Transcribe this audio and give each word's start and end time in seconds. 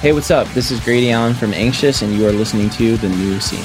Hey, 0.00 0.14
what's 0.14 0.30
up? 0.30 0.48
This 0.54 0.70
is 0.70 0.80
Grady 0.80 1.10
Allen 1.10 1.34
from 1.34 1.52
Anxious, 1.52 2.00
and 2.00 2.14
you 2.14 2.26
are 2.26 2.32
listening 2.32 2.70
to 2.70 2.96
The 2.96 3.10
New 3.10 3.38
Scene. 3.38 3.60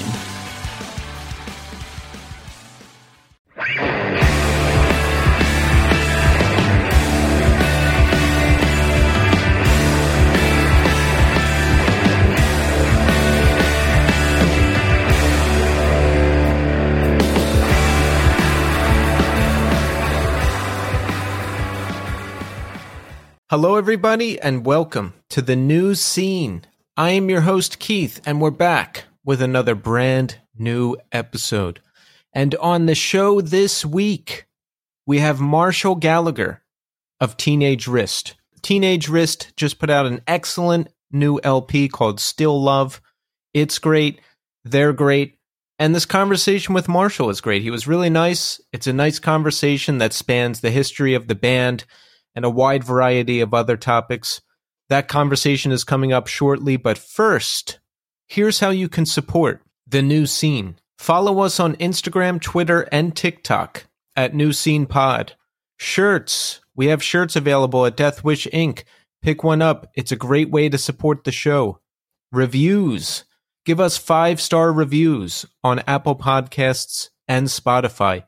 Hello, 23.49 23.77
everybody, 23.77 24.38
and 24.41 24.65
welcome 24.65 25.13
to 25.36 25.41
the 25.41 25.54
new 25.57 25.93
scene. 25.93 26.63
I 26.95 27.09
am 27.09 27.30
your 27.30 27.41
host, 27.41 27.77
Keith, 27.77 28.21
and 28.26 28.39
we're 28.39 28.52
back 28.52 29.03
with 29.26 29.41
another 29.41 29.76
brand 29.76 30.39
new 30.57 30.95
episode. 31.12 31.81
And 32.31 32.55
on 32.55 32.85
the 32.85 32.95
show 32.95 33.41
this 33.41 33.85
week, 33.85 34.45
we 35.05 35.20
have 35.20 35.41
Marshall 35.41 35.95
Gallagher 35.95 36.63
of 37.20 37.35
Teenage 37.35 37.85
Wrist. 37.85 38.35
Teenage 38.62 39.09
Wrist 39.09 39.52
just 39.57 39.77
put 39.77 39.90
out 39.90 40.05
an 40.05 40.21
excellent 40.26 40.88
new 41.12 41.38
LP 41.43 41.90
called 41.90 42.21
Still 42.21 42.63
Love. 42.63 43.02
It's 43.54 43.77
great. 43.77 44.21
They're 44.63 44.93
great. 44.93 45.38
And 45.77 45.93
this 45.93 46.05
conversation 46.05 46.73
with 46.73 46.88
Marshall 46.88 47.29
is 47.29 47.41
great. 47.41 47.62
He 47.62 47.71
was 47.71 47.90
really 47.90 48.09
nice. 48.09 48.62
It's 48.71 48.88
a 48.88 48.93
nice 48.93 49.20
conversation 49.20 49.98
that 49.98 50.13
spans 50.13 50.62
the 50.62 50.71
history 50.71 51.13
of 51.13 51.27
the 51.27 51.35
band 51.35 51.84
and 52.35 52.45
a 52.45 52.49
wide 52.49 52.85
variety 52.85 53.41
of 53.41 53.54
other 53.54 53.76
topics. 53.76 54.40
That 54.89 55.07
conversation 55.07 55.71
is 55.71 55.84
coming 55.84 56.13
up 56.13 56.27
shortly, 56.27 56.77
but 56.77 56.98
first, 56.98 57.80
here's 58.27 58.60
how 58.60 58.70
you 58.70 58.87
can 58.87 59.05
support 59.05 59.62
the 59.87 60.01
new 60.01 60.26
scene. 60.26 60.76
Follow 60.98 61.40
us 61.40 61.60
on 61.60 61.76
Instagram, 61.76 62.40
Twitter, 62.40 62.87
and 62.91 63.15
TikTok 63.15 63.85
at 64.16 64.34
New 64.34 64.53
Scene 64.53 64.85
Pod. 64.85 65.34
Shirts. 65.78 66.62
We 66.75 66.88
have 66.88 67.03
shirts 67.03 67.35
available 67.35 67.85
at 67.85 67.97
Death 67.97 68.23
Wish 68.23 68.47
Inc. 68.47 68.84
Pick 69.22 69.44
one 69.44 69.62
up. 69.62 69.90
It's 69.95 70.12
a 70.12 70.18
great 70.18 70.51
way 70.51 70.69
to 70.69 70.78
support 70.78 71.23
the 71.23 71.31
show. 71.31 71.79
Reviews. 72.31 73.25
Give 73.66 73.79
us 73.79 73.97
five 73.97 74.40
star 74.40 74.72
reviews 74.72 75.45
on 75.63 75.81
Apple 75.88 76.16
Podcasts 76.16 77.09
and 77.28 77.47
Spotify. 77.47 78.23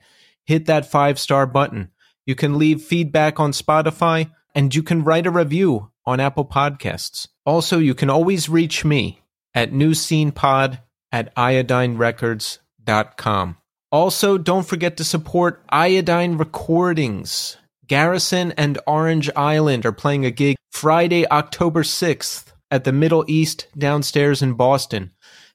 Hit 0.45 0.65
that 0.65 0.89
five 0.89 1.19
star 1.19 1.45
button. 1.45 1.91
You 2.25 2.35
can 2.35 2.57
leave 2.57 2.81
feedback 2.81 3.39
on 3.39 3.51
Spotify 3.51 4.31
and 4.57 4.73
you 4.73 4.81
can 4.81 5.03
write 5.03 5.27
a 5.27 5.31
review 5.31 5.91
on 6.03 6.19
Apple 6.19 6.43
Podcasts. 6.43 7.27
Also, 7.45 7.77
you 7.77 7.93
can 7.93 8.09
always 8.09 8.49
reach 8.49 8.83
me 8.83 9.21
at 9.53 9.71
newscenepod 9.71 10.79
at 11.11 11.35
iodinerecords.com. 11.35 13.57
Also, 13.91 14.39
don't 14.39 14.65
forget 14.65 14.97
to 14.97 15.03
support 15.03 15.63
Iodine 15.69 16.39
Recordings. 16.39 17.57
Garrison 17.85 18.51
and 18.53 18.79
Orange 18.87 19.29
Island 19.35 19.85
are 19.85 19.91
playing 19.91 20.25
a 20.25 20.31
gig 20.31 20.55
Friday, 20.71 21.29
October 21.29 21.83
6th 21.83 22.45
at 22.71 22.83
the 22.83 22.91
Middle 22.91 23.25
East 23.27 23.67
downstairs 23.77 24.41
in 24.41 24.55
Boston. 24.55 25.11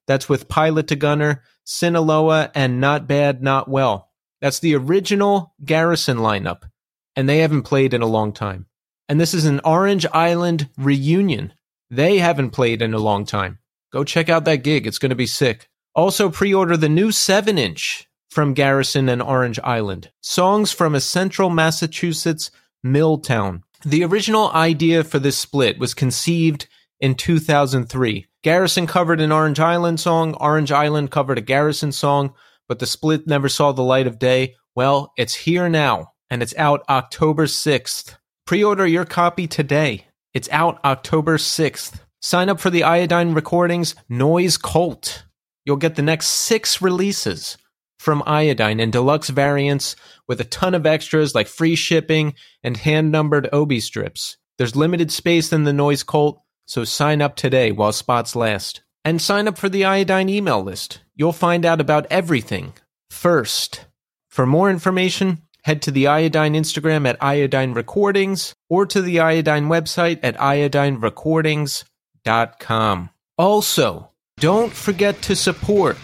That's 0.06 0.28
with 0.28 0.47
Pilot 0.47 0.86
to 0.86 0.97
Gunner, 0.97 1.42
Sinaloa, 1.64 2.53
and 2.55 2.80
Not 2.80 3.08
Bad, 3.08 3.42
Not 3.42 3.69
Well. 3.69 4.11
That's 4.41 4.61
the 4.61 4.77
original 4.77 5.56
Garrison 5.64 6.19
lineup, 6.19 6.70
and 7.17 7.28
they 7.28 7.39
haven't 7.39 7.62
played 7.62 7.95
in 7.95 8.03
a 8.03 8.06
long 8.06 8.33
time. 8.33 8.67
And 9.12 9.20
this 9.20 9.34
is 9.34 9.44
an 9.44 9.60
Orange 9.62 10.06
Island 10.14 10.70
reunion. 10.78 11.52
They 11.91 12.16
haven't 12.16 12.52
played 12.52 12.80
in 12.80 12.94
a 12.94 12.98
long 12.98 13.27
time. 13.27 13.58
Go 13.92 14.05
check 14.05 14.30
out 14.30 14.46
that 14.46 14.62
gig. 14.64 14.86
It's 14.86 14.96
going 14.96 15.10
to 15.10 15.14
be 15.14 15.27
sick. 15.27 15.68
Also, 15.94 16.30
pre 16.30 16.55
order 16.55 16.78
the 16.78 16.88
new 16.88 17.12
7 17.12 17.58
inch 17.58 18.08
from 18.30 18.55
Garrison 18.55 19.11
and 19.11 19.20
Orange 19.20 19.61
Island. 19.62 20.11
Songs 20.23 20.73
from 20.73 20.95
a 20.95 21.00
central 21.02 21.50
Massachusetts 21.50 22.50
mill 22.83 23.18
town. 23.18 23.64
The 23.84 24.02
original 24.02 24.50
idea 24.52 25.05
for 25.05 25.18
this 25.18 25.36
split 25.36 25.79
was 25.79 25.92
conceived 25.92 26.67
in 26.98 27.14
2003. 27.14 28.29
Garrison 28.42 28.86
covered 28.86 29.20
an 29.20 29.30
Orange 29.30 29.61
Island 29.61 30.00
song, 30.00 30.33
Orange 30.40 30.73
Island 30.73 31.11
covered 31.11 31.36
a 31.36 31.42
Garrison 31.42 31.92
song 31.92 32.33
but 32.73 32.79
the 32.79 32.86
split 32.86 33.27
never 33.27 33.50
saw 33.50 33.73
the 33.73 33.83
light 33.83 34.06
of 34.06 34.18
day. 34.18 34.55
Well, 34.74 35.12
it's 35.18 35.34
here 35.34 35.68
now, 35.68 36.12
and 36.30 36.42
it's 36.42 36.56
out 36.56 36.83
October 36.89 37.44
6th. 37.44 38.17
Pre 38.47 38.63
order 38.64 38.86
your 38.86 39.05
copy 39.05 39.47
today. 39.47 40.07
It's 40.35 40.48
out 40.51 40.85
October 40.85 41.39
6th. 41.39 42.01
Sign 42.20 42.48
up 42.48 42.58
for 42.61 42.70
the 42.70 42.83
Iodine 42.83 43.35
Recordings 43.35 43.95
Noise 44.08 44.57
Cult. 44.57 45.25
You'll 45.64 45.77
get 45.77 45.95
the 45.95 46.03
next 46.03 46.27
six 46.27 46.83
releases 46.83 47.57
from 48.01 48.23
Iodine 48.27 48.80
in 48.80 48.91
deluxe 48.91 49.29
variants 49.29 49.95
with 50.27 50.41
a 50.41 50.45
ton 50.45 50.75
of 50.75 50.86
extras 50.86 51.36
like 51.36 51.47
free 51.47 51.77
shipping 51.77 52.35
and 52.64 52.77
hand 52.77 53.13
numbered 53.13 53.48
Obi 53.53 53.79
strips. 53.79 54.36
There's 54.59 54.74
limited 54.74 55.13
space 55.13 55.53
in 55.53 55.63
the 55.63 55.73
Noise 55.73 56.03
Cult, 56.03 56.42
so 56.67 56.83
sign 56.83 57.23
up 57.23 57.36
today 57.36 57.70
while 57.70 57.92
spots 57.92 58.35
last. 58.35 58.83
And 59.05 59.23
sign 59.23 59.47
up 59.47 59.57
for 59.57 59.69
the 59.69 59.85
Iodine 59.85 60.29
email 60.29 60.63
list. 60.63 61.01
You'll 61.14 61.33
find 61.33 61.64
out 61.64 61.80
about 61.80 62.07
everything 62.11 62.73
first. 63.09 63.86
For 64.30 64.47
more 64.47 64.69
information, 64.69 65.42
head 65.64 65.83
to 65.83 65.90
the 65.90 66.06
Iodine 66.06 66.55
Instagram 66.55 67.08
at 67.08 67.20
Iodine 67.23 67.73
Recordings 67.73 68.55
or 68.68 68.86
to 68.86 69.02
the 69.02 69.18
Iodine 69.20 69.68
website 69.68 70.20
at 70.23 70.36
iodinerecordings.com. 70.36 73.11
Also, 73.39 74.11
don't 74.39 74.73
forget 74.73 75.23
to 75.23 75.36
support 75.36 75.96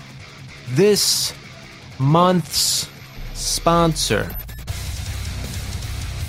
this 0.70 1.34
month's 1.98 2.88
sponsor, 3.34 4.34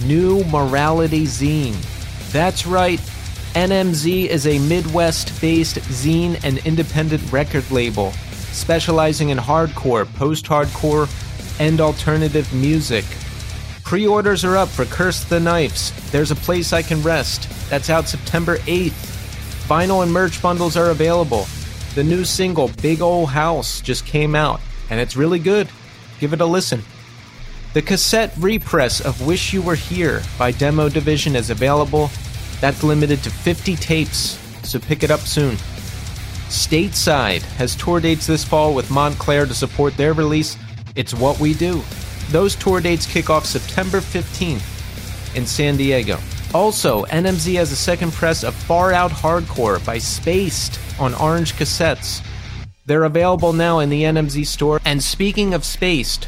New 0.06 0.44
Morality 0.46 1.25
Zine. 1.25 1.75
That's 2.31 2.66
right, 2.66 3.00
NMZ 3.53 4.28
is 4.28 4.47
a 4.47 4.59
Midwest 4.59 5.41
based 5.41 5.78
zine 5.78 6.40
and 6.44 6.59
independent 6.59 7.31
record 7.31 7.69
label 7.72 8.13
specializing 8.51 9.29
in 9.29 9.38
hardcore, 9.38 10.11
post 10.16 10.46
hardcore, 10.46 11.07
and 11.59 11.80
alternative 11.80 12.52
music. 12.53 13.06
Pre 13.84 14.08
orders 14.08 14.44
are 14.44 14.58
up 14.58 14.70
for 14.70 14.86
Curse 14.86 15.24
the 15.24 15.40
Knives. 15.40 15.92
There's 16.12 16.31
a 16.31 16.36
Place 16.36 16.74
I 16.74 16.81
Can 16.81 17.02
Rest. 17.03 17.50
That's 17.70 17.90
out 17.90 18.08
September 18.08 18.58
8th. 18.59 19.18
Vinyl 19.68 20.03
and 20.03 20.12
merch 20.12 20.42
bundles 20.42 20.75
are 20.75 20.90
available. 20.90 21.46
The 21.96 22.03
new 22.03 22.24
single, 22.24 22.70
Big 22.81 23.02
Ol' 23.02 23.25
House, 23.25 23.81
just 23.81 24.06
came 24.06 24.36
out, 24.36 24.62
and 24.90 25.00
it's 25.00 25.16
really 25.16 25.40
good. 25.40 25.70
Give 26.20 26.34
it 26.34 26.42
a 26.42 26.46
listen. 26.46 26.84
The 27.74 27.81
cassette 27.81 28.34
repress 28.38 29.00
of 29.00 29.26
Wish 29.26 29.53
You 29.53 29.62
Were 29.62 29.76
Here 29.76 30.24
by 30.38 30.52
Demo 30.52 30.90
Division 30.90 31.36
is 31.36 31.50
available. 31.50 32.09
That's 32.62 32.84
limited 32.84 33.22
to 33.24 33.30
50 33.30 33.76
tapes, 33.76 34.40
so 34.68 34.80
pick 34.80 35.03
it 35.03 35.12
up 35.12 35.20
soon. 35.20 35.56
Stateside 36.50 37.44
has 37.58 37.76
tour 37.76 38.00
dates 38.00 38.26
this 38.26 38.44
fall 38.44 38.74
with 38.74 38.90
Montclair 38.90 39.46
to 39.46 39.53
support 39.53 39.96
their 39.97 40.14
release. 40.14 40.58
It's 40.95 41.13
What 41.13 41.39
We 41.39 41.53
Do. 41.53 41.81
Those 42.29 42.55
tour 42.55 42.81
dates 42.81 43.05
kick 43.05 43.29
off 43.29 43.45
September 43.45 44.00
15th 44.00 45.35
in 45.35 45.45
San 45.45 45.77
Diego. 45.77 46.17
Also, 46.53 47.05
NMZ 47.05 47.55
has 47.55 47.72
a 47.72 47.75
second 47.75 48.11
press 48.13 48.44
of 48.44 48.55
Far 48.55 48.91
Out 48.91 49.11
Hardcore 49.11 49.83
by 49.85 49.97
Spaced 49.97 50.79
on 50.99 51.13
orange 51.16 51.53
cassettes. 51.53 52.25
They're 52.85 53.03
available 53.03 53.53
now 53.53 53.79
in 53.79 53.89
the 53.89 54.03
NMZ 54.03 54.47
store. 54.47 54.81
And 54.83 55.03
speaking 55.03 55.53
of 55.53 55.63
Spaced, 55.63 56.28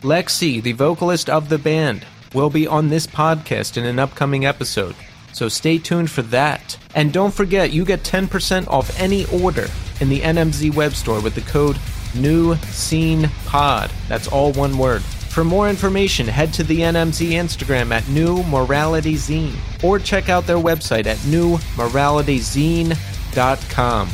Lexi, 0.00 0.62
the 0.62 0.72
vocalist 0.72 1.28
of 1.28 1.50
the 1.50 1.58
band, 1.58 2.06
will 2.32 2.50
be 2.50 2.66
on 2.66 2.88
this 2.88 3.06
podcast 3.06 3.76
in 3.76 3.84
an 3.84 3.98
upcoming 3.98 4.46
episode. 4.46 4.96
So 5.32 5.48
stay 5.48 5.78
tuned 5.78 6.10
for 6.10 6.22
that. 6.22 6.78
And 6.94 7.12
don't 7.12 7.34
forget, 7.34 7.72
you 7.72 7.84
get 7.84 8.02
10% 8.04 8.68
off 8.68 8.98
any 8.98 9.26
order 9.26 9.68
in 10.00 10.08
the 10.08 10.20
NMZ 10.20 10.74
web 10.74 10.94
store 10.94 11.20
with 11.20 11.34
the 11.34 11.42
code 11.42 11.76
New 12.14 12.56
Scene 12.56 13.30
Pod. 13.44 13.90
That's 14.08 14.28
all 14.28 14.52
one 14.52 14.78
word. 14.78 15.02
For 15.02 15.44
more 15.44 15.68
information, 15.68 16.26
head 16.26 16.52
to 16.54 16.64
the 16.64 16.80
NMZ 16.80 17.30
Instagram 17.30 17.92
at 17.92 18.08
New 18.08 18.42
Morality 18.44 19.14
Zine 19.14 19.54
or 19.84 19.98
check 19.98 20.28
out 20.28 20.46
their 20.46 20.56
website 20.56 21.06
at 21.06 21.18
newmoralityzine.com. 21.18 24.08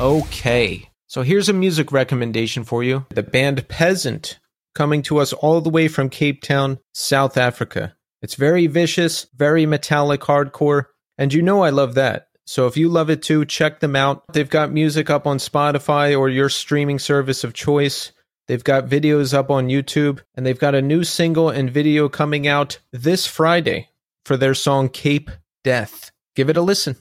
Okay, 0.00 0.88
so 1.06 1.22
here's 1.22 1.48
a 1.48 1.52
music 1.52 1.90
recommendation 1.90 2.64
for 2.64 2.84
you. 2.84 3.06
The 3.10 3.22
band 3.22 3.66
Peasant, 3.68 4.38
coming 4.74 5.02
to 5.02 5.18
us 5.18 5.32
all 5.32 5.60
the 5.60 5.70
way 5.70 5.88
from 5.88 6.08
Cape 6.08 6.42
Town, 6.42 6.78
South 6.92 7.36
Africa. 7.36 7.96
It's 8.20 8.36
very 8.36 8.68
vicious, 8.68 9.26
very 9.34 9.66
metallic 9.66 10.20
hardcore, 10.20 10.84
and 11.18 11.34
you 11.34 11.42
know 11.42 11.62
I 11.62 11.70
love 11.70 11.94
that. 11.94 12.28
So 12.46 12.66
if 12.66 12.76
you 12.76 12.88
love 12.88 13.08
it 13.08 13.22
too, 13.22 13.44
check 13.44 13.80
them 13.80 13.94
out. 13.96 14.24
They've 14.32 14.48
got 14.48 14.72
music 14.72 15.10
up 15.10 15.26
on 15.26 15.38
Spotify 15.38 16.18
or 16.18 16.28
your 16.28 16.48
streaming 16.48 16.98
service 16.98 17.44
of 17.44 17.54
choice. 17.54 18.12
They've 18.48 18.64
got 18.64 18.88
videos 18.88 19.32
up 19.32 19.50
on 19.50 19.68
YouTube, 19.68 20.20
and 20.34 20.44
they've 20.44 20.58
got 20.58 20.74
a 20.74 20.82
new 20.82 21.04
single 21.04 21.48
and 21.48 21.70
video 21.70 22.08
coming 22.08 22.48
out 22.48 22.78
this 22.92 23.26
Friday 23.26 23.88
for 24.26 24.36
their 24.36 24.54
song 24.54 24.88
Cape 24.88 25.30
Death. 25.62 26.10
Give 26.34 26.50
it 26.50 26.56
a 26.56 26.62
listen. 26.62 26.96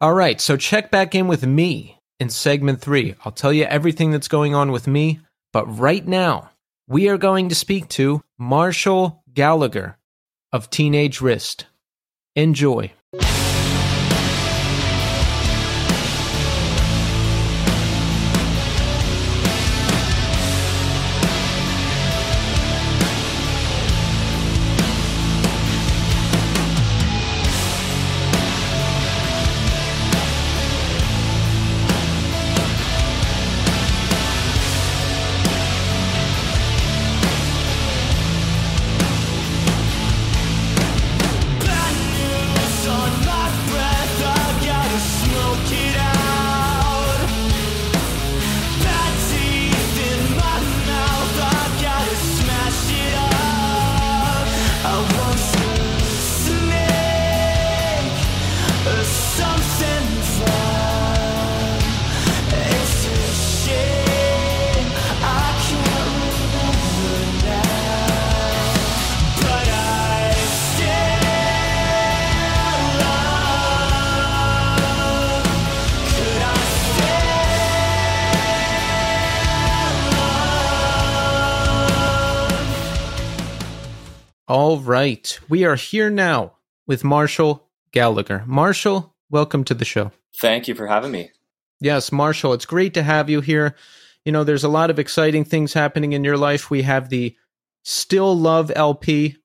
All 0.00 0.14
right, 0.14 0.40
so 0.40 0.56
check 0.56 0.92
back 0.92 1.14
in 1.14 1.26
with 1.26 1.44
me 1.44 1.98
in 2.20 2.30
segment 2.30 2.80
three. 2.80 3.16
I'll 3.24 3.32
tell 3.32 3.52
you 3.52 3.64
everything 3.64 4.12
that's 4.12 4.28
going 4.28 4.54
on 4.54 4.70
with 4.70 4.86
me, 4.86 5.20
but 5.52 5.66
right 5.66 6.06
now, 6.06 6.50
we 6.86 7.08
are 7.08 7.18
going 7.18 7.48
to 7.48 7.54
speak 7.54 7.88
to 7.88 8.22
Marshall 8.38 9.24
Gallagher 9.34 9.98
of 10.52 10.70
Teenage 10.70 11.20
Wrist. 11.20 11.66
Enjoy. 12.36 12.92
Right. 85.08 85.40
We 85.48 85.64
are 85.64 85.76
here 85.76 86.10
now 86.10 86.52
with 86.86 87.02
Marshall 87.02 87.66
Gallagher. 87.92 88.44
Marshall, 88.46 89.14
welcome 89.30 89.64
to 89.64 89.72
the 89.72 89.86
show. 89.86 90.12
Thank 90.38 90.68
you 90.68 90.74
for 90.74 90.86
having 90.86 91.12
me. 91.12 91.30
Yes, 91.80 92.12
Marshall, 92.12 92.52
it's 92.52 92.66
great 92.66 92.92
to 92.94 93.02
have 93.02 93.30
you 93.30 93.40
here. 93.40 93.74
You 94.26 94.32
know, 94.32 94.44
there's 94.44 94.64
a 94.64 94.68
lot 94.68 94.90
of 94.90 94.98
exciting 94.98 95.44
things 95.44 95.72
happening 95.72 96.12
in 96.12 96.24
your 96.24 96.36
life. 96.36 96.70
We 96.70 96.82
have 96.82 97.08
the 97.08 97.34
Still 97.84 98.36
Love 98.36 98.70
LP 98.76 99.36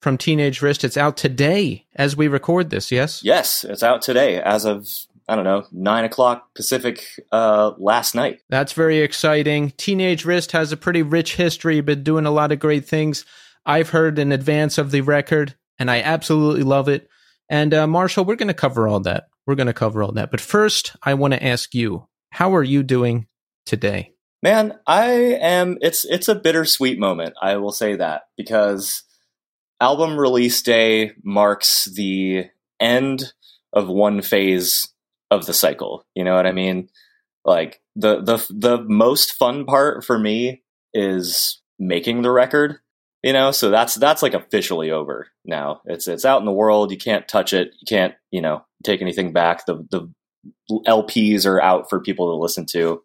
from 0.00 0.18
Teenage 0.18 0.60
Wrist. 0.60 0.82
It's 0.82 0.96
out 0.96 1.16
today 1.16 1.86
as 1.94 2.16
we 2.16 2.26
record 2.26 2.70
this, 2.70 2.90
yes? 2.90 3.22
Yes, 3.22 3.62
it's 3.62 3.84
out 3.84 4.02
today 4.02 4.42
as 4.42 4.64
of, 4.64 4.88
I 5.28 5.36
don't 5.36 5.44
know, 5.44 5.64
9 5.70 6.04
o'clock 6.04 6.52
Pacific 6.54 7.04
uh, 7.30 7.72
last 7.78 8.16
night. 8.16 8.40
That's 8.48 8.72
very 8.72 8.98
exciting. 8.98 9.72
Teenage 9.76 10.24
Wrist 10.24 10.50
has 10.52 10.72
a 10.72 10.76
pretty 10.76 11.02
rich 11.02 11.36
history, 11.36 11.80
been 11.82 12.02
doing 12.02 12.26
a 12.26 12.32
lot 12.32 12.50
of 12.50 12.58
great 12.58 12.84
things. 12.84 13.24
I've 13.66 13.90
heard 13.90 14.18
in 14.18 14.32
advance 14.32 14.78
of 14.78 14.90
the 14.90 15.00
record, 15.00 15.54
and 15.78 15.90
I 15.90 16.00
absolutely 16.00 16.62
love 16.62 16.88
it. 16.88 17.08
And 17.48 17.72
uh, 17.74 17.86
Marshall, 17.86 18.24
we're 18.24 18.36
going 18.36 18.48
to 18.48 18.54
cover 18.54 18.88
all 18.88 19.00
that. 19.00 19.28
We're 19.46 19.54
going 19.54 19.66
to 19.66 19.72
cover 19.72 20.02
all 20.02 20.12
that. 20.12 20.30
But 20.30 20.40
first, 20.40 20.96
I 21.02 21.14
want 21.14 21.34
to 21.34 21.44
ask 21.44 21.74
you, 21.74 22.08
how 22.30 22.54
are 22.54 22.62
you 22.62 22.82
doing 22.82 23.26
today? 23.66 24.12
Man, 24.42 24.78
I 24.86 25.06
am. 25.40 25.78
It's 25.80 26.04
it's 26.04 26.28
a 26.28 26.34
bittersweet 26.34 26.98
moment. 26.98 27.34
I 27.40 27.56
will 27.56 27.72
say 27.72 27.96
that 27.96 28.24
because 28.36 29.02
album 29.80 30.18
release 30.18 30.60
day 30.60 31.12
marks 31.22 31.86
the 31.86 32.50
end 32.78 33.32
of 33.72 33.88
one 33.88 34.20
phase 34.20 34.88
of 35.30 35.46
the 35.46 35.54
cycle. 35.54 36.04
You 36.14 36.24
know 36.24 36.34
what 36.34 36.46
I 36.46 36.52
mean? 36.52 36.88
Like 37.44 37.80
the 37.96 38.20
the 38.20 38.46
the 38.50 38.84
most 38.86 39.32
fun 39.32 39.64
part 39.64 40.04
for 40.04 40.18
me 40.18 40.62
is 40.92 41.62
making 41.78 42.22
the 42.22 42.30
record 42.30 42.80
you 43.24 43.32
know? 43.32 43.50
So 43.50 43.70
that's 43.70 43.94
that's 43.94 44.22
like 44.22 44.34
officially 44.34 44.90
over 44.90 45.28
now. 45.44 45.80
It's 45.86 46.06
it's 46.06 46.24
out 46.24 46.40
in 46.40 46.46
the 46.46 46.52
world. 46.52 46.90
You 46.90 46.98
can't 46.98 47.26
touch 47.26 47.52
it. 47.52 47.72
You 47.80 47.86
can't 47.88 48.14
you 48.30 48.40
know 48.40 48.64
take 48.84 49.00
anything 49.00 49.32
back. 49.32 49.66
The 49.66 49.86
the 49.90 50.12
lps 50.70 51.46
are 51.46 51.60
out 51.62 51.88
for 51.88 52.00
people 52.00 52.30
to 52.30 52.40
listen 52.40 52.66
to 52.66 53.02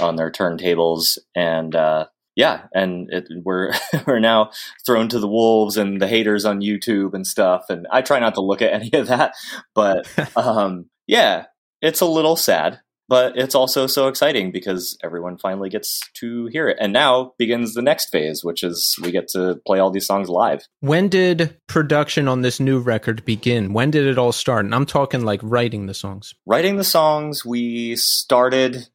on 0.00 0.16
their 0.16 0.30
turntables. 0.30 1.18
And 1.36 1.74
uh 1.74 2.06
yeah. 2.36 2.62
And 2.74 3.12
it, 3.12 3.28
we're 3.44 3.72
we're 4.06 4.18
now 4.18 4.50
thrown 4.86 5.08
to 5.10 5.18
the 5.18 5.28
wolves 5.28 5.76
and 5.76 6.00
the 6.00 6.08
haters 6.08 6.44
on 6.44 6.60
youtube 6.60 7.12
and 7.12 7.26
stuff. 7.26 7.66
And 7.68 7.86
i 7.92 8.00
try 8.00 8.18
not 8.18 8.34
to 8.34 8.40
look 8.40 8.62
at 8.62 8.72
any 8.72 8.90
of 8.94 9.08
that. 9.08 9.34
But 9.74 10.08
um 10.36 10.86
yeah 11.06 11.46
it's 11.82 12.00
a 12.00 12.06
little 12.06 12.36
sad 12.36 12.80
but 13.10 13.36
it's 13.36 13.56
also 13.56 13.88
so 13.88 14.06
exciting 14.06 14.52
because 14.52 14.96
everyone 15.02 15.36
finally 15.36 15.68
gets 15.68 16.00
to 16.14 16.46
hear 16.46 16.68
it. 16.68 16.76
And 16.80 16.92
now 16.92 17.34
begins 17.38 17.74
the 17.74 17.82
next 17.82 18.10
phase, 18.10 18.44
which 18.44 18.62
is 18.62 18.96
we 19.02 19.10
get 19.10 19.26
to 19.30 19.60
play 19.66 19.80
all 19.80 19.90
these 19.90 20.06
songs 20.06 20.28
live. 20.28 20.68
When 20.78 21.08
did 21.08 21.56
production 21.66 22.28
on 22.28 22.42
this 22.42 22.60
new 22.60 22.78
record 22.78 23.24
begin? 23.24 23.72
When 23.72 23.90
did 23.90 24.06
it 24.06 24.16
all 24.16 24.30
start? 24.30 24.64
And 24.64 24.72
I'm 24.72 24.86
talking 24.86 25.24
like 25.24 25.40
writing 25.42 25.86
the 25.86 25.92
songs. 25.92 26.34
Writing 26.46 26.76
the 26.76 26.84
songs, 26.84 27.44
we 27.44 27.96
started 27.96 28.86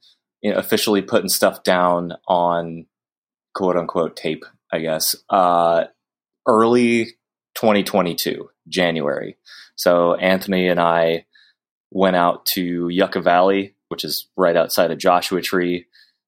you 0.41 0.51
know, 0.51 0.57
officially 0.59 1.01
putting 1.01 1.27
stuff 1.27 1.63
down 1.63 2.13
on 2.25 2.85
quote 3.53 3.75
unquote 3.75 4.15
tape, 4.15 4.45
I 4.71 4.79
guess, 4.79 5.17
uh, 5.29 5.85
early 6.47 7.07
2022, 7.55 8.49
January. 8.69 9.35
So 9.75 10.15
Anthony 10.15 10.69
and 10.69 10.79
I 10.79 11.25
went 11.91 12.15
out 12.15 12.45
to 12.45 12.87
Yucca 12.87 13.19
Valley 13.19 13.74
which 13.89 14.03
is 14.03 14.29
right 14.35 14.55
outside 14.55 14.91
of 14.91 14.97
Joshua 14.97 15.41
Tree, 15.41 15.85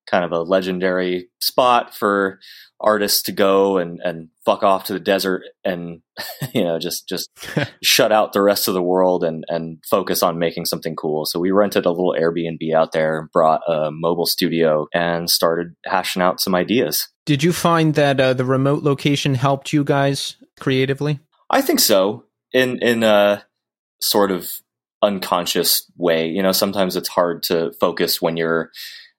kind 0.10 0.24
of 0.24 0.32
a 0.32 0.42
legendary 0.42 1.30
spot 1.40 1.96
for 1.96 2.40
artists 2.80 3.24
to 3.24 3.32
go 3.32 3.78
and, 3.78 4.00
and 4.04 4.30
fuck 4.46 4.64
off 4.64 4.84
to 4.86 4.94
the 4.94 5.00
desert 5.00 5.42
and 5.64 6.02
you 6.54 6.64
know 6.64 6.78
just 6.78 7.08
just 7.08 7.30
shut 7.84 8.12
out 8.12 8.34
the 8.34 8.42
rest 8.42 8.68
of 8.68 8.74
the 8.74 8.82
world 8.82 9.24
and 9.24 9.44
and 9.48 9.80
focus 9.90 10.22
on 10.24 10.40
making 10.40 10.66
something 10.66 10.96
cool. 10.96 11.26
So 11.26 11.40
we 11.40 11.52
rented 11.52 11.86
a 11.86 11.92
little 11.92 12.16
Airbnb 12.18 12.74
out 12.74 12.92
there, 12.92 13.30
brought 13.34 13.62
a 13.68 13.92
mobile 13.92 14.26
studio, 14.26 14.88
and 14.94 15.30
started 15.30 15.76
hashing 15.86 16.22
out 16.22 16.40
some 16.40 16.56
ideas. 16.56 17.08
Did 17.26 17.44
you 17.44 17.52
find 17.52 17.96
that 17.96 18.20
uh, 18.20 18.34
the 18.34 18.46
remote 18.46 18.84
location 18.84 19.36
helped 19.36 19.74
you 19.74 19.84
guys 19.84 20.38
creatively? 20.60 21.20
I 21.50 21.62
think 21.62 21.80
so. 21.80 22.26
In 22.54 22.80
in 22.80 23.04
a 23.04 23.44
sort 24.00 24.32
of 24.32 24.62
unconscious 25.02 25.90
way. 25.98 26.28
You 26.28 26.42
know, 26.42 26.52
sometimes 26.52 26.96
it's 26.96 27.10
hard 27.10 27.44
to 27.44 27.72
focus 27.80 28.22
when 28.22 28.38
you're 28.38 28.72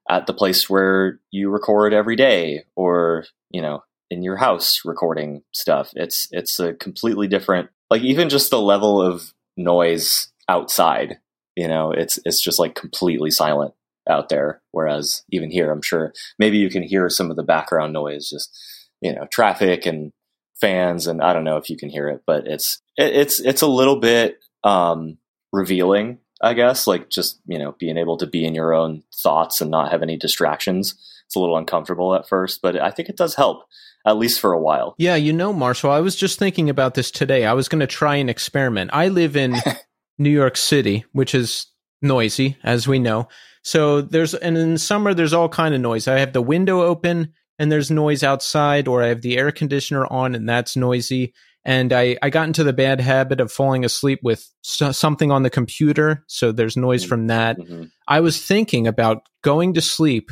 at 0.08 0.26
the 0.26 0.34
place 0.34 0.68
where 0.68 1.20
you 1.30 1.50
record 1.50 1.92
every 1.92 2.16
day 2.16 2.64
or, 2.76 3.24
you 3.50 3.60
know, 3.60 3.82
in 4.10 4.22
your 4.22 4.36
house 4.36 4.82
recording 4.84 5.42
stuff. 5.52 5.90
It's 5.94 6.28
it's 6.30 6.58
a 6.58 6.74
completely 6.74 7.26
different 7.28 7.70
like 7.90 8.02
even 8.02 8.28
just 8.28 8.50
the 8.50 8.60
level 8.60 9.00
of 9.00 9.32
noise 9.56 10.28
outside, 10.48 11.18
you 11.56 11.68
know, 11.68 11.92
it's 11.92 12.18
it's 12.24 12.42
just 12.42 12.58
like 12.58 12.74
completely 12.74 13.30
silent 13.30 13.74
out 14.08 14.30
there 14.30 14.62
whereas 14.72 15.22
even 15.30 15.50
here 15.50 15.70
I'm 15.70 15.82
sure 15.82 16.14
maybe 16.38 16.56
you 16.56 16.70
can 16.70 16.82
hear 16.82 17.10
some 17.10 17.30
of 17.30 17.36
the 17.36 17.42
background 17.42 17.92
noise 17.92 18.30
just, 18.30 18.56
you 19.02 19.14
know, 19.14 19.26
traffic 19.30 19.84
and 19.84 20.12
fans 20.58 21.06
and 21.06 21.22
I 21.22 21.34
don't 21.34 21.44
know 21.44 21.58
if 21.58 21.68
you 21.68 21.76
can 21.76 21.90
hear 21.90 22.08
it, 22.08 22.22
but 22.26 22.46
it's 22.46 22.80
it, 22.96 23.14
it's 23.14 23.40
it's 23.40 23.62
a 23.62 23.66
little 23.66 24.00
bit 24.00 24.40
um 24.64 25.18
revealing, 25.52 26.18
I 26.40 26.54
guess, 26.54 26.86
like 26.86 27.10
just, 27.10 27.40
you 27.46 27.58
know, 27.58 27.74
being 27.78 27.96
able 27.96 28.16
to 28.18 28.26
be 28.26 28.44
in 28.44 28.54
your 28.54 28.74
own 28.74 29.02
thoughts 29.14 29.60
and 29.60 29.70
not 29.70 29.90
have 29.90 30.02
any 30.02 30.16
distractions. 30.16 30.94
It's 31.26 31.36
a 31.36 31.40
little 31.40 31.56
uncomfortable 31.56 32.14
at 32.14 32.28
first, 32.28 32.62
but 32.62 32.80
I 32.80 32.90
think 32.90 33.08
it 33.08 33.16
does 33.16 33.34
help 33.34 33.64
at 34.06 34.16
least 34.16 34.40
for 34.40 34.52
a 34.52 34.60
while. 34.60 34.94
Yeah, 34.98 35.16
you 35.16 35.32
know, 35.32 35.52
Marshall, 35.52 35.90
I 35.90 36.00
was 36.00 36.16
just 36.16 36.38
thinking 36.38 36.70
about 36.70 36.94
this 36.94 37.10
today. 37.10 37.44
I 37.44 37.52
was 37.52 37.68
going 37.68 37.80
to 37.80 37.86
try 37.86 38.16
an 38.16 38.28
experiment. 38.28 38.90
I 38.92 39.08
live 39.08 39.36
in 39.36 39.56
New 40.18 40.30
York 40.30 40.56
City, 40.56 41.04
which 41.12 41.34
is 41.34 41.66
noisy, 42.00 42.56
as 42.62 42.88
we 42.88 42.98
know. 42.98 43.28
So 43.62 44.00
there's, 44.00 44.34
and 44.34 44.56
in 44.56 44.78
summer, 44.78 45.12
there's 45.12 45.34
all 45.34 45.48
kind 45.48 45.74
of 45.74 45.80
noise. 45.80 46.08
I 46.08 46.20
have 46.20 46.32
the 46.32 46.40
window 46.40 46.82
open 46.82 47.34
and 47.58 47.70
there's 47.72 47.90
noise 47.90 48.22
outside, 48.22 48.86
or 48.86 49.02
I 49.02 49.08
have 49.08 49.22
the 49.22 49.36
air 49.36 49.50
conditioner 49.50 50.06
on 50.06 50.34
and 50.34 50.48
that's 50.48 50.76
noisy 50.76 51.34
and 51.64 51.92
I, 51.92 52.16
I 52.22 52.30
got 52.30 52.46
into 52.46 52.64
the 52.64 52.72
bad 52.72 53.00
habit 53.00 53.40
of 53.40 53.52
falling 53.52 53.84
asleep 53.84 54.20
with 54.22 54.48
something 54.62 55.30
on 55.30 55.42
the 55.42 55.50
computer 55.50 56.24
so 56.26 56.52
there's 56.52 56.76
noise 56.76 57.04
from 57.04 57.26
that 57.28 57.58
mm-hmm. 57.58 57.84
i 58.06 58.20
was 58.20 58.44
thinking 58.44 58.86
about 58.86 59.22
going 59.42 59.74
to 59.74 59.80
sleep 59.80 60.30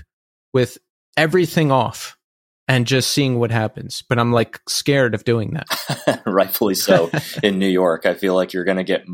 with 0.52 0.78
everything 1.16 1.70
off 1.70 2.16
and 2.68 2.86
just 2.86 3.10
seeing 3.10 3.38
what 3.38 3.50
happens. 3.50 4.02
But 4.08 4.18
I'm 4.18 4.32
like 4.32 4.60
scared 4.68 5.14
of 5.14 5.24
doing 5.24 5.52
that. 5.54 6.22
Rightfully 6.26 6.74
so. 6.74 7.10
in 7.42 7.58
New 7.58 7.68
York, 7.68 8.06
I 8.06 8.14
feel 8.14 8.34
like 8.34 8.52
you're 8.52 8.64
going 8.64 8.76
to 8.78 8.84
get 8.84 9.04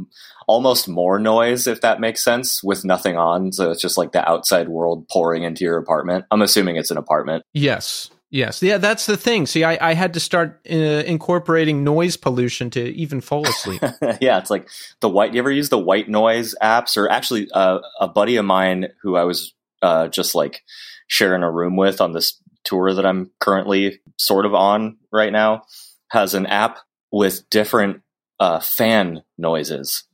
almost 0.47 0.89
more 0.89 1.19
noise 1.19 1.67
if 1.67 1.81
that 1.83 2.01
makes 2.01 2.25
sense 2.25 2.63
with 2.63 2.85
nothing 2.85 3.17
on. 3.17 3.53
So 3.53 3.71
it's 3.71 3.83
just 3.83 3.99
like 3.99 4.13
the 4.13 4.29
outside 4.29 4.69
world 4.69 5.07
pouring 5.09 5.43
into 5.43 5.65
your 5.65 5.79
apartment. 5.79 6.25
I'm 6.31 6.43
assuming 6.43 6.77
it's 6.77 6.91
an 6.91 6.97
apartment. 6.97 7.45
Yes. 7.53 8.11
Yes, 8.33 8.63
yeah, 8.63 8.79
that's 8.79 9.05
the 9.05 9.19
thing. 9.19 9.45
See, 9.45 9.63
I, 9.63 9.91
I 9.91 9.93
had 9.93 10.15
to 10.15 10.21
start 10.21 10.59
uh, 10.71 10.75
incorporating 10.75 11.85
noise 11.85 12.17
pollution 12.17 12.71
to 12.71 12.83
even 12.95 13.21
fall 13.21 13.47
asleep. 13.47 13.83
yeah, 14.23 14.39
it's 14.39 14.49
like 14.49 14.71
the 15.01 15.09
white. 15.11 15.35
You 15.35 15.41
ever 15.41 15.51
use 15.51 15.69
the 15.69 15.79
white 15.79 16.09
noise 16.09 16.55
apps? 16.63 16.97
Or 16.97 17.11
actually, 17.11 17.51
uh, 17.53 17.81
a 18.01 18.09
buddy 18.09 18.37
of 18.37 18.47
mine 18.47 18.89
who 19.03 19.17
I 19.17 19.25
was 19.25 19.53
uh, 19.83 20.09
just 20.09 20.35
like 20.35 20.63
sharing 21.09 21.43
a 21.43 21.51
room 21.51 21.77
with 21.77 22.01
on 22.01 22.15
this 22.15 22.41
tour 22.65 22.95
that 22.95 23.05
I'm 23.05 23.31
currently 23.39 24.01
sort 24.17 24.47
of 24.47 24.55
on 24.55 24.97
right 25.13 25.31
now 25.31 25.65
has 26.09 26.33
an 26.33 26.47
app 26.47 26.79
with 27.11 27.49
different 27.51 28.01
uh, 28.41 28.61
fan 28.61 29.23
noises. 29.37 30.05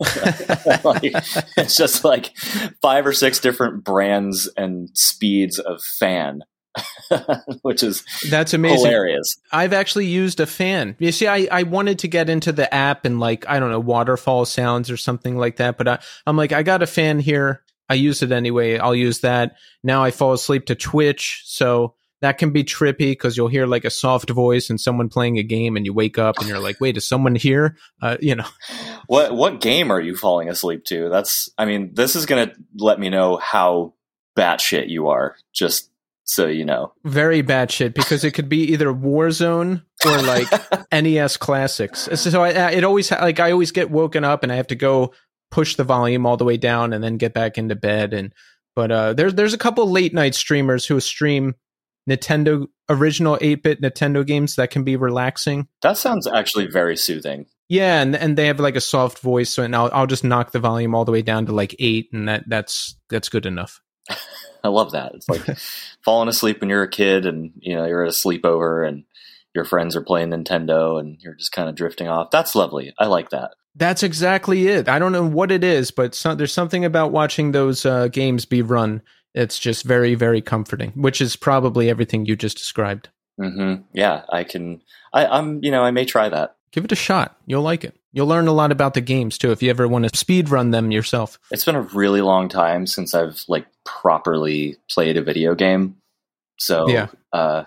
like, 0.82 1.12
it's 1.56 1.76
just 1.76 2.02
like 2.02 2.36
five 2.82 3.06
or 3.06 3.12
six 3.12 3.38
different 3.38 3.84
brands 3.84 4.50
and 4.56 4.88
speeds 4.94 5.60
of 5.60 5.80
fan 5.80 6.42
which 7.62 7.82
is 7.82 8.04
that's 8.30 8.54
amazing. 8.54 8.78
Hilarious. 8.78 9.38
I've 9.52 9.72
actually 9.72 10.06
used 10.06 10.40
a 10.40 10.46
fan. 10.46 10.96
You 10.98 11.12
see, 11.12 11.26
I, 11.26 11.48
I 11.50 11.62
wanted 11.64 12.00
to 12.00 12.08
get 12.08 12.30
into 12.30 12.52
the 12.52 12.72
app 12.72 13.04
and 13.04 13.18
like 13.18 13.48
I 13.48 13.58
don't 13.58 13.70
know 13.70 13.80
waterfall 13.80 14.44
sounds 14.44 14.90
or 14.90 14.96
something 14.96 15.36
like 15.36 15.56
that, 15.56 15.76
but 15.76 15.88
I, 15.88 15.98
I'm 16.26 16.36
like 16.36 16.52
I 16.52 16.62
got 16.62 16.82
a 16.82 16.86
fan 16.86 17.18
here. 17.18 17.62
I 17.88 17.94
use 17.94 18.22
it 18.22 18.30
anyway. 18.30 18.78
I'll 18.78 18.94
use 18.94 19.20
that. 19.20 19.56
Now 19.82 20.04
I 20.04 20.12
fall 20.12 20.32
asleep 20.32 20.66
to 20.66 20.76
Twitch, 20.76 21.42
so 21.44 21.94
that 22.20 22.38
can 22.38 22.52
be 22.52 22.62
trippy 22.62 23.10
because 23.10 23.36
you'll 23.36 23.48
hear 23.48 23.66
like 23.66 23.84
a 23.84 23.90
soft 23.90 24.30
voice 24.30 24.70
and 24.70 24.80
someone 24.80 25.08
playing 25.08 25.38
a 25.38 25.42
game, 25.42 25.76
and 25.76 25.84
you 25.84 25.92
wake 25.92 26.18
up 26.18 26.38
and 26.38 26.46
you're 26.46 26.60
like, 26.60 26.80
"Wait, 26.80 26.96
is 26.96 27.08
someone 27.08 27.34
here?" 27.34 27.76
Uh, 28.00 28.16
you 28.20 28.36
know, 28.36 28.46
what 29.08 29.34
what 29.34 29.60
game 29.60 29.90
are 29.90 30.00
you 30.00 30.16
falling 30.16 30.48
asleep 30.48 30.84
to? 30.84 31.08
That's, 31.08 31.50
I 31.58 31.64
mean, 31.64 31.94
this 31.94 32.14
is 32.14 32.26
gonna 32.26 32.52
let 32.76 33.00
me 33.00 33.10
know 33.10 33.38
how 33.38 33.94
batshit 34.36 34.88
you 34.88 35.08
are. 35.08 35.34
Just 35.52 35.89
so 36.30 36.46
you 36.46 36.64
know. 36.64 36.92
Very 37.04 37.42
bad 37.42 37.72
shit 37.72 37.92
because 37.92 38.22
it 38.22 38.32
could 38.32 38.48
be 38.48 38.72
either 38.72 38.86
Warzone 38.86 39.82
or 40.06 40.22
like 40.22 40.46
NES 40.92 41.36
classics. 41.36 42.08
So 42.14 42.44
I, 42.44 42.70
it 42.70 42.84
always 42.84 43.10
like 43.10 43.40
I 43.40 43.50
always 43.50 43.72
get 43.72 43.90
woken 43.90 44.22
up 44.22 44.44
and 44.44 44.52
I 44.52 44.56
have 44.56 44.68
to 44.68 44.76
go 44.76 45.12
push 45.50 45.74
the 45.74 45.82
volume 45.82 46.26
all 46.26 46.36
the 46.36 46.44
way 46.44 46.56
down 46.56 46.92
and 46.92 47.02
then 47.02 47.16
get 47.16 47.34
back 47.34 47.58
into 47.58 47.74
bed. 47.74 48.14
And 48.14 48.32
but 48.76 48.92
uh, 48.92 49.12
there's 49.14 49.34
there's 49.34 49.54
a 49.54 49.58
couple 49.58 49.90
late 49.90 50.14
night 50.14 50.36
streamers 50.36 50.86
who 50.86 51.00
stream 51.00 51.56
Nintendo 52.08 52.66
original 52.88 53.36
8-bit 53.36 53.82
Nintendo 53.82 54.24
games 54.24 54.54
that 54.54 54.70
can 54.70 54.84
be 54.84 54.96
relaxing. 54.96 55.66
That 55.82 55.98
sounds 55.98 56.28
actually 56.28 56.66
very 56.66 56.96
soothing. 56.96 57.46
Yeah, 57.68 58.02
and 58.02 58.14
and 58.14 58.38
they 58.38 58.46
have 58.46 58.60
like 58.60 58.76
a 58.76 58.80
soft 58.80 59.18
voice, 59.18 59.50
so 59.50 59.64
and 59.64 59.74
I'll 59.74 59.90
I'll 59.92 60.06
just 60.06 60.24
knock 60.24 60.52
the 60.52 60.60
volume 60.60 60.94
all 60.94 61.04
the 61.04 61.12
way 61.12 61.22
down 61.22 61.46
to 61.46 61.52
like 61.52 61.74
eight, 61.80 62.08
and 62.12 62.28
that 62.28 62.44
that's 62.48 62.96
that's 63.08 63.28
good 63.28 63.46
enough. 63.46 63.80
I 64.64 64.68
love 64.68 64.92
that. 64.92 65.14
It's 65.14 65.28
like 65.28 65.58
falling 66.04 66.28
asleep 66.28 66.60
when 66.60 66.68
you're 66.68 66.82
a 66.82 66.90
kid 66.90 67.26
and 67.26 67.52
you 67.60 67.74
know 67.74 67.86
you're 67.86 68.02
at 68.02 68.10
a 68.10 68.12
sleepover 68.12 68.86
and 68.86 69.04
your 69.54 69.64
friends 69.64 69.96
are 69.96 70.02
playing 70.02 70.30
Nintendo 70.30 71.00
and 71.00 71.18
you're 71.20 71.34
just 71.34 71.52
kind 71.52 71.68
of 71.68 71.74
drifting 71.74 72.08
off. 72.08 72.30
That's 72.30 72.54
lovely. 72.54 72.94
I 72.98 73.06
like 73.06 73.30
that. 73.30 73.52
That's 73.74 74.02
exactly 74.02 74.68
it. 74.68 74.88
I 74.88 74.98
don't 74.98 75.12
know 75.12 75.26
what 75.26 75.50
it 75.50 75.64
is, 75.64 75.90
but 75.90 76.14
so, 76.14 76.34
there's 76.34 76.52
something 76.52 76.84
about 76.84 77.12
watching 77.12 77.52
those 77.52 77.86
uh, 77.86 78.08
games 78.08 78.44
be 78.44 78.62
run. 78.62 79.00
It's 79.34 79.58
just 79.58 79.84
very, 79.84 80.14
very 80.14 80.42
comforting, 80.42 80.90
which 80.90 81.20
is 81.20 81.36
probably 81.36 81.88
everything 81.88 82.26
you 82.26 82.34
just 82.34 82.56
described. 82.56 83.08
Mm-hmm. 83.40 83.82
Yeah, 83.92 84.22
I 84.28 84.44
can. 84.44 84.82
I, 85.12 85.26
I'm. 85.26 85.62
You 85.62 85.70
know, 85.70 85.82
I 85.82 85.92
may 85.92 86.04
try 86.04 86.28
that. 86.28 86.56
Give 86.72 86.84
it 86.84 86.92
a 86.92 86.96
shot. 86.96 87.36
You'll 87.46 87.62
like 87.62 87.84
it. 87.84 87.96
You'll 88.12 88.26
learn 88.26 88.48
a 88.48 88.52
lot 88.52 88.72
about 88.72 88.94
the 88.94 89.00
games 89.00 89.38
too 89.38 89.52
if 89.52 89.62
you 89.62 89.70
ever 89.70 89.86
want 89.88 90.08
to 90.08 90.16
speed 90.16 90.50
run 90.50 90.70
them 90.70 90.90
yourself. 90.90 91.38
It's 91.50 91.64
been 91.64 91.76
a 91.76 91.82
really 91.82 92.20
long 92.20 92.48
time 92.48 92.86
since 92.86 93.14
I've 93.14 93.42
like 93.48 93.66
properly 93.84 94.76
played 94.88 95.16
a 95.16 95.22
video 95.22 95.54
game. 95.54 95.96
So 96.58 96.88
yeah, 96.88 97.08
uh, 97.32 97.64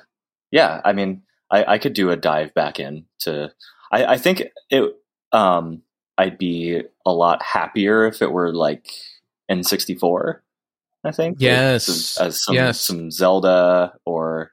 yeah. 0.51 0.81
I 0.85 0.93
mean, 0.93 1.23
I, 1.49 1.73
I 1.73 1.77
could 1.77 1.93
do 1.93 2.11
a 2.11 2.17
dive 2.17 2.53
back 2.53 2.79
in 2.79 3.05
to. 3.19 3.51
I, 3.91 4.05
I 4.05 4.17
think 4.17 4.43
it. 4.69 4.95
Um, 5.31 5.81
I'd 6.17 6.37
be 6.37 6.81
a 7.05 7.11
lot 7.11 7.41
happier 7.41 8.05
if 8.05 8.21
it 8.21 8.31
were 8.31 8.53
like 8.53 8.91
N64. 9.49 10.39
I 11.03 11.11
think 11.11 11.37
yes, 11.39 11.89
as, 11.89 12.17
as 12.19 12.43
some 12.43 12.55
yes. 12.55 12.79
some 12.79 13.11
Zelda 13.11 13.93
or 14.05 14.51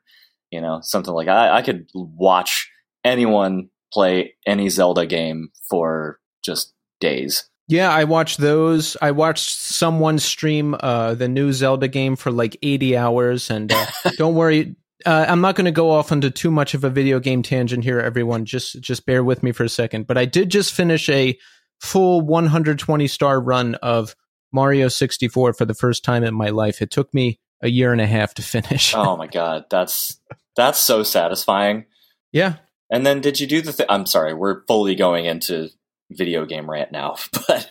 you 0.50 0.60
know 0.60 0.80
something 0.82 1.14
like 1.14 1.28
I, 1.28 1.58
I 1.58 1.62
could 1.62 1.88
watch 1.94 2.70
anyone 3.04 3.70
play 3.92 4.34
any 4.46 4.68
Zelda 4.68 5.06
game 5.06 5.50
for 5.68 6.18
just 6.42 6.74
days. 7.00 7.48
Yeah, 7.68 7.92
I 7.92 8.02
watched 8.04 8.38
those. 8.38 8.96
I 9.00 9.12
watched 9.12 9.48
someone 9.48 10.18
stream 10.18 10.74
uh, 10.80 11.14
the 11.14 11.28
new 11.28 11.52
Zelda 11.52 11.86
game 11.86 12.16
for 12.16 12.32
like 12.32 12.56
80 12.62 12.96
hours. 12.96 13.48
And 13.48 13.72
uh, 13.72 13.86
don't 14.16 14.34
worry, 14.34 14.74
uh, 15.06 15.26
I'm 15.28 15.40
not 15.40 15.54
going 15.54 15.66
to 15.66 15.70
go 15.70 15.90
off 15.90 16.10
into 16.10 16.30
too 16.32 16.50
much 16.50 16.74
of 16.74 16.82
a 16.82 16.90
video 16.90 17.20
game 17.20 17.42
tangent 17.42 17.84
here, 17.84 18.00
everyone. 18.00 18.44
Just 18.44 18.80
just 18.80 19.06
bear 19.06 19.22
with 19.22 19.42
me 19.44 19.52
for 19.52 19.62
a 19.62 19.68
second. 19.68 20.08
But 20.08 20.18
I 20.18 20.24
did 20.24 20.50
just 20.50 20.74
finish 20.74 21.08
a 21.08 21.38
full 21.80 22.20
120 22.22 23.06
star 23.06 23.40
run 23.40 23.76
of 23.76 24.16
Mario 24.52 24.88
64 24.88 25.52
for 25.52 25.64
the 25.64 25.74
first 25.74 26.04
time 26.04 26.24
in 26.24 26.34
my 26.34 26.50
life. 26.50 26.82
It 26.82 26.90
took 26.90 27.14
me 27.14 27.38
a 27.62 27.68
year 27.68 27.92
and 27.92 28.00
a 28.00 28.06
half 28.06 28.34
to 28.34 28.42
finish. 28.42 28.94
oh 28.96 29.16
my 29.16 29.26
god, 29.26 29.66
that's 29.70 30.20
that's 30.56 30.80
so 30.80 31.02
satisfying. 31.02 31.86
Yeah, 32.32 32.58
and 32.90 33.06
then 33.06 33.20
did 33.20 33.40
you 33.40 33.46
do 33.46 33.60
the 33.60 33.72
thing? 33.72 33.86
I'm 33.88 34.06
sorry, 34.06 34.34
we're 34.34 34.64
fully 34.66 34.94
going 34.94 35.26
into 35.26 35.68
video 36.10 36.44
game 36.44 36.70
rant 36.70 36.92
now, 36.92 37.16
but 37.48 37.70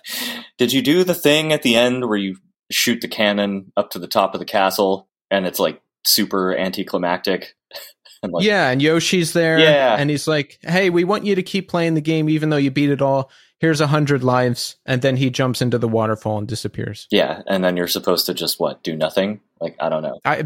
did 0.58 0.74
you 0.74 0.82
do 0.82 1.04
the 1.04 1.16
thing 1.16 1.52
at 1.54 1.62
the 1.62 1.76
end 1.76 2.08
where 2.08 2.18
you 2.18 2.38
shoot 2.72 3.02
the 3.02 3.08
cannon 3.08 3.72
up 3.76 3.92
to 3.92 4.00
the 4.00 4.08
top 4.08 4.34
of 4.34 4.40
the 4.40 4.46
castle 4.46 5.10
and 5.30 5.46
it's 5.46 5.60
like 5.60 5.82
super 6.06 6.56
anticlimactic? 6.56 7.56
and 8.24 8.32
like, 8.32 8.46
yeah, 8.46 8.70
and 8.70 8.82
Yoshi's 8.82 9.34
there. 9.34 9.60
Yeah. 9.60 9.96
And 9.98 10.10
he's 10.10 10.28
like, 10.28 10.60
hey, 10.62 10.90
we 10.90 11.04
want 11.04 11.26
you 11.26 11.36
to 11.36 11.44
keep 11.44 11.70
playing 11.70 11.96
the 11.96 12.02
game 12.02 12.30
even 12.30 12.50
though 12.50 12.58
you 12.58 12.72
beat 12.72 12.90
it 12.90 13.02
all. 13.02 13.32
Here's 13.60 13.82
a 13.82 13.88
hundred 13.88 14.24
lives. 14.24 14.78
And 14.86 15.02
then 15.02 15.18
he 15.18 15.30
jumps 15.30 15.62
into 15.62 15.78
the 15.78 15.88
waterfall 15.88 16.38
and 16.38 16.48
disappears. 16.48 17.08
Yeah. 17.12 17.42
And 17.48 17.64
then 17.64 17.76
you're 17.76 17.88
supposed 17.88 18.26
to 18.28 18.34
just 18.34 18.60
what? 18.60 18.84
Do 18.84 18.96
nothing? 18.96 19.42
Like, 19.60 19.76
I 19.80 19.90
don't 19.90 20.04
know. 20.04 20.20
I, 20.24 20.44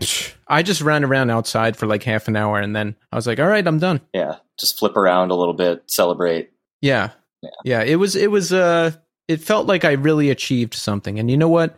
I 0.47 0.63
just 0.63 0.81
ran 0.81 1.03
around 1.03 1.29
outside 1.29 1.77
for 1.77 1.85
like 1.85 2.03
half 2.03 2.27
an 2.27 2.35
hour 2.35 2.59
and 2.59 2.75
then 2.75 2.95
I 3.11 3.15
was 3.15 3.27
like, 3.27 3.39
all 3.39 3.47
right, 3.47 3.65
I'm 3.65 3.79
done. 3.79 4.01
Yeah. 4.13 4.37
Just 4.59 4.79
flip 4.79 4.97
around 4.97 5.31
a 5.31 5.35
little 5.35 5.53
bit, 5.53 5.83
celebrate. 5.87 6.51
Yeah. 6.81 7.11
Yeah. 7.41 7.49
Yeah. 7.63 7.83
It 7.83 7.95
was, 7.95 8.15
it 8.15 8.31
was, 8.31 8.51
uh, 8.51 8.91
it 9.27 9.41
felt 9.41 9.67
like 9.67 9.85
I 9.85 9.93
really 9.93 10.29
achieved 10.29 10.73
something. 10.73 11.19
And 11.19 11.29
you 11.29 11.37
know 11.37 11.49
what? 11.49 11.77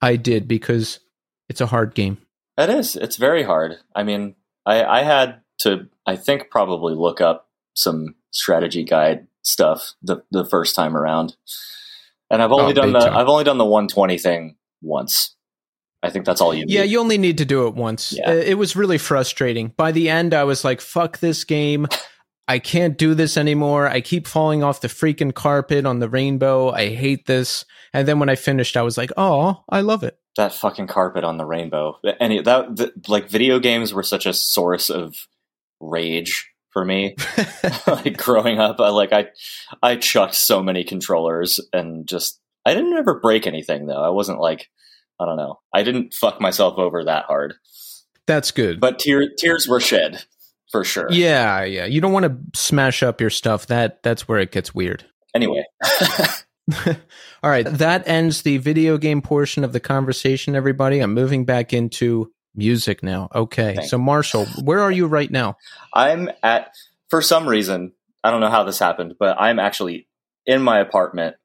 I 0.00 0.16
did 0.16 0.48
because 0.48 1.00
it's 1.48 1.60
a 1.60 1.66
hard 1.66 1.94
game. 1.94 2.18
It 2.56 2.70
is. 2.70 2.96
It's 2.96 3.16
very 3.16 3.42
hard. 3.42 3.76
I 3.94 4.04
mean, 4.04 4.34
I, 4.64 4.84
I 4.84 5.02
had 5.02 5.40
to, 5.60 5.88
I 6.06 6.16
think, 6.16 6.50
probably 6.50 6.94
look 6.94 7.20
up 7.20 7.48
some 7.74 8.16
strategy 8.30 8.84
guide 8.84 9.27
stuff 9.48 9.94
the 10.02 10.22
the 10.30 10.44
first 10.44 10.76
time 10.76 10.96
around, 10.96 11.36
and 12.30 12.42
I've 12.42 12.52
only 12.52 12.72
oh, 12.72 12.74
done 12.74 12.92
the 12.92 13.00
time. 13.00 13.16
I've 13.16 13.28
only 13.28 13.44
done 13.44 13.58
the 13.58 13.64
120 13.64 14.18
thing 14.18 14.56
once. 14.82 15.34
I 16.02 16.10
think 16.10 16.26
that's 16.26 16.40
all 16.40 16.54
you 16.54 16.64
need. 16.64 16.72
Yeah, 16.72 16.84
you 16.84 17.00
only 17.00 17.18
need 17.18 17.38
to 17.38 17.44
do 17.44 17.66
it 17.66 17.74
once. 17.74 18.14
Yeah. 18.16 18.30
Uh, 18.30 18.34
it 18.34 18.54
was 18.54 18.76
really 18.76 18.98
frustrating. 18.98 19.72
By 19.76 19.90
the 19.90 20.08
end, 20.08 20.32
I 20.32 20.44
was 20.44 20.64
like, 20.64 20.80
fuck 20.80 21.18
this 21.18 21.42
game. 21.42 21.88
I 22.46 22.60
can't 22.60 22.96
do 22.96 23.14
this 23.14 23.36
anymore. 23.36 23.88
I 23.88 24.00
keep 24.00 24.26
falling 24.26 24.62
off 24.62 24.80
the 24.80 24.88
freaking 24.88 25.34
carpet 25.34 25.84
on 25.84 25.98
the 25.98 26.08
rainbow. 26.08 26.70
I 26.70 26.88
hate 26.88 27.26
this. 27.26 27.64
And 27.92 28.06
then 28.06 28.20
when 28.20 28.28
I 28.28 28.36
finished, 28.36 28.76
I 28.76 28.82
was 28.82 28.96
like, 28.96 29.10
oh, 29.16 29.64
I 29.68 29.80
love 29.80 30.02
it. 30.04 30.18
That 30.36 30.54
fucking 30.54 30.86
carpet 30.86 31.24
on 31.24 31.36
the 31.36 31.44
rainbow. 31.44 31.98
Any 32.20 32.40
that 32.42 32.76
the, 32.76 32.92
like 33.08 33.28
video 33.28 33.58
games 33.58 33.92
were 33.92 34.04
such 34.04 34.24
a 34.24 34.32
source 34.32 34.88
of 34.88 35.26
rage 35.80 36.48
for 36.78 36.84
me. 36.84 37.16
like 37.86 38.16
growing 38.16 38.58
up, 38.58 38.80
I 38.80 38.90
like 38.90 39.12
I 39.12 39.28
I 39.82 39.96
chucked 39.96 40.36
so 40.36 40.62
many 40.62 40.84
controllers 40.84 41.60
and 41.72 42.06
just 42.06 42.40
I 42.64 42.74
didn't 42.74 42.96
ever 42.96 43.18
break 43.18 43.46
anything 43.46 43.86
though. 43.86 44.02
I 44.02 44.10
wasn't 44.10 44.40
like 44.40 44.68
I 45.20 45.24
don't 45.24 45.36
know. 45.36 45.58
I 45.74 45.82
didn't 45.82 46.14
fuck 46.14 46.40
myself 46.40 46.78
over 46.78 47.04
that 47.04 47.24
hard. 47.24 47.54
That's 48.26 48.52
good. 48.52 48.78
But 48.78 49.00
tear, 49.00 49.28
tears 49.36 49.66
were 49.66 49.80
shed 49.80 50.24
for 50.70 50.84
sure. 50.84 51.08
Yeah, 51.10 51.64
yeah. 51.64 51.86
You 51.86 52.00
don't 52.00 52.12
want 52.12 52.26
to 52.26 52.38
smash 52.58 53.02
up 53.02 53.20
your 53.20 53.30
stuff. 53.30 53.66
That 53.66 54.02
that's 54.04 54.28
where 54.28 54.38
it 54.38 54.52
gets 54.52 54.72
weird. 54.74 55.04
Anyway. 55.34 55.64
All 57.42 57.50
right, 57.50 57.64
that 57.64 58.06
ends 58.06 58.42
the 58.42 58.58
video 58.58 58.98
game 58.98 59.22
portion 59.22 59.64
of 59.64 59.72
the 59.72 59.80
conversation 59.80 60.54
everybody. 60.54 61.00
I'm 61.00 61.14
moving 61.14 61.46
back 61.46 61.72
into 61.72 62.30
music 62.58 63.02
now. 63.02 63.28
Okay. 63.34 63.76
Thanks. 63.76 63.90
So 63.90 63.96
Marshall, 63.96 64.44
where 64.62 64.80
are 64.80 64.92
you 64.92 65.06
right 65.06 65.30
now? 65.30 65.56
I'm 65.94 66.28
at 66.42 66.74
for 67.08 67.22
some 67.22 67.48
reason, 67.48 67.92
I 68.22 68.30
don't 68.30 68.40
know 68.40 68.50
how 68.50 68.64
this 68.64 68.78
happened, 68.78 69.14
but 69.18 69.40
I'm 69.40 69.58
actually 69.58 70.08
in 70.44 70.60
my 70.62 70.80
apartment 70.80 71.36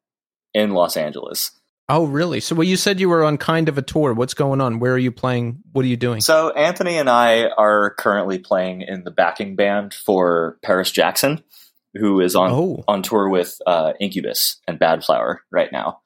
in 0.52 0.70
Los 0.70 0.96
Angeles. 0.96 1.52
Oh, 1.88 2.06
really? 2.06 2.40
So, 2.40 2.54
well, 2.54 2.66
you 2.66 2.76
said 2.78 2.98
you 2.98 3.10
were 3.10 3.22
on 3.24 3.36
kind 3.36 3.68
of 3.68 3.76
a 3.76 3.82
tour. 3.82 4.14
What's 4.14 4.32
going 4.32 4.62
on? 4.62 4.78
Where 4.78 4.94
are 4.94 4.98
you 4.98 5.12
playing? 5.12 5.58
What 5.72 5.84
are 5.84 5.88
you 5.88 5.98
doing? 5.98 6.22
So 6.22 6.50
Anthony 6.50 6.96
and 6.96 7.10
I 7.10 7.48
are 7.58 7.94
currently 7.98 8.38
playing 8.38 8.82
in 8.82 9.04
the 9.04 9.10
backing 9.10 9.54
band 9.54 9.92
for 9.92 10.58
Paris 10.62 10.90
Jackson, 10.90 11.44
who 11.94 12.20
is 12.20 12.34
on 12.34 12.50
Oh. 12.50 12.84
on 12.88 13.02
tour 13.02 13.28
with 13.28 13.58
uh, 13.66 13.92
Incubus 14.00 14.60
and 14.68 14.78
Badflower 14.78 15.38
right 15.50 15.70
now. 15.72 16.00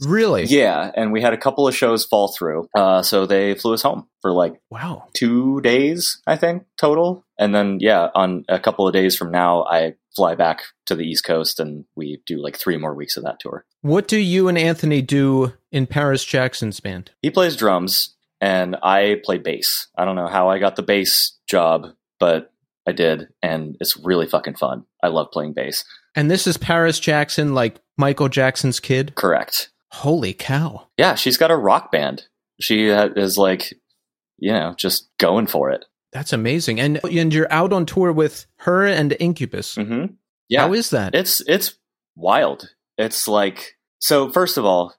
Really? 0.00 0.44
Yeah, 0.44 0.90
and 0.94 1.12
we 1.12 1.20
had 1.22 1.32
a 1.32 1.36
couple 1.38 1.66
of 1.68 1.74
shows 1.76 2.04
fall 2.04 2.28
through, 2.36 2.68
uh, 2.76 3.02
so 3.02 3.26
they 3.26 3.54
flew 3.54 3.74
us 3.74 3.82
home 3.82 4.08
for 4.20 4.32
like 4.32 4.60
Wow. 4.70 5.08
two 5.14 5.60
days, 5.60 6.20
I 6.26 6.36
think, 6.36 6.64
total. 6.78 7.24
And 7.38 7.54
then, 7.54 7.78
yeah, 7.80 8.08
on 8.14 8.44
a 8.48 8.58
couple 8.58 8.86
of 8.86 8.92
days 8.92 9.16
from 9.16 9.30
now, 9.30 9.64
I 9.64 9.94
fly 10.14 10.34
back 10.34 10.62
to 10.86 10.94
the 10.94 11.04
East 11.04 11.24
Coast 11.24 11.58
and 11.60 11.84
we 11.96 12.20
do 12.26 12.40
like 12.42 12.56
three 12.56 12.76
more 12.76 12.94
weeks 12.94 13.16
of 13.16 13.24
that 13.24 13.40
tour. 13.40 13.64
What 13.80 14.06
do 14.08 14.18
you 14.18 14.48
and 14.48 14.58
Anthony 14.58 15.02
do 15.02 15.52
in 15.70 15.86
Paris 15.86 16.24
Jackson's 16.24 16.80
band? 16.80 17.10
He 17.22 17.30
plays 17.30 17.56
drums 17.56 18.14
and 18.40 18.76
I 18.82 19.20
play 19.24 19.38
bass. 19.38 19.88
I 19.96 20.04
don't 20.04 20.16
know 20.16 20.28
how 20.28 20.48
I 20.50 20.58
got 20.58 20.76
the 20.76 20.82
bass 20.82 21.38
job, 21.48 21.88
but 22.20 22.52
I 22.86 22.92
did. 22.92 23.28
And 23.42 23.76
it's 23.80 23.96
really 23.96 24.26
fucking 24.26 24.56
fun. 24.56 24.84
I 25.02 25.08
love 25.08 25.30
playing 25.32 25.52
bass. 25.54 25.84
And 26.14 26.30
this 26.30 26.46
is 26.46 26.56
Paris 26.56 26.98
Jackson, 27.00 27.54
like 27.54 27.80
Michael 27.96 28.28
Jackson's 28.28 28.80
kid? 28.80 29.14
Correct. 29.14 29.70
Holy 29.92 30.32
cow. 30.34 30.88
Yeah, 30.98 31.14
she's 31.14 31.36
got 31.36 31.50
a 31.50 31.56
rock 31.56 31.92
band. 31.92 32.26
She 32.60 32.86
is 32.86 33.38
like, 33.38 33.72
you 34.38 34.52
know, 34.52 34.74
just 34.76 35.08
going 35.18 35.46
for 35.46 35.70
it. 35.70 35.84
That's 36.12 36.32
amazing. 36.32 36.80
And 36.80 37.00
and 37.04 37.32
you're 37.32 37.50
out 37.52 37.72
on 37.72 37.86
tour 37.86 38.12
with 38.12 38.46
her 38.58 38.84
and 38.86 39.16
Incubus. 39.18 39.74
hmm 39.76 40.06
Yeah. 40.48 40.62
How 40.62 40.74
is 40.74 40.90
that? 40.90 41.14
It's 41.14 41.40
it's 41.46 41.74
wild. 42.16 42.68
It's 42.98 43.26
like 43.26 43.76
so. 43.98 44.30
First 44.30 44.58
of 44.58 44.64
all, 44.66 44.94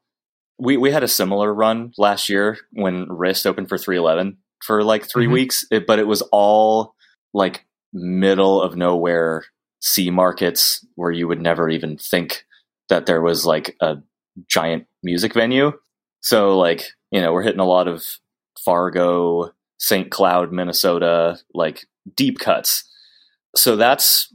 we 0.58 0.78
we 0.78 0.92
had 0.92 1.04
a 1.04 1.08
similar 1.08 1.54
run 1.54 1.92
last 1.98 2.30
year 2.30 2.58
when 2.72 3.06
Wrist 3.10 3.46
opened 3.46 3.70
for 3.70 3.78
311 3.78 4.38
for 4.66 4.84
like 4.84 5.08
3 5.08 5.28
Mhm. 5.28 5.32
weeks, 5.34 5.66
it, 5.72 5.86
but 5.86 6.00
it 6.00 6.08
was 6.08 6.22
all 6.32 6.96
like 7.34 7.66
middle 7.94 8.62
of 8.62 8.76
nowhere 8.76 9.46
C 9.80 10.10
markets 10.10 10.86
where 10.96 11.12
you 11.12 11.28
would 11.28 11.42
never 11.42 11.70
even 11.70 11.98
think 11.98 12.46
that 12.90 13.06
there 13.06 13.22
was 13.22 13.46
like 13.46 13.76
a 13.82 13.98
giant 14.48 14.88
music 15.04 15.34
venue. 15.34 15.74
So 16.22 16.58
like 16.58 16.92
you 17.12 17.22
know 17.22 17.34
we're 17.34 17.44
hitting 17.44 17.60
a 17.60 17.66
lot 17.66 17.88
of 17.88 18.04
Fargo, 18.64 19.52
St. 19.78 20.10
Cloud, 20.10 20.52
Minnesota, 20.52 21.40
like 21.54 21.86
deep 22.16 22.40
cuts. 22.40 22.86
So 23.56 23.76
that's 23.76 24.34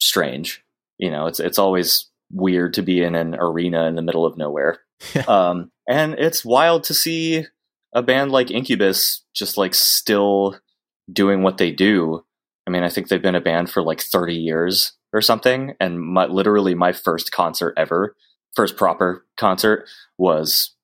strange. 0.00 0.62
You 0.98 1.10
know, 1.10 1.26
it's 1.26 1.40
it's 1.40 1.58
always 1.58 2.06
weird 2.30 2.74
to 2.74 2.82
be 2.82 3.02
in 3.02 3.14
an 3.14 3.34
arena 3.34 3.86
in 3.86 3.94
the 3.94 4.02
middle 4.02 4.26
of 4.26 4.36
nowhere. 4.36 4.80
um, 5.28 5.70
and 5.88 6.14
it's 6.14 6.44
wild 6.44 6.84
to 6.84 6.94
see 6.94 7.46
a 7.92 8.02
band 8.02 8.32
like 8.32 8.50
Incubus 8.50 9.22
just 9.34 9.56
like 9.56 9.74
still 9.74 10.58
doing 11.12 11.42
what 11.42 11.58
they 11.58 11.70
do. 11.70 12.24
I 12.68 12.70
mean, 12.70 12.82
I 12.82 12.90
think 12.90 13.08
they've 13.08 13.22
been 13.22 13.34
a 13.34 13.40
band 13.40 13.70
for 13.70 13.82
like 13.82 14.02
30 14.02 14.34
years 14.34 14.92
or 15.14 15.22
something. 15.22 15.72
And 15.80 16.00
my, 16.00 16.26
literally 16.26 16.74
my 16.74 16.92
first 16.92 17.32
concert 17.32 17.72
ever, 17.78 18.14
first 18.54 18.76
proper 18.76 19.24
concert 19.38 19.88
was 20.18 20.74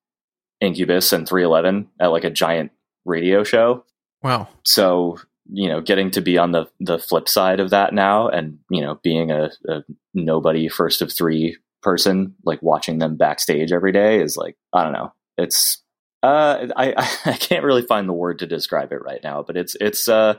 Incubus 0.63 1.13
and 1.13 1.29
311 1.29 1.91
at 2.01 2.07
like 2.07 2.25
a 2.25 2.31
giant 2.31 2.73
radio 3.05 3.45
show 3.45 3.85
wow. 4.23 4.49
so 4.63 5.19
you 5.53 5.69
know 5.69 5.83
getting 5.83 6.11
to 6.11 6.23
be 6.23 6.39
on 6.39 6.53
the 6.53 6.65
the 6.81 6.99
flip 6.99 7.29
side 7.29 7.61
of 7.61 7.69
that 7.69 7.93
now 7.93 8.29
and 8.29 8.59
you 8.71 8.81
know 8.81 8.99
being 9.03 9.31
a, 9.31 9.51
a 9.69 9.83
nobody 10.15 10.69
first 10.69 11.03
of 11.03 11.13
three 11.13 11.59
person 11.83 12.35
like 12.45 12.63
watching 12.63 12.99
them 12.99 13.17
backstage 13.17 13.73
every 13.73 13.93
day 13.93 14.23
is 14.23 14.39
like 14.39 14.57
i 14.73 14.83
don't 14.83 14.95
know 14.95 15.13
it's 15.37 15.83
uh 16.23 16.67
i 16.77 16.95
i 17.27 17.33
can't 17.35 17.65
really 17.65 17.83
find 17.83 18.09
the 18.09 18.15
word 18.15 18.39
to 18.39 18.47
describe 18.47 18.91
it 18.91 19.05
right 19.05 19.21
now 19.23 19.43
but 19.43 19.55
it's 19.55 19.77
it's 19.81 20.09
uh 20.09 20.35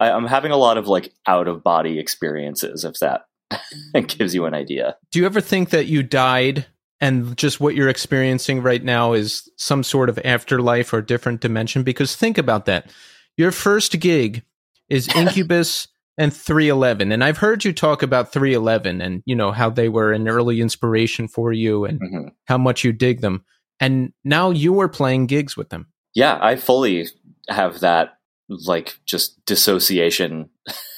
I, 0.00 0.10
i'm 0.10 0.26
having 0.26 0.52
a 0.52 0.56
lot 0.56 0.78
of 0.78 0.86
like 0.88 1.12
out 1.26 1.48
of 1.48 1.62
body 1.62 1.98
experiences 1.98 2.84
if 2.84 2.98
that 3.00 3.22
gives 4.18 4.34
you 4.34 4.44
an 4.46 4.54
idea 4.54 4.96
Do 5.12 5.18
you 5.20 5.26
ever 5.26 5.40
think 5.40 5.70
that 5.70 5.86
you 5.86 6.02
died 6.02 6.66
and 7.00 7.36
just 7.36 7.60
what 7.60 7.74
you're 7.74 7.88
experiencing 7.88 8.60
right 8.62 8.82
now 8.82 9.12
is 9.12 9.48
some 9.56 9.82
sort 9.84 10.08
of 10.08 10.18
afterlife 10.24 10.92
or 10.92 11.00
different 11.00 11.40
dimension? 11.40 11.82
Because 11.84 12.16
think 12.16 12.36
about 12.38 12.66
that. 12.66 12.90
Your 13.36 13.52
first 13.52 13.98
gig 14.00 14.42
is 14.88 15.08
Incubus 15.16 15.86
and 16.18 16.34
311. 16.34 17.12
And 17.12 17.22
I've 17.22 17.38
heard 17.38 17.64
you 17.64 17.72
talk 17.72 18.02
about 18.02 18.32
311 18.32 19.00
and, 19.00 19.22
you 19.26 19.36
know, 19.36 19.52
how 19.52 19.70
they 19.70 19.88
were 19.88 20.12
an 20.12 20.28
early 20.28 20.60
inspiration 20.60 21.28
for 21.28 21.52
you 21.52 21.84
and 21.84 22.00
Mhm. 22.00 22.30
how 22.46 22.58
much 22.58 22.82
you 22.82 22.92
dig 22.92 23.20
them. 23.20 23.44
And 23.78 24.12
now 24.24 24.50
you 24.50 24.80
are 24.80 24.88
playing 24.88 25.26
gigs 25.26 25.56
with 25.56 25.68
them. 25.70 25.86
yeah 26.14 26.36
i 26.42 26.56
fully 26.56 27.06
have 27.48 27.78
that 27.80 28.17
like 28.48 28.98
just 29.06 29.44
dissociation 29.46 30.48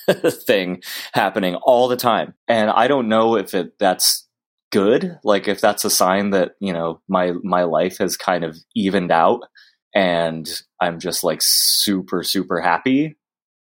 thing 0.47 0.83
happening 1.13 1.55
all 1.57 1.89
the 1.89 1.97
time. 1.97 2.35
And 2.49 2.71
i 2.71 2.89
don't 2.89 3.09
know 3.09 3.37
if 3.37 3.55
it 3.55 3.79
that's 3.79 4.27
good 4.71 5.19
like 5.25 5.49
if 5.49 5.61
that's 5.61 5.85
a 5.85 5.91
sign 5.91 6.31
that 6.31 6.53
you 6.61 6.73
know 6.73 7.01
my 7.09 7.33
my 7.43 7.65
life 7.65 7.99
has 7.99 8.17
kind 8.17 8.45
of 8.45 8.57
evened 8.75 9.11
out 9.11 9.41
and 9.95 10.63
i'm 10.81 11.01
just 11.01 11.25
like 11.25 11.41
super 11.43 12.23
super 12.23 12.61
happy 12.61 13.17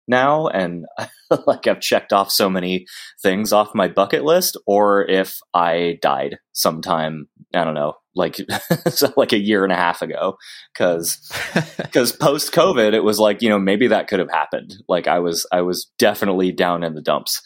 now 0.06 0.46
and 0.46 0.86
like 1.46 1.66
i've 1.66 1.80
checked 1.80 2.12
off 2.12 2.30
so 2.30 2.48
many 2.48 2.86
things 3.22 3.52
off 3.52 3.74
my 3.74 3.88
bucket 3.88 4.24
list 4.24 4.56
or 4.66 5.08
if 5.08 5.38
i 5.52 5.98
died 6.00 6.38
sometime 6.52 7.28
i 7.54 7.64
don't 7.64 7.74
know 7.74 7.94
like 8.14 8.36
so 8.88 9.12
like 9.16 9.32
a 9.32 9.38
year 9.38 9.64
and 9.64 9.72
a 9.72 9.76
half 9.76 10.02
ago 10.02 10.36
because 10.72 11.30
because 11.78 12.12
post 12.20 12.52
covid 12.52 12.92
it 12.92 13.04
was 13.04 13.18
like 13.18 13.42
you 13.42 13.48
know 13.48 13.58
maybe 13.58 13.86
that 13.88 14.08
could 14.08 14.18
have 14.18 14.30
happened. 14.30 14.74
Like 14.88 15.06
i 15.06 15.18
was 15.18 15.46
i 15.52 15.62
was 15.62 15.90
definitely 15.98 16.52
down 16.52 16.82
in 16.82 16.94
the 16.94 17.02
dumps 17.02 17.40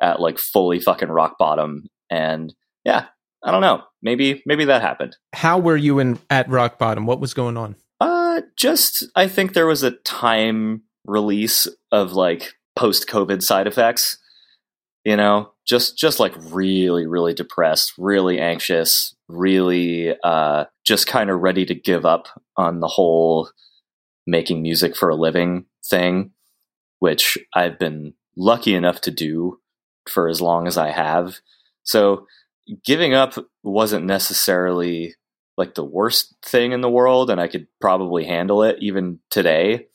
at 0.00 0.20
like 0.20 0.38
fully 0.38 0.80
fucking 0.80 1.08
rock 1.10 1.36
bottom. 1.38 1.88
And 2.10 2.54
yeah 2.84 3.06
i 3.42 3.50
don't 3.50 3.62
know. 3.62 3.82
Maybe 4.02 4.42
maybe 4.46 4.64
that 4.66 4.82
happened. 4.82 5.16
How 5.32 5.58
were 5.58 5.76
you 5.76 5.98
in 5.98 6.18
at 6.30 6.48
rock 6.48 6.78
bottom? 6.78 7.06
What 7.06 7.20
was 7.20 7.34
going 7.34 7.56
on? 7.56 7.76
uh 8.00 8.40
just 8.56 9.06
i 9.14 9.28
think 9.28 9.52
there 9.52 9.66
was 9.66 9.82
a 9.82 9.90
time 9.90 10.82
release 11.04 11.68
of 11.92 12.12
like 12.12 12.54
post 12.76 13.06
covid 13.08 13.42
side 13.42 13.66
effects 13.66 14.16
you 15.04 15.16
know 15.16 15.52
just 15.66 15.96
just 15.96 16.20
like 16.20 16.34
really 16.50 17.06
really 17.06 17.34
depressed 17.34 17.92
really 17.98 18.40
anxious 18.40 19.14
really 19.28 20.14
uh 20.24 20.64
just 20.84 21.06
kind 21.06 21.30
of 21.30 21.40
ready 21.40 21.64
to 21.64 21.74
give 21.74 22.04
up 22.04 22.28
on 22.56 22.80
the 22.80 22.88
whole 22.88 23.50
making 24.26 24.62
music 24.62 24.96
for 24.96 25.08
a 25.08 25.16
living 25.16 25.64
thing 25.84 26.30
which 26.98 27.38
i've 27.54 27.78
been 27.78 28.12
lucky 28.36 28.74
enough 28.74 29.00
to 29.00 29.10
do 29.10 29.58
for 30.08 30.28
as 30.28 30.40
long 30.40 30.66
as 30.66 30.76
i 30.76 30.90
have. 30.90 31.40
So 31.82 32.26
giving 32.84 33.14
up 33.14 33.34
wasn't 33.62 34.06
necessarily 34.06 35.14
like 35.56 35.74
the 35.74 35.84
worst 35.84 36.34
thing 36.42 36.72
in 36.72 36.80
the 36.80 36.90
world 36.90 37.30
and 37.30 37.40
i 37.40 37.48
could 37.48 37.66
probably 37.80 38.24
handle 38.24 38.62
it 38.62 38.76
even 38.80 39.18
today 39.30 39.86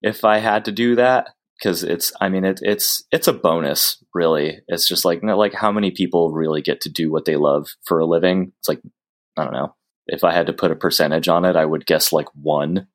if 0.00 0.24
i 0.24 0.38
had 0.38 0.64
to 0.64 0.72
do 0.72 0.96
that 0.96 1.28
because 1.58 1.82
it's 1.82 2.12
i 2.20 2.28
mean 2.28 2.44
it, 2.44 2.60
it's 2.62 3.02
it's 3.10 3.28
a 3.28 3.32
bonus 3.32 4.02
really 4.14 4.60
it's 4.68 4.88
just 4.88 5.04
like 5.04 5.22
like 5.22 5.54
how 5.54 5.72
many 5.72 5.90
people 5.90 6.32
really 6.32 6.62
get 6.62 6.80
to 6.80 6.88
do 6.88 7.10
what 7.10 7.24
they 7.24 7.36
love 7.36 7.68
for 7.84 7.98
a 7.98 8.06
living 8.06 8.52
it's 8.58 8.68
like 8.68 8.80
i 9.36 9.44
don't 9.44 9.52
know 9.52 9.74
if 10.06 10.24
i 10.24 10.32
had 10.32 10.46
to 10.46 10.52
put 10.52 10.70
a 10.70 10.76
percentage 10.76 11.28
on 11.28 11.44
it 11.44 11.56
i 11.56 11.64
would 11.64 11.86
guess 11.86 12.12
like 12.12 12.26
1% 12.46 12.86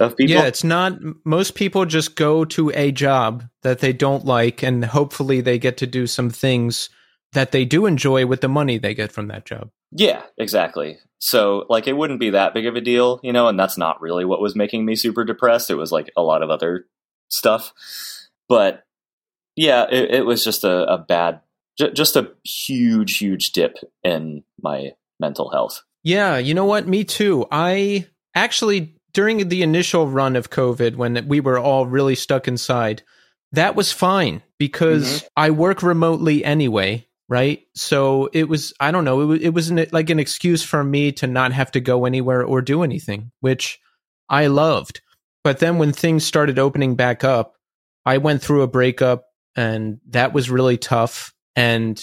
of 0.00 0.16
people 0.16 0.34
Yeah, 0.34 0.46
it's 0.46 0.64
not. 0.64 0.98
Most 1.24 1.54
people 1.54 1.84
just 1.84 2.16
go 2.16 2.44
to 2.46 2.70
a 2.74 2.92
job 2.92 3.44
that 3.62 3.80
they 3.80 3.92
don't 3.92 4.24
like, 4.24 4.62
and 4.62 4.84
hopefully 4.84 5.40
they 5.40 5.58
get 5.58 5.76
to 5.78 5.86
do 5.86 6.06
some 6.06 6.30
things 6.30 6.90
that 7.32 7.52
they 7.52 7.64
do 7.64 7.86
enjoy 7.86 8.26
with 8.26 8.40
the 8.40 8.48
money 8.48 8.78
they 8.78 8.94
get 8.94 9.12
from 9.12 9.28
that 9.28 9.44
job. 9.44 9.70
Yeah, 9.90 10.22
exactly. 10.38 10.98
So, 11.18 11.66
like, 11.68 11.86
it 11.86 11.96
wouldn't 11.96 12.20
be 12.20 12.30
that 12.30 12.54
big 12.54 12.66
of 12.66 12.76
a 12.76 12.80
deal, 12.80 13.20
you 13.22 13.32
know, 13.32 13.48
and 13.48 13.58
that's 13.58 13.76
not 13.76 14.00
really 14.00 14.24
what 14.24 14.40
was 14.40 14.54
making 14.54 14.84
me 14.84 14.94
super 14.94 15.24
depressed. 15.24 15.70
It 15.70 15.74
was 15.74 15.92
like 15.92 16.10
a 16.16 16.22
lot 16.22 16.42
of 16.42 16.50
other 16.50 16.86
stuff. 17.28 17.72
But 18.48 18.84
yeah, 19.56 19.86
it, 19.90 20.14
it 20.16 20.26
was 20.26 20.44
just 20.44 20.64
a, 20.64 20.84
a 20.92 20.98
bad, 20.98 21.40
j- 21.78 21.92
just 21.92 22.16
a 22.16 22.32
huge, 22.44 23.18
huge 23.18 23.52
dip 23.52 23.76
in 24.02 24.44
my 24.62 24.92
mental 25.20 25.50
health. 25.50 25.82
Yeah, 26.04 26.38
you 26.38 26.54
know 26.54 26.64
what? 26.64 26.86
Me 26.86 27.04
too. 27.04 27.46
I 27.50 28.06
actually, 28.34 28.94
during 29.12 29.48
the 29.48 29.62
initial 29.62 30.06
run 30.06 30.36
of 30.36 30.50
COVID, 30.50 30.96
when 30.96 31.26
we 31.28 31.40
were 31.40 31.58
all 31.58 31.86
really 31.86 32.14
stuck 32.14 32.46
inside, 32.46 33.02
that 33.52 33.74
was 33.74 33.92
fine 33.92 34.42
because 34.58 35.04
mm-hmm. 35.06 35.26
I 35.36 35.50
work 35.50 35.82
remotely 35.82 36.44
anyway, 36.44 37.06
right? 37.28 37.66
So 37.74 38.28
it 38.32 38.48
was, 38.48 38.72
I 38.78 38.90
don't 38.90 39.04
know, 39.04 39.20
it 39.20 39.24
was, 39.24 39.40
it 39.40 39.50
was 39.50 39.70
an, 39.70 39.86
like 39.90 40.10
an 40.10 40.20
excuse 40.20 40.62
for 40.62 40.84
me 40.84 41.12
to 41.12 41.26
not 41.26 41.52
have 41.52 41.72
to 41.72 41.80
go 41.80 42.04
anywhere 42.04 42.44
or 42.44 42.62
do 42.62 42.82
anything, 42.82 43.32
which 43.40 43.80
I 44.28 44.46
loved. 44.46 45.00
But 45.48 45.60
then 45.60 45.78
when 45.78 45.94
things 45.94 46.26
started 46.26 46.58
opening 46.58 46.94
back 46.94 47.24
up, 47.24 47.54
I 48.04 48.18
went 48.18 48.42
through 48.42 48.60
a 48.60 48.68
breakup 48.68 49.24
and 49.56 49.98
that 50.10 50.34
was 50.34 50.50
really 50.50 50.76
tough. 50.76 51.32
And 51.56 51.98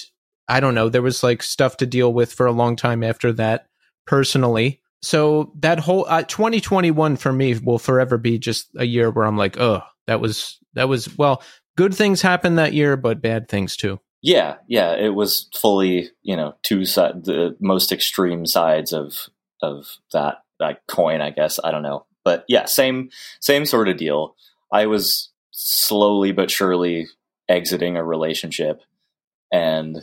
I 0.47 0.59
don't 0.59 0.73
know, 0.73 0.89
there 0.89 1.03
was 1.03 1.21
like 1.21 1.43
stuff 1.43 1.77
to 1.77 1.85
deal 1.85 2.11
with 2.11 2.33
for 2.33 2.47
a 2.47 2.51
long 2.51 2.75
time 2.75 3.03
after 3.03 3.31
that 3.33 3.67
personally. 4.07 4.81
So 5.03 5.53
that 5.59 5.77
whole 5.77 6.07
uh, 6.09 6.23
2021 6.23 7.17
for 7.17 7.31
me 7.31 7.55
will 7.59 7.77
forever 7.77 8.17
be 8.17 8.39
just 8.39 8.67
a 8.77 8.83
year 8.83 9.11
where 9.11 9.27
I'm 9.27 9.37
like, 9.37 9.59
oh, 9.59 9.83
that 10.07 10.19
was 10.19 10.57
that 10.73 10.89
was 10.89 11.15
well, 11.15 11.43
good 11.77 11.93
things 11.93 12.23
happened 12.23 12.57
that 12.57 12.73
year, 12.73 12.97
but 12.97 13.21
bad 13.21 13.47
things 13.47 13.75
too. 13.75 13.99
Yeah, 14.23 14.55
yeah, 14.67 14.95
it 14.95 15.13
was 15.13 15.51
fully, 15.55 16.09
you 16.23 16.35
know, 16.35 16.55
two 16.63 16.83
side 16.83 17.25
the 17.25 17.55
most 17.59 17.91
extreme 17.91 18.47
sides 18.47 18.91
of 18.91 19.29
of 19.61 19.97
that 20.13 20.37
that 20.59 20.79
coin, 20.87 21.21
I 21.21 21.29
guess. 21.29 21.59
I 21.63 21.69
don't 21.69 21.83
know. 21.83 22.07
But 22.25 22.43
yeah, 22.49 22.65
same 22.65 23.09
same 23.39 23.65
sort 23.65 23.87
of 23.87 23.95
deal. 23.95 24.35
I 24.73 24.87
was 24.87 25.29
slowly 25.51 26.33
but 26.33 26.51
surely 26.51 27.07
exiting 27.47 27.95
a 27.95 28.03
relationship 28.03 28.81
and, 29.51 29.97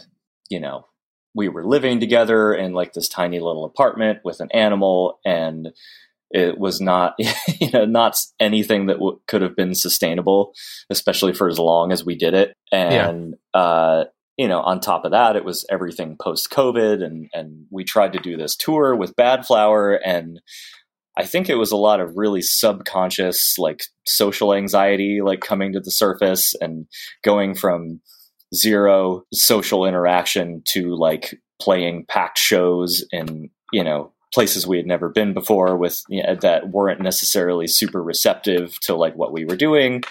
you 0.49 0.61
know, 0.61 0.87
we 1.35 1.49
were 1.49 1.65
living 1.65 2.01
together 2.01 2.55
in 2.55 2.73
like 2.73 2.93
this 2.93 3.09
tiny 3.09 3.41
little 3.41 3.65
apartment 3.65 4.21
with 4.25 4.41
an 4.41 4.51
animal 4.53 5.19
and 5.25 5.73
it 6.31 6.59
was 6.59 6.81
not 6.81 7.15
you 7.61 7.71
know 7.73 7.85
not 7.85 8.19
anything 8.41 8.87
that 8.87 8.95
w- 8.95 9.21
could 9.27 9.43
have 9.43 9.57
been 9.57 9.75
sustainable 9.75 10.53
especially 10.91 11.33
for 11.33 11.49
as 11.49 11.59
long 11.59 11.91
as 11.93 12.05
we 12.05 12.15
did 12.15 12.35
it 12.35 12.55
and 12.71 13.35
yeah. 13.55 13.61
uh, 13.61 14.05
you 14.37 14.47
know 14.47 14.61
on 14.61 14.79
top 14.81 15.05
of 15.05 15.13
that 15.13 15.37
it 15.37 15.45
was 15.45 15.65
everything 15.71 16.17
post 16.21 16.51
covid 16.51 17.03
and 17.03 17.31
and 17.33 17.67
we 17.71 17.83
tried 17.85 18.13
to 18.13 18.19
do 18.19 18.37
this 18.37 18.55
tour 18.55 18.95
with 18.95 19.17
badflower 19.17 19.99
and 20.05 20.41
i 21.17 21.25
think 21.25 21.49
it 21.49 21.57
was 21.57 21.73
a 21.73 21.77
lot 21.77 22.01
of 22.01 22.17
really 22.17 22.43
subconscious 22.43 23.57
like 23.59 23.85
social 24.07 24.55
anxiety 24.55 25.21
like 25.23 25.41
coming 25.41 25.73
to 25.73 25.81
the 25.81 25.91
surface 25.91 26.55
and 26.61 26.87
going 27.23 27.55
from 27.55 28.01
zero 28.55 29.25
social 29.33 29.87
interaction 29.87 30.63
to 30.67 30.95
like 30.95 31.41
playing 31.61 32.05
packed 32.09 32.39
shows 32.39 33.05
in 33.13 33.49
you 33.73 33.85
know 33.85 34.13
places 34.33 34.67
we 34.67 34.79
had 34.79 34.87
never 34.87 35.09
been 35.09 35.35
before 35.35 35.77
with 35.77 36.03
you 36.09 36.23
know, 36.23 36.35
that 36.37 36.71
weren't 36.71 37.01
necessarily 37.01 37.67
super 37.67 38.03
receptive 38.03 38.79
to 38.81 38.95
like 38.95 39.15
what 39.15 39.33
we 39.33 39.45
were 39.45 39.57
doing. 39.57 40.03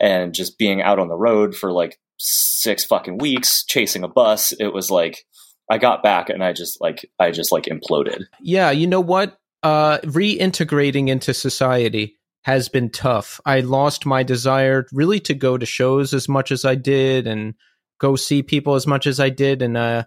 And 0.00 0.32
just 0.32 0.58
being 0.58 0.80
out 0.80 1.00
on 1.00 1.08
the 1.08 1.16
road 1.16 1.56
for 1.56 1.72
like 1.72 1.98
six 2.18 2.84
fucking 2.84 3.18
weeks 3.18 3.64
chasing 3.64 4.02
a 4.02 4.08
bus 4.08 4.52
it 4.58 4.72
was 4.72 4.90
like 4.90 5.24
i 5.70 5.78
got 5.78 6.02
back 6.02 6.28
and 6.28 6.42
i 6.42 6.52
just 6.52 6.80
like 6.80 7.08
i 7.20 7.30
just 7.30 7.52
like 7.52 7.64
imploded. 7.64 8.24
Yeah 8.40 8.70
you 8.70 8.88
know 8.88 9.00
what 9.00 9.38
uh 9.62 9.98
reintegrating 9.98 11.08
into 11.08 11.34
society 11.34 12.16
has 12.42 12.68
been 12.68 12.90
tough 12.90 13.40
i 13.44 13.60
lost 13.60 14.06
my 14.06 14.22
desire 14.22 14.86
really 14.92 15.20
to 15.20 15.34
go 15.34 15.58
to 15.58 15.66
shows 15.66 16.14
as 16.14 16.28
much 16.28 16.50
as 16.50 16.64
i 16.64 16.74
did 16.74 17.26
and 17.26 17.54
go 17.98 18.16
see 18.16 18.42
people 18.42 18.74
as 18.74 18.86
much 18.86 19.06
as 19.06 19.18
i 19.20 19.28
did 19.28 19.62
and 19.62 19.76
uh 19.76 20.04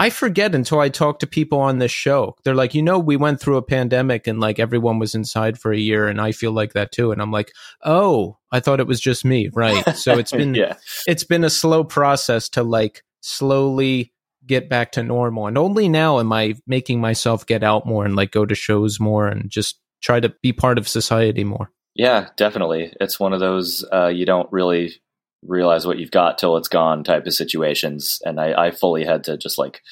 I 0.00 0.10
forget 0.10 0.54
until 0.54 0.78
I 0.78 0.90
talk 0.90 1.18
to 1.18 1.26
people 1.26 1.58
on 1.60 1.78
this 1.78 1.90
show. 1.90 2.36
They're 2.44 2.54
like, 2.54 2.72
you 2.74 2.82
know, 2.82 3.00
we 3.00 3.16
went 3.16 3.40
through 3.40 3.56
a 3.56 3.62
pandemic 3.62 4.28
and 4.28 4.38
like 4.38 4.60
everyone 4.60 5.00
was 5.00 5.14
inside 5.14 5.58
for 5.58 5.72
a 5.72 5.78
year, 5.78 6.06
and 6.06 6.20
I 6.20 6.30
feel 6.30 6.52
like 6.52 6.74
that 6.74 6.92
too. 6.92 7.10
And 7.10 7.20
I'm 7.20 7.32
like, 7.32 7.52
oh, 7.84 8.38
I 8.52 8.60
thought 8.60 8.80
it 8.80 8.86
was 8.86 9.00
just 9.00 9.24
me, 9.24 9.50
right? 9.52 9.96
So 9.96 10.16
it's 10.16 10.30
been 10.40 10.54
yeah. 10.54 10.76
it's 11.06 11.24
been 11.24 11.42
a 11.42 11.50
slow 11.50 11.82
process 11.82 12.48
to 12.50 12.62
like 12.62 13.02
slowly 13.20 14.12
get 14.48 14.68
back 14.68 14.92
to 14.92 15.02
normal. 15.02 15.46
And 15.46 15.56
only 15.56 15.88
now 15.88 16.18
am 16.18 16.32
I 16.32 16.54
making 16.66 17.00
myself 17.00 17.46
get 17.46 17.62
out 17.62 17.86
more 17.86 18.04
and 18.04 18.16
like 18.16 18.32
go 18.32 18.44
to 18.44 18.54
shows 18.54 18.98
more 18.98 19.28
and 19.28 19.48
just 19.50 19.80
try 20.02 20.20
to 20.20 20.34
be 20.42 20.52
part 20.52 20.78
of 20.78 20.88
society 20.88 21.44
more. 21.44 21.70
Yeah, 21.94 22.28
definitely. 22.36 22.92
It's 23.00 23.20
one 23.20 23.32
of 23.32 23.40
those 23.40 23.84
uh, 23.92 24.08
you 24.08 24.24
don't 24.24 24.50
really 24.52 25.00
realize 25.42 25.86
what 25.86 25.98
you've 25.98 26.10
got 26.10 26.38
till 26.38 26.56
it's 26.56 26.68
gone 26.68 27.04
type 27.04 27.26
of 27.26 27.34
situations. 27.34 28.20
And 28.24 28.40
I, 28.40 28.66
I 28.66 28.70
fully 28.70 29.04
had 29.04 29.24
to 29.24 29.36
just 29.36 29.58
like 29.58 29.82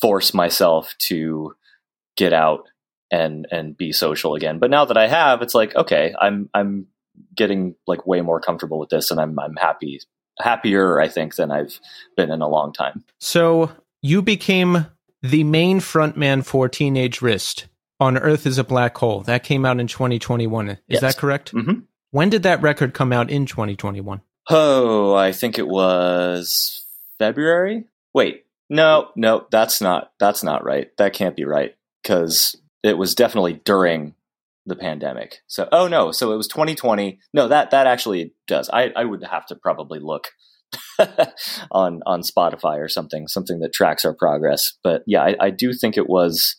force 0.00 0.34
myself 0.34 0.94
to 0.98 1.54
get 2.16 2.32
out 2.32 2.68
and 3.10 3.46
and 3.50 3.76
be 3.76 3.92
social 3.92 4.34
again. 4.34 4.58
But 4.58 4.70
now 4.70 4.84
that 4.84 4.98
I 4.98 5.08
have, 5.08 5.42
it's 5.42 5.54
like 5.54 5.74
okay, 5.74 6.14
I'm 6.20 6.50
I'm 6.52 6.86
getting 7.34 7.74
like 7.86 8.06
way 8.06 8.20
more 8.20 8.40
comfortable 8.40 8.78
with 8.78 8.90
this, 8.90 9.10
and 9.10 9.20
I'm 9.20 9.38
I'm 9.38 9.56
happy 9.56 10.00
happier 10.40 11.00
I 11.00 11.08
think 11.08 11.36
than 11.36 11.50
I've 11.50 11.78
been 12.16 12.30
in 12.30 12.42
a 12.42 12.48
long 12.48 12.72
time. 12.72 13.04
So 13.18 13.72
you 14.02 14.22
became 14.22 14.86
the 15.22 15.44
main 15.44 15.80
frontman 15.80 16.44
for 16.44 16.68
Teenage 16.68 17.20
Wrist 17.20 17.66
on 18.00 18.16
Earth 18.16 18.46
is 18.46 18.58
a 18.58 18.64
Black 18.64 18.96
Hole. 18.98 19.22
That 19.22 19.42
came 19.42 19.64
out 19.64 19.80
in 19.80 19.86
2021. 19.86 20.68
Is 20.70 20.78
yes. 20.86 21.00
that 21.00 21.16
correct? 21.16 21.52
Mm-hmm. 21.52 21.80
When 22.10 22.30
did 22.30 22.44
that 22.44 22.62
record 22.62 22.94
come 22.94 23.12
out 23.12 23.30
in 23.30 23.46
2021? 23.46 24.22
Oh, 24.50 25.14
I 25.14 25.32
think 25.32 25.58
it 25.58 25.68
was 25.68 26.84
February. 27.18 27.84
Wait, 28.14 28.46
no, 28.70 29.10
no, 29.14 29.46
that's 29.50 29.80
not 29.80 30.12
that's 30.18 30.42
not 30.42 30.64
right. 30.64 30.90
That 30.96 31.12
can't 31.12 31.36
be 31.36 31.44
right 31.44 31.76
because 32.02 32.56
it 32.82 32.96
was 32.96 33.14
definitely 33.14 33.60
during 33.64 34.14
the 34.68 34.76
pandemic. 34.76 35.38
So, 35.46 35.68
oh 35.72 35.88
no, 35.88 36.12
so 36.12 36.32
it 36.32 36.36
was 36.36 36.48
2020. 36.48 37.18
No, 37.34 37.48
that 37.48 37.70
that 37.70 37.86
actually 37.86 38.34
does. 38.46 38.70
I 38.72 38.92
I 38.94 39.04
would 39.04 39.24
have 39.24 39.46
to 39.46 39.56
probably 39.56 39.98
look 39.98 40.28
on 41.70 42.00
on 42.06 42.22
Spotify 42.22 42.78
or 42.78 42.88
something, 42.88 43.26
something 43.28 43.60
that 43.60 43.72
tracks 43.72 44.04
our 44.04 44.14
progress. 44.14 44.74
But 44.82 45.02
yeah, 45.06 45.22
I, 45.22 45.36
I 45.40 45.50
do 45.50 45.72
think 45.72 45.96
it 45.96 46.08
was 46.08 46.56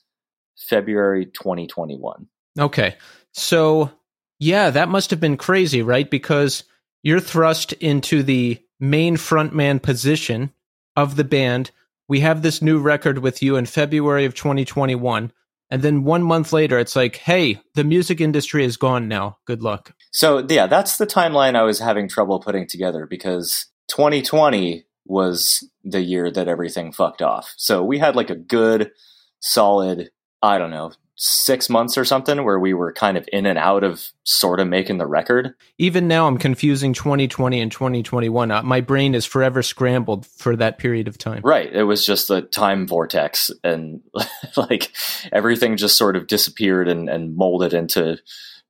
February 0.58 1.26
2021. 1.26 2.28
Okay, 2.60 2.96
so 3.34 3.92
yeah, 4.40 4.70
that 4.70 4.90
must 4.90 5.12
have 5.12 5.20
been 5.20 5.38
crazy, 5.38 5.82
right? 5.82 6.10
Because 6.10 6.64
you're 7.04 7.20
thrust 7.20 7.74
into 7.74 8.24
the 8.24 8.60
main 8.80 9.18
frontman 9.18 9.82
position 9.82 10.52
of 10.96 11.16
the 11.16 11.24
band. 11.24 11.72
We 12.08 12.22
have 12.22 12.42
this 12.42 12.62
new 12.62 12.80
record 12.80 13.20
with 13.20 13.44
you 13.44 13.56
in 13.56 13.66
February 13.66 14.26
of 14.26 14.34
2021. 14.34 15.32
And 15.72 15.82
then 15.82 16.04
one 16.04 16.24
month 16.24 16.52
later, 16.52 16.80
it's 16.80 16.96
like, 16.96 17.18
hey, 17.18 17.62
the 17.76 17.84
music 17.84 18.20
industry 18.20 18.66
is 18.66 18.78
gone 18.78 19.08
now. 19.08 19.38
Good 19.46 19.62
luck. 19.62 19.94
So, 20.12 20.46
yeah, 20.50 20.68
that's 20.68 20.98
the 20.98 21.06
timeline 21.06 21.56
I 21.56 21.64
was 21.64 21.80
having 21.80 22.10
trouble 22.10 22.40
putting 22.40 22.68
together 22.68 23.06
because 23.06 23.68
2020 23.90 24.86
was 25.06 25.68
the 25.84 26.02
year 26.02 26.32
that 26.32 26.48
everything 26.48 26.92
fucked 26.92 27.22
off. 27.22 27.54
So, 27.58 27.84
we 27.84 28.00
had 28.00 28.16
like 28.16 28.32
a 28.32 28.36
good, 28.36 28.92
solid, 29.40 30.10
I 30.42 30.58
don't 30.58 30.72
know, 30.72 30.92
six 31.22 31.70
months 31.70 31.98
or 31.98 32.06
something 32.06 32.46
where 32.46 32.58
we 32.58 32.74
were 32.74 32.94
kind 32.94 33.18
of 33.18 33.28
in 33.34 33.46
and 33.46 33.60
out 33.60 33.84
of 33.84 34.08
sort 34.24 34.62
of 34.62 34.68
making 34.70 34.98
the 35.00 35.06
record. 35.06 35.54
Even 35.78 36.08
now, 36.08 36.28
I'm 36.28 36.38
confusing 36.38 36.94
2020 36.94 37.60
and 37.60 37.70
2021. 37.70 38.50
Uh, 38.50 38.64
my 38.64 38.80
brain 38.80 39.14
is 39.14 39.26
forever 39.26 39.62
scrambled 39.62 40.26
for 40.26 40.56
that 40.56 40.78
period 40.78 41.10
of 41.10 41.18
time. 41.18 41.42
Right. 41.44 41.72
It 41.72 41.84
was 41.84 42.06
just 42.06 42.30
a 42.30 42.42
time 42.42 42.88
vortex, 42.88 43.52
and 43.66 44.02
like 44.58 44.94
everything 45.34 45.76
just 45.76 45.98
sort 45.98 46.16
of 46.16 46.26
disappeared 46.26 46.88
and, 46.88 47.10
and 47.10 47.36
molded 47.36 47.74
into 47.74 48.18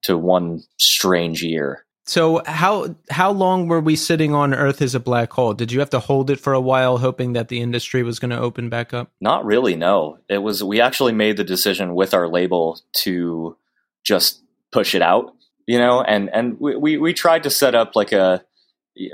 to 0.03 0.17
one 0.17 0.63
strange 0.77 1.43
year. 1.43 1.85
So 2.10 2.41
how 2.48 2.95
how 3.12 3.30
long 3.30 3.67
were 3.67 3.82
we 3.82 3.95
sitting 3.95 4.34
on 4.34 4.52
Earth 4.52 4.82
is 4.82 4.95
a 4.95 5.00
black 5.00 5.32
hole? 5.32 5.54
Did 5.54 5.72
you 5.72 5.80
have 5.80 5.91
to 5.91 6.00
hold 6.00 6.32
it 6.32 6.39
for 6.39 6.54
a 6.54 6.60
while, 6.60 6.98
hoping 6.98 7.34
that 7.34 7.50
the 7.50 7.62
industry 7.62 8.02
was 8.02 8.17
going 8.17 8.32
to 8.32 8.39
open 8.39 8.67
back 8.67 8.95
up? 8.95 9.12
Not 9.22 9.45
really. 9.45 9.76
No, 9.76 10.17
it 10.28 10.39
was. 10.39 10.63
We 10.63 10.82
actually 10.82 11.12
made 11.12 11.38
the 11.38 11.43
decision 11.43 11.93
with 11.93 12.15
our 12.15 12.28
label 12.28 12.82
to 13.04 13.56
just 14.04 14.41
push 14.72 14.95
it 14.95 15.04
out, 15.04 15.36
you 15.67 15.78
know, 15.78 16.02
and 16.02 16.32
and 16.34 16.60
we 16.60 16.76
we, 16.76 16.98
we 16.98 17.13
tried 17.13 17.43
to 17.43 17.52
set 17.52 17.76
up 17.76 17.95
like 17.95 18.12
a 18.12 18.43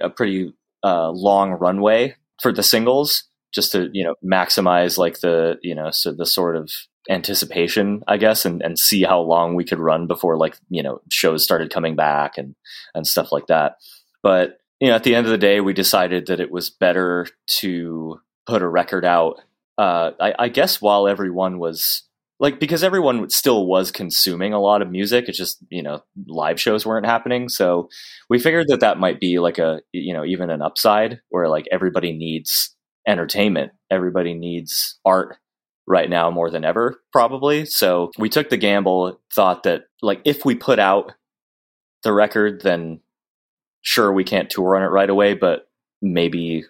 a 0.02 0.10
pretty 0.10 0.54
uh, 0.82 1.10
long 1.10 1.52
runway 1.52 2.16
for 2.42 2.54
the 2.54 2.64
singles, 2.64 3.26
just 3.54 3.74
to 3.74 3.90
you 3.92 4.06
know 4.06 4.16
maximize 4.24 4.98
like 4.98 5.20
the 5.20 5.60
you 5.62 5.76
know 5.76 5.92
so 5.92 6.14
the 6.14 6.26
sort 6.26 6.56
of 6.56 6.72
anticipation, 7.10 8.04
I 8.08 8.18
guess, 8.18 8.46
and, 8.46 8.62
and 8.62 8.80
see 8.80 9.04
how 9.04 9.20
long 9.20 9.56
we 9.56 9.64
could 9.64 9.80
run 9.80 10.08
before 10.08 10.38
like, 10.38 10.58
you 10.70 10.82
know, 10.82 11.02
shows 11.12 11.44
started 11.44 11.72
coming 11.72 11.96
back 11.96 12.38
and, 12.38 12.56
and 12.94 13.06
stuff 13.06 13.32
like 13.32 13.48
that. 13.48 13.76
But, 14.24 14.60
you 14.80 14.90
know, 14.90 14.96
at 14.96 15.04
the 15.04 15.16
end 15.16 15.26
of 15.26 15.32
the 15.32 15.38
day, 15.38 15.62
we 15.62 15.74
decided 15.74 16.28
that 16.28 16.40
it 16.40 16.52
was 16.52 16.70
better 16.70 17.28
to 17.60 18.20
put 18.48 18.62
a 18.62 18.68
record 18.68 19.06
out. 19.06 19.42
Uh, 19.78 20.12
I, 20.20 20.34
I 20.40 20.50
guess 20.50 20.82
while 20.82 21.08
everyone 21.08 21.60
was 21.60 22.04
like, 22.40 22.60
because 22.60 22.84
everyone 22.84 23.30
still 23.30 23.66
was 23.66 23.92
consuming 23.92 24.54
a 24.54 24.60
lot 24.60 24.82
of 24.82 24.92
music, 24.92 25.30
it's 25.30 25.38
just, 25.38 25.60
you 25.70 25.84
know, 25.84 26.04
live 26.28 26.60
shows 26.60 26.86
weren't 26.86 27.06
happening. 27.06 27.50
So 27.50 27.90
we 28.30 28.40
figured 28.40 28.68
that 28.70 28.82
that 28.82 29.00
might 29.00 29.20
be 29.20 29.40
like 29.40 29.58
a, 29.58 29.82
you 29.94 30.14
know, 30.14 30.26
even 30.26 30.50
an 30.50 30.62
upside 30.62 31.22
where 31.30 31.48
like 31.48 31.66
everybody 31.72 32.12
needs 32.12 32.76
entertainment. 33.08 33.72
Everybody 33.92 34.34
needs 34.34 35.00
art 35.06 35.38
right 35.88 36.10
now 36.10 36.32
more 36.32 36.50
than 36.50 36.66
ever, 36.66 37.00
probably. 37.12 37.66
So 37.66 38.12
we 38.18 38.30
took 38.30 38.50
the 38.50 38.58
gamble, 38.58 39.20
thought 39.34 39.64
that 39.64 39.86
like 40.02 40.22
if 40.26 40.46
we 40.46 40.56
put 40.56 40.80
out 40.80 41.14
the 42.04 42.14
record, 42.14 42.62
then 42.62 43.02
sure 43.82 44.12
we 44.12 44.24
can't 44.24 44.50
tour 44.50 44.76
on 44.76 44.84
it 44.84 44.88
right 44.88 45.10
away, 45.10 45.34
but 45.34 45.68
maybe 46.02 46.66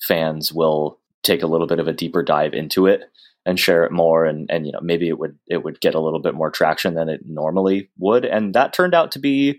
fans 0.00 0.52
will 0.52 0.98
take 1.22 1.42
a 1.42 1.46
little 1.46 1.66
bit 1.66 1.80
of 1.80 1.88
a 1.88 1.92
deeper 1.92 2.22
dive 2.22 2.54
into 2.54 2.86
it 2.86 3.02
and 3.44 3.58
share 3.58 3.84
it 3.84 3.92
more 3.92 4.24
and 4.24 4.50
and 4.50 4.66
you 4.66 4.72
know 4.72 4.80
maybe 4.82 5.08
it 5.08 5.18
would 5.18 5.38
it 5.46 5.62
would 5.62 5.80
get 5.80 5.94
a 5.94 6.00
little 6.00 6.20
bit 6.20 6.34
more 6.34 6.50
traction 6.50 6.94
than 6.94 7.08
it 7.08 7.20
normally 7.24 7.88
would 7.98 8.24
and 8.24 8.54
that 8.54 8.72
turned 8.72 8.94
out 8.94 9.12
to 9.12 9.18
be 9.18 9.58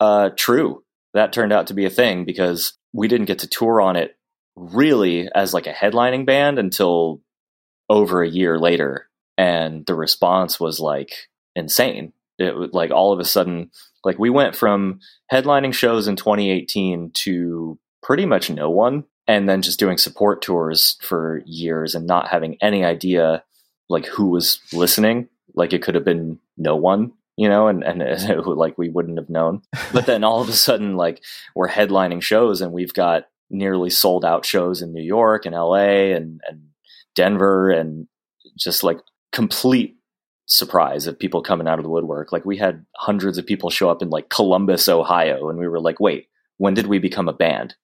uh 0.00 0.30
true 0.36 0.82
that 1.12 1.32
turned 1.32 1.52
out 1.52 1.66
to 1.66 1.74
be 1.74 1.84
a 1.84 1.90
thing 1.90 2.24
because 2.24 2.72
we 2.92 3.06
didn't 3.06 3.26
get 3.26 3.40
to 3.40 3.48
tour 3.48 3.80
on 3.80 3.96
it 3.96 4.16
really 4.56 5.28
as 5.34 5.52
like 5.52 5.66
a 5.66 5.72
headlining 5.72 6.24
band 6.24 6.58
until 6.58 7.20
over 7.88 8.22
a 8.22 8.28
year 8.28 8.58
later 8.58 9.08
and 9.36 9.84
the 9.86 9.94
response 9.94 10.60
was 10.60 10.80
like 10.80 11.28
insane. 11.56 12.12
It 12.38 12.54
was 12.56 12.70
like 12.72 12.90
all 12.90 13.12
of 13.12 13.20
a 13.20 13.24
sudden, 13.24 13.70
like 14.04 14.18
we 14.18 14.30
went 14.30 14.56
from 14.56 15.00
headlining 15.32 15.74
shows 15.74 16.08
in 16.08 16.16
2018 16.16 17.10
to 17.14 17.78
pretty 18.02 18.26
much 18.26 18.50
no 18.50 18.70
one, 18.70 19.04
and 19.26 19.48
then 19.48 19.62
just 19.62 19.78
doing 19.78 19.98
support 19.98 20.42
tours 20.42 20.98
for 21.00 21.42
years 21.46 21.94
and 21.94 22.06
not 22.06 22.28
having 22.28 22.56
any 22.60 22.84
idea 22.84 23.42
like 23.88 24.06
who 24.06 24.26
was 24.26 24.60
listening. 24.72 25.28
Like 25.54 25.72
it 25.72 25.82
could 25.82 25.94
have 25.94 26.04
been 26.04 26.38
no 26.56 26.76
one, 26.76 27.12
you 27.36 27.48
know, 27.48 27.68
and 27.68 27.82
and 27.84 28.02
it, 28.02 28.46
like 28.46 28.76
we 28.76 28.88
wouldn't 28.88 29.18
have 29.18 29.30
known. 29.30 29.62
But 29.92 30.06
then 30.06 30.24
all 30.24 30.40
of 30.40 30.48
a 30.48 30.52
sudden, 30.52 30.96
like 30.96 31.22
we're 31.54 31.68
headlining 31.68 32.22
shows, 32.22 32.60
and 32.60 32.72
we've 32.72 32.94
got 32.94 33.28
nearly 33.50 33.90
sold 33.90 34.24
out 34.24 34.44
shows 34.44 34.82
in 34.82 34.92
New 34.92 35.02
York 35.02 35.46
and 35.46 35.54
L.A. 35.54 36.12
and 36.12 36.40
and 36.48 36.62
Denver, 37.14 37.70
and 37.70 38.06
just 38.58 38.82
like 38.84 38.98
complete 39.32 39.96
surprise 40.46 41.06
of 41.06 41.18
people 41.18 41.42
coming 41.42 41.66
out 41.66 41.78
of 41.78 41.82
the 41.82 41.90
woodwork. 41.90 42.32
Like 42.32 42.44
we 42.44 42.56
had 42.56 42.84
hundreds 42.96 43.38
of 43.38 43.46
people 43.46 43.70
show 43.70 43.90
up 43.90 44.02
in 44.02 44.10
like 44.10 44.28
Columbus, 44.28 44.88
Ohio, 44.88 45.48
and 45.48 45.58
we 45.58 45.68
were 45.68 45.80
like, 45.80 46.00
wait, 46.00 46.28
when 46.58 46.74
did 46.74 46.86
we 46.86 46.98
become 46.98 47.28
a 47.28 47.32
band? 47.32 47.74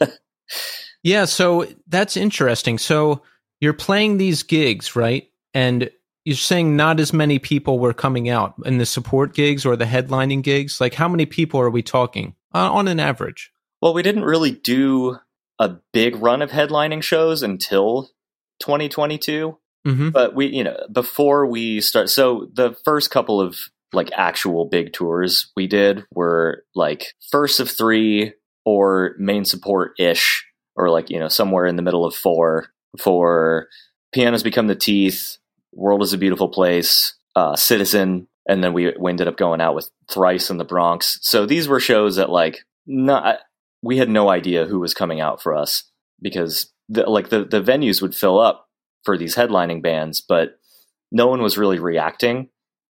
yeah, 1.02 1.24
so 1.24 1.66
that's 1.86 2.16
interesting. 2.16 2.78
So 2.78 3.22
you're 3.60 3.72
playing 3.72 4.18
these 4.18 4.42
gigs, 4.42 4.96
right? 4.96 5.28
And 5.54 5.90
you're 6.24 6.36
saying 6.36 6.76
not 6.76 7.00
as 7.00 7.12
many 7.12 7.38
people 7.38 7.78
were 7.78 7.94
coming 7.94 8.28
out 8.28 8.54
in 8.64 8.78
the 8.78 8.86
support 8.86 9.34
gigs 9.34 9.64
or 9.64 9.76
the 9.76 9.84
headlining 9.84 10.42
gigs. 10.42 10.80
Like, 10.80 10.94
how 10.94 11.08
many 11.08 11.26
people 11.26 11.60
are 11.60 11.70
we 11.70 11.82
talking 11.82 12.34
uh, 12.54 12.70
on 12.72 12.88
an 12.88 13.00
average? 13.00 13.52
Well, 13.80 13.94
we 13.94 14.02
didn't 14.02 14.24
really 14.24 14.50
do 14.50 15.18
a 15.58 15.76
big 15.92 16.16
run 16.16 16.42
of 16.42 16.50
headlining 16.50 17.02
shows 17.02 17.42
until 17.42 18.10
2022. 18.60 19.58
Mm-hmm. 19.86 20.10
But 20.10 20.34
we, 20.34 20.46
you 20.46 20.64
know, 20.64 20.76
before 20.92 21.46
we 21.46 21.80
start, 21.80 22.10
so 22.10 22.48
the 22.52 22.76
first 22.84 23.10
couple 23.10 23.40
of 23.40 23.56
like 23.92 24.10
actual 24.14 24.66
big 24.66 24.92
tours 24.92 25.50
we 25.56 25.66
did 25.66 26.04
were 26.12 26.64
like 26.74 27.14
first 27.30 27.60
of 27.60 27.70
three 27.70 28.34
or 28.64 29.14
main 29.18 29.44
support 29.44 29.92
ish, 29.98 30.44
or 30.76 30.90
like, 30.90 31.10
you 31.10 31.18
know, 31.18 31.28
somewhere 31.28 31.66
in 31.66 31.76
the 31.76 31.82
middle 31.82 32.04
of 32.04 32.14
four 32.14 32.68
for 32.98 33.68
Pianos 34.12 34.42
Become 34.42 34.66
the 34.66 34.74
Teeth, 34.74 35.38
World 35.72 36.02
is 36.02 36.12
a 36.12 36.18
Beautiful 36.18 36.48
Place, 36.48 37.14
uh, 37.36 37.56
Citizen, 37.56 38.28
and 38.46 38.62
then 38.62 38.72
we, 38.72 38.92
we 38.98 39.10
ended 39.10 39.28
up 39.28 39.36
going 39.36 39.60
out 39.60 39.74
with 39.74 39.90
Thrice 40.10 40.50
in 40.50 40.58
the 40.58 40.64
Bronx. 40.64 41.18
So 41.22 41.46
these 41.46 41.68
were 41.68 41.80
shows 41.80 42.16
that 42.16 42.30
like 42.30 42.64
not 42.86 43.38
we 43.82 43.96
had 43.96 44.10
no 44.10 44.28
idea 44.28 44.66
who 44.66 44.80
was 44.80 44.94
coming 44.94 45.20
out 45.20 45.42
for 45.42 45.54
us 45.54 45.84
because 46.20 46.70
the, 46.90 47.08
like 47.08 47.30
the 47.30 47.44
the 47.44 47.62
venues 47.62 48.02
would 48.02 48.14
fill 48.14 48.38
up 48.38 48.68
for 49.04 49.16
these 49.16 49.34
headlining 49.34 49.82
bands, 49.82 50.20
but 50.20 50.58
no 51.10 51.26
one 51.26 51.40
was 51.40 51.56
really 51.56 51.78
reacting 51.78 52.50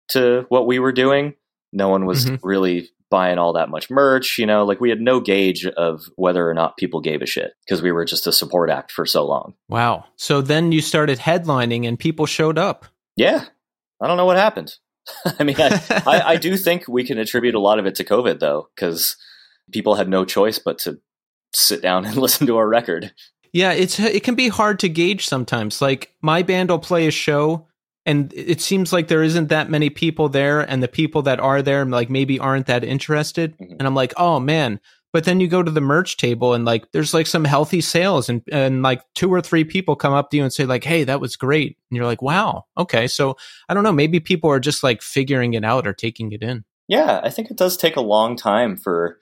to 0.09 0.45
what 0.49 0.65
we 0.65 0.79
were 0.79 0.91
doing. 0.91 1.35
No 1.71 1.89
one 1.89 2.05
was 2.05 2.25
mm-hmm. 2.25 2.45
really 2.45 2.89
buying 3.11 3.37
all 3.37 3.53
that 3.53 3.69
much 3.69 3.89
merch, 3.89 4.39
you 4.39 4.45
know, 4.45 4.63
like 4.63 4.79
we 4.79 4.89
had 4.89 5.01
no 5.01 5.19
gauge 5.19 5.65
of 5.65 6.05
whether 6.15 6.49
or 6.49 6.53
not 6.53 6.77
people 6.77 7.01
gave 7.01 7.21
a 7.21 7.25
shit 7.25 7.51
because 7.65 7.81
we 7.81 7.91
were 7.91 8.05
just 8.05 8.25
a 8.25 8.31
support 8.31 8.69
act 8.69 8.91
for 8.91 9.05
so 9.05 9.25
long. 9.25 9.53
Wow. 9.69 10.05
So 10.15 10.41
then 10.41 10.71
you 10.71 10.81
started 10.81 11.19
headlining 11.19 11.85
and 11.85 11.99
people 11.99 12.25
showed 12.25 12.57
up. 12.57 12.85
Yeah. 13.17 13.45
I 14.01 14.07
don't 14.07 14.17
know 14.17 14.25
what 14.25 14.37
happened. 14.37 14.75
I 15.39 15.43
mean, 15.43 15.57
I, 15.59 15.81
I, 16.07 16.21
I, 16.21 16.35
do 16.37 16.55
think 16.55 16.87
we 16.87 17.03
can 17.03 17.17
attribute 17.17 17.55
a 17.55 17.59
lot 17.59 17.79
of 17.79 17.85
it 17.85 17.95
to 17.95 18.03
COVID 18.03 18.39
though, 18.39 18.69
because 18.75 19.17
people 19.71 19.95
had 19.95 20.07
no 20.07 20.23
choice 20.25 20.57
but 20.57 20.79
to 20.79 20.99
sit 21.53 21.81
down 21.81 22.05
and 22.05 22.15
listen 22.17 22.47
to 22.47 22.57
our 22.57 22.67
record. 22.67 23.13
Yeah, 23.53 23.73
it's 23.73 23.99
it 23.99 24.23
can 24.23 24.35
be 24.35 24.47
hard 24.47 24.79
to 24.79 24.89
gauge 24.89 25.27
sometimes. 25.27 25.81
Like 25.81 26.13
my 26.21 26.41
band 26.41 26.69
will 26.69 26.79
play 26.79 27.07
a 27.07 27.11
show 27.11 27.67
and 28.05 28.33
it 28.33 28.61
seems 28.61 28.91
like 28.91 29.07
there 29.07 29.23
isn't 29.23 29.49
that 29.49 29.69
many 29.69 29.89
people 29.89 30.29
there 30.29 30.61
and 30.61 30.81
the 30.81 30.87
people 30.87 31.21
that 31.23 31.39
are 31.39 31.61
there 31.61 31.85
like 31.85 32.09
maybe 32.09 32.39
aren't 32.39 32.67
that 32.67 32.83
interested. 32.83 33.57
Mm-hmm. 33.57 33.73
and 33.79 33.83
i'm 33.83 33.95
like 33.95 34.13
oh 34.17 34.39
man. 34.39 34.79
But 35.13 35.25
then 35.25 35.41
you 35.41 35.49
go 35.49 35.61
to 35.61 35.69
the 35.69 35.81
merch 35.81 36.15
table 36.15 36.53
and 36.53 36.63
like 36.63 36.89
there's 36.93 37.13
like 37.13 37.27
some 37.27 37.43
healthy 37.43 37.81
sales 37.81 38.29
and 38.29 38.41
and 38.49 38.81
like 38.81 39.03
two 39.13 39.29
or 39.29 39.41
three 39.41 39.65
people 39.65 39.97
come 39.97 40.13
up 40.13 40.29
to 40.29 40.37
you 40.37 40.43
and 40.43 40.53
say 40.53 40.65
like 40.65 40.85
hey 40.85 41.03
that 41.03 41.19
was 41.19 41.35
great. 41.35 41.77
And 41.89 41.97
you're 41.97 42.05
like 42.05 42.21
wow 42.21 42.65
okay. 42.77 43.07
So 43.07 43.35
i 43.67 43.73
don't 43.73 43.83
know 43.83 43.91
maybe 43.91 44.21
people 44.21 44.49
are 44.49 44.61
just 44.61 44.83
like 44.83 45.01
figuring 45.01 45.53
it 45.53 45.65
out 45.65 45.85
or 45.85 45.93
taking 45.93 46.31
it 46.31 46.41
in. 46.41 46.63
Yeah 46.87 47.19
i 47.23 47.29
think 47.29 47.51
it 47.51 47.57
does 47.57 47.75
take 47.75 47.97
a 47.97 48.01
long 48.01 48.37
time 48.37 48.77
for 48.77 49.17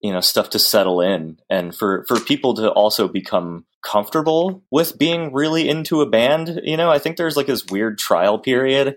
you 0.00 0.12
know 0.12 0.20
stuff 0.20 0.50
to 0.50 0.58
settle 0.58 1.00
in 1.00 1.38
and 1.50 1.74
for 1.74 2.04
for 2.06 2.20
people 2.20 2.54
to 2.54 2.70
also 2.70 3.08
become 3.08 3.64
comfortable 3.82 4.62
with 4.70 4.98
being 4.98 5.32
really 5.32 5.68
into 5.68 6.00
a 6.00 6.08
band 6.08 6.60
you 6.64 6.76
know 6.76 6.90
i 6.90 6.98
think 6.98 7.16
there's 7.16 7.36
like 7.36 7.46
this 7.46 7.66
weird 7.66 7.98
trial 7.98 8.38
period 8.38 8.96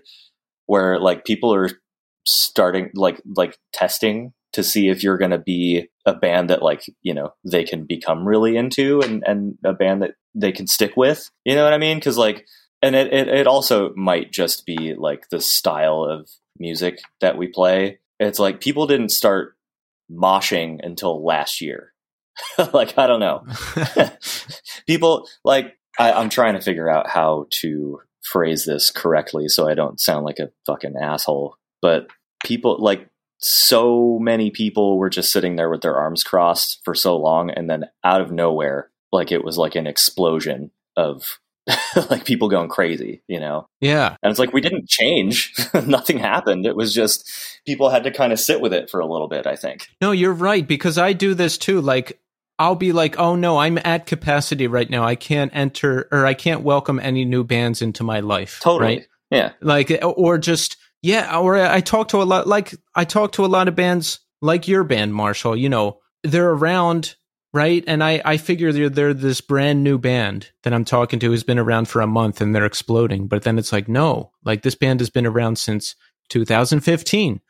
where 0.66 0.98
like 0.98 1.24
people 1.24 1.54
are 1.54 1.70
starting 2.24 2.90
like 2.94 3.20
like 3.36 3.58
testing 3.72 4.32
to 4.52 4.62
see 4.62 4.88
if 4.88 5.02
you're 5.02 5.18
going 5.18 5.30
to 5.30 5.38
be 5.38 5.88
a 6.04 6.14
band 6.14 6.50
that 6.50 6.62
like 6.62 6.84
you 7.02 7.14
know 7.14 7.32
they 7.44 7.64
can 7.64 7.84
become 7.84 8.26
really 8.26 8.56
into 8.56 9.00
and 9.00 9.22
and 9.26 9.56
a 9.64 9.72
band 9.72 10.02
that 10.02 10.14
they 10.34 10.52
can 10.52 10.66
stick 10.66 10.96
with 10.96 11.30
you 11.44 11.54
know 11.54 11.64
what 11.64 11.72
i 11.72 11.78
mean? 11.78 11.98
Because 11.98 12.18
like 12.18 12.46
and 12.82 12.96
it, 12.96 13.12
it 13.12 13.28
it 13.28 13.46
also 13.46 13.94
might 13.94 14.32
just 14.32 14.66
be 14.66 14.94
like 14.94 15.28
the 15.30 15.40
style 15.40 16.04
of 16.04 16.28
music 16.58 17.00
that 17.20 17.38
we 17.38 17.46
play. 17.46 18.00
It's 18.18 18.38
like 18.38 18.60
people 18.60 18.86
didn't 18.86 19.10
start 19.10 19.56
moshing 20.12 20.80
until 20.82 21.24
last 21.24 21.60
year. 21.60 21.92
like 22.72 22.96
I 22.98 23.06
don't 23.06 23.20
know. 23.20 23.44
People 24.86 25.28
like 25.44 25.76
I, 25.98 26.12
I'm 26.12 26.28
trying 26.28 26.54
to 26.54 26.60
figure 26.60 26.88
out 26.88 27.08
how 27.08 27.46
to 27.60 28.00
phrase 28.22 28.64
this 28.64 28.90
correctly 28.90 29.48
so 29.48 29.68
I 29.68 29.74
don't 29.74 30.00
sound 30.00 30.24
like 30.24 30.38
a 30.38 30.50
fucking 30.66 30.94
asshole. 31.00 31.56
But 31.80 32.06
people 32.44 32.76
like 32.78 33.08
so 33.38 34.18
many 34.20 34.50
people 34.50 34.96
were 34.96 35.10
just 35.10 35.32
sitting 35.32 35.56
there 35.56 35.68
with 35.68 35.80
their 35.82 35.96
arms 35.96 36.22
crossed 36.22 36.80
for 36.84 36.94
so 36.94 37.16
long 37.16 37.50
and 37.50 37.68
then 37.68 37.86
out 38.04 38.20
of 38.20 38.30
nowhere 38.30 38.90
like 39.12 39.32
it 39.32 39.44
was 39.44 39.58
like 39.58 39.74
an 39.74 39.86
explosion 39.86 40.70
of 40.96 41.40
like 42.10 42.24
people 42.24 42.48
going 42.48 42.68
crazy, 42.68 43.22
you 43.28 43.38
know? 43.38 43.66
Yeah. 43.80 44.16
And 44.22 44.30
it's 44.30 44.38
like 44.38 44.52
we 44.52 44.60
didn't 44.60 44.88
change. 44.88 45.54
Nothing 45.86 46.18
happened. 46.18 46.66
It 46.66 46.76
was 46.76 46.94
just 46.94 47.30
people 47.66 47.90
had 47.90 48.04
to 48.04 48.10
kind 48.10 48.32
of 48.32 48.40
sit 48.40 48.60
with 48.60 48.72
it 48.72 48.90
for 48.90 49.00
a 49.00 49.06
little 49.06 49.28
bit, 49.28 49.46
I 49.46 49.56
think. 49.56 49.88
No, 50.00 50.12
you're 50.12 50.32
right. 50.32 50.66
Because 50.66 50.98
I 50.98 51.12
do 51.12 51.34
this 51.34 51.58
too. 51.58 51.80
Like, 51.80 52.20
I'll 52.58 52.74
be 52.76 52.92
like, 52.92 53.18
oh 53.18 53.34
no, 53.36 53.58
I'm 53.58 53.78
at 53.78 54.06
capacity 54.06 54.66
right 54.66 54.88
now. 54.88 55.04
I 55.04 55.14
can't 55.14 55.52
enter 55.54 56.08
or 56.12 56.26
I 56.26 56.34
can't 56.34 56.62
welcome 56.62 57.00
any 57.00 57.24
new 57.24 57.44
bands 57.44 57.82
into 57.82 58.04
my 58.04 58.20
life. 58.20 58.60
Totally. 58.62 58.96
Right? 58.96 59.06
Yeah. 59.30 59.52
Like, 59.60 59.90
eh, 59.90 60.04
or 60.04 60.38
just, 60.38 60.76
yeah. 61.00 61.38
Or 61.38 61.56
I 61.56 61.80
talk 61.80 62.08
to 62.08 62.22
a 62.22 62.24
lot, 62.24 62.46
like, 62.46 62.74
I 62.94 63.04
talk 63.04 63.32
to 63.32 63.44
a 63.44 63.46
lot 63.46 63.68
of 63.68 63.74
bands 63.74 64.20
like 64.40 64.68
your 64.68 64.84
band, 64.84 65.14
Marshall. 65.14 65.56
You 65.56 65.68
know, 65.68 66.00
they're 66.22 66.50
around 66.50 67.16
right? 67.52 67.84
And 67.86 68.02
I, 68.02 68.22
I 68.24 68.36
figure 68.36 68.72
they're, 68.72 68.88
they're 68.88 69.14
this 69.14 69.40
brand 69.40 69.84
new 69.84 69.98
band 69.98 70.50
that 70.62 70.72
I'm 70.72 70.84
talking 70.84 71.18
to 71.20 71.26
who's 71.26 71.44
been 71.44 71.58
around 71.58 71.88
for 71.88 72.00
a 72.00 72.06
month 72.06 72.40
and 72.40 72.54
they're 72.54 72.64
exploding. 72.64 73.26
But 73.28 73.42
then 73.42 73.58
it's 73.58 73.72
like, 73.72 73.88
no, 73.88 74.32
like 74.44 74.62
this 74.62 74.74
band 74.74 75.00
has 75.00 75.10
been 75.10 75.26
around 75.26 75.58
since 75.58 75.94
2015. 76.30 77.40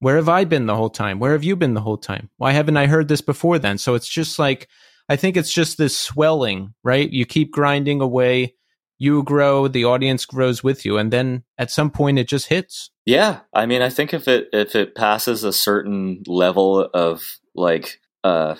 Where 0.00 0.16
have 0.16 0.28
I 0.28 0.44
been 0.44 0.66
the 0.66 0.74
whole 0.74 0.90
time? 0.90 1.20
Where 1.20 1.32
have 1.32 1.44
you 1.44 1.54
been 1.54 1.74
the 1.74 1.80
whole 1.80 1.96
time? 1.96 2.28
Why 2.36 2.52
haven't 2.52 2.76
I 2.76 2.86
heard 2.86 3.06
this 3.06 3.20
before 3.20 3.60
then? 3.60 3.78
So 3.78 3.94
it's 3.94 4.08
just 4.08 4.38
like, 4.38 4.68
I 5.08 5.14
think 5.14 5.36
it's 5.36 5.52
just 5.52 5.78
this 5.78 5.96
swelling, 5.96 6.74
right? 6.82 7.08
You 7.08 7.24
keep 7.24 7.52
grinding 7.52 8.00
away, 8.00 8.54
you 8.98 9.22
grow, 9.22 9.68
the 9.68 9.84
audience 9.84 10.24
grows 10.26 10.64
with 10.64 10.84
you, 10.84 10.98
and 10.98 11.12
then 11.12 11.44
at 11.58 11.70
some 11.70 11.90
point 11.90 12.18
it 12.18 12.28
just 12.28 12.46
hits. 12.46 12.90
Yeah, 13.04 13.40
I 13.52 13.66
mean, 13.66 13.82
I 13.82 13.90
think 13.90 14.14
if 14.14 14.26
it 14.26 14.48
if 14.52 14.74
it 14.74 14.94
passes 14.94 15.44
a 15.44 15.52
certain 15.52 16.22
level 16.26 16.88
of 16.94 17.38
like 17.54 18.00
uh 18.24 18.54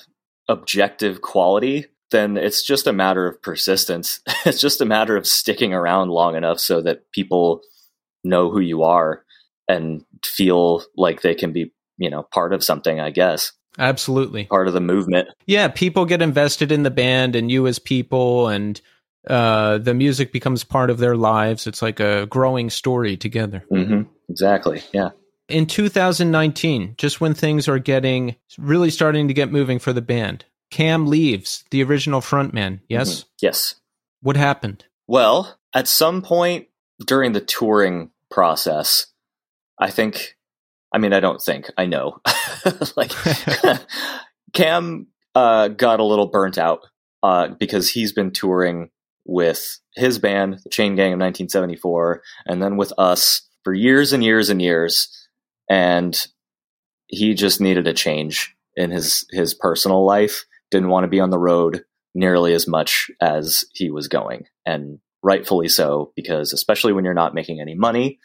objective 0.49 1.23
quality, 1.23 1.87
then 2.11 2.37
it's 2.37 2.63
just 2.63 2.87
a 2.87 2.93
matter 2.93 3.27
of 3.27 3.41
persistence. 3.43 4.21
it's 4.47 4.61
just 4.61 4.81
a 4.81 4.87
matter 4.87 5.17
of 5.17 5.27
sticking 5.27 5.75
around 5.75 6.11
long 6.11 6.37
enough 6.37 6.61
so 6.61 6.81
that 6.83 7.11
people 7.13 7.63
know 8.25 8.51
who 8.51 8.61
you 8.61 8.83
are 8.83 9.25
and 9.69 10.05
feel 10.25 10.85
like 10.97 11.23
they 11.23 11.35
can 11.35 11.53
be, 11.53 11.73
you 11.99 12.11
know, 12.11 12.23
part 12.23 12.53
of 12.53 12.63
something, 12.63 13.01
I 13.01 13.11
guess. 13.11 13.53
Absolutely. 13.79 14.45
Part 14.45 14.69
of 14.69 14.75
the 14.75 14.81
movement. 14.81 15.29
Yeah, 15.47 15.69
people 15.69 16.05
get 16.05 16.21
invested 16.21 16.71
in 16.71 16.83
the 16.83 16.91
band 16.91 17.35
and 17.35 17.51
you 17.51 17.67
as 17.67 17.79
people 17.79 18.49
and 18.49 18.81
uh, 19.29 19.79
the 19.79 19.95
music 19.95 20.33
becomes 20.33 20.63
part 20.63 20.91
of 20.91 20.99
their 20.99 21.17
lives. 21.17 21.67
It's 21.67 21.81
like 21.81 22.01
a 22.01 22.27
growing 22.27 22.69
story 22.69 23.17
together. 23.17 23.65
Mm-hmm. 23.73 24.03
Exactly. 24.29 24.83
Yeah 24.93 25.11
in 25.53 25.67
2019, 25.67 26.95
just 26.97 27.21
when 27.21 27.35
things 27.35 27.69
are 27.69 27.79
getting 27.79 28.37
really 28.59 28.91
starting 28.91 29.29
to 29.29 29.35
get 29.35 29.53
moving 29.53 29.79
for 29.79 29.93
the 29.93 30.03
band, 30.03 30.45
Kam 30.71 31.07
leaves, 31.07 31.65
the 31.71 31.83
original 31.83 32.21
frontman. 32.21 32.81
Yes? 32.89 33.21
Mm-hmm. 33.21 33.29
Yes. 33.43 33.75
What 34.23 34.37
happened? 34.37 34.87
Well, 35.07 35.59
at 35.75 35.89
some 35.89 36.23
point 36.23 36.69
during 37.07 37.33
the 37.33 37.41
touring 37.41 38.11
process, 38.31 39.07
I 39.79 39.91
think, 39.91 40.37
I 40.93 40.99
mean, 40.99 41.13
I 41.13 41.21
don't 41.21 41.43
think, 41.43 41.71
I 41.77 41.87
know, 41.87 42.19
like, 42.97 43.13
Kam 44.53 45.09
uh, 45.35 45.69
got 45.69 46.01
a 46.01 46.05
little 46.05 46.27
burnt 46.27 46.57
out 46.57 46.87
uh, 47.23 47.49
because 47.49 47.91
he's 47.91 48.13
been 48.13 48.31
touring 48.31 48.91
with 49.25 49.79
his 49.95 50.19
band, 50.19 50.61
the 50.65 50.71
Chain 50.71 50.95
Gang 50.95 51.13
of 51.13 51.21
1974, 51.21 52.23
and 52.47 52.63
then 52.63 52.77
with 52.77 52.93
us 52.99 53.43
for 53.65 53.75
years 53.75 54.13
and 54.13 54.25
years 54.25 54.49
and 54.49 54.61
years. 54.61 55.22
And 55.73 56.27
he 57.07 57.33
just 57.33 57.63
needed 57.63 57.87
a 57.87 57.95
change 57.95 58.55
in 58.77 58.91
his 58.91 59.25
his 59.31 59.55
personal 59.55 60.05
life. 60.05 60.45
Didn't 60.71 60.91
want 60.91 61.05
to 61.05 61.09
be 61.09 61.21
on 61.21 61.31
the 61.31 61.39
road 61.39 61.85
nearly 62.15 62.53
as 62.53 62.69
much 62.69 63.11
as 63.23 63.65
he 63.73 63.91
was 63.91 64.07
going, 64.07 64.47
and 64.67 64.99
rightfully 65.23 65.69
so, 65.69 66.13
because 66.15 66.53
especially 66.53 66.93
when 66.93 67.07
you're 67.07 67.15
not 67.15 67.35
making 67.35 67.59
any 67.59 67.75
money 67.75 68.19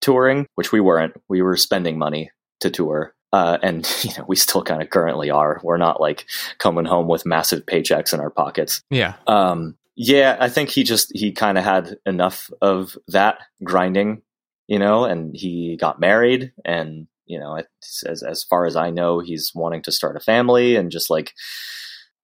touring, 0.00 0.46
which 0.54 0.70
we 0.70 0.80
weren't, 0.80 1.14
we 1.28 1.42
were 1.42 1.56
spending 1.56 1.98
money 1.98 2.30
to 2.60 2.70
tour. 2.70 3.12
Uh, 3.32 3.58
and 3.64 3.92
you 4.04 4.10
know 4.16 4.24
we 4.28 4.36
still 4.36 4.62
kind 4.62 4.80
of 4.80 4.90
currently 4.90 5.30
are. 5.30 5.60
We're 5.64 5.78
not 5.78 6.00
like 6.00 6.26
coming 6.58 6.84
home 6.84 7.08
with 7.08 7.26
massive 7.26 7.66
paychecks 7.66 8.14
in 8.14 8.20
our 8.20 8.30
pockets. 8.30 8.82
Yeah. 8.88 9.14
Um, 9.26 9.76
yeah, 9.96 10.36
I 10.38 10.48
think 10.48 10.70
he 10.70 10.84
just 10.84 11.10
he 11.12 11.32
kind 11.32 11.58
of 11.58 11.64
had 11.64 11.96
enough 12.06 12.50
of 12.60 12.96
that 13.08 13.38
grinding, 13.64 14.22
you 14.66 14.78
know, 14.78 15.04
and 15.04 15.34
he 15.34 15.76
got 15.78 16.00
married 16.00 16.52
and 16.64 17.06
you 17.26 17.38
know, 17.38 17.60
as 18.06 18.22
as 18.22 18.44
far 18.44 18.66
as 18.66 18.76
I 18.76 18.90
know, 18.90 19.20
he's 19.20 19.52
wanting 19.54 19.82
to 19.82 19.92
start 19.92 20.16
a 20.16 20.20
family 20.20 20.76
and 20.76 20.90
just 20.90 21.08
like 21.10 21.32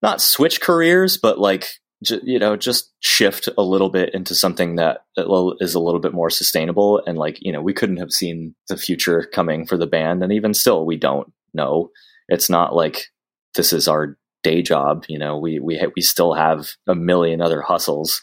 not 0.03 0.21
switch 0.21 0.61
careers, 0.61 1.17
but 1.17 1.39
like 1.39 1.69
you 2.03 2.39
know, 2.39 2.57
just 2.57 2.93
shift 3.01 3.49
a 3.59 3.63
little 3.63 3.91
bit 3.91 4.15
into 4.15 4.35
something 4.35 4.77
that 4.77 5.05
is 5.17 5.75
a 5.75 5.81
little 5.81 6.01
bit 6.01 6.15
more 6.15 6.31
sustainable. 6.31 7.03
And 7.07 7.19
like 7.19 7.39
you 7.41 7.53
know, 7.53 7.61
we 7.61 7.75
couldn't 7.75 7.99
have 7.99 8.11
seen 8.11 8.55
the 8.69 8.77
future 8.77 9.29
coming 9.33 9.67
for 9.67 9.77
the 9.77 9.87
band, 9.87 10.23
and 10.23 10.33
even 10.33 10.55
still, 10.55 10.87
we 10.87 10.97
don't 10.97 11.31
know. 11.53 11.91
It's 12.29 12.49
not 12.49 12.75
like 12.75 13.07
this 13.55 13.73
is 13.73 13.89
our 13.89 14.17
day 14.43 14.63
job. 14.63 15.05
You 15.09 15.19
know, 15.19 15.37
we 15.39 15.59
we 15.61 15.79
ha- 15.79 15.93
we 15.95 16.03
still 16.03 16.35
have 16.35 16.71
a 16.87 16.95
million 16.95 17.43
other 17.43 17.61
hustles. 17.61 18.23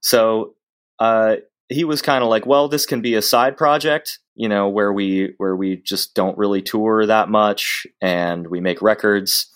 So 0.00 0.54
uh, 1.00 1.36
he 1.68 1.84
was 1.84 2.02
kind 2.02 2.22
of 2.22 2.30
like, 2.30 2.46
well, 2.46 2.68
this 2.68 2.86
can 2.86 3.00
be 3.00 3.14
a 3.14 3.22
side 3.22 3.56
project, 3.56 4.18
you 4.34 4.48
know, 4.48 4.68
where 4.68 4.92
we 4.92 5.34
where 5.38 5.56
we 5.56 5.76
just 5.76 6.14
don't 6.14 6.38
really 6.38 6.62
tour 6.62 7.06
that 7.06 7.28
much 7.28 7.86
and 8.00 8.46
we 8.46 8.60
make 8.60 8.82
records, 8.82 9.46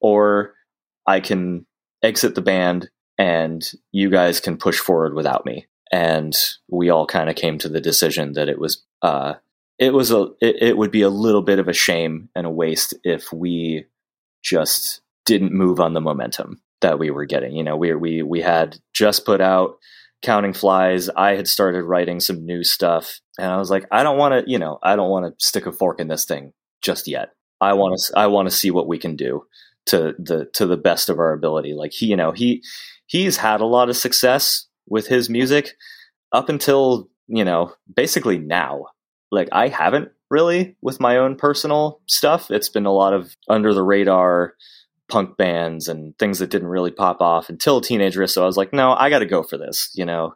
or 0.00 0.54
I 1.06 1.20
can 1.20 1.66
exit 2.02 2.34
the 2.34 2.42
band 2.42 2.90
and 3.18 3.68
you 3.92 4.10
guys 4.10 4.40
can 4.40 4.56
push 4.56 4.78
forward 4.78 5.14
without 5.14 5.46
me. 5.46 5.66
And 5.92 6.36
we 6.68 6.90
all 6.90 7.06
kind 7.06 7.30
of 7.30 7.36
came 7.36 7.58
to 7.58 7.68
the 7.68 7.80
decision 7.80 8.32
that 8.32 8.48
it 8.48 8.58
was 8.58 8.82
uh, 9.02 9.34
it 9.78 9.92
was 9.92 10.10
a 10.10 10.28
it, 10.40 10.56
it 10.60 10.76
would 10.76 10.90
be 10.90 11.02
a 11.02 11.08
little 11.08 11.42
bit 11.42 11.58
of 11.58 11.68
a 11.68 11.72
shame 11.72 12.28
and 12.34 12.46
a 12.46 12.50
waste 12.50 12.94
if 13.04 13.32
we 13.32 13.86
just 14.42 15.00
didn't 15.24 15.52
move 15.52 15.80
on 15.80 15.94
the 15.94 16.00
momentum 16.00 16.60
that 16.80 16.98
we 16.98 17.10
were 17.10 17.24
getting. 17.24 17.56
You 17.56 17.64
know, 17.64 17.76
we 17.76 17.94
we 17.94 18.22
we 18.22 18.40
had 18.40 18.78
just 18.92 19.24
put 19.24 19.40
out 19.40 19.78
counting 20.24 20.52
flies. 20.52 21.08
I 21.10 21.36
had 21.36 21.46
started 21.46 21.84
writing 21.84 22.18
some 22.20 22.44
new 22.44 22.64
stuff, 22.64 23.20
and 23.38 23.50
I 23.50 23.58
was 23.58 23.70
like, 23.70 23.86
I 23.92 24.02
don't 24.02 24.18
want 24.18 24.44
to, 24.44 24.50
you 24.50 24.58
know, 24.58 24.78
I 24.82 24.96
don't 24.96 25.10
want 25.10 25.26
to 25.26 25.44
stick 25.44 25.66
a 25.66 25.72
fork 25.72 26.00
in 26.00 26.08
this 26.08 26.24
thing 26.24 26.52
just 26.82 27.06
yet. 27.06 27.30
I 27.60 27.70
mm-hmm. 27.70 27.78
want 27.78 28.00
to 28.00 28.18
I 28.18 28.26
want 28.26 28.48
to 28.48 28.54
see 28.54 28.70
what 28.70 28.88
we 28.88 28.98
can 28.98 29.16
do 29.16 29.44
to 29.86 30.14
the 30.18 30.46
to 30.54 30.66
the 30.66 30.76
best 30.76 31.08
of 31.08 31.18
our 31.18 31.32
ability. 31.32 31.74
Like 31.74 31.92
he, 31.92 32.06
you 32.06 32.16
know, 32.16 32.32
he 32.32 32.62
he's 33.06 33.36
had 33.36 33.60
a 33.60 33.66
lot 33.66 33.88
of 33.88 33.96
success 33.96 34.66
with 34.88 35.06
his 35.06 35.30
music 35.30 35.72
up 36.32 36.48
until 36.48 37.08
you 37.26 37.44
know 37.44 37.72
basically 37.94 38.38
now. 38.38 38.86
Like 39.30 39.48
I 39.52 39.68
haven't 39.68 40.10
really 40.30 40.76
with 40.82 41.00
my 41.00 41.18
own 41.18 41.36
personal 41.36 42.00
stuff. 42.06 42.50
It's 42.50 42.68
been 42.68 42.86
a 42.86 42.92
lot 42.92 43.14
of 43.14 43.36
under 43.48 43.74
the 43.74 43.82
radar 43.82 44.54
punk 45.08 45.36
bands 45.36 45.88
and 45.88 46.18
things 46.18 46.38
that 46.38 46.50
didn't 46.50 46.68
really 46.68 46.90
pop 46.90 47.20
off 47.20 47.48
until 47.48 47.80
Teenage 47.80 48.16
Wrist. 48.16 48.34
So 48.34 48.42
I 48.42 48.46
was 48.46 48.56
like, 48.56 48.72
no, 48.72 48.92
I 48.92 49.10
got 49.10 49.20
to 49.20 49.26
go 49.26 49.42
for 49.42 49.58
this, 49.58 49.90
you 49.94 50.04
know. 50.04 50.34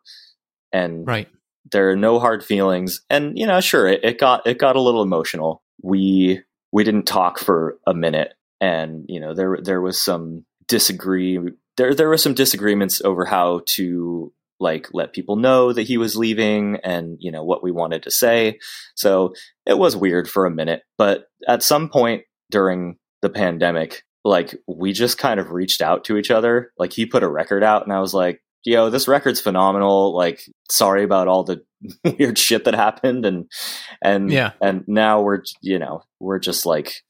And 0.72 1.06
right, 1.06 1.28
there 1.72 1.90
are 1.90 1.96
no 1.96 2.18
hard 2.18 2.44
feelings. 2.44 3.02
And 3.08 3.38
you 3.38 3.46
know, 3.46 3.60
sure, 3.60 3.88
it, 3.88 4.04
it 4.04 4.18
got 4.18 4.46
it 4.46 4.58
got 4.58 4.76
a 4.76 4.80
little 4.80 5.02
emotional. 5.02 5.62
We 5.82 6.42
we 6.72 6.84
didn't 6.84 7.06
talk 7.06 7.38
for 7.38 7.78
a 7.86 7.94
minute, 7.94 8.34
and 8.60 9.04
you 9.08 9.20
know, 9.20 9.34
there 9.34 9.58
there 9.62 9.80
was 9.80 10.00
some 10.00 10.44
disagree. 10.66 11.38
There 11.76 11.94
there 11.94 12.08
were 12.08 12.18
some 12.18 12.34
disagreements 12.34 13.00
over 13.02 13.24
how 13.24 13.62
to 13.68 14.32
like 14.60 14.88
let 14.92 15.12
people 15.12 15.36
know 15.36 15.72
that 15.72 15.86
he 15.86 15.98
was 15.98 16.16
leaving 16.16 16.78
and 16.82 17.16
you 17.20 17.30
know 17.30 17.44
what 17.44 17.62
we 17.62 17.70
wanted 17.70 18.02
to 18.02 18.10
say 18.10 18.58
so 18.96 19.32
it 19.66 19.78
was 19.78 19.94
weird 19.94 20.28
for 20.28 20.46
a 20.46 20.50
minute 20.50 20.82
but 20.96 21.26
at 21.46 21.62
some 21.62 21.88
point 21.88 22.24
during 22.50 22.96
the 23.22 23.30
pandemic 23.30 24.02
like 24.24 24.54
we 24.66 24.92
just 24.92 25.18
kind 25.18 25.40
of 25.40 25.50
reached 25.50 25.80
out 25.80 26.04
to 26.04 26.16
each 26.16 26.30
other. 26.30 26.72
Like 26.78 26.92
he 26.92 27.06
put 27.06 27.22
a 27.22 27.28
record 27.28 27.62
out 27.62 27.84
and 27.84 27.92
I 27.92 28.00
was 28.00 28.14
like, 28.14 28.42
yo, 28.64 28.90
this 28.90 29.08
record's 29.08 29.40
phenomenal. 29.40 30.14
Like, 30.14 30.42
sorry 30.70 31.04
about 31.04 31.28
all 31.28 31.44
the 31.44 31.62
weird 32.18 32.38
shit 32.38 32.64
that 32.64 32.74
happened. 32.74 33.24
And, 33.24 33.50
and, 34.02 34.30
yeah. 34.30 34.52
And 34.60 34.84
now 34.86 35.22
we're, 35.22 35.42
you 35.60 35.78
know, 35.78 36.02
we're 36.20 36.38
just 36.38 36.66
like 36.66 37.02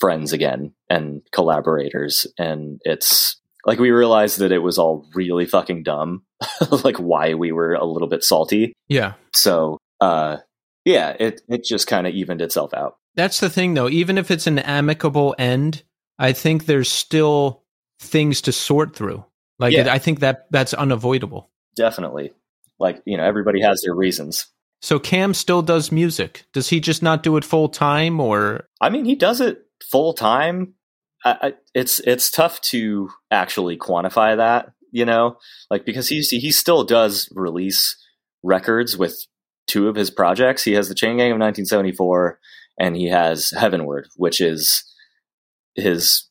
friends 0.00 0.32
again 0.32 0.72
and 0.88 1.22
collaborators. 1.32 2.26
And 2.38 2.80
it's 2.84 3.40
like 3.66 3.78
we 3.78 3.90
realized 3.90 4.38
that 4.38 4.52
it 4.52 4.58
was 4.58 4.78
all 4.78 5.06
really 5.14 5.46
fucking 5.46 5.82
dumb. 5.82 6.22
like 6.84 6.96
why 6.96 7.34
we 7.34 7.52
were 7.52 7.74
a 7.74 7.84
little 7.84 8.08
bit 8.08 8.24
salty. 8.24 8.72
Yeah. 8.88 9.14
So, 9.34 9.78
uh, 10.00 10.38
yeah, 10.84 11.16
it, 11.18 11.40
it 11.48 11.64
just 11.64 11.86
kind 11.86 12.06
of 12.06 12.14
evened 12.14 12.42
itself 12.42 12.74
out. 12.74 12.96
That's 13.14 13.40
the 13.40 13.48
thing 13.48 13.74
though. 13.74 13.88
Even 13.88 14.18
if 14.18 14.30
it's 14.30 14.46
an 14.46 14.58
amicable 14.58 15.34
end, 15.38 15.82
I 16.18 16.32
think 16.32 16.66
there's 16.66 16.90
still 16.90 17.62
things 17.98 18.42
to 18.42 18.52
sort 18.52 18.94
through. 18.94 19.24
Like 19.58 19.72
yeah. 19.72 19.82
it, 19.82 19.88
I 19.88 19.98
think 19.98 20.20
that 20.20 20.46
that's 20.50 20.74
unavoidable. 20.74 21.50
Definitely. 21.76 22.32
Like, 22.78 23.02
you 23.04 23.16
know, 23.16 23.24
everybody 23.24 23.60
has 23.62 23.82
their 23.82 23.94
reasons. 23.94 24.46
So 24.82 24.98
Kam 24.98 25.32
still 25.32 25.62
does 25.62 25.90
music. 25.90 26.44
Does 26.52 26.68
he 26.68 26.80
just 26.80 27.02
not 27.02 27.22
do 27.22 27.36
it 27.36 27.44
full 27.44 27.68
time 27.68 28.20
or 28.20 28.68
I 28.80 28.90
mean, 28.90 29.04
he 29.04 29.14
does 29.14 29.40
it 29.40 29.66
full 29.82 30.12
time. 30.12 30.74
it's 31.74 32.00
it's 32.00 32.30
tough 32.30 32.60
to 32.62 33.10
actually 33.30 33.78
quantify 33.78 34.36
that, 34.36 34.72
you 34.90 35.04
know? 35.04 35.38
Like 35.70 35.86
because 35.86 36.08
he 36.08 36.20
he 36.20 36.50
still 36.50 36.84
does 36.84 37.30
release 37.34 37.96
records 38.42 38.96
with 38.96 39.26
two 39.66 39.88
of 39.88 39.96
his 39.96 40.10
projects. 40.10 40.64
He 40.64 40.72
has 40.72 40.88
the 40.88 40.94
Chain 40.94 41.16
Gang 41.16 41.32
of 41.32 41.38
1974 41.38 42.38
and 42.78 42.96
he 42.96 43.06
has 43.06 43.50
Heavenward, 43.56 44.08
which 44.16 44.40
is 44.40 44.84
his 45.74 46.28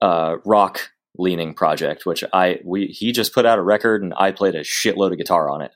uh, 0.00 0.36
rock 0.44 0.90
leaning 1.16 1.54
project, 1.54 2.06
which 2.06 2.24
I 2.32 2.58
we 2.64 2.86
he 2.86 3.12
just 3.12 3.34
put 3.34 3.46
out 3.46 3.58
a 3.58 3.62
record 3.62 4.02
and 4.02 4.14
I 4.16 4.32
played 4.32 4.54
a 4.54 4.60
shitload 4.60 5.12
of 5.12 5.18
guitar 5.18 5.50
on 5.50 5.62
it. 5.62 5.72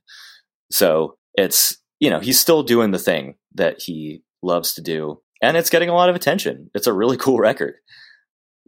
So 0.70 1.16
it's 1.34 1.78
you 2.00 2.10
know 2.10 2.20
he's 2.20 2.40
still 2.40 2.62
doing 2.62 2.90
the 2.90 2.98
thing 2.98 3.36
that 3.54 3.80
he 3.80 4.22
loves 4.42 4.74
to 4.74 4.82
do, 4.82 5.20
and 5.42 5.56
it's 5.56 5.70
getting 5.70 5.88
a 5.88 5.94
lot 5.94 6.08
of 6.08 6.16
attention. 6.16 6.70
It's 6.74 6.86
a 6.86 6.92
really 6.92 7.16
cool 7.18 7.38
record. 7.38 7.74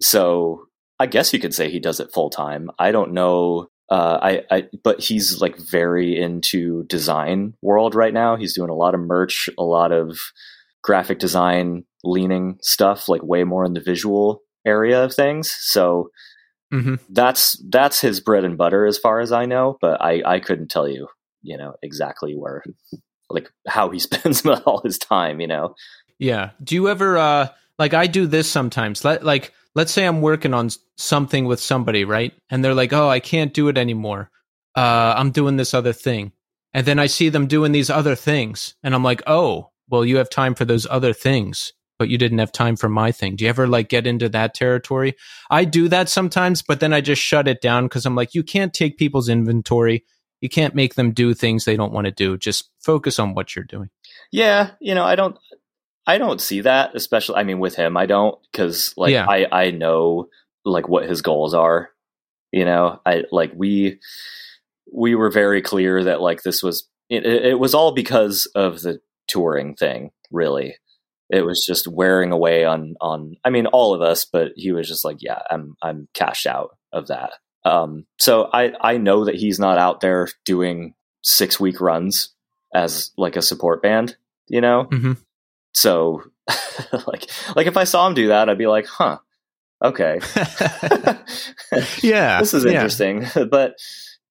So 0.00 0.68
I 1.00 1.06
guess 1.06 1.32
you 1.32 1.38
could 1.38 1.54
say 1.54 1.70
he 1.70 1.80
does 1.80 2.00
it 2.00 2.12
full 2.12 2.30
time. 2.30 2.70
I 2.78 2.92
don't 2.92 3.12
know. 3.12 3.68
Uh, 3.90 4.18
I, 4.20 4.42
I, 4.50 4.68
but 4.84 5.00
he's 5.00 5.40
like 5.40 5.56
very 5.56 6.20
into 6.20 6.84
design 6.84 7.54
world 7.62 7.94
right 7.94 8.12
now. 8.12 8.36
He's 8.36 8.54
doing 8.54 8.68
a 8.68 8.74
lot 8.74 8.94
of 8.94 9.00
merch, 9.00 9.48
a 9.56 9.62
lot 9.62 9.92
of 9.92 10.18
graphic 10.82 11.18
design 11.18 11.84
leaning 12.04 12.58
stuff, 12.62 13.08
like 13.08 13.22
way 13.22 13.44
more 13.44 13.64
in 13.64 13.74
the 13.74 13.80
visual 13.80 14.42
area 14.66 15.04
of 15.04 15.14
things. 15.14 15.54
So 15.60 16.10
mm-hmm. 16.72 16.96
that's 17.10 17.62
that's 17.68 18.00
his 18.00 18.20
bread 18.20 18.44
and 18.44 18.58
butter 18.58 18.86
as 18.86 18.98
far 18.98 19.20
as 19.20 19.32
I 19.32 19.46
know. 19.46 19.76
But 19.80 20.00
I 20.00 20.22
I 20.24 20.40
couldn't 20.40 20.70
tell 20.70 20.88
you, 20.88 21.08
you 21.42 21.56
know, 21.56 21.74
exactly 21.82 22.34
where 22.34 22.62
like 23.30 23.50
how 23.66 23.90
he 23.90 23.98
spends 23.98 24.44
all 24.46 24.80
his 24.82 24.98
time. 24.98 25.40
You 25.40 25.46
know. 25.46 25.74
Yeah. 26.18 26.50
Do 26.62 26.74
you 26.74 26.88
ever 26.88 27.18
uh 27.18 27.48
like 27.78 27.94
I 27.94 28.06
do 28.06 28.26
this 28.26 28.50
sometimes? 28.50 29.04
Let 29.04 29.24
like 29.24 29.52
let's 29.74 29.92
say 29.92 30.04
I'm 30.04 30.20
working 30.20 30.54
on 30.54 30.70
something 30.96 31.44
with 31.44 31.60
somebody, 31.60 32.04
right? 32.04 32.32
And 32.50 32.64
they're 32.64 32.74
like, 32.74 32.92
"Oh, 32.92 33.08
I 33.08 33.20
can't 33.20 33.54
do 33.54 33.68
it 33.68 33.78
anymore. 33.78 34.30
Uh, 34.74 35.14
I'm 35.16 35.30
doing 35.30 35.56
this 35.56 35.74
other 35.74 35.92
thing." 35.92 36.32
And 36.74 36.86
then 36.86 36.98
I 36.98 37.06
see 37.06 37.28
them 37.28 37.46
doing 37.46 37.72
these 37.72 37.88
other 37.88 38.14
things, 38.14 38.74
and 38.82 38.94
I'm 38.94 39.04
like, 39.04 39.22
"Oh, 39.26 39.70
well, 39.88 40.04
you 40.04 40.16
have 40.18 40.30
time 40.30 40.54
for 40.54 40.64
those 40.64 40.86
other 40.90 41.12
things." 41.12 41.72
but 41.98 42.08
you 42.08 42.16
didn't 42.16 42.38
have 42.38 42.52
time 42.52 42.76
for 42.76 42.88
my 42.88 43.10
thing. 43.12 43.36
Do 43.36 43.44
you 43.44 43.50
ever 43.50 43.66
like 43.66 43.88
get 43.88 44.06
into 44.06 44.28
that 44.28 44.54
territory? 44.54 45.16
I 45.50 45.64
do 45.64 45.88
that 45.88 46.08
sometimes, 46.08 46.62
but 46.62 46.80
then 46.80 46.92
I 46.92 47.00
just 47.00 47.20
shut 47.20 47.48
it 47.48 47.60
down 47.60 47.84
because 47.84 48.06
I'm 48.06 48.14
like, 48.14 48.34
you 48.34 48.42
can't 48.42 48.72
take 48.72 48.96
people's 48.96 49.28
inventory. 49.28 50.04
You 50.40 50.48
can't 50.48 50.74
make 50.74 50.94
them 50.94 51.10
do 51.10 51.34
things 51.34 51.64
they 51.64 51.76
don't 51.76 51.92
want 51.92 52.04
to 52.04 52.12
do. 52.12 52.38
Just 52.38 52.70
focus 52.78 53.18
on 53.18 53.34
what 53.34 53.56
you're 53.56 53.64
doing. 53.64 53.90
Yeah, 54.30 54.70
you 54.80 54.94
know, 54.94 55.04
I 55.04 55.16
don't 55.16 55.36
I 56.06 56.18
don't 56.18 56.40
see 56.40 56.60
that, 56.60 56.94
especially 56.94 57.36
I 57.36 57.42
mean 57.42 57.58
with 57.58 57.74
him, 57.74 57.96
I 57.96 58.06
don't 58.06 58.38
cuz 58.52 58.94
like 58.96 59.12
yeah. 59.12 59.26
I 59.28 59.46
I 59.50 59.70
know 59.72 60.28
like 60.64 60.88
what 60.88 61.08
his 61.08 61.22
goals 61.22 61.54
are. 61.54 61.90
You 62.52 62.64
know, 62.64 63.00
I 63.04 63.24
like 63.32 63.52
we 63.54 63.98
we 64.92 65.16
were 65.16 65.30
very 65.30 65.60
clear 65.60 66.04
that 66.04 66.20
like 66.20 66.42
this 66.42 66.62
was 66.62 66.88
it, 67.10 67.26
it 67.26 67.58
was 67.58 67.74
all 67.74 67.92
because 67.92 68.46
of 68.54 68.82
the 68.82 69.00
touring 69.28 69.74
thing, 69.74 70.10
really 70.30 70.76
it 71.30 71.42
was 71.44 71.64
just 71.66 71.86
wearing 71.86 72.32
away 72.32 72.64
on 72.64 72.94
on 73.00 73.36
I 73.44 73.50
mean 73.50 73.66
all 73.66 73.94
of 73.94 74.02
us, 74.02 74.24
but 74.24 74.52
he 74.56 74.72
was 74.72 74.88
just 74.88 75.04
like, 75.04 75.18
yeah, 75.20 75.40
I'm 75.50 75.76
I'm 75.82 76.08
cashed 76.14 76.46
out 76.46 76.70
of 76.92 77.08
that. 77.08 77.32
Um, 77.64 78.06
so 78.18 78.48
I 78.52 78.72
I 78.80 78.96
know 78.96 79.24
that 79.26 79.34
he's 79.34 79.58
not 79.58 79.78
out 79.78 80.00
there 80.00 80.28
doing 80.44 80.94
six 81.22 81.60
week 81.60 81.80
runs 81.80 82.30
as 82.74 83.12
like 83.16 83.36
a 83.36 83.42
support 83.42 83.82
band, 83.82 84.16
you 84.48 84.60
know. 84.60 84.88
Mm-hmm. 84.90 85.12
So 85.74 86.22
like 87.06 87.30
like 87.54 87.66
if 87.66 87.76
I 87.76 87.84
saw 87.84 88.06
him 88.06 88.14
do 88.14 88.28
that, 88.28 88.48
I'd 88.48 88.58
be 88.58 88.66
like, 88.66 88.86
huh, 88.86 89.18
okay, 89.84 90.20
yeah, 92.02 92.38
this 92.40 92.54
is 92.54 92.64
yeah. 92.64 92.70
interesting. 92.70 93.26
but 93.50 93.74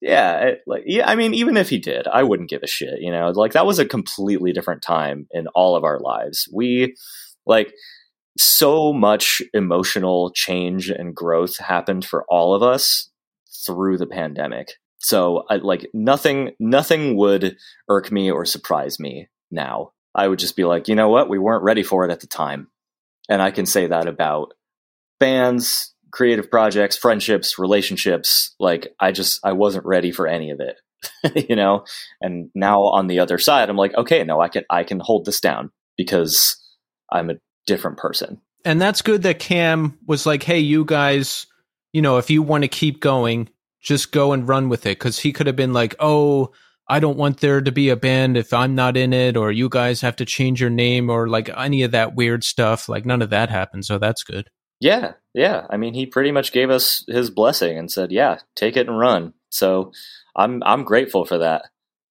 yeah, 0.01 0.51
like 0.65 0.83
yeah, 0.85 1.09
I 1.09 1.15
mean, 1.15 1.33
even 1.33 1.57
if 1.57 1.69
he 1.69 1.79
did, 1.79 2.07
I 2.07 2.23
wouldn't 2.23 2.49
give 2.49 2.63
a 2.63 2.67
shit. 2.67 2.99
You 2.99 3.11
know, 3.11 3.29
like 3.29 3.53
that 3.53 3.65
was 3.65 3.79
a 3.79 3.85
completely 3.85 4.51
different 4.53 4.81
time 4.81 5.27
in 5.31 5.47
all 5.55 5.75
of 5.75 5.83
our 5.83 5.99
lives. 5.99 6.47
We 6.53 6.95
like 7.45 7.73
so 8.37 8.93
much 8.93 9.41
emotional 9.53 10.31
change 10.31 10.89
and 10.89 11.15
growth 11.15 11.57
happened 11.57 12.05
for 12.05 12.25
all 12.29 12.53
of 12.53 12.61
us 12.61 13.09
through 13.65 13.97
the 13.97 14.05
pandemic. 14.05 14.73
So 14.99 15.43
I 15.49 15.55
like 15.57 15.89
nothing 15.93 16.51
nothing 16.59 17.15
would 17.17 17.57
irk 17.89 18.11
me 18.11 18.31
or 18.31 18.45
surprise 18.45 18.99
me 18.99 19.29
now. 19.51 19.93
I 20.13 20.27
would 20.27 20.39
just 20.39 20.55
be 20.55 20.63
like, 20.63 20.87
you 20.87 20.95
know 20.95 21.09
what? 21.09 21.29
We 21.29 21.39
weren't 21.39 21.63
ready 21.63 21.83
for 21.83 22.05
it 22.05 22.11
at 22.11 22.19
the 22.19 22.27
time. 22.27 22.69
And 23.29 23.41
I 23.41 23.51
can 23.51 23.65
say 23.65 23.87
that 23.87 24.07
about 24.07 24.53
bands, 25.19 25.93
creative 26.11 26.49
projects, 26.49 26.97
friendships, 26.97 27.59
relationships. 27.59 28.55
Like 28.59 28.93
I 28.99 29.11
just 29.11 29.39
I 29.43 29.53
wasn't 29.53 29.85
ready 29.85 30.11
for 30.11 30.27
any 30.27 30.51
of 30.51 30.59
it. 30.59 30.77
you 31.49 31.55
know? 31.55 31.85
And 32.21 32.49
now 32.55 32.81
on 32.81 33.07
the 33.07 33.19
other 33.19 33.37
side, 33.37 33.69
I'm 33.69 33.77
like, 33.77 33.95
okay, 33.95 34.23
no, 34.23 34.41
I 34.41 34.49
can 34.49 34.63
I 34.69 34.83
can 34.83 34.99
hold 34.99 35.25
this 35.25 35.39
down 35.39 35.71
because 35.97 36.57
I'm 37.11 37.29
a 37.29 37.35
different 37.65 37.97
person. 37.97 38.41
and 38.65 38.81
that's 38.81 39.01
good 39.01 39.23
that 39.23 39.39
Kam 39.39 39.97
was 40.07 40.25
like, 40.25 40.43
"Hey, 40.43 40.59
you 40.59 40.83
guys, 40.85 41.47
you 41.93 42.01
know, 42.01 42.17
if 42.17 42.29
you 42.29 42.41
want 42.41 42.63
to 42.63 42.67
keep 42.67 42.99
going, 42.99 43.49
just 43.81 44.11
go 44.11 44.33
and 44.33 44.47
run 44.47 44.69
with 44.69 44.85
it." 44.85 44.99
Because 44.99 45.19
he 45.19 45.31
could 45.31 45.47
have 45.47 45.55
been 45.55 45.73
like, 45.73 45.95
"Oh, 45.99 46.51
I 46.89 46.99
don't 46.99 47.17
want 47.17 47.39
there 47.39 47.61
to 47.61 47.71
be 47.71 47.89
a 47.89 47.95
band 47.95 48.37
if 48.37 48.53
I'm 48.53 48.75
not 48.75 48.97
in 48.97 49.13
it, 49.13 49.37
or 49.37 49.51
you 49.51 49.69
guys 49.69 50.01
have 50.01 50.15
to 50.17 50.25
change 50.25 50.59
your 50.59 50.69
name, 50.69 51.09
or 51.09 51.27
like 51.27 51.49
any 51.57 51.83
of 51.83 51.91
that 51.91 52.15
weird 52.15 52.43
stuff." 52.43 52.89
Like 52.89 53.05
none 53.05 53.21
of 53.21 53.29
that 53.29 53.49
happened, 53.49 53.85
so 53.85 53.99
that's 53.99 54.23
good. 54.23 54.49
Yeah, 54.79 55.13
yeah. 55.33 55.65
I 55.69 55.77
mean, 55.77 55.93
he 55.93 56.05
pretty 56.05 56.31
much 56.31 56.51
gave 56.51 56.69
us 56.69 57.03
his 57.07 57.29
blessing 57.29 57.77
and 57.77 57.91
said, 57.91 58.11
"Yeah, 58.11 58.39
take 58.55 58.77
it 58.77 58.87
and 58.87 58.97
run." 58.99 59.33
So 59.49 59.91
I'm 60.35 60.61
I'm 60.63 60.83
grateful 60.83 61.25
for 61.25 61.39
that. 61.39 61.65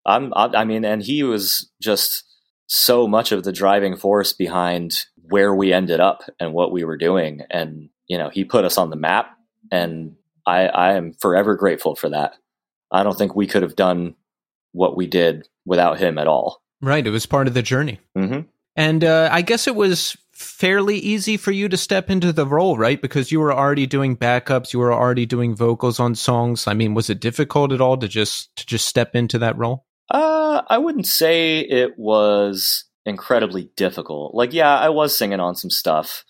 I'm 0.04 0.32
I, 0.34 0.46
I 0.54 0.64
mean, 0.64 0.84
and 0.84 1.02
he 1.02 1.22
was 1.22 1.70
just 1.80 2.24
so 2.66 3.06
much 3.06 3.30
of 3.32 3.44
the 3.44 3.52
driving 3.52 3.96
force 3.96 4.32
behind 4.32 5.06
where 5.28 5.54
we 5.54 5.72
ended 5.72 6.00
up 6.00 6.22
and 6.40 6.52
what 6.52 6.72
we 6.72 6.84
were 6.84 6.96
doing, 6.96 7.42
and 7.50 7.88
you 8.08 8.18
know, 8.18 8.30
he 8.30 8.44
put 8.44 8.64
us 8.64 8.78
on 8.78 8.90
the 8.90 8.96
map, 8.96 9.36
and 9.70 10.16
I 10.46 10.66
I 10.66 10.92
am 10.94 11.12
forever 11.12 11.54
grateful 11.56 11.94
for 11.94 12.08
that. 12.08 12.34
I 12.90 13.02
don't 13.02 13.16
think 13.18 13.34
we 13.34 13.46
could 13.46 13.62
have 13.62 13.76
done 13.76 14.14
what 14.72 14.96
we 14.96 15.06
did 15.06 15.48
without 15.64 15.98
him 15.98 16.18
at 16.18 16.26
all. 16.26 16.62
Right, 16.80 17.06
it 17.06 17.10
was 17.10 17.26
part 17.26 17.48
of 17.48 17.54
the 17.54 17.62
journey. 17.62 18.00
hmm 18.14 18.40
And 18.76 19.02
uh, 19.04 19.28
I 19.32 19.42
guess 19.42 19.66
it 19.66 19.74
was 19.74 20.16
fairly 20.36 20.98
easy 20.98 21.38
for 21.38 21.50
you 21.50 21.66
to 21.68 21.76
step 21.78 22.10
into 22.10 22.30
the 22.30 22.46
role, 22.46 22.76
right? 22.76 23.00
Because 23.00 23.32
you 23.32 23.40
were 23.40 23.52
already 23.52 23.86
doing 23.86 24.16
backups, 24.16 24.72
you 24.72 24.78
were 24.78 24.92
already 24.92 25.24
doing 25.24 25.56
vocals 25.56 25.98
on 25.98 26.14
songs. 26.14 26.66
I 26.66 26.74
mean, 26.74 26.92
was 26.92 27.08
it 27.08 27.20
difficult 27.20 27.72
at 27.72 27.80
all 27.80 27.96
to 27.96 28.06
just 28.06 28.54
to 28.56 28.66
just 28.66 28.86
step 28.86 29.14
into 29.14 29.38
that 29.38 29.56
role? 29.56 29.86
Uh, 30.10 30.62
I 30.68 30.76
wouldn't 30.78 31.06
say 31.06 31.60
it 31.60 31.98
was 31.98 32.84
incredibly 33.06 33.70
difficult. 33.76 34.34
Like, 34.34 34.52
yeah, 34.52 34.76
I 34.76 34.90
was 34.90 35.16
singing 35.16 35.40
on 35.40 35.56
some 35.56 35.70
stuff. 35.70 36.24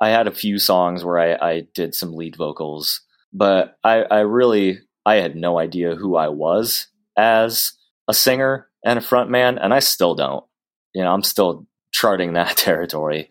I 0.00 0.08
had 0.08 0.26
a 0.26 0.32
few 0.32 0.58
songs 0.58 1.04
where 1.04 1.18
I, 1.18 1.50
I 1.50 1.66
did 1.74 1.94
some 1.94 2.14
lead 2.14 2.36
vocals, 2.36 3.02
but 3.32 3.76
I, 3.84 4.02
I 4.02 4.20
really 4.20 4.78
I 5.04 5.16
had 5.16 5.36
no 5.36 5.58
idea 5.58 5.96
who 5.96 6.16
I 6.16 6.28
was 6.28 6.86
as 7.16 7.72
a 8.08 8.14
singer 8.14 8.68
and 8.84 8.98
a 8.98 9.02
frontman, 9.02 9.58
and 9.60 9.74
I 9.74 9.80
still 9.80 10.14
don't. 10.14 10.44
You 10.94 11.02
know, 11.02 11.12
I'm 11.12 11.22
still 11.22 11.66
charting 11.90 12.34
that 12.34 12.56
territory. 12.56 13.28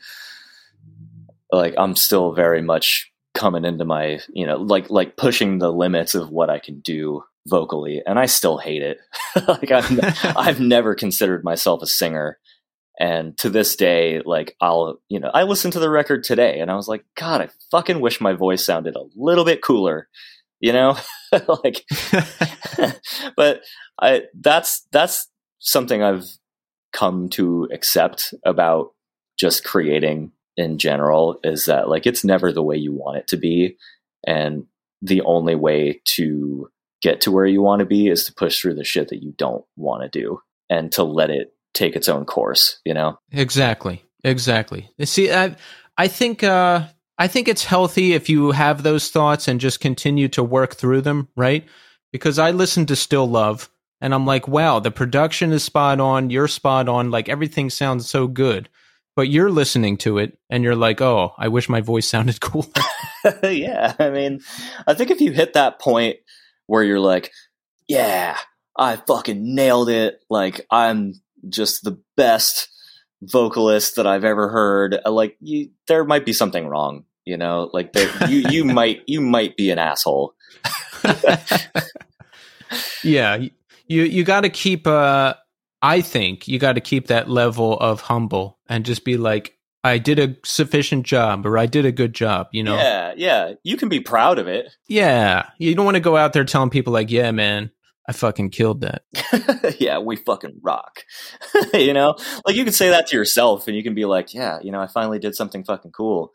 Like, 1.51 1.74
I'm 1.78 1.95
still 1.95 2.34
very 2.34 2.62
much 2.62 3.12
coming 3.34 3.66
into 3.66 3.86
my, 3.86 4.20
you 4.30 4.45
know, 4.45 4.57
like 4.57 4.89
like 4.89 5.18
pushing 5.18 5.60
the 5.60 5.72
limits 5.72 6.16
of 6.16 6.30
what 6.30 6.49
I 6.49 6.60
can 6.60 6.80
do 6.80 7.24
vocally, 7.47 8.01
and 8.05 8.20
I 8.20 8.26
still 8.26 8.57
hate 8.57 8.82
it. 8.82 8.99
like 9.47 9.72
I've, 9.72 9.99
I've 10.38 10.60
never 10.60 10.93
considered 10.95 11.43
myself 11.43 11.82
a 11.82 11.88
singer, 11.88 12.38
and 12.99 13.38
to 13.39 13.49
this 13.49 13.76
day, 13.76 14.22
like 14.26 14.55
I'll, 14.62 14.99
you 15.10 15.20
know, 15.20 15.32
I 15.34 15.43
listened 15.43 15.74
to 15.74 15.80
the 15.80 15.89
record 15.89 16.24
today, 16.24 16.60
and 16.60 16.70
I 16.70 16.76
was 16.76 16.88
like, 16.88 17.05
God, 17.16 17.41
I 17.41 17.49
fucking 17.72 18.01
wish 18.01 18.22
my 18.22 18.34
voice 18.34 18.64
sounded 18.64 18.95
a 18.95 19.05
little 19.16 19.45
bit 19.45 19.64
cooler, 19.64 20.07
you 20.60 20.74
know, 20.74 20.97
like. 21.64 21.86
but 23.36 23.62
I 24.01 24.24
that's 24.34 24.86
that's 24.91 25.28
something 25.60 26.01
I've 26.01 26.26
come 26.92 27.30
to 27.30 27.68
accept 27.72 28.34
about 28.46 28.94
just 29.38 29.64
creating 29.64 30.32
in 30.58 30.78
general 30.78 31.40
is 31.44 31.66
that 31.66 31.88
like 31.88 32.06
it's 32.06 32.24
never 32.24 32.52
the 32.52 32.64
way 32.64 32.76
you 32.76 32.92
want 32.92 33.18
it 33.18 33.28
to 33.28 33.38
be 33.38 33.78
and 34.28 34.66
the 35.02 35.22
only 35.22 35.56
way 35.56 36.02
to 36.04 36.70
get 37.02 37.22
to 37.22 37.32
where 37.32 37.46
you 37.46 37.62
want 37.62 37.80
to 37.80 37.86
be 37.86 38.10
is 38.10 38.26
to 38.26 38.34
push 38.34 38.60
through 38.60 38.74
the 38.74 38.84
shit 38.84 39.08
that 39.08 39.24
you 39.24 39.34
don't 39.38 39.64
want 39.78 40.04
to 40.04 40.10
do 40.10 40.42
and 40.70 40.92
to 40.92 41.04
let 41.04 41.30
it 41.30 41.54
take 41.74 41.96
its 41.96 42.10
own 42.10 42.26
course 42.26 42.80
you 42.84 42.94
know 42.94 43.18
Exactly. 43.32 44.04
Exactly. 44.24 44.90
See, 45.04 45.32
I, 45.32 45.56
I 45.98 46.08
think, 46.08 46.44
uh, 46.44 46.88
I 47.18 47.28
think 47.28 47.48
it's 47.48 47.66
healthy 47.66 48.14
if 48.14 48.30
you 48.30 48.52
have 48.52 48.84
those 48.84 49.10
thoughts 49.10 49.48
and 49.48 49.60
just 49.60 49.80
continue 49.80 50.28
to 50.30 50.44
work 50.44 50.76
through 50.76 51.02
them, 51.02 51.30
right? 51.36 51.66
Because 52.12 52.40
I 52.40 52.52
listen 52.52 52.86
to 52.88 52.96
Still 52.96 53.30
Love 53.30 53.70
and 54.02 54.14
I'm 54.14 54.26
like, 54.26 54.47
wow, 54.47 54.80
the 54.80 54.91
production 54.91 55.52
is 55.52 55.64
spot 55.64 56.00
on. 56.00 56.30
You're 56.30 56.47
spot 56.47 56.88
on. 56.88 57.12
Like 57.12 57.30
everything 57.30 57.70
sounds 57.70 58.10
so 58.10 58.28
good. 58.28 58.70
But 59.16 59.28
you're 59.28 59.52
listening 59.52 59.97
to 59.97 60.18
it 60.18 60.38
and 60.50 60.64
you're 60.64 60.76
like, 60.76 61.02
oh, 61.02 61.34
I 61.38 61.50
wish 61.50 61.68
my 61.68 61.82
voice 61.82 62.08
sounded 62.10 62.39
cool. 62.39 62.66
yeah 63.43 63.93
i 64.00 64.10
mean 64.10 64.39
i 64.88 64.93
think 64.93 65.12
if 65.12 65.20
you 65.20 65.32
hit 65.32 65.54
that 65.54 65.80
point 65.80 66.18
where 66.68 66.84
you're 66.84 67.00
like 67.00 67.32
yeah 67.88 68.38
i 68.78 68.95
fucking 68.95 69.56
nailed 69.56 69.89
it 69.89 70.22
like 70.30 70.66
i'm 70.72 71.14
just 71.50 71.84
the 71.84 72.02
best 72.16 72.70
vocalist 73.22 73.97
that 73.97 74.08
i've 74.08 74.24
ever 74.24 74.50
heard 74.50 74.97
uh, 75.06 75.12
like 75.12 75.36
you 75.41 75.70
there 75.88 76.06
might 76.06 76.26
be 76.26 76.32
something 76.32 76.68
wrong 76.68 77.04
you 77.26 77.36
know 77.36 77.70
like 77.74 77.91
there, 77.93 78.10
you 78.30 78.45
you 78.50 78.64
might 78.74 79.02
you 79.06 79.20
might 79.20 79.58
be 79.58 79.70
an 79.70 79.80
asshole 79.80 80.34
yeah. 83.04 83.45
You, 83.90 84.04
you 84.04 84.24
got 84.24 84.42
to 84.42 84.50
keep, 84.50 84.88
uh, 84.88 85.34
I 85.82 86.00
think 86.02 86.48
you 86.48 86.60
got 86.60 86.74
to 86.74 86.82
keep 86.82 87.08
that 87.08 87.30
level 87.30 87.78
of 87.78 88.02
humble 88.02 88.60
and 88.70 88.86
just 88.86 89.04
be 89.04 89.18
like, 89.18 89.58
I 89.84 89.98
did 89.98 90.20
a 90.20 90.36
sufficient 90.46 91.06
job 91.06 91.46
or 91.46 91.58
I 91.58 91.66
did 91.66 91.86
a 91.86 91.92
good 91.92 92.14
job, 92.14 92.48
you 92.52 92.64
know? 92.64 92.76
yeah 92.76 93.14
yeah 93.16 93.54
you 93.64 93.78
can 93.78 93.88
be 93.88 94.02
proud 94.02 94.38
of 94.38 94.48
it 94.48 94.72
Yeah. 94.90 95.50
You 95.58 95.74
don't 95.74 95.86
want 95.86 95.96
to 95.96 96.02
go 96.02 96.18
out 96.18 96.34
there 96.34 96.44
telling 96.44 96.70
people 96.70 96.92
like, 96.94 97.10
yeah, 97.10 97.32
man, 97.32 97.72
I 98.08 98.12
fucking 98.12 98.50
killed 98.50 98.82
that. 98.82 99.04
yeah, 99.80 100.00
we 100.00 100.18
fucking 100.18 100.60
rock. 100.62 101.04
you 101.74 101.94
know, 101.94 102.16
like 102.46 102.56
you 102.56 102.64
can 102.66 102.74
say 102.74 102.90
that 102.90 103.08
to 103.08 103.16
yourself, 103.18 103.68
and 103.68 103.78
you 103.78 103.84
can 103.84 103.94
be 103.96 104.06
like, 104.06 104.34
yeah, 104.34 104.58
you 104.64 104.72
know, 104.72 104.82
I 104.82 104.88
finally 104.88 105.20
did 105.20 105.36
something 105.36 105.64
fucking 105.64 105.92
cool. 105.92 106.34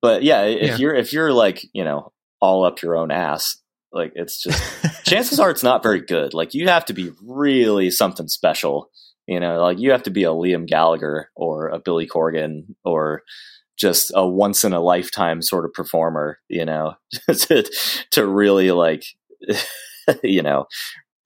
But 0.00 0.22
yeah, 0.22 0.42
if 0.44 0.62
Yeah. 0.70 0.76
you're 0.76 0.94
if 0.94 1.12
you're 1.12 1.32
like, 1.32 1.66
you 1.72 1.82
know, 1.84 2.12
all 2.40 2.64
up 2.64 2.82
your 2.82 2.96
own 2.96 3.10
ass, 3.10 3.56
like 3.92 4.12
it's 4.14 4.42
just 4.42 4.62
chances 5.04 5.38
are 5.38 5.50
it's 5.50 5.62
not 5.62 5.82
very 5.82 6.00
good. 6.00 6.34
Like 6.34 6.54
you 6.54 6.68
have 6.68 6.84
to 6.86 6.92
be 6.92 7.12
really 7.22 7.90
something 7.90 8.28
special. 8.28 8.90
You 9.26 9.38
know, 9.38 9.60
like 9.60 9.78
you 9.78 9.92
have 9.92 10.02
to 10.04 10.10
be 10.10 10.24
a 10.24 10.30
Liam 10.30 10.66
Gallagher 10.66 11.30
or 11.36 11.68
a 11.68 11.78
Billy 11.78 12.08
Corgan 12.08 12.74
or 12.84 13.22
just 13.78 14.12
a 14.14 14.26
once 14.26 14.64
in 14.64 14.72
a 14.72 14.80
lifetime 14.80 15.42
sort 15.42 15.64
of 15.64 15.72
performer, 15.72 16.38
you 16.48 16.64
know, 16.64 16.94
to 17.30 17.70
to 18.10 18.26
really 18.26 18.70
like 18.70 19.04
you 20.22 20.42
know, 20.42 20.66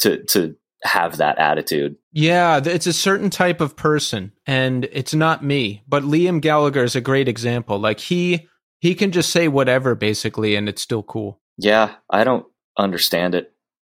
to 0.01 0.23
to 0.25 0.57
have 0.83 1.17
that 1.17 1.39
attitude. 1.39 1.97
yeah. 2.13 2.61
It's 2.63 2.87
a 2.87 2.93
certain 2.93 3.31
type 3.31 3.61
of 3.61 3.77
person 3.77 4.33
and 4.47 4.89
it's 4.93 5.15
not 5.15 5.43
me, 5.43 5.83
but 5.89 6.05
Liam 6.05 6.41
Gallagher 6.41 6.85
is 6.85 6.95
a 6.95 7.01
great 7.01 7.29
example. 7.29 7.79
Like 7.79 7.99
he, 7.99 8.47
he 8.79 8.95
can 8.95 9.11
just 9.11 9.31
say 9.31 9.49
whatever 9.49 9.95
basically 9.95 10.55
and 10.55 10.69
it's 10.69 10.83
still 10.83 11.03
cool. 11.03 11.41
Yeah, 11.59 11.95
I 12.11 12.25
don't 12.25 12.47
understand 12.79 13.35
it. 13.35 13.53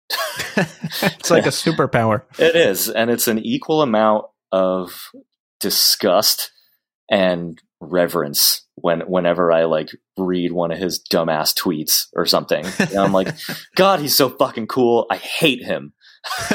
it's 0.57 1.31
like 1.31 1.45
a 1.45 1.49
superpower. 1.49 2.23
It 2.37 2.55
is, 2.55 2.89
and 2.89 3.09
it's 3.09 3.27
an 3.27 3.39
equal 3.39 3.81
amount 3.81 4.25
of 4.51 5.11
disgust 5.59 6.51
and 7.09 7.61
reverence 7.79 8.65
when 8.75 9.01
whenever 9.01 9.51
I 9.51 9.65
like 9.65 9.89
read 10.17 10.51
one 10.51 10.71
of 10.71 10.77
his 10.77 11.01
dumbass 11.01 11.53
tweets 11.57 12.07
or 12.13 12.25
something. 12.25 12.65
And 12.79 12.95
I'm 12.95 13.13
like, 13.13 13.33
God, 13.75 13.99
he's 13.99 14.15
so 14.15 14.29
fucking 14.29 14.67
cool. 14.67 15.07
I 15.09 15.17
hate 15.17 15.63
him. 15.63 15.93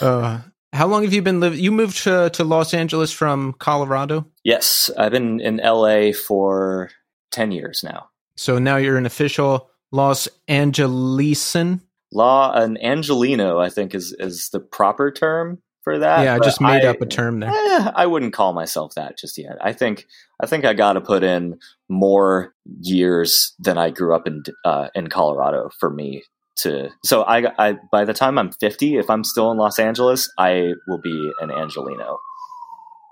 uh, 0.00 0.40
how 0.72 0.86
long 0.86 1.04
have 1.04 1.12
you 1.12 1.22
been 1.22 1.40
living? 1.40 1.58
You 1.60 1.72
moved 1.72 2.02
to, 2.04 2.30
to 2.30 2.44
Los 2.44 2.74
Angeles 2.74 3.12
from 3.12 3.54
Colorado? 3.54 4.26
Yes, 4.44 4.90
I've 4.98 5.12
been 5.12 5.40
in 5.40 5.56
LA 5.58 6.12
for 6.12 6.90
ten 7.30 7.52
years 7.52 7.82
now. 7.82 8.08
So 8.36 8.58
now 8.58 8.76
you're 8.76 8.98
an 8.98 9.06
official 9.06 9.70
Los 9.92 10.28
Angelesen. 10.48 11.80
Law 12.12 12.52
an 12.52 12.76
Angelino, 12.82 13.58
I 13.58 13.68
think 13.68 13.94
is 13.94 14.14
is 14.18 14.50
the 14.50 14.60
proper 14.60 15.10
term 15.10 15.58
for 15.82 15.98
that. 15.98 16.24
yeah, 16.24 16.34
I 16.34 16.38
just 16.38 16.60
made 16.60 16.84
I- 16.84 16.88
up 16.88 17.00
a 17.00 17.06
term 17.06 17.40
there. 17.40 17.50
Eh, 17.50 17.90
I 17.94 18.06
wouldn't 18.06 18.32
call 18.32 18.52
myself 18.52 18.94
that 18.94 19.18
just 19.18 19.36
yet. 19.38 19.56
I 19.60 19.72
think 19.72 20.06
I 20.42 20.46
think 20.46 20.64
I 20.64 20.72
got 20.74 20.94
to 20.94 21.00
put 21.00 21.22
in 21.24 21.58
more 21.88 22.54
years 22.80 23.54
than 23.58 23.76
I 23.78 23.90
grew 23.90 24.14
up 24.14 24.26
in 24.26 24.44
uh, 24.64 24.88
in 24.94 25.08
Colorado 25.08 25.70
for 25.80 25.90
me 25.90 26.22
to. 26.60 26.90
So 27.04 27.22
I, 27.22 27.52
I 27.58 27.76
by 27.90 28.04
the 28.04 28.14
time 28.14 28.38
I'm 28.38 28.52
50, 28.52 28.96
if 28.96 29.10
I'm 29.10 29.24
still 29.24 29.50
in 29.50 29.58
Los 29.58 29.78
Angeles, 29.78 30.32
I 30.38 30.72
will 30.86 31.00
be 31.00 31.32
an 31.40 31.50
Angelino. 31.50 32.18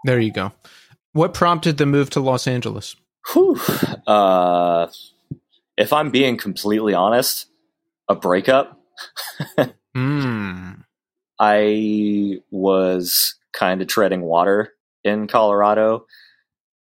There 0.05 0.21
you 0.21 0.33
go. 0.33 0.53
What 1.13 1.35
prompted 1.35 1.79
the 1.79 1.87
move 1.87 2.11
to 2.11 2.21
Los 2.21 2.47
Angeles? 2.47 2.95
Whew. 3.33 3.59
Uh, 4.07 4.87
if 5.77 5.93
I'm 5.93 6.11
being 6.11 6.37
completely 6.37 6.95
honest, 6.95 7.47
a 8.09 8.15
breakup. 8.15 8.81
Hmm. 9.95 10.73
I 11.41 12.39
was 12.51 13.35
kind 13.53 13.83
of 13.83 13.89
treading 13.89 14.23
water 14.23 14.73
in 15.03 15.27
Colorado, 15.27 16.07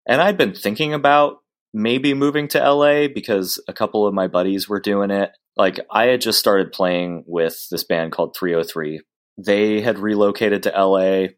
and 0.08 0.22
I'd 0.22 0.38
been 0.38 0.54
thinking 0.54 0.94
about 0.94 1.38
maybe 1.74 2.14
moving 2.14 2.48
to 2.50 2.60
LA 2.60 3.08
because 3.08 3.62
a 3.68 3.74
couple 3.74 4.06
of 4.06 4.14
my 4.14 4.28
buddies 4.28 4.70
were 4.70 4.80
doing 4.80 5.10
it. 5.10 5.32
Like, 5.58 5.80
I 5.92 6.06
had 6.06 6.22
just 6.22 6.40
started 6.40 6.72
playing 6.72 7.24
with 7.28 7.68
this 7.70 7.84
band 7.84 8.12
called 8.12 8.36
303. 8.38 9.02
They 9.38 9.82
had 9.82 9.98
relocated 9.98 10.64
to 10.64 10.70
LA. 10.70 11.30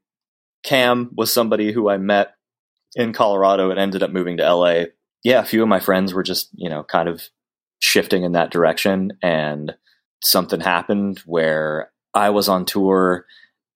Kam 0.64 1.12
was 1.16 1.32
somebody 1.32 1.72
who 1.72 1.90
I 1.90 1.98
met 1.98 2.34
in 2.96 3.14
Colorado 3.14 3.72
and 3.72 3.80
ended 3.80 4.04
up 4.04 4.12
moving 4.12 4.38
to 4.38 4.54
LA. 4.54 4.86
Yeah, 5.24 5.40
a 5.40 5.46
few 5.46 5.62
of 5.62 5.70
my 5.70 5.80
friends 5.80 6.14
were 6.14 6.24
just, 6.24 6.50
you 6.54 6.70
know, 6.70 6.84
kind 6.84 7.08
of 7.10 7.24
shifting 7.86 8.24
in 8.24 8.34
that 8.34 8.52
direction. 8.52 9.14
And 9.22 9.76
something 10.24 10.60
happened 10.60 11.20
where 11.26 11.92
I 12.14 12.32
was 12.32 12.50
on 12.50 12.66
tour 12.66 13.26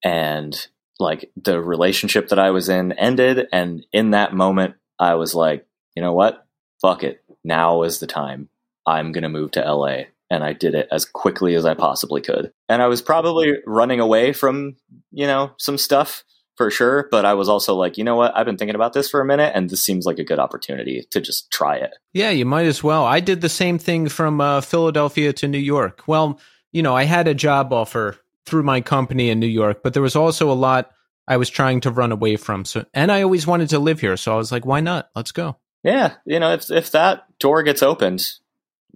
and 0.03 0.67
like 0.99 1.31
the 1.41 1.61
relationship 1.61 2.29
that 2.29 2.39
I 2.39 2.51
was 2.51 2.69
in 2.69 2.91
ended. 2.93 3.47
And 3.51 3.85
in 3.93 4.11
that 4.11 4.33
moment, 4.33 4.75
I 4.99 5.15
was 5.15 5.35
like, 5.35 5.65
you 5.95 6.01
know 6.01 6.13
what? 6.13 6.45
Fuck 6.81 7.03
it. 7.03 7.23
Now 7.43 7.83
is 7.83 7.99
the 7.99 8.07
time. 8.07 8.49
I'm 8.85 9.11
going 9.11 9.23
to 9.23 9.29
move 9.29 9.51
to 9.51 9.61
LA. 9.61 10.03
And 10.31 10.43
I 10.43 10.53
did 10.53 10.75
it 10.75 10.87
as 10.91 11.05
quickly 11.05 11.55
as 11.55 11.65
I 11.65 11.73
possibly 11.73 12.21
could. 12.21 12.51
And 12.67 12.81
I 12.81 12.87
was 12.87 13.01
probably 13.01 13.53
running 13.65 13.99
away 13.99 14.33
from, 14.33 14.75
you 15.11 15.27
know, 15.27 15.51
some 15.57 15.77
stuff 15.77 16.23
for 16.59 16.69
sure. 16.69 17.07
But 17.09 17.23
I 17.23 17.35
was 17.35 17.47
also 17.47 17.73
like, 17.73 17.97
you 17.97 18.03
know 18.03 18.17
what? 18.17 18.35
I've 18.35 18.45
been 18.45 18.57
thinking 18.57 18.75
about 18.75 18.91
this 18.91 19.09
for 19.09 19.21
a 19.21 19.25
minute 19.25 19.53
and 19.55 19.69
this 19.69 19.81
seems 19.81 20.05
like 20.05 20.19
a 20.19 20.25
good 20.25 20.39
opportunity 20.39 21.07
to 21.11 21.21
just 21.21 21.49
try 21.51 21.77
it. 21.77 21.91
Yeah, 22.11 22.31
you 22.31 22.45
might 22.45 22.65
as 22.65 22.83
well. 22.83 23.05
I 23.05 23.21
did 23.21 23.39
the 23.39 23.47
same 23.47 23.79
thing 23.79 24.09
from 24.09 24.41
uh, 24.41 24.59
Philadelphia 24.59 25.31
to 25.31 25.47
New 25.47 25.57
York. 25.57 26.03
Well, 26.05 26.37
you 26.73 26.83
know, 26.83 26.93
I 26.93 27.05
had 27.05 27.29
a 27.29 27.33
job 27.33 27.71
offer 27.71 28.17
through 28.45 28.63
my 28.63 28.81
company 28.81 29.29
in 29.29 29.39
New 29.39 29.47
York, 29.47 29.83
but 29.83 29.93
there 29.93 30.03
was 30.03 30.17
also 30.17 30.51
a 30.51 30.53
lot 30.53 30.91
I 31.29 31.37
was 31.37 31.49
trying 31.49 31.79
to 31.81 31.91
run 31.91 32.11
away 32.11 32.35
from. 32.35 32.65
So, 32.65 32.85
and 32.93 33.09
I 33.09 33.21
always 33.21 33.47
wanted 33.47 33.69
to 33.69 33.79
live 33.79 34.01
here, 34.01 34.17
so 34.17 34.33
I 34.33 34.35
was 34.35 34.51
like, 34.51 34.65
why 34.65 34.81
not? 34.81 35.09
Let's 35.15 35.31
go. 35.31 35.55
Yeah. 35.85 36.15
You 36.25 36.41
know, 36.41 36.51
if, 36.51 36.69
if 36.69 36.91
that 36.91 37.23
door 37.39 37.63
gets 37.63 37.81
opened, 37.81 38.27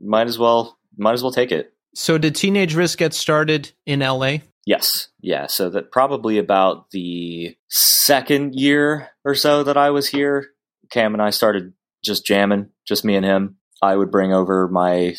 might 0.01 0.27
as 0.27 0.37
well, 0.37 0.77
might 0.97 1.13
as 1.13 1.23
well 1.23 1.31
take 1.31 1.53
it. 1.53 1.73
So, 1.95 2.17
did 2.17 2.35
Teenage 2.35 2.75
Wrist 2.75 2.97
get 2.97 3.13
started 3.13 3.71
in 3.85 4.01
LA? 4.01 4.39
Yes. 4.65 5.09
Yeah. 5.19 5.47
So 5.47 5.69
that 5.71 5.91
probably 5.91 6.37
about 6.37 6.91
the 6.91 7.57
second 7.69 8.55
year 8.55 9.09
or 9.25 9.35
so 9.35 9.63
that 9.63 9.77
I 9.77 9.89
was 9.89 10.07
here, 10.07 10.51
Kam 10.89 11.13
and 11.13 11.21
I 11.21 11.31
started 11.31 11.73
just 12.03 12.25
jamming, 12.25 12.69
just 12.87 13.03
me 13.03 13.15
and 13.15 13.25
him. 13.25 13.57
I 13.81 13.95
would 13.95 14.11
bring 14.11 14.33
over 14.33 14.67
my 14.69 15.15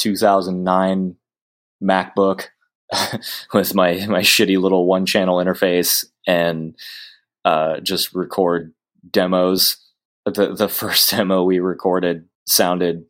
2009 0.00 1.16
MacBook 1.82 2.46
with 3.52 3.74
my, 3.74 4.06
my 4.06 4.20
shitty 4.20 4.60
little 4.60 4.86
one 4.86 5.06
channel 5.06 5.38
interface 5.38 6.04
and 6.26 6.76
uh, 7.44 7.80
just 7.80 8.14
record 8.14 8.72
demos. 9.08 9.78
The, 10.24 10.54
the 10.54 10.68
first 10.80 11.10
demo 11.10 11.42
we 11.42 11.58
recorded 11.58 12.26
sounded 12.46 13.06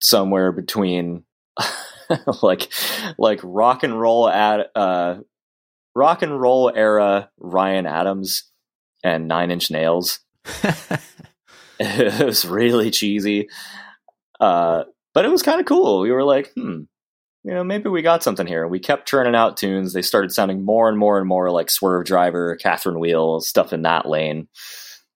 somewhere 0.00 0.52
between 0.52 1.24
like 2.42 2.72
like 3.18 3.40
rock 3.42 3.82
and 3.82 3.98
roll 3.98 4.28
at 4.28 4.70
uh 4.74 5.18
rock 5.94 6.22
and 6.22 6.40
roll 6.40 6.70
era 6.74 7.30
Ryan 7.38 7.86
Adams 7.86 8.50
and 9.02 9.28
Nine 9.28 9.50
Inch 9.50 9.70
Nails. 9.70 10.20
it 11.80 12.24
was 12.24 12.44
really 12.44 12.90
cheesy. 12.90 13.48
Uh 14.40 14.84
but 15.14 15.24
it 15.24 15.30
was 15.30 15.42
kind 15.42 15.60
of 15.60 15.66
cool. 15.66 16.00
We 16.00 16.12
were 16.12 16.24
like, 16.24 16.52
hmm, 16.54 16.82
you 17.42 17.54
know, 17.54 17.64
maybe 17.64 17.88
we 17.88 18.02
got 18.02 18.22
something 18.22 18.46
here. 18.46 18.68
We 18.68 18.78
kept 18.78 19.08
churning 19.08 19.34
out 19.34 19.56
tunes. 19.56 19.92
They 19.92 20.02
started 20.02 20.32
sounding 20.32 20.62
more 20.64 20.88
and 20.88 20.98
more 20.98 21.18
and 21.18 21.26
more 21.26 21.50
like 21.50 21.68
Swervedriver, 21.68 22.60
Catherine 22.60 23.00
Wheel, 23.00 23.40
stuff 23.40 23.72
in 23.72 23.82
that 23.82 24.06
lane. 24.06 24.48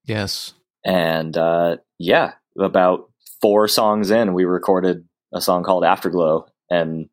yes. 0.05 0.53
And 0.83 1.37
uh 1.37 1.77
yeah, 1.99 2.33
about 2.59 3.11
four 3.41 3.67
songs 3.67 4.11
in, 4.11 4.33
we 4.33 4.45
recorded 4.45 5.07
a 5.33 5.41
song 5.41 5.63
called 5.63 5.83
Afterglow 5.83 6.47
and 6.71 7.09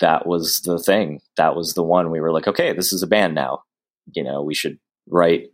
that 0.00 0.26
was 0.26 0.60
the 0.62 0.78
thing. 0.78 1.20
That 1.36 1.54
was 1.54 1.74
the 1.74 1.82
one 1.82 2.10
we 2.10 2.20
were 2.20 2.32
like, 2.32 2.48
okay, 2.48 2.72
this 2.74 2.92
is 2.92 3.02
a 3.02 3.06
band 3.06 3.34
now. 3.34 3.62
You 4.12 4.24
know, 4.24 4.42
we 4.42 4.54
should 4.54 4.78
write 5.08 5.48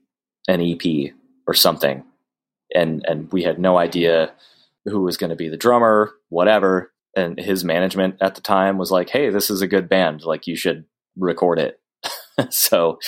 an 0.48 0.60
EP 0.60 1.12
or 1.46 1.54
something. 1.54 2.02
And 2.74 3.04
and 3.06 3.30
we 3.30 3.42
had 3.42 3.58
no 3.60 3.76
idea 3.76 4.32
who 4.86 5.02
was 5.02 5.16
going 5.16 5.30
to 5.30 5.36
be 5.36 5.48
the 5.48 5.56
drummer, 5.56 6.12
whatever. 6.30 6.92
And 7.14 7.38
his 7.38 7.64
management 7.64 8.16
at 8.20 8.34
the 8.34 8.40
time 8.40 8.78
was 8.78 8.90
like, 8.90 9.10
"Hey, 9.10 9.30
this 9.30 9.50
is 9.50 9.62
a 9.62 9.68
good 9.68 9.88
band. 9.88 10.24
Like 10.24 10.46
you 10.46 10.56
should 10.56 10.84
record 11.16 11.58
it." 11.58 11.80
so 12.50 12.98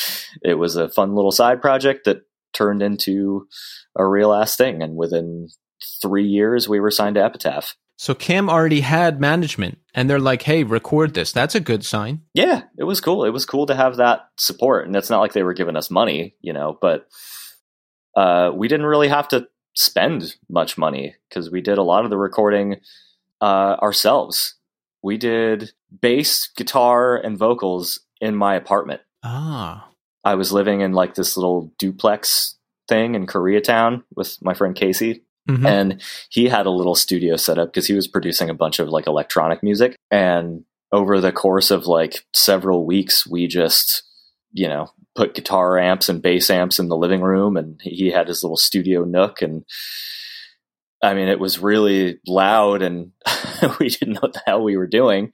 it 0.43 0.55
was 0.55 0.77
a 0.77 0.89
fun 0.89 1.15
little 1.15 1.33
side 1.33 1.61
project 1.61 2.05
that 2.05 2.23
turned 2.53 2.83
into 2.83 3.47
a 3.97 4.07
real 4.07 4.33
ass 4.33 4.57
thing. 4.57 4.83
And 4.83 4.97
within 4.97 5.49
three 6.01 6.27
years, 6.27 6.69
we 6.69 6.81
were 6.81 6.91
signed 6.91 7.17
to 7.17 7.25
Epitaph. 7.25 7.75
So, 8.01 8.15
Kam 8.15 8.49
already 8.49 8.81
had 8.81 9.21
management, 9.21 9.79
and 9.93 10.09
they're 10.09 10.21
like, 10.21 10.43
hey, 10.43 10.63
record 10.63 11.15
this. 11.15 11.33
That's 11.33 11.57
a 11.57 11.61
good 11.61 11.85
sign. 11.85 12.23
yeah, 12.33 12.63
it 12.79 12.85
was 12.85 13.01
cool. 13.01 13.25
It 13.25 13.31
was 13.31 13.45
cool 13.45 13.67
to 13.67 13.75
have 13.75 13.97
that 13.97 14.29
support, 14.37 14.87
and 14.87 14.95
it's 14.95 15.11
not 15.11 15.19
like 15.19 15.33
they 15.33 15.43
were 15.43 15.53
giving 15.53 15.77
us 15.77 15.91
money, 15.91 16.37
you 16.41 16.53
know, 16.53 16.79
but 16.81 17.09
uh, 18.17 18.53
we 18.55 18.69
didn't 18.69 18.87
really 18.87 19.09
have 19.09 19.27
to 19.29 19.49
spend 19.75 20.37
much 20.49 20.79
money 20.79 21.17
because 21.29 21.51
we 21.51 21.61
did 21.61 21.77
a 21.77 21.83
lot 21.83 22.05
of 22.05 22.11
the 22.11 22.17
recording 22.17 22.77
uh, 23.41 23.77
ourselves. 23.83 24.55
We 25.03 25.17
did 25.17 25.73
bass, 26.01 26.49
guitar, 26.57 27.17
and 27.17 27.37
vocals 27.37 28.01
in 28.21 28.37
my 28.37 28.55
apartment. 28.55 29.01
Ah. 29.23 29.89
I 30.25 30.35
was 30.35 30.53
living 30.53 30.81
in 30.83 30.93
like 30.93 31.15
this 31.15 31.37
little 31.37 31.73
duplex 31.79 32.57
thing 32.89 33.15
in 33.15 33.27
Koreatown 33.27 34.03
with 34.15 34.39
my 34.43 34.55
friend 34.55 34.75
Casey, 34.75 35.23
Mhm. 35.49 35.67
and 35.67 36.03
he 36.31 36.49
had 36.49 36.67
a 36.67 36.71
little 36.71 36.95
studio 36.95 37.37
set 37.37 37.59
up 37.59 37.69
because 37.69 37.87
he 37.87 37.95
was 37.95 38.07
producing 38.07 38.51
a 38.51 38.55
bunch 38.55 38.79
of 38.79 38.89
like 38.89 39.07
electronic 39.07 39.63
music. 39.63 39.97
And 40.11 40.65
over 40.93 41.21
the 41.21 41.33
course 41.33 41.71
of 41.71 41.87
like 41.87 42.25
several 42.35 42.85
weeks 42.87 43.27
we 43.27 43.47
just 43.47 44.03
you 44.53 44.69
know 44.69 44.91
put 45.15 45.35
guitar 45.35 45.79
amps 45.79 46.09
and 46.09 46.23
bass 46.23 46.49
amps 46.51 46.79
in 46.79 46.89
the 46.89 46.97
living 46.97 47.21
room 47.21 47.57
and 47.57 47.81
he 47.83 48.11
had 48.11 48.29
his 48.29 48.43
little 48.43 48.57
studio 48.57 49.05
nook. 49.05 49.43
And 49.43 49.65
i 51.03 51.15
mean 51.15 51.29
it 51.29 51.39
was 51.41 51.59
really 51.61 52.19
loud 52.27 52.83
and 52.83 53.13
we 53.81 53.89
didn't 53.89 54.15
know 54.15 54.21
what 54.21 54.33
the 54.33 54.43
hell 54.47 54.63
we 54.65 54.77
were 54.77 54.87
doing 54.87 55.31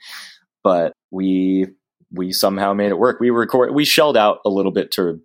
but 0.63 0.93
we 1.11 1.67
we 2.13 2.33
somehow 2.33 2.73
made 2.73 2.91
it 2.91 2.99
work. 2.99 3.19
We 3.21 3.31
record 3.31 3.75
we 3.75 3.85
shelled 3.85 4.17
out 4.17 4.39
a 4.45 4.49
little 4.51 4.73
bit 4.73 4.91
to 4.93 5.21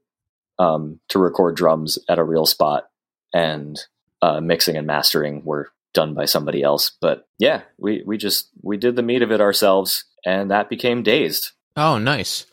um 0.57 0.99
to 1.09 1.19
record 1.19 1.55
drums 1.55 1.99
at 2.09 2.19
a 2.19 2.23
real 2.23 2.45
spot. 2.45 2.85
And 3.33 3.79
uh, 4.21 4.41
mixing 4.41 4.77
and 4.77 4.87
mastering 4.87 5.43
were 5.43 5.71
done 5.93 6.13
by 6.13 6.25
somebody 6.25 6.61
else. 6.63 6.91
But 7.01 7.27
yeah, 7.37 7.61
we 7.77 8.03
we 8.05 8.17
just 8.17 8.49
we 8.61 8.77
did 8.77 8.95
the 8.95 9.03
meat 9.03 9.21
of 9.21 9.31
it 9.31 9.41
ourselves, 9.41 10.05
and 10.25 10.51
that 10.51 10.69
became 10.69 11.03
Dazed. 11.03 11.51
Oh, 11.75 11.97
nice. 11.97 12.45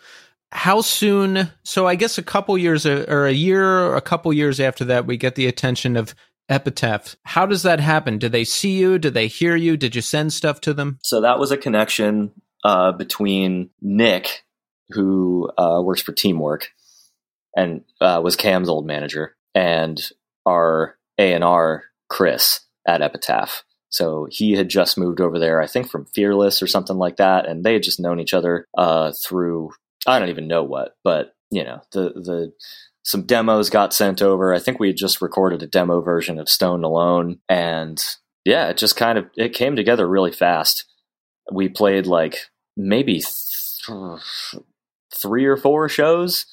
How 0.53 0.81
soon? 0.81 1.51
So, 1.64 1.87
I 1.87 1.97
guess 1.97 2.19
a 2.19 2.23
couple 2.23 2.57
years 2.57 2.87
uh, 2.87 3.05
or 3.09 3.27
a 3.27 3.33
year 3.33 3.64
or 3.64 3.97
a 3.97 4.01
couple 4.01 4.33
years 4.33 4.61
after 4.61 4.85
that, 4.87 5.07
we 5.07 5.17
get 5.17 5.35
the 5.35 5.47
attention 5.47 5.97
of 5.97 6.14
Epitaph. 6.49 7.17
How 7.25 7.47
does 7.47 7.62
that 7.64 7.81
happen? 7.81 8.19
Do 8.19 8.29
they 8.29 8.45
see 8.45 8.79
you? 8.79 8.99
Do 8.99 9.11
they 9.11 9.27
hear 9.27 9.57
you? 9.57 9.77
Did 9.77 9.97
you 9.97 10.03
send 10.03 10.33
stuff 10.33 10.61
to 10.62 10.73
them? 10.73 10.99
So 11.03 11.21
that 11.21 11.39
was 11.39 11.51
a 11.51 11.57
connection 11.57 12.31
uh, 12.64 12.93
between 12.93 13.71
Nick, 13.83 14.45
who 14.91 15.51
uh, 15.59 15.81
works 15.83 16.03
for 16.03 16.12
Teamwork, 16.12 16.69
and 17.57 17.83
uh, 18.01 18.21
was 18.23 18.37
Kam's 18.37 18.69
old 18.69 18.87
manager, 18.87 19.37
and 19.55 20.01
our 20.47 20.96
A 21.19 21.33
and 21.33 21.45
R 21.45 21.85
Chris 22.09 22.61
at 22.87 23.03
Epitaph. 23.03 23.64
So 23.89 24.27
he 24.31 24.53
had 24.53 24.69
just 24.69 24.99
moved 24.99 25.21
over 25.21 25.39
there, 25.39 25.62
I 25.62 25.67
think 25.67 25.89
from 25.89 26.07
Fearless 26.07 26.61
or 26.61 26.67
something 26.67 26.97
like 26.97 27.17
that, 27.17 27.47
and 27.47 27.64
they 27.64 27.75
had 27.75 27.83
just 27.83 28.01
known 28.01 28.21
each 28.21 28.35
other 28.35 28.67
uh, 28.77 29.12
through 29.12 29.71
I 30.07 30.19
don't 30.19 30.29
even 30.29 30.47
know 30.47 30.62
what, 30.62 30.97
but 31.03 31.35
you 31.51 31.64
know 31.64 31.81
the 31.93 32.11
the 32.11 32.53
some 33.03 33.23
demos 33.23 33.71
got 33.71 33.95
sent 33.95 34.21
over. 34.21 34.53
I 34.53 34.59
think 34.59 34.79
we 34.79 34.89
had 34.89 34.97
just 34.97 35.23
recorded 35.23 35.62
a 35.62 35.67
demo 35.67 36.01
version 36.01 36.39
of 36.39 36.49
Stone 36.49 36.85
Alone, 36.85 37.39
and 37.49 38.03
yeah, 38.45 38.69
it 38.69 38.77
just 38.77 38.97
kind 38.97 39.19
of 39.19 39.27
it 39.37 39.55
came 39.55 39.77
together 39.77 40.07
really 40.09 40.33
fast. 40.33 40.85
we 41.53 41.69
played 41.69 42.07
like 42.07 42.39
maybe 42.77 43.21
th- 43.21 44.62
three 45.14 45.47
or 45.47 45.57
four 45.57 45.89
shows 45.89 46.47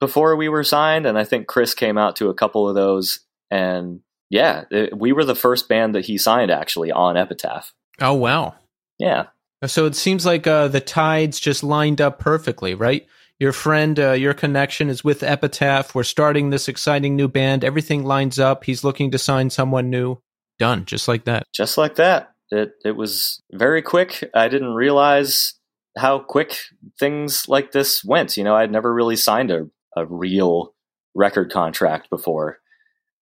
before 0.00 0.36
we 0.36 0.48
were 0.48 0.64
signed, 0.64 1.06
and 1.06 1.18
I 1.18 1.24
think 1.24 1.46
Chris 1.46 1.74
came 1.74 1.98
out 1.98 2.16
to 2.16 2.28
a 2.28 2.34
couple 2.34 2.68
of 2.68 2.74
those. 2.74 3.20
And 3.50 4.00
yeah, 4.30 4.64
it, 4.70 4.96
we 4.96 5.12
were 5.12 5.24
the 5.24 5.34
first 5.34 5.68
band 5.68 5.94
that 5.94 6.06
he 6.06 6.18
signed 6.18 6.50
actually 6.50 6.90
on 6.90 7.16
Epitaph. 7.16 7.72
Oh 8.00 8.14
wow! 8.14 8.54
Yeah. 8.98 9.26
So 9.64 9.86
it 9.86 9.96
seems 9.96 10.26
like 10.26 10.46
uh, 10.46 10.68
the 10.68 10.80
tides 10.80 11.40
just 11.40 11.64
lined 11.64 12.00
up 12.00 12.18
perfectly, 12.18 12.74
right? 12.74 13.06
Your 13.38 13.52
friend, 13.52 13.98
uh, 13.98 14.12
your 14.12 14.34
connection 14.34 14.88
is 14.88 15.04
with 15.04 15.22
Epitaph. 15.22 15.94
We're 15.94 16.04
starting 16.04 16.50
this 16.50 16.68
exciting 16.68 17.16
new 17.16 17.28
band. 17.28 17.64
Everything 17.64 18.04
lines 18.04 18.38
up. 18.38 18.64
He's 18.64 18.84
looking 18.84 19.10
to 19.10 19.18
sign 19.18 19.50
someone 19.50 19.90
new. 19.90 20.18
Done, 20.58 20.86
just 20.86 21.06
like 21.06 21.24
that. 21.24 21.44
Just 21.54 21.76
like 21.76 21.96
that. 21.96 22.32
It 22.50 22.72
it 22.84 22.96
was 22.96 23.42
very 23.52 23.82
quick. 23.82 24.30
I 24.34 24.48
didn't 24.48 24.74
realize 24.74 25.54
how 25.98 26.18
quick 26.18 26.58
things 26.98 27.48
like 27.48 27.72
this 27.72 28.04
went. 28.04 28.36
You 28.36 28.44
know, 28.44 28.56
I'd 28.56 28.72
never 28.72 28.92
really 28.92 29.16
signed 29.16 29.50
a, 29.50 29.68
a 29.96 30.06
real 30.06 30.74
record 31.14 31.50
contract 31.50 32.08
before, 32.08 32.58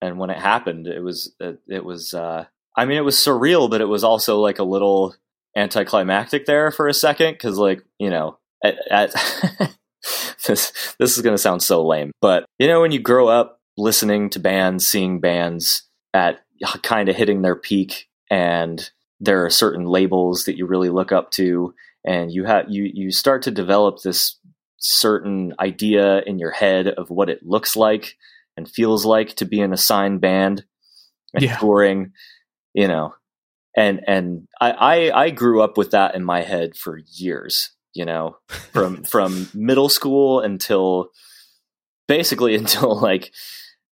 and 0.05 0.19
when 0.19 0.29
it 0.29 0.39
happened, 0.39 0.87
it 0.87 1.01
was 1.01 1.35
it, 1.41 1.61
it 1.67 1.85
was. 1.85 2.13
Uh, 2.13 2.45
I 2.77 2.85
mean, 2.85 2.99
it 2.99 3.05
was 3.05 3.17
surreal, 3.17 3.71
but 3.71 3.81
it 3.81 3.87
was 3.87 4.05
also 4.05 4.39
like 4.39 4.59
a 4.59 4.65
little 4.65 5.15
anticlimactic 5.57 6.45
there 6.45 6.71
for 6.71 6.89
a 6.89 6.95
second 6.95 7.35
because, 7.35 7.57
like, 7.57 7.83
you 7.99 8.11
know, 8.11 8.39
at, 8.63 8.77
at 8.91 9.13
this 10.47 10.95
this 10.99 11.17
is 11.17 11.23
to 11.23 11.39
sound 11.39 11.63
so 11.63 11.87
lame, 11.87 12.13
but 12.21 12.45
you 12.59 12.67
know, 12.67 12.83
when 12.83 12.93
you 12.93 12.99
grow 12.99 13.29
up 13.29 13.61
listening 13.79 14.29
to 14.31 14.39
bands, 14.39 14.87
seeing 14.87 15.21
bands 15.21 15.89
at 16.13 16.41
kind 16.83 17.09
of 17.09 17.17
hitting 17.17 17.41
their 17.41 17.57
peak, 17.57 18.09
and 18.31 18.91
there 19.21 19.45
are 19.47 19.51
certain 19.51 19.87
labels 19.87 20.45
that 20.45 20.59
you 20.59 20.67
really 20.67 20.91
look 20.91 21.13
up 21.13 21.31
to, 21.31 21.75
and 22.05 22.31
you 22.31 22.45
have 22.45 22.67
you 22.69 22.91
you 22.93 23.11
start 23.11 23.41
to 23.43 23.51
develop 23.51 24.03
this 24.03 24.39
certain 24.77 25.55
idea 25.59 26.21
in 26.27 26.39
your 26.39 26.51
head 26.51 26.89
of 26.89 27.09
what 27.09 27.31
it 27.31 27.43
looks 27.43 27.75
like 27.75 28.19
and 28.57 28.69
feels 28.69 29.05
like 29.05 29.35
to 29.37 29.45
be 29.45 29.61
in 29.61 29.73
a 29.73 29.77
signed 29.77 30.21
band 30.21 30.65
and 31.33 31.43
Yeah. 31.45 31.57
touring, 31.59 32.13
you 32.73 32.89
know. 32.89 33.15
And 33.77 34.01
and 34.07 34.47
I, 34.61 34.71
I 35.11 35.23
I 35.25 35.31
grew 35.31 35.61
up 35.63 35.77
with 35.77 35.91
that 35.93 36.15
in 36.15 36.25
my 36.25 36.43
head 36.43 36.77
for 36.77 37.01
years, 37.13 37.71
you 37.93 38.05
know, 38.05 38.37
from 38.73 39.03
from 39.15 39.49
middle 39.53 39.89
school 39.89 40.41
until 40.41 41.09
basically 42.07 42.55
until 42.63 42.99
like 43.01 43.33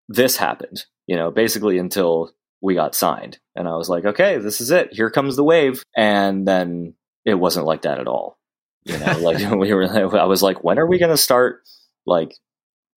this 0.10 0.36
happened, 0.38 0.86
you 1.07 1.16
know, 1.16 1.32
basically 1.32 1.78
until 1.78 2.32
we 2.62 2.76
got 2.76 2.93
signed. 2.95 3.39
And 3.55 3.68
I 3.70 3.76
was 3.78 3.88
like, 3.88 4.03
okay, 4.03 4.38
this 4.38 4.60
is 4.60 4.70
it. 4.72 4.89
Here 4.91 5.10
comes 5.10 5.36
the 5.38 5.43
wave. 5.45 5.84
And 5.95 6.45
then 6.47 6.95
it 7.24 7.36
wasn't 7.36 7.66
like 7.68 7.84
that 7.84 7.99
at 7.99 8.07
all. 8.07 8.38
You 8.84 8.97
know, 8.97 9.18
like 9.20 9.38
we 9.57 9.74
were, 9.74 9.86
I 10.20 10.26
was 10.26 10.43
like, 10.43 10.62
when 10.64 10.78
are 10.80 10.88
we 10.88 10.97
going 10.99 11.12
to 11.12 11.18
start 11.18 11.62
like 12.05 12.36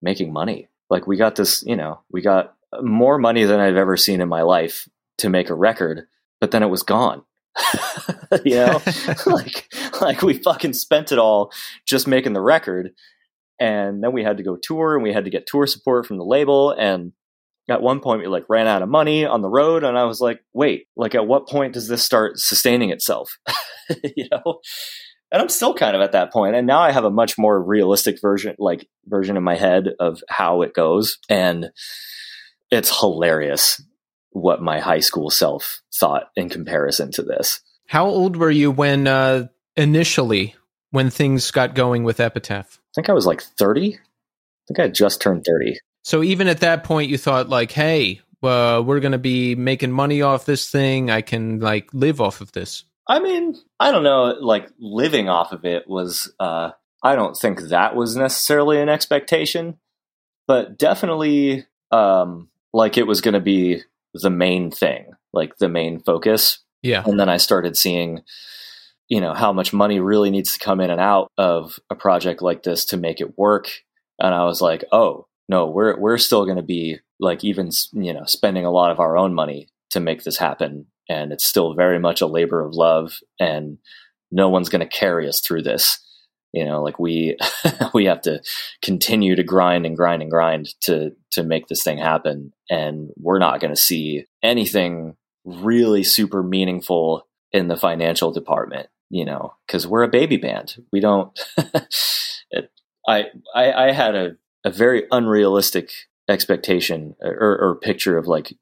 making 0.01 0.33
money? 0.33 0.69
Like 0.93 1.07
we 1.07 1.17
got 1.17 1.37
this, 1.37 1.65
you 1.67 1.75
know, 1.75 2.01
we 2.11 2.21
got 2.21 2.55
more 2.83 3.17
money 3.17 3.45
than 3.45 3.61
I've 3.61 3.77
ever 3.77 3.97
seen 3.97 4.21
in 4.21 4.29
my 4.29 4.43
life 4.43 4.87
to 5.19 5.31
make 5.31 5.49
a 5.49 5.55
record, 5.55 6.07
but 6.39 6.51
then 6.51 6.63
it 6.63 6.69
was 6.69 6.83
gone. 6.83 7.23
you 8.45 8.57
know, 8.57 8.83
like, 9.27 9.73
like 10.03 10.21
we 10.21 10.35
fucking 10.35 10.75
spent 10.75 11.11
it 11.11 11.19
all 11.19 11.51
just 11.87 12.07
making 12.07 12.35
the 12.35 12.43
record. 12.43 12.91
And 13.59 14.05
then 14.05 14.13
we 14.13 14.23
had 14.23 14.37
to 14.37 14.43
go 14.43 14.59
tour 14.63 14.95
and 14.95 15.03
we 15.03 15.15
had 15.15 15.25
to 15.25 15.31
get 15.31 15.47
tour 15.47 15.67
support 15.67 16.05
from 16.05 16.19
the 16.19 16.27
label. 16.27 16.73
And 16.73 17.13
at 17.71 17.81
one 17.81 18.01
point 18.01 18.21
we 18.21 18.27
like 18.27 18.45
ran 18.51 18.67
out 18.67 18.83
of 18.83 18.91
money 18.91 19.25
on 19.25 19.41
the 19.41 19.49
road 19.49 19.85
and 19.85 19.97
i 19.97 20.03
was 20.03 20.21
like 20.21 20.43
wait 20.53 20.89
like 20.97 21.15
at 21.15 21.29
what 21.29 21.49
point 21.49 21.73
does 21.73 21.87
this 21.87 22.03
start 22.03 22.37
sustaining 22.37 22.91
itself 22.91 23.39
you 24.17 24.27
know 24.33 24.59
and 25.33 25.43
i'm 25.43 25.49
still 25.49 25.75
kind 25.75 25.97
of 25.97 26.03
at 26.03 26.13
that 26.13 26.33
point 26.33 26.55
and 26.55 26.67
now 26.67 26.81
i 26.81 26.93
have 26.93 27.05
a 27.05 27.11
much 27.11 27.37
more 27.39 27.61
realistic 27.61 28.21
version 28.21 28.55
like 28.59 28.87
version 29.07 29.37
in 29.37 29.43
my 29.43 29.57
head 29.57 29.89
of 29.99 30.23
how 30.29 30.63
it 30.63 30.75
goes 30.75 31.19
and 31.29 31.71
it's 32.71 33.01
hilarious 33.01 33.83
what 34.31 34.63
my 34.63 34.79
high 34.79 35.01
school 35.01 35.31
self 35.31 35.83
thought 35.93 36.31
in 36.37 36.49
comparison 36.49 37.11
to 37.11 37.23
this 37.23 37.61
How 37.87 38.07
old 38.07 38.37
were 38.37 38.51
you 38.51 38.71
when 38.71 39.07
uh, 39.07 39.49
initially 39.77 40.55
when 40.91 41.11
things 41.11 41.51
got 41.51 41.75
going 41.75 42.05
with 42.05 42.21
Epitaph? 42.21 42.79
i 42.79 42.93
think 42.95 43.09
i 43.09 43.13
was 43.13 43.27
like 43.27 43.43
30 43.43 43.95
i 43.95 43.99
think 44.69 44.79
i 44.79 44.83
had 44.83 44.95
just 44.95 45.21
turned 45.21 45.45
30 45.45 45.79
So 46.05 46.23
even 46.23 46.49
at 46.49 46.61
that 46.61 46.83
point, 46.85 47.11
you 47.11 47.17
thought 47.19 47.49
like, 47.49 47.71
"Hey, 47.71 48.21
uh, 48.43 48.83
we're 48.85 48.99
going 48.99 49.13
to 49.13 49.19
be 49.19 49.55
making 49.55 49.93
money 49.93 50.21
off 50.21 50.45
this 50.47 50.69
thing. 50.69 51.11
I 51.11 51.21
can 51.23 51.61
like 51.61 51.89
live 51.93 52.21
off 52.21 52.41
of 52.41 52.51
this." 52.53 52.85
I 53.09 53.21
mean, 53.21 53.57
I 53.81 53.91
don't 53.91 54.05
know, 54.05 54.37
like 54.41 54.69
living 54.79 55.29
off 55.29 55.53
of 55.53 55.65
it 55.65 55.89
was 55.89 56.33
uh 56.39 56.71
I 57.03 57.17
don't 57.17 57.37
think 57.37 57.61
that 57.63 57.97
was 57.97 58.17
necessarily 58.17 58.81
an 58.81 58.89
expectation, 58.89 59.79
but 60.47 60.79
definitely 60.79 61.67
um 61.91 62.49
like 62.73 62.97
it 62.97 63.07
was 63.07 63.21
going 63.21 63.35
to 63.35 63.41
be 63.41 63.83
the 64.15 64.31
main 64.31 64.71
thing, 64.71 65.13
like 65.33 65.57
the 65.59 65.69
main 65.69 66.01
focus. 66.01 66.59
Yeah, 66.83 67.03
And 67.07 67.21
then 67.21 67.29
I 67.29 67.37
started 67.37 67.77
seeing 67.77 68.23
you 69.09 69.21
know 69.21 69.35
how 69.35 69.53
much 69.53 69.73
money 69.73 70.01
really 70.01 70.31
needs 70.31 70.55
to 70.55 70.59
come 70.59 70.81
in 70.81 70.91
and 70.91 71.01
out 71.01 71.29
of 71.37 71.79
a 71.91 71.95
project 71.95 72.41
like 72.41 72.63
this 72.63 72.85
to 72.87 72.97
make 72.97 73.21
it 73.21 73.39
work 73.39 73.69
and 74.19 74.35
I 74.35 74.45
was 74.45 74.61
like, 74.61 74.85
"Oh, 74.93 75.27
no, 75.49 75.67
we're 75.67 75.99
we're 75.99 76.19
still 76.19 76.45
going 76.45 76.57
to 76.57 76.63
be 76.63 77.01
like 77.21 77.45
even 77.45 77.71
you 77.93 78.13
know 78.13 78.25
spending 78.25 78.65
a 78.65 78.71
lot 78.71 78.91
of 78.91 79.01
our 79.01 79.17
own 79.17 79.35
money 79.35 79.69
to 79.91 80.01
make 80.01 80.23
this 80.25 80.39
happen 80.39 80.87
and 81.09 81.33
it's 81.33 81.45
still 81.45 81.75
very 81.75 81.99
much 81.99 82.21
a 82.21 82.27
labor 82.27 82.65
of 82.65 82.75
love 82.75 83.19
and 83.39 83.79
no 84.31 84.49
one's 84.49 84.69
going 84.69 84.81
to 84.81 84.99
carry 84.99 85.29
us 85.29 85.41
through 85.41 85.63
this. 85.63 85.99
You 86.53 86.67
know 86.67 86.83
like 86.83 86.99
we 86.99 87.39
we 87.95 88.05
have 88.05 88.21
to 88.23 88.43
continue 88.83 89.35
to 89.37 89.43
grind 89.43 89.87
and 89.87 89.97
grind 89.97 90.21
and 90.21 90.31
grind 90.31 90.69
to 90.83 91.13
to 91.31 91.43
make 91.43 91.69
this 91.69 91.83
thing 91.83 91.97
happen 91.97 92.53
and 92.69 93.09
we're 93.17 93.39
not 93.39 93.59
going 93.59 93.75
to 93.75 93.81
see 93.81 94.27
anything 94.43 95.17
really 95.47 96.03
super 96.03 96.43
meaningful 96.43 97.27
in 97.53 97.69
the 97.69 97.77
financial 97.79 98.33
department 98.33 98.89
you 99.09 99.25
know 99.25 99.55
because 99.67 99.87
we're 99.87 100.03
a 100.03 100.09
baby 100.09 100.37
band. 100.37 100.77
We 100.93 101.01
don't 101.01 101.39
it, 102.51 102.71
I, 103.09 103.27
I 103.55 103.73
i 103.73 103.93
had 103.93 104.15
a 104.17 104.37
a 104.65 104.71
very 104.71 105.05
unrealistic 105.11 105.91
expectation 106.29 107.15
or, 107.21 107.59
or 107.61 107.79
picture 107.81 108.17
of 108.17 108.27
like 108.27 108.55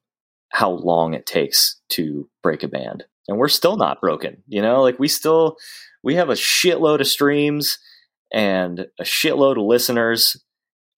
how 0.51 0.69
long 0.69 1.13
it 1.13 1.25
takes 1.25 1.79
to 1.89 2.29
break 2.43 2.63
a 2.63 2.67
band 2.67 3.05
and 3.27 3.37
we're 3.37 3.47
still 3.47 3.77
not 3.77 4.01
broken 4.01 4.43
you 4.47 4.61
know 4.61 4.81
like 4.81 4.99
we 4.99 5.07
still 5.07 5.57
we 6.03 6.15
have 6.15 6.29
a 6.29 6.33
shitload 6.33 6.99
of 6.99 7.07
streams 7.07 7.79
and 8.33 8.87
a 8.99 9.03
shitload 9.03 9.57
of 9.57 9.63
listeners 9.65 10.37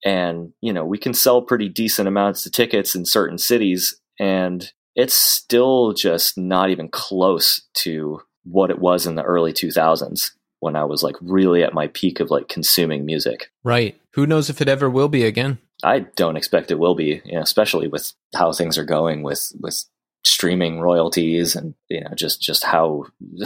and 0.04 0.51
you 0.62 0.74
know 0.74 0.86
we 0.86 0.97
can 0.97 1.14
sell 1.14 1.41
pretty 1.41 1.70
decent 1.70 2.08
amounts 2.08 2.45
of 2.45 2.51
tickets 2.51 2.95
in 2.95 3.06
certain 3.06 3.38
cities 3.38 3.99
and 4.20 4.72
it's 4.95 5.16
still 5.16 5.93
just 5.93 6.38
not 6.38 6.70
even 6.70 6.88
close 6.88 7.62
to 7.74 8.22
what 8.43 8.70
it 8.70 8.80
was 8.80 9.08
in 9.08 9.16
the 9.16 9.24
early 9.24 9.54
2000s 9.54 10.32
when 10.60 10.76
i 10.76 10.84
was 10.84 11.04
like 11.04 11.16
really 11.22 11.64
at 11.64 11.74
my 11.74 11.88
peak 11.88 12.20
of 12.20 12.32
like 12.32 12.47
consuming 12.47 13.06
music 13.06 13.51
right. 13.64 13.99
Who 14.14 14.28
knows 14.28 14.49
if 14.49 14.62
it 14.62 14.70
ever 14.70 14.89
will 14.89 15.10
be 15.10 15.24
again? 15.24 15.58
I 15.84 16.00
don't 16.00 16.38
expect 16.38 16.72
it 16.72 16.80
will 16.80 16.96
be, 16.96 17.22
you 17.26 17.34
know, 17.34 17.42
especially 17.42 17.88
with 17.88 18.14
how 18.36 18.52
things 18.54 18.78
are 18.78 18.86
going 18.86 19.24
with 19.24 19.52
with 19.60 19.86
streaming 20.26 20.80
royalties 20.80 21.54
and 21.54 21.76
you 21.90 22.00
know 22.00 22.12
just 22.16 22.42
just 22.42 22.64
how 22.64 23.06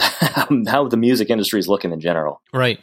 how 0.66 0.86
the 0.86 0.96
music 0.96 1.28
industry 1.28 1.58
is 1.58 1.68
looking 1.68 1.92
in 1.92 2.00
general. 2.00 2.40
Right. 2.52 2.80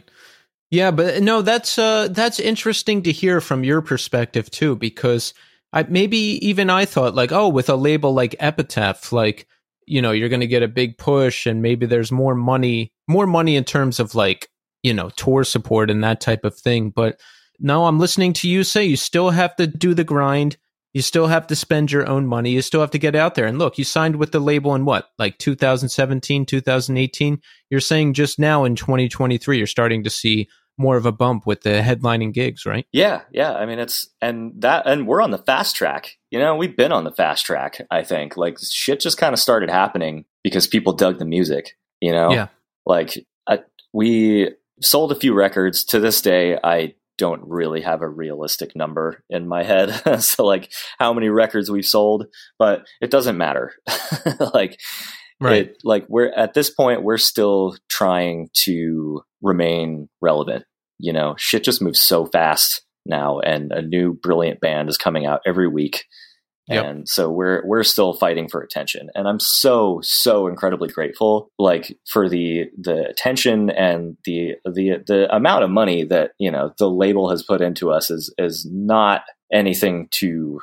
Yeah, 0.72 0.92
but 0.92 1.22
no, 1.22 1.42
that's 1.42 1.78
uh 1.78 2.10
that's 2.10 2.40
interesting 2.40 3.04
to 3.04 3.12
hear 3.12 3.40
from 3.40 3.64
your 3.64 3.82
perspective 3.82 4.50
too, 4.52 4.76
because 4.76 5.34
I 5.72 5.84
maybe 5.84 6.18
even 6.46 6.70
I 6.70 6.86
thought 6.86 7.16
like, 7.16 7.32
oh, 7.32 7.48
with 7.48 7.70
a 7.70 7.76
label 7.76 8.14
like 8.14 8.36
Epitaph, 8.40 9.12
like 9.12 9.48
you 9.88 10.02
know, 10.02 10.12
you're 10.12 10.30
going 10.30 10.42
to 10.42 10.48
get 10.48 10.64
a 10.64 10.68
big 10.68 10.98
push, 10.98 11.46
and 11.46 11.62
maybe 11.62 11.86
there's 11.86 12.12
more 12.12 12.34
money, 12.34 12.92
more 13.08 13.28
money 13.28 13.56
in 13.56 13.64
terms 13.64 14.00
of 14.00 14.16
like 14.16 14.50
you 14.84 14.94
know 14.94 15.10
tour 15.12 15.44
support 15.44 15.90
and 15.92 16.04
that 16.04 16.22
type 16.22 16.44
of 16.44 16.58
thing. 16.58 16.90
But 16.90 17.20
no, 17.60 17.86
I'm 17.86 18.00
listening 18.00 18.34
to 18.34 18.50
you 18.50 18.64
say 18.64 18.86
you 18.86 18.98
still 18.98 19.30
have 19.32 19.56
to 19.58 19.68
do 19.68 19.94
the 19.94 20.04
grind. 20.04 20.58
You 20.94 21.02
still 21.02 21.28
have 21.28 21.48
to 21.48 21.56
spend 21.58 21.92
your 21.92 22.08
own 22.08 22.26
money. 22.26 22.52
You 22.52 22.62
still 22.62 22.80
have 22.82 22.92
to 22.92 22.98
get 22.98 23.16
out 23.16 23.36
there. 23.36 23.46
And 23.46 23.60
look, 23.60 23.78
you 23.78 23.84
signed 23.84 24.16
with 24.16 24.32
the 24.32 24.40
label 24.40 24.74
in 24.76 24.86
what, 24.86 25.10
like 25.20 25.38
2017, 25.40 26.46
2018? 26.46 27.42
You're 27.70 27.80
saying 27.82 28.14
just 28.14 28.40
now 28.40 28.64
in 28.64 28.76
2023, 28.76 29.58
you're 29.58 29.68
starting 29.68 30.04
to 30.06 30.10
see 30.10 30.48
more 30.78 30.96
of 30.98 31.06
a 31.06 31.12
bump 31.12 31.46
with 31.46 31.62
the 31.62 31.82
headlining 31.82 32.34
gigs, 32.34 32.66
right? 32.66 32.86
Yeah, 32.92 33.22
yeah. 33.32 33.54
I 33.54 33.66
mean, 33.66 33.80
it's 33.80 34.08
and 34.22 34.54
that 34.62 34.86
and 34.86 35.08
we're 35.08 35.22
on 35.22 35.32
the 35.32 35.38
fast 35.38 35.76
track. 35.76 36.18
You 36.32 36.40
know, 36.40 36.56
we've 36.56 36.76
been 36.76 36.92
on 36.92 37.04
the 37.06 37.12
fast 37.14 37.46
track. 37.46 37.86
I 37.92 38.04
think 38.04 38.36
like 38.38 38.58
shit 38.62 39.00
just 39.00 39.18
kind 39.18 39.34
of 39.34 39.40
started 39.40 39.70
happening 39.70 40.26
because 40.44 40.68
people 40.68 40.94
dug 40.94 41.18
the 41.20 41.26
music. 41.26 41.78
You 42.02 42.12
know, 42.12 42.32
Yeah. 42.32 42.48
like 42.86 43.18
I, 43.48 43.60
we 43.94 44.52
sold 44.82 45.12
a 45.14 45.16
few 45.16 45.34
records. 45.34 45.84
To 45.86 46.00
this 46.02 46.22
day, 46.22 46.58
I 46.62 46.96
don't 47.18 47.42
really 47.46 47.82
have 47.82 48.02
a 48.02 48.10
realistic 48.10 48.76
number 48.76 49.24
in 49.30 49.48
my 49.48 49.64
head. 49.64 50.20
so 50.22 50.46
like 50.46 50.72
how 51.00 51.14
many 51.14 51.30
records 51.30 51.70
we've 51.72 51.86
sold, 51.86 52.26
but 52.60 52.86
it 53.02 53.12
doesn't 53.12 53.38
matter. 53.38 53.74
like 54.54 54.78
Right. 55.40 55.68
It, 55.68 55.78
like 55.84 56.06
we're 56.08 56.32
at 56.32 56.54
this 56.54 56.70
point, 56.70 57.04
we're 57.04 57.18
still 57.18 57.76
trying 57.90 58.50
to 58.64 59.22
remain 59.42 60.08
relevant. 60.22 60.66
You 60.98 61.12
know, 61.12 61.36
shit 61.38 61.64
just 61.64 61.82
moves 61.82 62.02
so 62.02 62.26
fast 62.26 62.82
now, 63.06 63.40
and 63.40 63.72
a 63.72 63.82
new 63.82 64.14
brilliant 64.14 64.62
band 64.62 64.88
is 64.88 64.98
coming 64.98 65.26
out 65.26 65.42
every 65.46 65.68
week. 65.68 66.06
Yep. 66.68 66.86
And 66.86 67.08
so 67.10 67.30
we're 67.30 67.62
we're 67.66 67.84
still 67.84 68.14
fighting 68.14 68.48
for 68.50 68.62
attention, 68.62 69.10
and 69.14 69.28
I'm 69.28 69.40
so 69.40 70.00
so 70.02 70.48
incredibly 70.48 70.90
grateful, 70.90 71.52
like 71.60 71.98
for 72.10 72.28
the 72.28 72.72
the 72.76 73.08
attention 73.08 73.70
and 73.70 74.18
the 74.26 74.56
the 74.66 75.04
the 75.06 75.36
amount 75.36 75.64
of 75.64 75.70
money 75.70 76.04
that 76.06 76.32
you 76.40 76.50
know 76.50 76.74
the 76.80 76.90
label 76.90 77.30
has 77.30 77.44
put 77.44 77.62
into 77.62 77.92
us 77.92 78.10
is 78.10 78.34
is 78.40 78.66
not 78.66 79.22
anything 79.54 80.08
to 80.12 80.60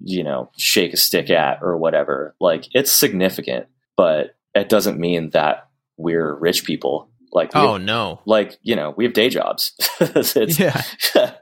you 0.00 0.22
know 0.22 0.50
shake 0.58 0.92
a 0.92 0.98
stick 0.98 1.30
at 1.30 1.60
or 1.62 1.78
whatever. 1.78 2.34
Like 2.40 2.66
it's 2.74 2.92
significant, 2.92 3.66
but 3.96 4.36
it 4.54 4.68
doesn't 4.68 4.98
mean 5.00 5.30
that 5.30 5.68
we're 5.96 6.34
rich 6.34 6.64
people. 6.64 7.08
Like 7.32 7.52
Oh 7.54 7.74
have- 7.74 7.82
no. 7.82 8.20
like 8.26 8.58
you 8.62 8.76
know 8.76 8.92
we 8.96 9.04
have 9.04 9.14
day 9.14 9.30
jobs. 9.30 9.72
Yeah. 10.58 10.82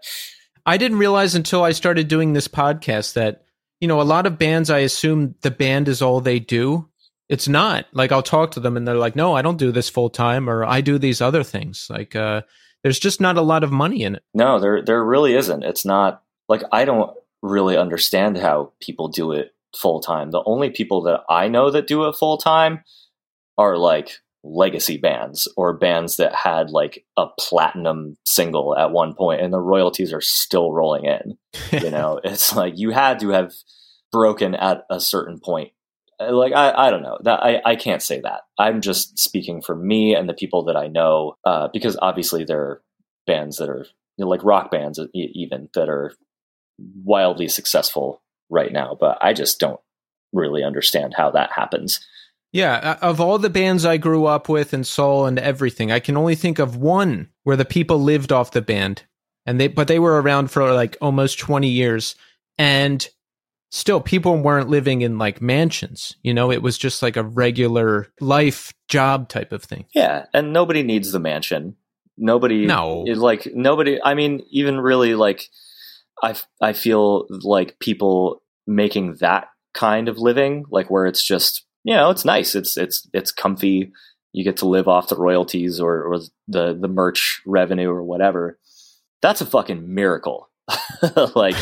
I 0.69 0.79
didn't 0.79 0.99
realize 0.99 1.35
until 1.37 1.63
I 1.63 1.71
started 1.73 2.09
doing 2.09 2.33
this 2.33 2.49
podcast 2.49 3.13
that, 3.15 3.43
you 3.81 3.89
know, 3.89 4.01
a 4.01 4.03
lot 4.03 4.27
of 4.27 4.39
bands, 4.39 4.71
I 4.71 4.79
assume 4.79 5.35
the 5.43 5.51
band 5.51 5.89
is 5.89 6.03
all 6.03 6.21
they 6.21 6.39
do. 6.39 6.89
It's 7.29 7.49
not. 7.49 7.87
Like, 7.93 8.13
I'll 8.13 8.23
talk 8.23 8.53
to 8.53 8.61
them 8.61 8.77
and 8.77 8.87
they're 8.87 8.95
like, 8.95 9.17
no, 9.17 9.35
I 9.35 9.43
don't 9.43 9.59
do 9.59 9.73
this 9.73 9.89
full 9.89 10.11
time 10.11 10.49
or 10.49 10.65
I 10.65 10.81
do 10.81 10.99
these 10.99 11.21
other 11.21 11.43
things. 11.43 11.89
Like, 11.91 12.15
uh, 12.15 12.43
there's 12.83 12.99
just 13.01 13.21
not 13.21 13.37
a 13.37 13.43
lot 13.43 13.65
of 13.65 13.73
money 13.73 14.03
in 14.03 14.15
it. 14.15 14.23
No, 14.33 14.61
there 14.61 14.81
there 14.81 15.05
really 15.05 15.35
isn't. 15.35 15.65
It's 15.65 15.85
not 15.85 16.23
like 16.49 16.63
I 16.71 16.85
don't 16.85 17.17
really 17.43 17.77
understand 17.77 18.39
how 18.39 18.73
people 18.81 19.09
do 19.09 19.33
it 19.33 19.55
full 19.75 20.01
time. 20.01 20.31
The 20.31 20.43
only 20.47 20.71
people 20.71 21.03
that 21.03 21.23
I 21.29 21.49
know 21.49 21.71
that 21.71 21.89
do 21.89 22.07
it 22.07 22.15
full 22.15 22.39
time 22.39 22.85
are 23.59 23.77
like 23.77 24.21
legacy 24.47 24.97
bands 24.97 25.49
or 25.57 25.77
bands 25.77 26.17
that 26.17 26.35
had 26.35 26.71
like 26.71 27.05
a 27.17 27.27
platinum 27.39 28.17
single 28.25 28.77
at 28.77 28.93
one 28.93 29.15
point 29.15 29.41
and 29.41 29.53
the 29.53 29.61
royalties 29.61 30.13
are 30.13 30.21
still 30.21 30.73
rolling 30.73 31.05
in. 31.05 31.39
You 31.73 31.91
know, 31.91 32.21
it's 32.23 32.55
like 32.55 32.75
you 32.77 32.91
had 32.91 33.19
to 33.21 33.31
have 33.31 33.53
broken 34.13 34.55
at 34.55 34.85
a 34.89 35.01
certain 35.01 35.41
point. 35.41 35.73
Uh, 36.21 36.33
Like 36.33 36.53
I, 36.53 36.73
I 36.87 36.91
don't 36.91 37.03
know 37.03 37.19
that 37.25 37.43
I, 37.43 37.61
I 37.65 37.77
can't 37.77 38.03
say 38.03 38.21
that. 38.21 38.43
I'm 38.59 38.81
just 38.81 39.19
speaking 39.19 39.63
for 39.63 39.75
me 39.75 40.15
and 40.15 40.29
the 40.29 40.35
people 40.35 40.65
that 40.67 40.77
I 40.77 40.87
know, 40.87 41.37
uh, 41.45 41.69
because 41.73 41.99
obviously 42.01 42.45
there 42.45 42.61
are 42.61 42.83
bands 43.27 43.57
that 43.57 43.69
are 43.69 43.87
you 44.17 44.25
know, 44.25 44.29
like 44.29 44.45
rock 44.45 44.71
bands 44.71 45.01
even 45.13 45.69
that 45.75 45.89
are 45.89 46.13
wildly 47.05 47.49
successful 47.49 48.23
right 48.49 48.73
now. 48.73 48.97
But 48.99 49.19
I 49.21 49.33
just 49.33 49.59
don't 49.59 49.81
really 50.33 50.63
understand 50.63 51.15
how 51.17 51.31
that 51.33 51.53
happens. 51.53 52.01
Yeah, 52.57 52.77
uh, 53.03 53.07
of 53.07 53.21
all 53.21 53.39
the 53.39 53.51
bands 53.51 53.85
I 53.85 53.99
grew 53.99 54.25
up 54.25 54.49
with 54.49 54.73
and 54.73 54.87
saw 54.87 55.27
and 55.27 55.39
everything, 55.39 55.93
I 55.93 56.01
can 56.01 56.17
only 56.17 56.35
think 56.35 56.59
of 56.59 56.75
one 56.75 57.29
where 57.43 57.55
the 57.55 57.67
people 57.67 57.99
lived 57.99 58.33
off 58.33 58.53
the 58.53 58.63
band, 58.63 59.03
and 59.45 59.61
they 59.61 59.69
but 59.69 59.89
they 59.89 59.99
were 59.99 60.23
around 60.23 60.51
for 60.51 60.73
like 60.73 60.97
almost 61.03 61.39
twenty 61.39 61.69
years, 61.69 62.15
and 62.57 63.07
still 63.71 64.01
people 64.01 64.39
weren't 64.39 64.71
living 64.71 65.03
in 65.03 65.19
like 65.19 65.43
mansions. 65.43 66.17
You 66.23 66.33
know, 66.33 66.51
it 66.51 66.63
was 66.63 66.79
just 66.79 67.03
like 67.03 67.19
a 67.19 67.23
regular 67.23 68.07
life 68.23 68.73
job 68.89 69.29
type 69.29 69.53
of 69.53 69.63
thing. 69.63 69.85
Yeah, 69.95 70.25
and 70.33 70.55
nobody 70.55 70.83
needs 70.83 71.13
the 71.13 71.21
mansion. 71.21 71.77
Nobody 72.17 72.65
No. 72.65 73.03
like 73.03 73.47
nobody 73.55 74.01
I 74.03 74.15
mean 74.15 74.41
even 74.51 74.81
really 74.81 75.15
like 75.15 75.51
I 76.23 76.35
I 76.63 76.73
feel 76.73 77.27
like 77.29 77.79
people 77.81 78.41
making 78.67 79.17
that 79.17 79.49
kind 79.75 80.09
of 80.09 80.17
living 80.17 80.65
like 80.71 80.91
where 80.91 81.05
it's 81.05 81.23
just 81.23 81.66
you 81.87 81.95
know, 81.95 82.11
it's 82.11 82.25
nice. 82.25 82.55
It's 82.55 82.77
it's 82.77 83.09
it's 83.13 83.31
comfy. 83.31 83.93
You 84.33 84.45
get 84.45 84.59
to 84.59 84.69
live 84.69 84.89
off 84.89 85.09
the 85.09 85.17
royalties 85.17 85.81
or 85.81 86.03
or 86.03 86.19
the 86.49 86.77
the 86.79 86.89
merch 86.89 87.41
revenue 87.47 87.91
or 87.91 88.03
whatever. 88.03 88.59
That's 89.23 89.41
a 89.41 89.47
fucking 89.47 89.95
miracle. 89.95 90.51
like 91.35 91.57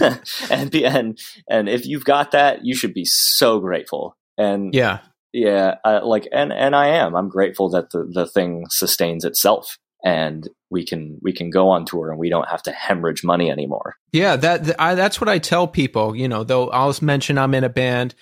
and 0.50 0.74
and 0.74 1.18
and 1.50 1.68
if 1.68 1.84
you've 1.84 2.04
got 2.04 2.30
that, 2.30 2.64
you 2.64 2.74
should 2.74 2.94
be 2.94 3.04
so 3.04 3.60
grateful. 3.60 4.16
And 4.38 4.72
yeah, 4.72 5.00
yeah 5.32 5.74
uh, 5.84 6.00
like 6.04 6.28
and 6.32 6.52
and 6.52 6.76
i 6.76 6.88
am 6.88 7.16
i'm 7.16 7.28
grateful 7.28 7.70
that 7.70 7.90
the 7.90 8.08
the 8.12 8.26
thing 8.26 8.64
sustains 8.70 9.24
itself 9.24 9.78
and 10.04 10.48
we 10.70 10.84
can 10.84 11.18
we 11.22 11.32
can 11.32 11.48
go 11.48 11.68
on 11.68 11.84
tour 11.86 12.10
and 12.10 12.18
we 12.18 12.28
don't 12.28 12.48
have 12.48 12.62
to 12.62 12.70
hemorrhage 12.70 13.24
money 13.24 13.50
anymore 13.50 13.96
yeah. 14.16 14.36
That 14.36 14.64
th- 14.64 14.76
I, 14.78 14.94
that's 14.94 15.20
what 15.20 15.28
I 15.28 15.38
tell 15.38 15.68
people. 15.68 16.16
You 16.16 16.26
know, 16.26 16.42
though 16.42 16.70
I'll 16.70 16.94
mention 17.02 17.36
I'm 17.36 17.52
in 17.52 17.64
a 17.64 17.68
band, 17.68 18.14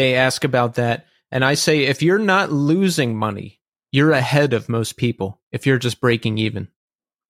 they 0.00 0.14
ask 0.14 0.44
about 0.44 0.74
that, 0.74 1.06
and 1.30 1.44
I 1.44 1.54
say 1.54 1.84
if 1.84 2.02
you're 2.02 2.18
not 2.18 2.50
losing 2.52 3.16
money, 3.16 3.60
you're 3.92 4.12
ahead 4.12 4.52
of 4.52 4.68
most 4.68 4.96
people. 4.96 5.40
If 5.52 5.66
you're 5.66 5.78
just 5.78 6.00
breaking 6.00 6.38
even. 6.38 6.68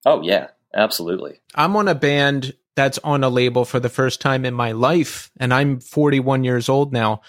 oh 0.07 0.23
yeah 0.23 0.49
absolutely 0.75 1.41
I'm 1.55 1.75
on 1.77 1.89
a 1.89 1.95
band 1.95 2.55
that's 2.77 2.99
on 3.05 3.25
a 3.25 3.29
label 3.29 3.65
for 3.65 3.81
the 3.81 3.89
first 3.89 4.21
time 4.21 4.45
in 4.45 4.55
my 4.55 4.73
life, 4.73 5.31
and 5.39 5.53
I'm 5.53 5.81
41 5.81 6.45
years 6.45 6.69
old 6.69 6.93
now. 6.93 7.21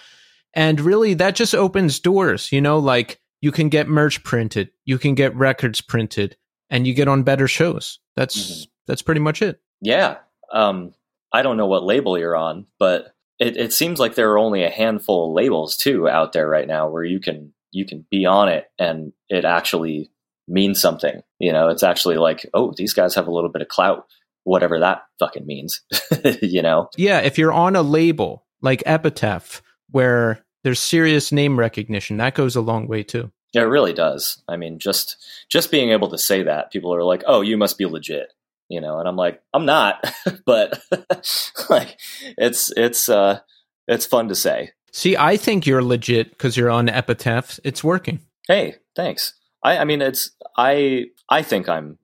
And 0.54 0.80
really, 0.80 1.14
that 1.14 1.34
just 1.34 1.54
opens 1.54 1.98
doors. 1.98 2.52
You 2.52 2.60
know, 2.60 2.78
like 2.78 3.20
you 3.40 3.50
can 3.52 3.68
get 3.68 3.88
merch 3.88 4.22
printed, 4.22 4.70
you 4.84 4.98
can 4.98 5.14
get 5.14 5.34
records 5.34 5.80
printed, 5.80 6.36
and 6.70 6.86
you 6.86 6.94
get 6.94 7.08
on 7.08 7.22
better 7.24 7.48
shows. 7.48 7.98
That's 8.16 8.36
Mhm. 8.36 8.66
that's 8.86 9.02
pretty 9.02 9.20
much 9.20 9.42
it. 9.42 9.60
yeah 9.80 10.18
um 10.52 10.92
i 11.32 11.40
don't 11.42 11.56
know 11.56 11.66
what 11.66 11.82
label 11.82 12.18
you're 12.18 12.36
on 12.36 12.66
but 12.78 13.14
it, 13.42 13.56
it 13.56 13.72
seems 13.72 13.98
like 13.98 14.14
there 14.14 14.30
are 14.30 14.38
only 14.38 14.64
a 14.64 14.70
handful 14.70 15.28
of 15.28 15.34
labels 15.34 15.76
too 15.76 16.08
out 16.08 16.32
there 16.32 16.48
right 16.48 16.68
now 16.68 16.88
where 16.88 17.04
you 17.04 17.20
can 17.20 17.52
you 17.70 17.84
can 17.84 18.06
be 18.10 18.26
on 18.26 18.48
it 18.48 18.70
and 18.78 19.12
it 19.28 19.44
actually 19.44 20.10
means 20.48 20.80
something 20.80 21.22
you 21.38 21.52
know 21.52 21.68
it's 21.68 21.82
actually 21.82 22.16
like 22.16 22.48
oh 22.54 22.72
these 22.76 22.92
guys 22.92 23.14
have 23.14 23.26
a 23.28 23.32
little 23.32 23.50
bit 23.50 23.62
of 23.62 23.68
clout 23.68 24.06
whatever 24.44 24.80
that 24.80 25.02
fucking 25.18 25.46
means 25.46 25.82
you 26.42 26.62
know 26.62 26.88
Yeah, 26.96 27.20
if 27.20 27.38
you're 27.38 27.52
on 27.52 27.76
a 27.76 27.82
label 27.82 28.44
like 28.60 28.82
Epitaph, 28.86 29.62
where 29.90 30.44
there's 30.64 30.80
serious 30.80 31.32
name 31.32 31.58
recognition, 31.58 32.16
that 32.18 32.34
goes 32.34 32.56
a 32.56 32.60
long 32.60 32.86
way 32.86 33.02
too. 33.02 33.30
Yeah, 33.52 33.62
It 33.62 33.66
really 33.66 33.92
does. 33.92 34.42
I 34.48 34.56
mean, 34.56 34.78
just 34.78 35.16
just 35.50 35.70
being 35.70 35.90
able 35.90 36.08
to 36.10 36.18
say 36.18 36.42
that, 36.44 36.72
people 36.72 36.94
are 36.94 37.04
like, 37.04 37.22
"Oh, 37.26 37.42
you 37.42 37.56
must 37.56 37.76
be 37.76 37.86
legit," 37.86 38.32
you 38.72 38.80
know, 38.80 38.98
and 38.98 39.06
I'm 39.06 39.16
like, 39.16 39.42
"I'm 39.52 39.66
not," 39.66 40.02
but 40.46 40.80
like, 41.70 42.00
it's 42.38 42.72
it's 42.76 43.08
uh, 43.08 43.40
it's 43.86 44.06
fun 44.06 44.28
to 44.28 44.34
say. 44.34 44.70
See, 44.92 45.16
I 45.16 45.36
think 45.36 45.66
you're 45.66 45.82
legit 45.82 46.30
because 46.30 46.56
you're 46.56 46.70
on 46.70 46.88
Epitaph. 46.88 47.60
It's 47.64 47.84
working. 47.84 48.20
Hey, 48.48 48.76
thanks. 48.96 49.34
I 49.62 49.78
I 49.78 49.84
mean, 49.84 50.00
it's 50.00 50.30
I 50.56 51.06
I 51.28 51.42
think 51.42 51.68
I'm 51.68 51.98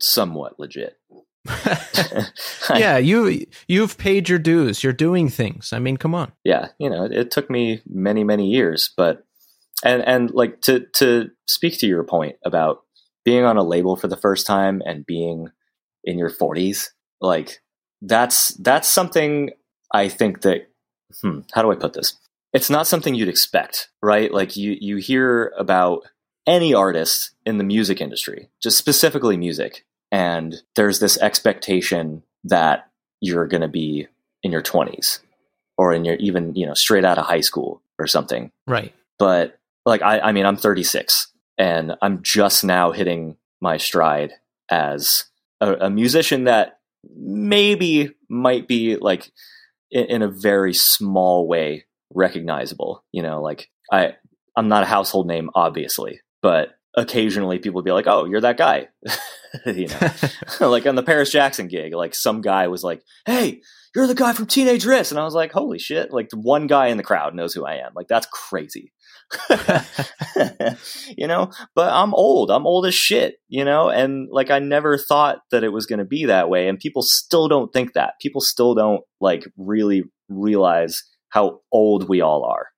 somewhat 0.00 0.58
legit. 0.58 0.96
yeah, 2.74 2.98
you 2.98 3.46
you've 3.66 3.96
paid 3.96 4.28
your 4.28 4.38
dues. 4.38 4.84
You're 4.84 4.92
doing 4.92 5.30
things. 5.30 5.72
I 5.72 5.78
mean, 5.78 5.96
come 5.96 6.14
on. 6.14 6.32
yeah, 6.44 6.68
you 6.78 6.90
know, 6.90 7.04
it, 7.04 7.12
it 7.12 7.30
took 7.30 7.48
me 7.48 7.80
many 7.88 8.24
many 8.24 8.46
years, 8.46 8.92
but 8.94 9.24
and 9.82 10.02
and 10.02 10.30
like 10.32 10.60
to 10.62 10.80
to 10.94 11.30
speak 11.46 11.78
to 11.78 11.86
your 11.86 12.04
point 12.04 12.36
about 12.44 12.82
being 13.24 13.44
on 13.44 13.56
a 13.56 13.62
label 13.62 13.96
for 13.96 14.08
the 14.08 14.16
first 14.16 14.46
time 14.46 14.82
and 14.84 15.06
being 15.06 15.48
in 16.04 16.18
your 16.18 16.30
40s, 16.30 16.88
like 17.20 17.60
that's 18.02 18.48
that's 18.54 18.88
something 18.88 19.50
I 19.92 20.08
think 20.08 20.42
that 20.42 20.68
hmm, 21.22 21.40
how 21.52 21.62
do 21.62 21.70
I 21.70 21.76
put 21.76 21.92
this? 21.92 22.14
It's 22.52 22.70
not 22.70 22.86
something 22.86 23.14
you'd 23.14 23.28
expect, 23.28 23.88
right? 24.02 24.32
Like 24.32 24.56
you 24.56 24.76
you 24.80 24.96
hear 24.96 25.52
about 25.58 26.02
any 26.46 26.74
artist 26.74 27.32
in 27.46 27.58
the 27.58 27.64
music 27.64 28.00
industry, 28.00 28.48
just 28.62 28.78
specifically 28.78 29.36
music, 29.36 29.84
and 30.10 30.62
there's 30.74 30.98
this 31.00 31.18
expectation 31.18 32.22
that 32.44 32.88
you're 33.20 33.46
going 33.46 33.60
to 33.60 33.68
be 33.68 34.08
in 34.42 34.50
your 34.50 34.62
20s 34.62 35.20
or 35.76 35.92
in 35.92 36.04
your 36.04 36.14
even 36.16 36.54
you 36.54 36.66
know 36.66 36.74
straight 36.74 37.04
out 37.04 37.18
of 37.18 37.26
high 37.26 37.42
school 37.42 37.82
or 37.98 38.06
something 38.06 38.50
Right. 38.66 38.94
but 39.18 39.58
like 39.84 40.00
I, 40.00 40.20
I 40.20 40.32
mean 40.32 40.46
i'm 40.46 40.56
36 40.56 41.28
and 41.58 41.94
i'm 42.00 42.22
just 42.22 42.64
now 42.64 42.92
hitting 42.92 43.36
my 43.60 43.76
stride 43.76 44.32
as 44.70 45.24
a, 45.60 45.74
a 45.74 45.90
musician 45.90 46.44
that 46.44 46.78
maybe 47.16 48.10
might 48.28 48.68
be 48.68 48.96
like 48.96 49.30
in, 49.90 50.04
in 50.06 50.22
a 50.22 50.28
very 50.28 50.74
small 50.74 51.46
way 51.48 51.84
recognizable 52.12 53.04
you 53.12 53.22
know 53.22 53.40
like 53.40 53.70
i 53.92 54.14
i'm 54.56 54.68
not 54.68 54.82
a 54.82 54.86
household 54.86 55.26
name 55.26 55.48
obviously 55.54 56.20
but 56.42 56.70
occasionally 56.96 57.58
people 57.58 57.76
will 57.76 57.84
be 57.84 57.92
like 57.92 58.08
oh 58.08 58.24
you're 58.24 58.40
that 58.40 58.56
guy 58.56 58.88
you 59.66 59.88
know 59.88 60.10
like 60.60 60.86
on 60.86 60.94
the 60.94 61.02
Paris 61.02 61.30
Jackson 61.30 61.68
gig, 61.68 61.94
like 61.94 62.14
some 62.14 62.40
guy 62.40 62.68
was 62.68 62.84
like, 62.84 63.02
"Hey, 63.26 63.62
you're 63.94 64.06
the 64.06 64.14
guy 64.14 64.32
from 64.32 64.46
Teenage 64.46 64.84
Wrist," 64.84 65.10
and 65.10 65.20
I 65.20 65.24
was 65.24 65.34
like, 65.34 65.52
"Holy 65.52 65.78
shit!" 65.78 66.12
Like 66.12 66.28
the 66.28 66.38
one 66.38 66.66
guy 66.66 66.88
in 66.88 66.96
the 66.96 67.02
crowd 67.02 67.34
knows 67.34 67.54
who 67.54 67.64
I 67.64 67.76
am. 67.76 67.92
Like 67.94 68.08
that's 68.08 68.26
crazy, 68.26 68.92
you 71.16 71.26
know. 71.26 71.50
But 71.74 71.92
I'm 71.92 72.14
old. 72.14 72.50
I'm 72.50 72.66
old 72.66 72.86
as 72.86 72.94
shit, 72.94 73.36
you 73.48 73.64
know. 73.64 73.88
And 73.88 74.28
like 74.30 74.50
I 74.50 74.58
never 74.58 74.98
thought 74.98 75.40
that 75.50 75.64
it 75.64 75.72
was 75.72 75.86
going 75.86 75.98
to 75.98 76.04
be 76.04 76.24
that 76.26 76.48
way, 76.48 76.68
and 76.68 76.78
people 76.78 77.02
still 77.02 77.48
don't 77.48 77.72
think 77.72 77.92
that. 77.94 78.14
People 78.20 78.40
still 78.40 78.74
don't 78.74 79.02
like 79.20 79.46
really 79.56 80.04
realize 80.28 81.02
how 81.28 81.60
old 81.72 82.08
we 82.08 82.20
all 82.20 82.44
are. 82.44 82.68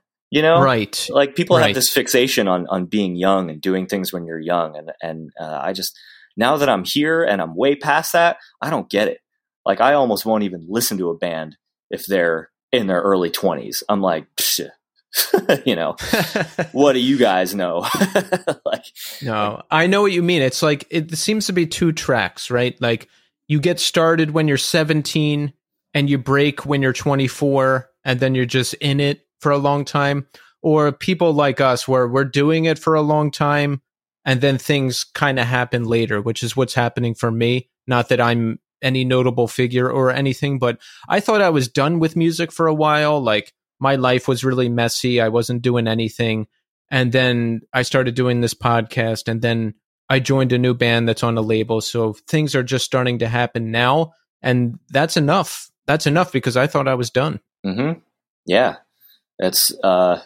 You 0.32 0.42
know, 0.42 0.62
right. 0.62 1.08
like 1.10 1.34
people 1.34 1.56
Right. 1.56 1.66
have 1.66 1.74
this 1.74 1.90
fixation 1.92 2.46
on 2.46 2.68
on 2.68 2.84
being 2.86 3.16
young 3.16 3.50
and 3.50 3.60
doing 3.60 3.88
things 3.88 4.12
when 4.12 4.26
you're 4.26 4.38
young, 4.38 4.76
and 4.76 4.92
and 5.02 5.30
uh, 5.40 5.58
I 5.60 5.72
just 5.72 5.98
now 6.36 6.56
that 6.56 6.68
I'm 6.68 6.84
here 6.84 7.24
and 7.24 7.42
I'm 7.42 7.56
way 7.56 7.74
past 7.74 8.12
that, 8.12 8.36
I 8.62 8.70
don't 8.70 8.88
get 8.88 9.08
it. 9.08 9.18
Like 9.66 9.80
I 9.80 9.94
almost 9.94 10.24
won't 10.24 10.44
even 10.44 10.64
listen 10.68 10.98
to 10.98 11.10
a 11.10 11.16
band 11.18 11.56
if 11.90 12.06
they're 12.06 12.50
in 12.70 12.86
their 12.86 13.00
early 13.00 13.28
twenties. 13.28 13.82
I'm 13.88 14.00
like, 14.02 14.28
Psh, 14.36 14.68
you 15.64 15.74
know, 15.74 15.96
what 16.72 16.92
do 16.92 17.00
you 17.00 17.18
guys 17.18 17.54
know? 17.54 17.86
like, 18.64 18.84
No, 19.22 19.62
I 19.70 19.86
know 19.86 20.02
what 20.02 20.12
you 20.12 20.22
mean. 20.22 20.42
It's 20.42 20.62
like 20.62 20.86
it 20.90 21.16
seems 21.16 21.46
to 21.46 21.52
be 21.52 21.66
two 21.66 21.92
tracks, 21.92 22.50
right? 22.50 22.80
Like 22.80 23.08
you 23.48 23.60
get 23.60 23.80
started 23.80 24.30
when 24.30 24.46
you're 24.46 24.56
17 24.56 25.52
and 25.94 26.10
you 26.10 26.18
break 26.18 26.64
when 26.64 26.82
you're 26.82 26.92
24 26.92 27.90
and 28.04 28.20
then 28.20 28.34
you're 28.34 28.46
just 28.46 28.74
in 28.74 29.00
it 29.00 29.26
for 29.40 29.50
a 29.50 29.58
long 29.58 29.84
time 29.84 30.26
or 30.62 30.92
people 30.92 31.32
like 31.32 31.60
us 31.60 31.88
where 31.88 32.06
we're 32.06 32.24
doing 32.24 32.66
it 32.66 32.78
for 32.78 32.94
a 32.94 33.00
long 33.00 33.30
time 33.30 33.82
and 34.24 34.40
then 34.40 34.58
things 34.58 35.04
kind 35.04 35.38
of 35.38 35.46
happen 35.46 35.84
later, 35.84 36.20
which 36.20 36.42
is 36.42 36.56
what's 36.56 36.74
happening 36.74 37.14
for 37.14 37.30
me. 37.30 37.68
Not 37.86 38.08
that 38.10 38.20
I'm 38.20 38.60
any 38.82 39.04
notable 39.04 39.48
figure 39.48 39.90
or 39.90 40.10
anything, 40.10 40.58
but 40.58 40.78
I 41.08 41.20
thought 41.20 41.42
I 41.42 41.50
was 41.50 41.68
done 41.68 41.98
with 41.98 42.16
music 42.16 42.52
for 42.52 42.66
a 42.66 42.74
while. 42.74 43.20
Like 43.20 43.52
my 43.80 43.96
life 43.96 44.28
was 44.28 44.44
really 44.44 44.68
messy. 44.68 45.20
I 45.20 45.28
wasn't 45.28 45.62
doing 45.62 45.88
anything 45.88 46.46
and 46.90 47.12
then 47.12 47.60
I 47.72 47.82
started 47.82 48.14
doing 48.14 48.40
this 48.40 48.54
podcast, 48.54 49.28
and 49.28 49.40
then 49.40 49.74
I 50.08 50.18
joined 50.18 50.52
a 50.52 50.58
new 50.58 50.74
band 50.74 51.08
that's 51.08 51.22
on 51.22 51.38
a 51.38 51.42
label. 51.42 51.80
So 51.80 52.14
things 52.26 52.54
are 52.54 52.64
just 52.64 52.84
starting 52.84 53.20
to 53.20 53.28
happen 53.28 53.70
now, 53.70 54.12
and 54.42 54.78
that's 54.88 55.16
enough. 55.16 55.70
That's 55.86 56.06
enough 56.06 56.32
because 56.32 56.56
I 56.56 56.66
thought 56.66 56.88
I 56.88 56.94
was 56.94 57.10
done. 57.10 57.40
hmm 57.64 57.92
yeah, 58.46 58.76
it's 59.38 59.72
uh, 59.84 60.22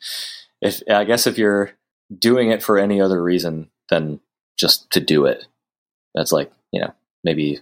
if 0.60 0.82
I 0.90 1.04
guess 1.04 1.26
if 1.26 1.38
you're 1.38 1.72
doing 2.16 2.50
it 2.50 2.62
for 2.62 2.78
any 2.78 3.00
other 3.00 3.22
reason 3.22 3.70
than 3.88 4.20
just 4.58 4.90
to 4.90 5.00
do 5.00 5.24
it, 5.24 5.46
that's 6.14 6.32
like 6.32 6.52
you 6.72 6.80
know 6.80 6.92
maybe 7.24 7.60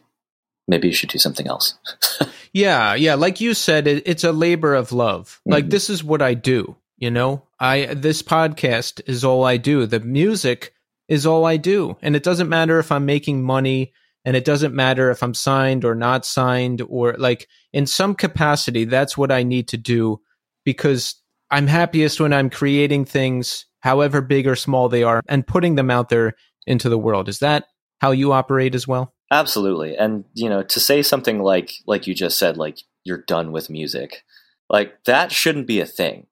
maybe 0.66 0.88
you 0.88 0.95
should 0.95 1.11
do 1.11 1.18
something 1.18 1.47
else. 1.47 1.78
Yeah, 2.53 2.94
yeah. 2.94 3.14
Like 3.14 3.40
you 3.40 3.55
said, 3.55 3.86
it, 3.86 4.03
it's 4.07 4.24
a 4.24 4.32
labor 4.32 4.74
of 4.74 4.92
love. 4.92 5.40
Like 5.46 5.66
Mhm. 5.66 5.70
this 5.70 5.90
is 5.90 6.03
what 6.05 6.22
I 6.22 6.34
do. 6.34 6.76
You 6.98 7.11
know, 7.11 7.44
I 7.59 7.86
this 7.94 8.22
podcast 8.22 9.01
is 9.07 9.24
all 9.24 9.44
I 9.44 9.57
do. 9.57 9.86
The 9.86 10.01
music 10.01 10.74
is 11.09 11.24
all 11.26 11.44
I 11.46 11.57
do, 11.57 11.96
and 12.03 12.14
it 12.14 12.22
doesn't 12.22 12.48
matter 12.48 12.78
if 12.78 12.92
I'm 12.92 13.07
making 13.07 13.42
money, 13.42 13.92
and 14.24 14.36
it 14.36 14.44
doesn't 14.44 14.74
matter 14.74 15.11
if 15.11 15.22
I'm 15.22 15.32
signed 15.34 15.84
or 15.84 15.94
not 15.94 16.26
signed, 16.26 16.82
or 16.88 17.14
like 17.18 17.48
in 17.72 17.86
some 17.86 18.14
capacity, 18.14 18.84
that's 18.84 19.16
what 19.16 19.32
I 19.32 19.42
need 19.44 19.68
to 19.68 19.76
do 19.76 20.20
because 20.64 21.14
I'm 21.51 21.66
happiest 21.68 22.20
when 22.20 22.32
I'm 22.32 22.51
creating 22.51 23.07
things, 23.07 23.64
however 23.80 24.20
big 24.20 24.46
or 24.46 24.55
small 24.57 24.88
they 24.88 25.03
are, 25.03 25.22
and 25.28 25.46
putting 25.46 25.76
them 25.76 25.90
out 25.90 26.11
there 26.11 26.34
into 26.66 26.88
the 26.88 26.98
world. 26.98 27.28
Is 27.28 27.38
that 27.38 27.64
how 28.01 28.11
you 28.11 28.32
operate 28.32 28.74
as 28.74 28.86
well? 28.86 29.14
Absolutely. 29.31 29.97
And 29.97 30.24
you 30.35 30.49
know, 30.49 30.62
to 30.62 30.81
say 30.81 31.03
something 31.03 31.41
like 31.41 31.72
like 31.87 32.07
you 32.07 32.14
just 32.14 32.39
said 32.39 32.57
like 32.57 32.81
you're 33.05 33.22
done 33.22 33.53
with 33.53 33.70
music. 33.70 34.24
Like 34.68 35.05
that 35.05 35.33
shouldn't 35.33 35.66
be 35.66 35.81
a 35.81 35.87
thing. 35.87 36.26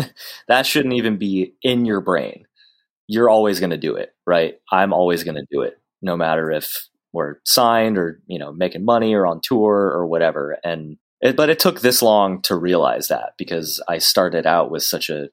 that 0.48 0.66
shouldn't 0.66 0.94
even 0.94 1.16
be 1.16 1.54
in 1.62 1.84
your 1.84 2.00
brain. 2.00 2.44
You're 3.08 3.30
always 3.30 3.60
going 3.60 3.70
to 3.70 3.76
do 3.78 3.96
it, 3.96 4.14
right? 4.26 4.56
I'm 4.72 4.92
always 4.92 5.24
going 5.24 5.36
to 5.36 5.46
do 5.50 5.62
it 5.62 5.78
no 6.02 6.16
matter 6.16 6.50
if 6.52 6.88
we're 7.12 7.36
signed 7.44 7.98
or, 7.98 8.20
you 8.26 8.38
know, 8.38 8.52
making 8.52 8.84
money 8.84 9.14
or 9.14 9.26
on 9.26 9.40
tour 9.42 9.72
or 9.74 10.06
whatever. 10.06 10.58
And 10.64 10.98
it, 11.20 11.36
but 11.36 11.50
it 11.50 11.58
took 11.60 11.80
this 11.82 12.02
long 12.02 12.42
to 12.42 12.56
realize 12.56 13.08
that 13.08 13.34
because 13.38 13.82
I 13.88 13.98
started 13.98 14.46
out 14.46 14.70
with 14.70 14.82
such 14.84 15.10
a 15.10 15.28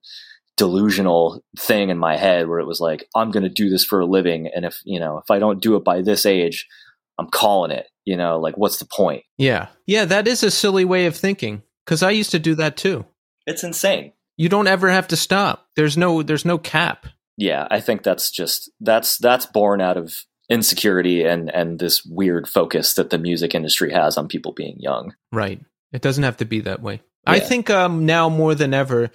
delusional 0.58 1.44
thing 1.58 1.90
in 1.90 1.98
my 1.98 2.18
head 2.18 2.48
where 2.48 2.60
it 2.60 2.68
was 2.68 2.82
like 2.82 3.08
I'm 3.16 3.32
going 3.32 3.44
to 3.44 3.50
do 3.50 3.70
this 3.70 3.84
for 3.86 4.00
a 4.00 4.06
living 4.06 4.48
and 4.54 4.66
if, 4.66 4.82
you 4.86 5.00
know, 5.00 5.18
if 5.18 5.32
I 5.32 5.40
don't 5.40 5.62
do 5.62 5.76
it 5.76 5.84
by 5.84 6.02
this 6.02 6.26
age, 6.26 6.68
I'm 7.18 7.28
calling 7.28 7.72
it. 7.72 7.88
You 8.06 8.18
know, 8.18 8.40
like 8.40 8.58
what's 8.58 8.80
the 8.80 8.86
point? 8.86 9.24
Yeah. 9.38 9.68
Yeah, 9.86 10.06
that 10.06 10.28
is 10.28 10.44
a 10.44 10.52
silly 10.52 10.86
way 10.86 11.06
of 11.06 11.16
thinking 11.16 11.62
because 11.86 12.02
I 12.02 12.12
used 12.12 12.32
to 12.32 12.40
do 12.40 12.56
that 12.56 12.78
too. 12.78 13.06
It's 13.46 13.64
insane. 13.64 14.14
You 14.38 14.50
don't 14.50 14.68
ever 14.68 14.90
have 14.90 15.08
to 15.10 15.16
stop. 15.16 15.68
There's 15.76 15.98
no 15.98 16.24
there's 16.24 16.46
no 16.46 16.58
cap. 16.58 17.06
Yeah, 17.38 17.68
I 17.70 17.80
think 17.80 18.04
that's 18.04 18.32
just 18.32 18.72
that's 18.80 19.18
that's 19.18 19.46
born 19.46 19.82
out 19.82 19.98
of 19.98 20.16
insecurity 20.50 21.24
and 21.24 21.50
and 21.54 21.80
this 21.80 22.04
weird 22.04 22.48
focus 22.48 22.96
that 22.96 23.10
the 23.10 23.18
music 23.18 23.54
industry 23.56 23.92
has 23.94 24.18
on 24.18 24.28
people 24.28 24.52
being 24.52 24.78
young. 24.80 25.14
Right. 25.32 25.62
It 25.94 26.02
doesn't 26.02 26.24
have 26.24 26.38
to 26.38 26.46
be 26.46 26.62
that 26.62 26.82
way. 26.82 27.02
I 27.26 27.40
think 27.40 27.70
um 27.70 28.06
now 28.06 28.30
more 28.30 28.56
than 28.56 28.74
ever 28.74 29.12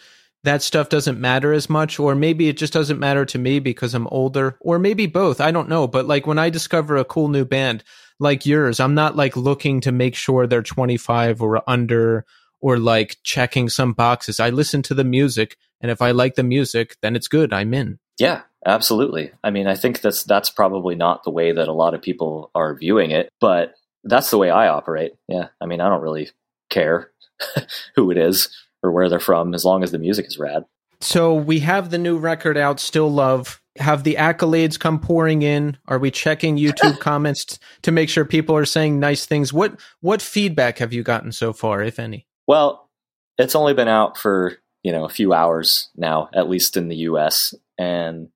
that 0.46 0.62
stuff 0.62 0.88
doesn't 0.88 1.20
matter 1.20 1.52
as 1.52 1.68
much 1.68 1.98
or 1.98 2.14
maybe 2.14 2.48
it 2.48 2.56
just 2.56 2.72
doesn't 2.72 3.00
matter 3.00 3.24
to 3.24 3.38
me 3.38 3.58
because 3.58 3.94
I'm 3.94 4.06
older 4.08 4.56
or 4.60 4.78
maybe 4.78 5.06
both. 5.06 5.40
I 5.40 5.50
don't 5.50 5.68
know, 5.68 5.88
but 5.88 6.06
like 6.06 6.26
when 6.26 6.38
I 6.38 6.50
discover 6.50 6.96
a 6.96 7.04
cool 7.04 7.28
new 7.28 7.44
band 7.44 7.82
like 8.20 8.46
yours, 8.46 8.78
I'm 8.78 8.94
not 8.94 9.16
like 9.16 9.36
looking 9.36 9.80
to 9.80 9.92
make 9.92 10.14
sure 10.14 10.46
they're 10.46 10.62
25 10.62 11.42
or 11.42 11.68
under 11.68 12.24
or 12.60 12.78
like 12.78 13.16
checking 13.24 13.68
some 13.68 13.92
boxes. 13.92 14.38
I 14.38 14.50
listen 14.50 14.82
to 14.82 14.94
the 14.94 15.04
music 15.04 15.56
and 15.80 15.90
if 15.90 16.00
I 16.00 16.12
like 16.12 16.36
the 16.36 16.44
music, 16.44 16.96
then 17.02 17.16
it's 17.16 17.28
good. 17.28 17.52
I'm 17.52 17.74
in. 17.74 17.98
Yeah, 18.18 18.42
absolutely. 18.64 19.32
I 19.42 19.50
mean, 19.50 19.66
I 19.66 19.74
think 19.74 20.00
that's 20.00 20.22
that's 20.22 20.48
probably 20.48 20.94
not 20.94 21.24
the 21.24 21.30
way 21.32 21.50
that 21.50 21.68
a 21.68 21.72
lot 21.72 21.92
of 21.92 22.02
people 22.02 22.52
are 22.54 22.76
viewing 22.76 23.10
it, 23.10 23.30
but 23.40 23.74
that's 24.04 24.30
the 24.30 24.38
way 24.38 24.50
I 24.50 24.68
operate. 24.68 25.14
Yeah. 25.26 25.48
I 25.60 25.66
mean, 25.66 25.80
I 25.80 25.88
don't 25.88 26.02
really 26.02 26.30
care 26.70 27.10
who 27.96 28.12
it 28.12 28.16
is 28.16 28.48
or 28.86 28.92
where 28.92 29.08
they're 29.08 29.20
from 29.20 29.54
as 29.54 29.64
long 29.64 29.82
as 29.82 29.90
the 29.90 29.98
music 29.98 30.26
is 30.26 30.38
rad. 30.38 30.64
So 31.00 31.34
we 31.34 31.60
have 31.60 31.90
the 31.90 31.98
new 31.98 32.16
record 32.16 32.56
out, 32.56 32.80
Still 32.80 33.10
Love. 33.10 33.60
Have 33.78 34.04
the 34.04 34.14
accolades 34.14 34.78
come 34.78 34.98
pouring 34.98 35.42
in? 35.42 35.76
Are 35.86 35.98
we 35.98 36.10
checking 36.10 36.56
YouTube 36.56 36.98
comments 37.00 37.44
t- 37.44 37.58
to 37.82 37.92
make 37.92 38.08
sure 38.08 38.24
people 38.24 38.56
are 38.56 38.64
saying 38.64 38.98
nice 38.98 39.26
things? 39.26 39.52
What 39.52 39.78
what 40.00 40.22
feedback 40.22 40.78
have 40.78 40.94
you 40.94 41.02
gotten 41.02 41.32
so 41.32 41.52
far, 41.52 41.82
if 41.82 41.98
any? 41.98 42.26
Well, 42.46 42.88
it's 43.36 43.54
only 43.54 43.74
been 43.74 43.88
out 43.88 44.16
for, 44.16 44.56
you 44.82 44.92
know, 44.92 45.04
a 45.04 45.10
few 45.10 45.34
hours 45.34 45.90
now, 45.94 46.30
at 46.32 46.48
least 46.48 46.78
in 46.78 46.88
the 46.88 46.96
US, 46.96 47.54
and 47.76 48.28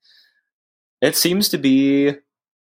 it 1.00 1.16
seems 1.16 1.48
to 1.50 1.58
be 1.58 2.16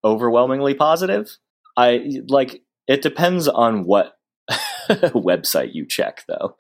overwhelmingly 0.04 0.76
positive. 0.76 1.36
I 1.76 2.22
like 2.28 2.62
it 2.88 3.02
depends 3.02 3.48
on 3.48 3.86
what 3.86 4.18
website 4.90 5.74
you 5.74 5.86
check 5.86 6.24
though. 6.28 6.56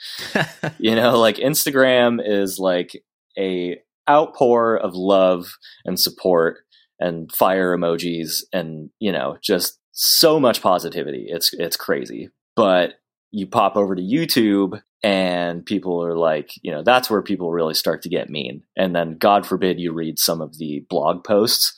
You 0.79 0.95
know, 0.95 1.19
like 1.19 1.37
Instagram 1.37 2.21
is 2.23 2.59
like 2.59 3.03
a 3.37 3.79
outpour 4.09 4.77
of 4.77 4.93
love 4.93 5.57
and 5.85 5.99
support 5.99 6.59
and 6.99 7.31
fire 7.31 7.75
emojis 7.75 8.43
and, 8.53 8.89
you 8.99 9.11
know, 9.11 9.37
just 9.41 9.79
so 9.91 10.39
much 10.39 10.61
positivity. 10.61 11.25
It's 11.27 11.53
it's 11.53 11.77
crazy. 11.77 12.29
But 12.55 12.95
you 13.31 13.47
pop 13.47 13.75
over 13.75 13.95
to 13.95 14.01
YouTube 14.01 14.81
and 15.03 15.65
people 15.65 16.03
are 16.03 16.17
like, 16.17 16.51
you 16.61 16.71
know, 16.71 16.83
that's 16.83 17.09
where 17.09 17.21
people 17.21 17.51
really 17.51 17.73
start 17.73 18.01
to 18.03 18.09
get 18.09 18.29
mean. 18.29 18.63
And 18.77 18.95
then 18.95 19.17
God 19.17 19.45
forbid 19.45 19.79
you 19.79 19.93
read 19.93 20.19
some 20.19 20.41
of 20.41 20.57
the 20.57 20.85
blog 20.89 21.23
posts. 21.23 21.77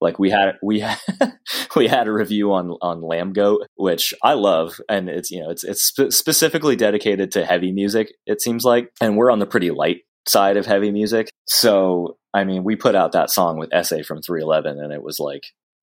Like 0.00 0.18
we 0.18 0.30
had 0.30 0.54
we 0.62 0.80
had, 0.80 0.98
we 1.76 1.86
had 1.86 2.08
a 2.08 2.12
review 2.12 2.52
on 2.52 2.70
on 2.80 3.02
Lambgoat, 3.02 3.66
which 3.76 4.14
I 4.22 4.32
love, 4.32 4.80
and 4.88 5.08
it's 5.08 5.30
you 5.30 5.42
know 5.42 5.50
it's 5.50 5.64
it's 5.64 5.82
spe- 5.82 6.10
specifically 6.10 6.76
dedicated 6.76 7.30
to 7.32 7.44
heavy 7.44 7.72
music. 7.72 8.12
It 8.26 8.40
seems 8.40 8.64
like, 8.64 8.90
and 9.00 9.16
we're 9.16 9.30
on 9.30 9.40
the 9.40 9.46
pretty 9.46 9.70
light 9.70 9.98
side 10.26 10.56
of 10.56 10.66
heavy 10.66 10.90
music. 10.90 11.28
So 11.46 12.16
I 12.32 12.44
mean, 12.44 12.64
we 12.64 12.76
put 12.76 12.94
out 12.94 13.12
that 13.12 13.30
song 13.30 13.58
with 13.58 13.70
SA 13.84 14.02
from 14.06 14.22
311, 14.22 14.82
and 14.82 14.92
it 14.92 15.02
was 15.02 15.18
like 15.18 15.42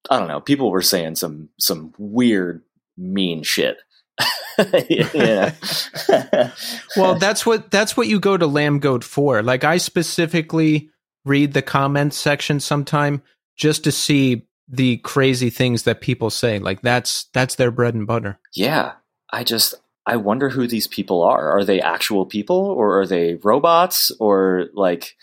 I 0.09 0.19
don't 0.19 0.27
know, 0.27 0.41
people 0.41 0.71
were 0.71 0.81
saying 0.81 1.15
some 1.15 1.49
some 1.59 1.93
weird 1.97 2.63
mean 2.97 3.43
shit. 3.43 3.77
well, 6.97 7.19
that's 7.19 7.45
what 7.45 7.69
that's 7.69 7.95
what 7.95 8.07
you 8.07 8.19
go 8.19 8.35
to 8.35 8.47
Lambgoat 8.47 9.03
for. 9.03 9.43
Like 9.43 9.63
I 9.63 9.77
specifically 9.77 10.89
read 11.25 11.53
the 11.53 11.61
comments 11.61 12.17
section 12.17 12.59
sometime 12.59 13.21
just 13.57 13.83
to 13.83 13.91
see 13.91 14.47
the 14.67 14.97
crazy 14.97 15.49
things 15.49 15.83
that 15.83 16.01
people 16.01 16.29
say. 16.29 16.59
Like 16.59 16.81
that's 16.81 17.25
that's 17.33 17.55
their 17.55 17.71
bread 17.71 17.95
and 17.95 18.07
butter. 18.07 18.39
yeah, 18.53 18.93
I 19.31 19.43
just 19.43 19.75
I 20.05 20.15
wonder 20.15 20.49
who 20.49 20.67
these 20.67 20.87
people 20.87 21.21
are. 21.23 21.51
Are 21.51 21.65
they 21.65 21.81
actual 21.81 22.25
people 22.25 22.57
or 22.57 23.01
are 23.01 23.05
they 23.05 23.35
robots 23.43 24.11
or 24.19 24.67
like 24.73 25.15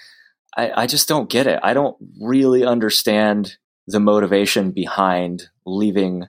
I, 0.56 0.82
I 0.82 0.86
just 0.86 1.08
don't 1.08 1.30
get 1.30 1.46
it. 1.46 1.58
I 1.62 1.74
don't 1.74 1.96
really 2.20 2.64
understand 2.64 3.56
the 3.86 4.00
motivation 4.00 4.70
behind 4.70 5.48
leaving 5.66 6.26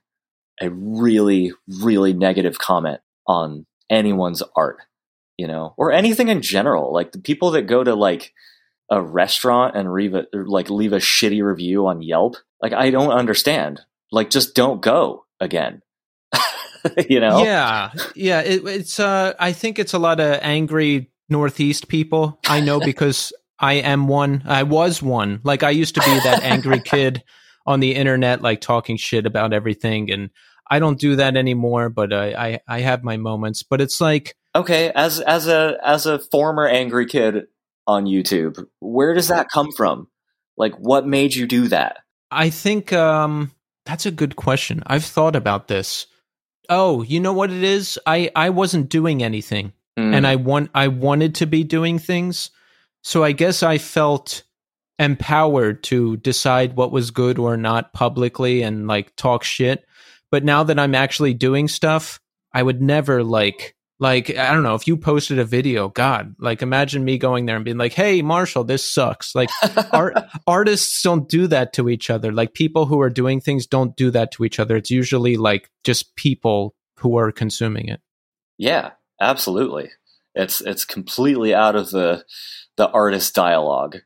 a 0.62 0.70
really, 0.70 1.54
really 1.82 2.14
negative 2.14 2.58
comment 2.58 3.02
on 3.28 3.66
anyone's 3.90 4.42
art, 4.56 4.78
you 5.38 5.48
know, 5.48 5.74
or 5.78 5.92
anything 5.92 6.30
in 6.30 6.42
general. 6.42 6.94
Like 6.94 7.12
the 7.12 7.20
people 7.20 7.52
that 7.52 7.64
go 7.64 7.84
to 7.84 7.94
like 7.94 8.34
a 8.90 9.02
restaurant 9.02 9.76
and 9.76 9.92
leave 9.94 10.14
a, 10.14 10.26
like 10.34 10.70
leave 10.70 10.94
a 10.94 10.98
shitty 10.98 11.44
review 11.44 11.88
on 11.88 12.02
Yelp. 12.02 12.38
Like 12.62 12.74
I 12.74 12.90
don't 12.90 13.12
understand. 13.12 13.82
Like 14.12 14.30
just 14.30 14.56
don't 14.56 14.82
go 14.82 15.26
again. 15.40 15.82
you 17.10 17.20
know? 17.20 17.44
Yeah, 17.44 17.92
yeah. 18.16 18.42
It, 18.42 18.66
it's 18.66 19.00
uh, 19.00 19.34
I 19.40 19.54
think 19.54 19.80
it's 19.80 19.94
a 19.94 20.00
lot 20.00 20.20
of 20.20 20.40
angry 20.42 21.12
Northeast 21.30 21.88
people. 21.88 22.40
I 22.48 22.60
know 22.60 22.80
because 22.86 23.34
I 23.60 23.74
am 23.74 24.08
one. 24.08 24.44
I 24.46 24.64
was 24.64 25.02
one. 25.02 25.42
Like 25.44 25.64
I 25.64 25.72
used 25.72 25.96
to 25.96 26.02
be 26.02 26.20
that 26.24 26.44
angry 26.44 26.80
kid 26.86 27.24
on 27.66 27.80
the 27.80 27.96
internet, 27.96 28.42
like 28.42 28.62
talking 28.62 28.98
shit 28.98 29.26
about 29.26 29.54
everything. 29.54 30.12
And 30.12 30.30
I 30.70 30.80
don't 30.80 31.00
do 31.00 31.16
that 31.16 31.36
anymore, 31.36 31.90
but 31.90 32.14
I, 32.14 32.34
I, 32.34 32.60
I 32.68 32.80
have 32.82 33.04
my 33.04 33.18
moments. 33.18 33.64
But 33.64 33.82
it's 33.82 34.00
like, 34.00 34.36
Okay, 34.56 34.90
as 34.96 35.20
as 35.20 35.48
a 35.48 35.78
as 35.84 36.06
a 36.06 36.18
former 36.18 36.66
angry 36.66 37.06
kid 37.08 37.48
on 37.88 38.06
YouTube, 38.06 38.66
where 38.80 39.14
does 39.14 39.28
that 39.30 39.50
come 39.50 39.72
from? 39.72 40.08
Like 40.58 40.74
what 40.76 41.06
made 41.08 41.36
you 41.36 41.46
do 41.48 41.68
that? 41.68 41.98
I 42.32 42.50
think 42.50 42.92
um, 42.94 43.52
that's 43.86 44.06
a 44.06 44.12
good 44.12 44.36
question. 44.36 44.84
I've 44.88 45.06
thought 45.06 45.36
about 45.36 45.68
this. 45.68 46.08
Oh, 46.70 47.04
you 47.04 47.20
know 47.20 47.34
what 47.34 47.52
it 47.52 47.64
is? 47.64 48.00
I, 48.06 48.32
I 48.36 48.50
wasn't 48.50 48.90
doing 48.90 49.22
anything 49.24 49.74
Mm. 49.98 50.14
and 50.14 50.28
I 50.28 50.36
want 50.36 50.72
I 50.76 50.90
wanted 50.90 51.36
to 51.36 51.48
be 51.48 51.64
doing 51.64 52.00
things. 52.00 52.52
So 53.02 53.24
I 53.24 53.32
guess 53.32 53.64
I 53.64 53.78
felt 53.78 54.44
empowered 55.00 55.84
to 55.84 56.18
decide 56.18 56.76
what 56.76 56.92
was 56.92 57.12
good 57.12 57.38
or 57.40 57.56
not 57.56 57.94
publicly 57.94 58.62
and 58.62 58.88
like 58.88 59.16
talk 59.16 59.44
shit. 59.46 59.86
But 60.32 60.44
now 60.44 60.64
that 60.64 60.80
I'm 60.80 60.96
actually 60.96 61.34
doing 61.34 61.70
stuff, 61.70 62.20
I 62.54 62.62
would 62.62 62.82
never 62.82 63.24
like 63.24 63.76
like 64.00 64.36
I 64.36 64.52
don't 64.54 64.64
know 64.64 64.76
if 64.76 64.88
you 64.88 64.98
posted 64.98 65.40
a 65.40 65.46
video, 65.46 65.88
God, 65.88 66.36
like 66.40 66.62
imagine 66.62 67.06
me 67.06 67.18
going 67.18 67.46
there 67.46 67.56
and 67.56 67.64
being 67.64 67.78
like, 67.78 67.94
"Hey, 67.94 68.22
Marshall, 68.22 68.66
this 68.66 68.90
sucks." 68.90 69.34
Like 69.34 69.50
art 69.94 70.18
artists 70.46 71.02
don't 71.02 71.30
do 71.30 71.48
that 71.48 71.74
to 71.74 71.90
each 71.90 72.10
other. 72.10 72.34
Like 72.34 72.54
people 72.54 72.86
who 72.86 73.00
are 73.00 73.10
doing 73.10 73.40
things 73.40 73.66
don't 73.66 73.96
do 73.96 74.12
that 74.12 74.32
to 74.34 74.44
each 74.44 74.60
other. 74.60 74.76
It's 74.76 74.92
usually 74.92 75.38
like 75.38 75.70
just 75.84 76.16
people 76.16 76.76
who 77.00 77.18
are 77.18 77.32
consuming 77.32 77.88
it. 77.88 78.02
Yeah, 78.58 78.92
absolutely. 79.22 79.92
It's 80.34 80.60
it's 80.60 80.84
completely 80.84 81.54
out 81.54 81.76
of 81.78 81.92
the 81.92 82.26
the 82.76 82.90
artist 82.90 83.34
dialogue. 83.34 84.00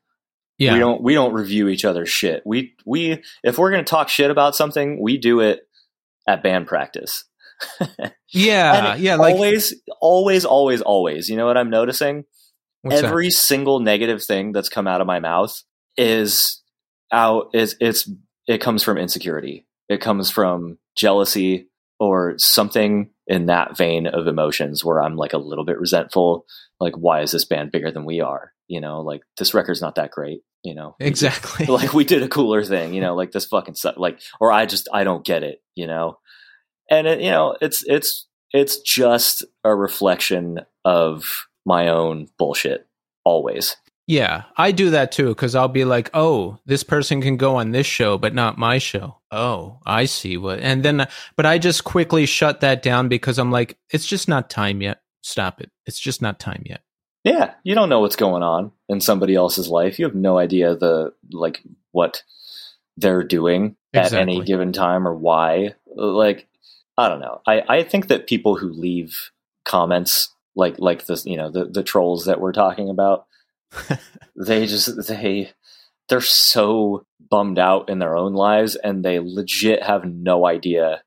Yeah. 0.60 0.74
We 0.74 0.80
don't 0.80 1.02
we 1.02 1.14
don't 1.16 1.34
review 1.34 1.68
each 1.68 1.86
other's 1.86 2.10
shit. 2.10 2.44
We 2.46 2.76
we 2.86 3.24
if 3.44 3.58
we're 3.58 3.72
gonna 3.72 3.84
talk 3.84 4.10
shit 4.10 4.30
about 4.30 4.56
something, 4.56 5.02
we 5.02 5.18
do 5.18 5.40
it 5.40 5.62
at 6.28 6.44
band 6.44 6.68
practice. 6.68 7.24
Yeah, 8.34 8.96
yeah, 8.96 9.16
like 9.16 9.36
always, 9.36 9.74
always, 10.02 10.46
always, 10.46 10.82
always. 10.82 11.30
You 11.30 11.38
know 11.38 11.46
what 11.46 11.58
I'm 11.58 11.70
noticing? 11.70 12.26
what's 12.82 13.02
that? 13.02 13.08
Every 13.08 13.30
single 13.30 13.80
negative 13.80 14.24
thing 14.24 14.52
that's 14.52 14.70
come 14.70 14.88
out 14.88 15.02
of 15.02 15.08
my 15.08 15.20
mouth 15.20 15.62
is 15.98 16.62
out 17.12 17.50
is 17.54 17.76
it's 17.80 18.10
it 18.48 18.60
comes 18.60 18.84
from 18.84 18.98
insecurity. 18.98 19.66
It 19.90 20.02
comes 20.02 20.30
from 20.30 20.78
jealousy 20.96 21.68
or 22.00 22.36
something 22.38 23.10
in 23.28 23.48
that 23.48 23.76
vein 23.76 24.08
of 24.08 24.28
emotions 24.28 24.84
where 24.86 25.02
I'm 25.02 25.16
like 25.16 25.34
a 25.34 25.38
little 25.38 25.66
bit 25.66 25.80
resentful. 25.80 26.46
Like, 26.80 26.96
why 26.96 27.22
is 27.22 27.32
this 27.32 27.46
band 27.46 27.72
bigger 27.72 27.92
than 27.92 28.06
we 28.06 28.22
are? 28.22 28.54
You 28.68 28.82
know, 28.82 29.02
like 29.02 29.22
this 29.38 29.54
record's 29.54 29.82
not 29.82 29.96
that 29.96 30.12
great. 30.12 30.42
You 30.64 30.76
know, 30.76 30.96
exactly. 31.00 31.66
like 31.68 31.94
we 31.94 32.04
did 32.04 32.24
a 32.24 32.28
cooler 32.28 32.64
thing, 32.64 32.94
you 32.94 33.02
know, 33.02 33.16
like 33.16 33.32
this 33.32 33.46
fucking 33.46 33.76
stuff, 33.76 33.96
like, 33.98 34.20
or 34.42 34.52
I 34.52 34.66
just, 34.66 34.90
I 34.94 35.04
don't 35.06 35.26
get 35.26 35.44
it, 35.44 35.62
you 35.74 35.88
know, 35.88 36.18
and 36.90 37.08
it, 37.08 37.22
you 37.22 37.32
know, 37.32 37.56
it's, 37.62 37.84
it's, 37.88 38.28
it's 38.52 38.80
just 38.80 39.44
a 39.64 39.76
reflection 39.76 40.62
of 40.86 41.48
my 41.66 41.90
own 41.90 42.28
bullshit 42.38 42.88
always. 43.24 43.76
Yeah, 44.08 44.46
I 44.58 44.72
do 44.72 44.90
that 44.90 45.12
too 45.12 45.28
because 45.28 45.54
I'll 45.54 45.68
be 45.68 45.86
like, 45.86 46.10
"Oh, 46.16 46.58
this 46.66 46.82
person 46.82 47.22
can 47.22 47.38
go 47.38 47.58
on 47.58 47.70
this 47.70 47.86
show, 47.86 48.18
but 48.18 48.34
not 48.34 48.58
my 48.58 48.80
show." 48.80 49.18
Oh, 49.30 49.82
I 49.86 50.06
see 50.06 50.36
what. 50.36 50.62
And 50.62 50.82
then, 50.82 51.08
but 51.36 51.46
I 51.46 51.60
just 51.60 51.84
quickly 51.84 52.26
shut 52.26 52.62
that 52.62 52.82
down 52.82 53.08
because 53.08 53.38
I'm 53.38 53.52
like, 53.52 53.78
"It's 53.92 54.08
just 54.08 54.28
not 54.28 54.50
time 54.50 54.82
yet. 54.82 55.04
Stop 55.22 55.62
it. 55.62 55.70
It's 55.86 56.00
just 56.00 56.24
not 56.24 56.40
time 56.40 56.64
yet." 56.66 56.82
Yeah. 57.24 57.54
You 57.64 57.76
don't 57.76 57.90
know 57.90 58.00
what's 58.00 58.16
going 58.16 58.42
on 58.42 58.72
in 58.88 59.00
somebody 59.00 59.36
else's 59.36 59.68
life. 59.68 60.00
You 60.00 60.06
have 60.06 60.16
no 60.16 60.40
idea 60.40 60.76
the, 60.76 61.14
like, 61.32 61.62
what 61.92 62.24
they're 62.98 63.24
doing 63.24 63.76
at 63.94 64.14
any 64.14 64.44
given 64.44 64.74
time 64.74 65.08
or 65.08 65.14
why. 65.14 65.76
Like, 65.86 66.48
I 67.00 67.08
don't 67.08 67.22
know. 67.22 67.42
I, 67.48 67.64
I 67.70 67.84
think 67.84 68.10
that 68.10 68.28
people 68.28 68.58
who 68.58 68.74
leave 68.74 69.32
comments 69.64 70.36
like, 70.56 70.78
like 70.80 71.06
this, 71.06 71.26
you 71.26 71.38
know, 71.38 71.50
the, 71.50 71.66
the 71.66 71.84
trolls 71.84 72.26
that 72.26 72.42
we're 72.42 72.52
talking 72.52 72.90
about, 72.90 73.26
they 74.36 74.66
just 74.66 75.08
they 75.08 75.52
they're 76.10 76.22
so 76.22 77.06
bummed 77.30 77.58
out 77.58 77.88
in 77.88 78.00
their 78.00 78.18
own 78.18 78.34
lives 78.34 78.76
and 78.76 79.06
they 79.06 79.20
legit 79.20 79.84
have 79.84 80.04
no 80.04 80.46
idea 80.46 81.02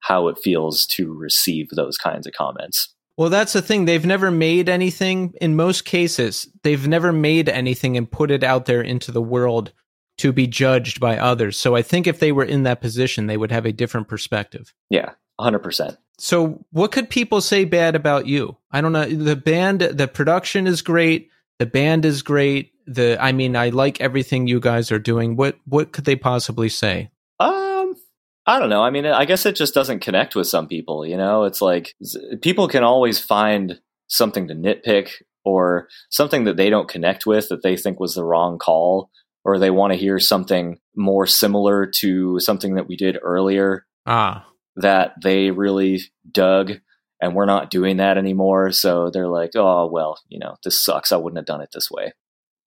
how 0.00 0.28
it 0.28 0.38
feels 0.38 0.86
to 0.86 1.12
receive 1.12 1.70
those 1.70 1.96
kinds 1.96 2.26
of 2.26 2.34
comments. 2.34 2.94
Well, 3.16 3.30
that's 3.30 3.52
the 3.52 3.62
thing. 3.62 3.84
They've 3.84 4.06
never 4.06 4.30
made 4.30 4.68
anything. 4.68 5.34
In 5.40 5.56
most 5.56 5.84
cases, 5.84 6.48
they've 6.62 6.86
never 6.86 7.12
made 7.12 7.48
anything 7.48 7.96
and 7.96 8.10
put 8.10 8.30
it 8.30 8.44
out 8.44 8.66
there 8.66 8.82
into 8.82 9.10
the 9.10 9.22
world 9.22 9.72
to 10.18 10.32
be 10.32 10.46
judged 10.46 11.00
by 11.00 11.18
others. 11.18 11.58
So 11.58 11.74
I 11.74 11.82
think 11.82 12.06
if 12.06 12.20
they 12.20 12.32
were 12.32 12.44
in 12.44 12.62
that 12.62 12.80
position, 12.80 13.26
they 13.26 13.36
would 13.36 13.50
have 13.50 13.66
a 13.66 13.72
different 13.72 14.08
perspective. 14.08 14.72
Yeah, 14.90 15.10
100%. 15.40 15.96
So, 16.18 16.64
what 16.70 16.92
could 16.92 17.10
people 17.10 17.40
say 17.40 17.64
bad 17.64 17.96
about 17.96 18.26
you? 18.26 18.56
I 18.70 18.80
don't 18.80 18.92
know. 18.92 19.04
The 19.04 19.36
band, 19.36 19.80
the 19.80 20.06
production 20.06 20.66
is 20.66 20.82
great. 20.82 21.30
The 21.58 21.66
band 21.66 22.04
is 22.04 22.22
great. 22.22 22.72
The, 22.86 23.16
I 23.20 23.32
mean, 23.32 23.56
I 23.56 23.70
like 23.70 24.00
everything 24.00 24.46
you 24.46 24.60
guys 24.60 24.92
are 24.92 24.98
doing. 24.98 25.36
What, 25.36 25.58
what 25.66 25.92
could 25.92 26.04
they 26.04 26.16
possibly 26.16 26.68
say? 26.68 27.10
Um 27.40 27.96
I 28.44 28.58
don't 28.58 28.70
know. 28.70 28.82
I 28.82 28.90
mean, 28.90 29.06
I 29.06 29.24
guess 29.24 29.46
it 29.46 29.54
just 29.54 29.72
doesn't 29.72 30.00
connect 30.00 30.34
with 30.34 30.48
some 30.48 30.66
people, 30.66 31.06
you 31.06 31.16
know? 31.16 31.44
It's 31.44 31.62
like 31.62 31.94
people 32.40 32.66
can 32.66 32.82
always 32.82 33.20
find 33.20 33.80
something 34.08 34.48
to 34.48 34.54
nitpick 34.54 35.10
or 35.44 35.88
something 36.10 36.44
that 36.44 36.56
they 36.56 36.68
don't 36.68 36.88
connect 36.88 37.24
with 37.24 37.48
that 37.48 37.62
they 37.62 37.76
think 37.76 38.00
was 38.00 38.14
the 38.14 38.24
wrong 38.24 38.58
call 38.58 39.10
or 39.44 39.58
they 39.58 39.70
want 39.70 39.92
to 39.92 39.98
hear 39.98 40.18
something 40.18 40.78
more 40.96 41.26
similar 41.26 41.86
to 41.86 42.38
something 42.40 42.74
that 42.74 42.88
we 42.88 42.96
did 42.96 43.18
earlier 43.22 43.86
Ah, 44.06 44.46
that 44.76 45.14
they 45.22 45.50
really 45.50 46.00
dug 46.30 46.72
and 47.20 47.34
we're 47.34 47.44
not 47.46 47.70
doing 47.70 47.98
that 47.98 48.18
anymore. 48.18 48.72
So 48.72 49.10
they're 49.10 49.28
like 49.28 49.52
oh 49.54 49.86
well 49.86 50.18
you 50.28 50.38
know 50.38 50.56
this 50.64 50.80
sucks. 50.80 51.12
I 51.12 51.16
wouldn't 51.16 51.38
have 51.38 51.46
done 51.46 51.60
it 51.60 51.70
this 51.72 51.90
way. 51.90 52.12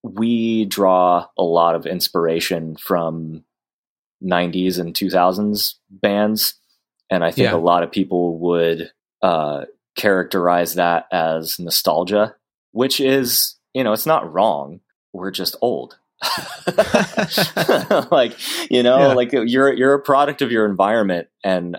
We 0.03 0.65
draw 0.65 1.27
a 1.37 1.43
lot 1.43 1.75
of 1.75 1.85
inspiration 1.85 2.75
from 2.75 3.43
90s 4.23 4.79
and 4.79 4.93
2000s 4.93 5.75
bands. 5.89 6.55
And 7.09 7.23
i 7.23 7.31
think 7.31 7.45
Yeah. 7.49 7.55
a 7.55 7.57
lot 7.57 7.83
of 7.83 7.91
people 7.91 8.37
would 8.39 8.91
uh, 9.21 9.65
characterize 9.95 10.75
that 10.75 11.05
as 11.11 11.59
nostalgia 11.59 12.35
which 12.71 12.99
is 12.99 13.55
you 13.73 13.83
know 13.83 13.93
it's 13.93 14.05
not 14.05 14.31
wrong. 14.31 14.79
We're 15.13 15.31
just 15.31 15.55
old. 15.61 15.97
Like 18.11 18.33
you 18.71 18.83
know 18.83 18.97
Yeah. 18.99 19.13
like 19.13 19.31
you're 19.31 19.73
you're 19.73 19.93
a 19.93 20.01
product 20.01 20.41
of 20.41 20.51
your 20.51 20.65
environment. 20.65 21.27
And 21.43 21.77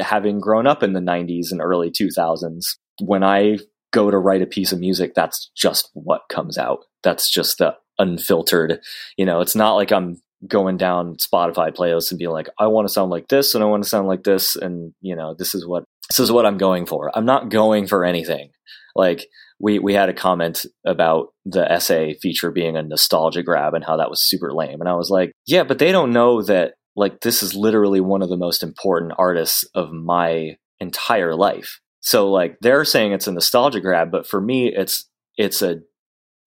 having 0.00 0.40
grown 0.40 0.66
up 0.66 0.82
in 0.82 0.92
the 0.92 1.00
90s 1.00 1.50
and 1.50 1.60
early 1.60 1.90
2000s 1.90 2.76
when 3.00 3.24
i 3.24 3.58
go 3.92 4.10
to 4.10 4.18
write 4.18 4.42
a 4.42 4.46
piece 4.46 4.72
of 4.72 4.78
music 4.78 5.12
that's 5.14 5.50
just 5.54 5.90
what 5.92 6.22
comes 6.30 6.56
out. 6.56 6.78
That's 7.02 7.28
just 7.28 7.58
the 7.58 7.74
unfiltered 7.98 8.80
you 9.18 9.26
know 9.26 9.42
it's 9.42 9.54
not 9.54 9.74
like 9.74 9.92
i'm 9.92 10.20
going 10.48 10.78
down 10.78 11.14
spotify 11.16 11.70
playlists 11.70 12.10
and 12.10 12.18
being 12.18 12.30
like 12.30 12.48
i 12.58 12.66
want 12.66 12.88
to 12.88 12.92
sound 12.92 13.10
like 13.10 13.28
this 13.28 13.54
and 13.54 13.62
i 13.62 13.66
want 13.66 13.82
to 13.82 13.88
sound 13.88 14.08
like 14.08 14.24
this 14.24 14.56
and 14.56 14.94
you 15.02 15.14
know 15.14 15.34
this 15.38 15.54
is 15.54 15.66
what 15.66 15.84
this 16.08 16.18
is 16.18 16.32
what 16.32 16.46
i'm 16.46 16.58
going 16.58 16.86
for. 16.86 17.10
I'm 17.16 17.24
not 17.24 17.50
going 17.50 17.86
for 17.86 18.04
anything. 18.04 18.50
Like 18.94 19.26
we 19.60 19.78
we 19.78 19.94
had 19.94 20.08
a 20.08 20.14
comment 20.14 20.66
about 20.84 21.28
the 21.46 21.78
SA 21.78 22.18
feature 22.20 22.50
being 22.50 22.76
a 22.76 22.82
nostalgia 22.82 23.42
grab 23.42 23.74
and 23.74 23.84
how 23.84 23.96
that 23.96 24.10
was 24.10 24.22
super 24.22 24.52
lame 24.52 24.80
and 24.80 24.88
i 24.88 24.94
was 24.94 25.08
like 25.08 25.32
yeah 25.46 25.62
but 25.62 25.78
they 25.78 25.92
don't 25.92 26.12
know 26.12 26.42
that 26.42 26.74
like 26.96 27.20
this 27.20 27.42
is 27.42 27.54
literally 27.54 28.00
one 28.00 28.22
of 28.22 28.28
the 28.28 28.36
most 28.36 28.62
important 28.62 29.12
artists 29.18 29.64
of 29.74 29.92
my 29.92 30.56
entire 30.80 31.34
life 31.34 31.80
so 32.00 32.30
like 32.30 32.58
they're 32.60 32.84
saying 32.84 33.12
it's 33.12 33.26
a 33.26 33.32
nostalgia 33.32 33.80
grab 33.80 34.10
but 34.10 34.26
for 34.26 34.40
me 34.40 34.68
it's 34.68 35.08
it's 35.36 35.62
a 35.62 35.80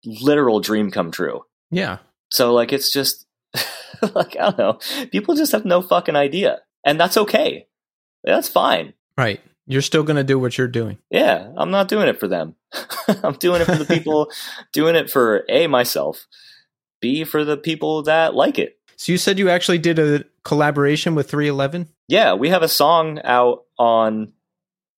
literal 0.05 0.59
dream 0.59 0.91
come 0.91 1.11
true 1.11 1.41
yeah. 1.71 1.97
so 2.29 2.53
like 2.53 2.73
it's 2.73 2.91
just 2.91 3.25
like 4.13 4.35
i 4.37 4.51
don't 4.51 4.57
know 4.57 4.79
people 5.11 5.35
just 5.35 5.51
have 5.51 5.65
no 5.65 5.81
fucking 5.81 6.15
idea 6.15 6.59
and 6.83 6.99
that's 6.99 7.17
okay 7.17 7.67
that's 8.23 8.49
fine 8.49 8.93
Right. 9.17 9.41
You're 9.67 9.81
still 9.81 10.03
going 10.03 10.17
to 10.17 10.23
do 10.23 10.37
what 10.37 10.57
you're 10.57 10.67
doing. 10.67 10.99
yeah, 11.09 11.51
I'm 11.57 11.71
not 11.71 11.87
doing 11.87 12.07
it 12.07 12.19
for 12.19 12.27
them. 12.27 12.55
I'm 13.23 13.33
doing 13.35 13.61
it 13.61 13.65
for 13.65 13.75
the 13.75 13.85
people, 13.85 14.29
doing 14.73 14.95
it 14.95 15.09
for 15.09 15.43
A, 15.49 15.67
myself, 15.67 16.27
B, 17.01 17.23
for 17.23 17.43
the 17.43 17.57
people 17.57 18.03
that 18.03 18.35
like 18.35 18.59
it. 18.59 18.74
So 18.97 19.11
you 19.11 19.17
said 19.17 19.39
you 19.39 19.49
actually 19.49 19.77
did 19.79 19.99
a 19.99 20.23
collaboration 20.43 21.15
with 21.15 21.29
311? 21.29 21.89
Yeah, 22.07 22.33
we 22.33 22.49
have 22.49 22.63
a 22.63 22.67
song 22.67 23.19
out 23.23 23.63
on, 23.77 24.33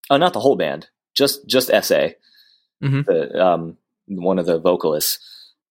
oh, 0.10 0.18
not 0.18 0.34
the 0.34 0.40
whole 0.40 0.56
band, 0.56 0.88
just 1.16 1.48
just 1.48 1.70
SA, 1.72 2.10
Mhm. 2.84 3.06
the, 3.06 3.44
um, 3.44 3.78
one 4.08 4.40
of 4.40 4.46
the 4.46 4.60
vocalists. 4.60 5.20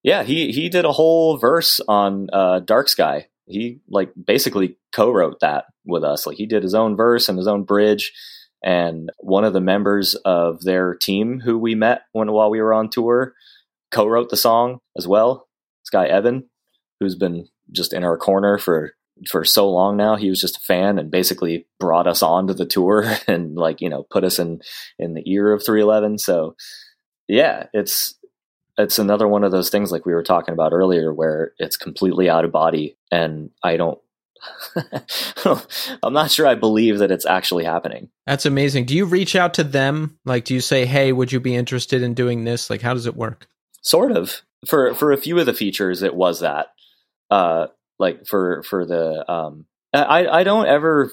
Yeah, 0.02 0.22
he 0.22 0.52
he 0.52 0.68
did 0.68 0.84
a 0.84 0.92
whole 0.92 1.36
verse 1.36 1.80
on 1.88 2.28
uh, 2.32 2.60
Dark 2.60 2.88
Sky. 2.88 3.28
He 3.46 3.80
like 3.88 4.12
basically 4.22 4.76
co-wrote 4.92 5.40
that 5.40 5.66
with 5.84 6.02
us. 6.04 6.26
Like 6.26 6.36
he 6.36 6.46
did 6.46 6.62
his 6.62 6.74
own 6.74 6.96
verse 6.96 7.28
and 7.28 7.38
his 7.38 7.46
own 7.46 7.62
bridge, 7.64 8.12
and 8.62 9.10
one 9.18 9.44
of 9.44 9.52
the 9.52 9.60
members 9.60 10.14
of 10.16 10.62
their 10.62 10.94
team 10.94 11.40
who 11.40 11.58
we 11.58 11.74
met 11.74 12.02
when 12.12 12.30
while 12.32 12.50
we 12.50 12.60
were 12.60 12.74
on 12.74 12.88
tour 12.90 13.34
co-wrote 13.92 14.30
the 14.30 14.36
song 14.36 14.80
as 14.96 15.06
well. 15.06 15.48
This 15.84 15.90
guy 15.90 16.06
Evan, 16.06 16.48
who's 16.98 17.14
been 17.14 17.46
just 17.72 17.92
in 17.92 18.04
our 18.04 18.16
corner 18.16 18.58
for 18.58 18.92
for 19.28 19.44
so 19.44 19.70
long 19.70 19.96
now. 19.96 20.16
He 20.16 20.28
was 20.28 20.40
just 20.40 20.58
a 20.58 20.60
fan 20.60 20.98
and 20.98 21.10
basically 21.10 21.66
brought 21.80 22.06
us 22.06 22.22
on 22.22 22.46
to 22.48 22.54
the 22.54 22.66
tour 22.66 23.04
and 23.26 23.54
like 23.56 23.80
you 23.80 23.88
know 23.88 24.04
put 24.04 24.24
us 24.24 24.38
in 24.38 24.60
in 24.98 25.14
the 25.14 25.22
ear 25.30 25.52
of 25.52 25.64
311. 25.64 26.18
So 26.18 26.56
yeah, 27.28 27.66
it's 27.72 28.14
it's 28.78 28.98
another 28.98 29.26
one 29.26 29.42
of 29.42 29.52
those 29.52 29.70
things 29.70 29.90
like 29.90 30.04
we 30.04 30.12
were 30.12 30.22
talking 30.22 30.52
about 30.52 30.72
earlier 30.72 31.12
where 31.12 31.52
it's 31.58 31.78
completely 31.78 32.28
out 32.28 32.44
of 32.44 32.52
body 32.52 32.98
and 33.10 33.50
I 33.62 33.76
don't 33.78 33.98
I'm 36.02 36.12
not 36.12 36.30
sure 36.30 36.46
I 36.46 36.54
believe 36.54 36.98
that 36.98 37.10
it's 37.10 37.26
actually 37.26 37.64
happening. 37.64 38.10
That's 38.26 38.46
amazing. 38.46 38.84
Do 38.84 38.94
you 38.94 39.06
reach 39.06 39.34
out 39.34 39.54
to 39.54 39.64
them? 39.64 40.18
Like, 40.24 40.44
do 40.44 40.54
you 40.54 40.60
say, 40.60 40.84
"Hey, 40.84 41.12
would 41.12 41.32
you 41.32 41.40
be 41.40 41.56
interested 41.56 42.02
in 42.02 42.14
doing 42.14 42.44
this?" 42.44 42.70
Like, 42.70 42.82
how 42.82 42.94
does 42.94 43.06
it 43.06 43.16
work? 43.16 43.48
Sort 43.82 44.12
of. 44.12 44.42
For 44.66 44.94
for 44.94 45.10
a 45.10 45.16
few 45.16 45.38
of 45.38 45.46
the 45.46 45.54
features, 45.54 46.02
it 46.02 46.14
was 46.14 46.40
that. 46.40 46.68
Uh, 47.30 47.66
like 47.98 48.26
for 48.26 48.62
for 48.62 48.84
the 48.84 49.30
um, 49.30 49.66
I 49.92 50.26
I 50.26 50.44
don't 50.44 50.66
ever 50.66 51.10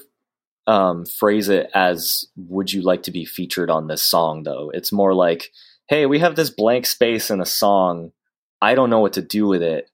um 0.66 1.04
phrase 1.04 1.48
it 1.48 1.70
as 1.74 2.26
"Would 2.36 2.72
you 2.72 2.82
like 2.82 3.02
to 3.04 3.10
be 3.10 3.24
featured 3.24 3.70
on 3.70 3.86
this 3.86 4.02
song?" 4.02 4.42
Though 4.42 4.70
it's 4.72 4.92
more 4.92 5.14
like, 5.14 5.50
"Hey, 5.88 6.06
we 6.06 6.18
have 6.18 6.36
this 6.36 6.50
blank 6.50 6.86
space 6.86 7.30
in 7.30 7.40
a 7.40 7.46
song. 7.46 8.12
I 8.60 8.74
don't 8.74 8.90
know 8.90 9.00
what 9.00 9.14
to 9.14 9.22
do 9.22 9.46
with 9.46 9.62
it. 9.62 9.90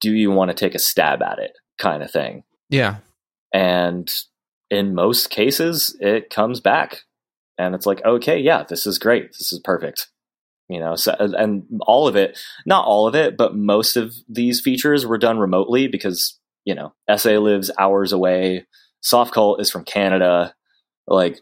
Do 0.00 0.12
you 0.12 0.30
want 0.30 0.50
to 0.50 0.54
take 0.54 0.74
a 0.74 0.78
stab 0.78 1.22
at 1.22 1.38
it?" 1.38 1.52
Kind 1.78 2.02
of 2.02 2.10
thing. 2.10 2.44
Yeah. 2.70 2.96
And 3.52 4.12
in 4.70 4.94
most 4.94 5.30
cases, 5.30 5.96
it 6.00 6.30
comes 6.30 6.60
back 6.60 7.04
and 7.58 7.74
it's 7.74 7.86
like, 7.86 8.04
okay, 8.04 8.38
yeah, 8.38 8.64
this 8.64 8.86
is 8.86 8.98
great. 8.98 9.32
This 9.32 9.52
is 9.52 9.60
perfect. 9.60 10.08
You 10.68 10.80
know, 10.80 10.96
so, 10.96 11.14
and 11.18 11.64
all 11.82 12.08
of 12.08 12.16
it, 12.16 12.38
not 12.64 12.86
all 12.86 13.06
of 13.06 13.14
it, 13.14 13.36
but 13.36 13.54
most 13.54 13.96
of 13.96 14.14
these 14.28 14.60
features 14.60 15.04
were 15.04 15.18
done 15.18 15.38
remotely 15.38 15.88
because, 15.88 16.38
you 16.64 16.74
know, 16.74 16.94
SA 17.16 17.32
lives 17.32 17.70
hours 17.78 18.12
away. 18.12 18.66
Soft 19.02 19.34
Cult 19.34 19.60
is 19.60 19.70
from 19.70 19.84
Canada. 19.84 20.54
Like, 21.06 21.40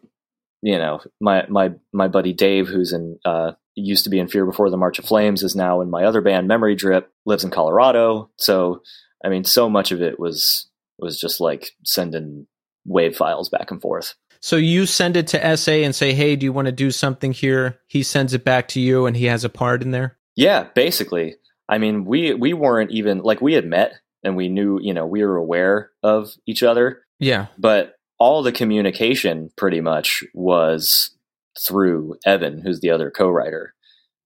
you 0.60 0.76
know, 0.76 1.00
my, 1.20 1.46
my, 1.48 1.72
my 1.92 2.08
buddy 2.08 2.32
Dave, 2.32 2.66
who's 2.66 2.92
in, 2.92 3.18
uh, 3.24 3.52
used 3.76 4.04
to 4.04 4.10
be 4.10 4.18
in 4.18 4.26
Fear 4.26 4.44
Before 4.44 4.70
the 4.70 4.76
March 4.76 4.98
of 4.98 5.04
Flames, 5.04 5.44
is 5.44 5.54
now 5.54 5.80
in 5.80 5.90
my 5.90 6.04
other 6.04 6.20
band, 6.20 6.48
Memory 6.48 6.74
Drip, 6.74 7.08
lives 7.24 7.44
in 7.44 7.50
Colorado. 7.50 8.30
So, 8.38 8.82
I 9.24 9.28
mean, 9.28 9.44
so 9.44 9.68
much 9.68 9.92
of 9.92 10.02
it 10.02 10.18
was 10.18 10.68
was 10.98 11.18
just 11.18 11.40
like 11.40 11.70
sending 11.84 12.46
wave 12.84 13.16
files 13.16 13.48
back 13.48 13.70
and 13.70 13.80
forth. 13.80 14.14
So 14.42 14.56
you 14.56 14.86
send 14.86 15.16
it 15.16 15.28
to 15.28 15.56
SA 15.56 15.72
and 15.72 15.94
say, 15.94 16.12
"Hey, 16.12 16.36
do 16.36 16.44
you 16.44 16.52
want 16.52 16.66
to 16.66 16.72
do 16.72 16.90
something 16.90 17.32
here?" 17.32 17.78
He 17.86 18.02
sends 18.02 18.34
it 18.34 18.44
back 18.44 18.68
to 18.68 18.80
you, 18.80 19.06
and 19.06 19.16
he 19.16 19.26
has 19.26 19.44
a 19.44 19.48
part 19.48 19.82
in 19.82 19.92
there. 19.92 20.18
Yeah, 20.36 20.66
basically. 20.74 21.36
I 21.68 21.78
mean, 21.78 22.04
we 22.04 22.34
we 22.34 22.52
weren't 22.52 22.90
even 22.90 23.18
like 23.18 23.40
we 23.40 23.54
had 23.54 23.66
met 23.66 23.94
and 24.22 24.36
we 24.36 24.48
knew, 24.48 24.78
you 24.80 24.94
know, 24.94 25.06
we 25.06 25.24
were 25.24 25.36
aware 25.36 25.90
of 26.02 26.32
each 26.46 26.62
other. 26.62 27.02
Yeah. 27.18 27.46
But 27.58 27.94
all 28.18 28.42
the 28.42 28.52
communication 28.52 29.50
pretty 29.56 29.80
much 29.80 30.22
was 30.34 31.10
through 31.58 32.16
Evan, 32.24 32.60
who's 32.60 32.80
the 32.80 32.90
other 32.90 33.10
co-writer, 33.10 33.74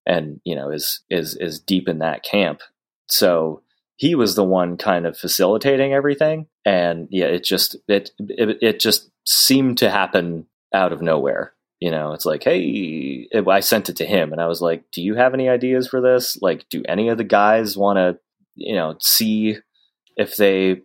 and 0.06 0.40
you 0.44 0.54
know 0.54 0.70
is 0.70 1.00
is 1.10 1.36
is 1.36 1.60
deep 1.60 1.88
in 1.88 1.98
that 1.98 2.22
camp. 2.22 2.60
So 3.08 3.62
he 3.96 4.14
was 4.14 4.34
the 4.34 4.44
one 4.44 4.76
kind 4.76 5.06
of 5.06 5.16
facilitating 5.16 5.94
everything 5.94 6.46
and 6.66 7.08
yeah 7.10 7.24
it 7.24 7.42
just 7.44 7.76
it, 7.88 8.10
it 8.18 8.58
it, 8.60 8.80
just 8.80 9.10
seemed 9.26 9.78
to 9.78 9.90
happen 9.90 10.46
out 10.72 10.92
of 10.92 11.02
nowhere 11.02 11.52
you 11.78 11.90
know? 11.90 12.12
It's 12.12 12.24
like 12.24 12.42
hey 12.42 13.28
i 13.34 13.60
sent 13.60 13.88
it 13.88 13.96
to 13.96 14.06
him 14.06 14.32
and 14.32 14.40
i 14.40 14.46
was 14.46 14.60
like 14.62 14.84
do 14.92 15.02
you 15.02 15.14
have 15.14 15.34
any 15.34 15.48
ideas 15.48 15.88
for 15.88 16.00
this? 16.00 16.38
Like 16.40 16.68
do 16.68 16.82
any 16.88 17.08
of 17.08 17.18
the 17.18 17.24
guys 17.24 17.76
want 17.76 17.98
to 17.98 18.18
you 18.54 18.74
know 18.74 18.96
see 19.00 19.58
if 20.16 20.36
they 20.36 20.82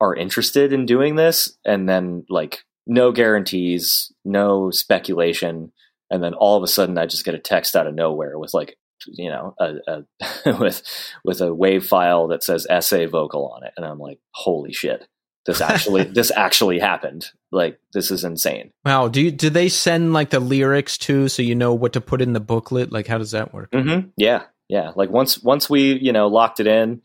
are 0.00 0.16
interested 0.16 0.72
in 0.72 0.86
doing 0.86 1.14
this? 1.14 1.56
And 1.64 1.88
then 1.88 2.24
like 2.28 2.64
no 2.86 3.12
guarantees 3.12 4.12
no 4.24 4.70
speculation 4.70 5.72
and 6.10 6.22
then 6.22 6.34
all 6.34 6.56
of 6.56 6.64
a 6.64 6.66
sudden 6.66 6.98
i 6.98 7.06
just 7.06 7.24
get 7.24 7.32
a 7.32 7.38
text 7.38 7.76
out 7.76 7.86
of 7.86 7.94
nowhere 7.94 8.36
with 8.40 8.52
like 8.52 8.76
you 9.06 9.28
know, 9.28 9.54
a, 9.58 9.74
a 9.86 10.56
with 10.58 10.82
with 11.24 11.40
a 11.40 11.54
wave 11.54 11.86
file 11.86 12.28
that 12.28 12.42
says 12.42 12.66
SA 12.80 13.06
vocal 13.06 13.48
on 13.48 13.64
it, 13.64 13.72
and 13.76 13.86
I'm 13.86 13.98
like, 13.98 14.18
holy 14.32 14.72
shit, 14.72 15.06
this 15.46 15.60
actually 15.60 16.04
this 16.14 16.30
actually 16.34 16.78
happened. 16.78 17.26
Like 17.50 17.78
this 17.92 18.10
is 18.10 18.24
insane. 18.24 18.70
Wow. 18.84 19.08
Do 19.08 19.20
you 19.20 19.30
do 19.30 19.50
they 19.50 19.68
send 19.68 20.12
like 20.12 20.30
the 20.30 20.40
lyrics 20.40 20.98
too, 20.98 21.28
so 21.28 21.42
you 21.42 21.54
know 21.54 21.74
what 21.74 21.94
to 21.94 22.00
put 22.00 22.22
in 22.22 22.32
the 22.32 22.40
booklet? 22.40 22.92
Like, 22.92 23.06
how 23.06 23.18
does 23.18 23.32
that 23.32 23.52
work? 23.52 23.70
Mm-hmm. 23.72 24.08
Yeah, 24.16 24.44
yeah. 24.68 24.92
Like 24.94 25.10
once 25.10 25.42
once 25.42 25.68
we 25.68 25.94
you 25.98 26.12
know 26.12 26.28
locked 26.28 26.60
it 26.60 26.66
in, 26.66 27.02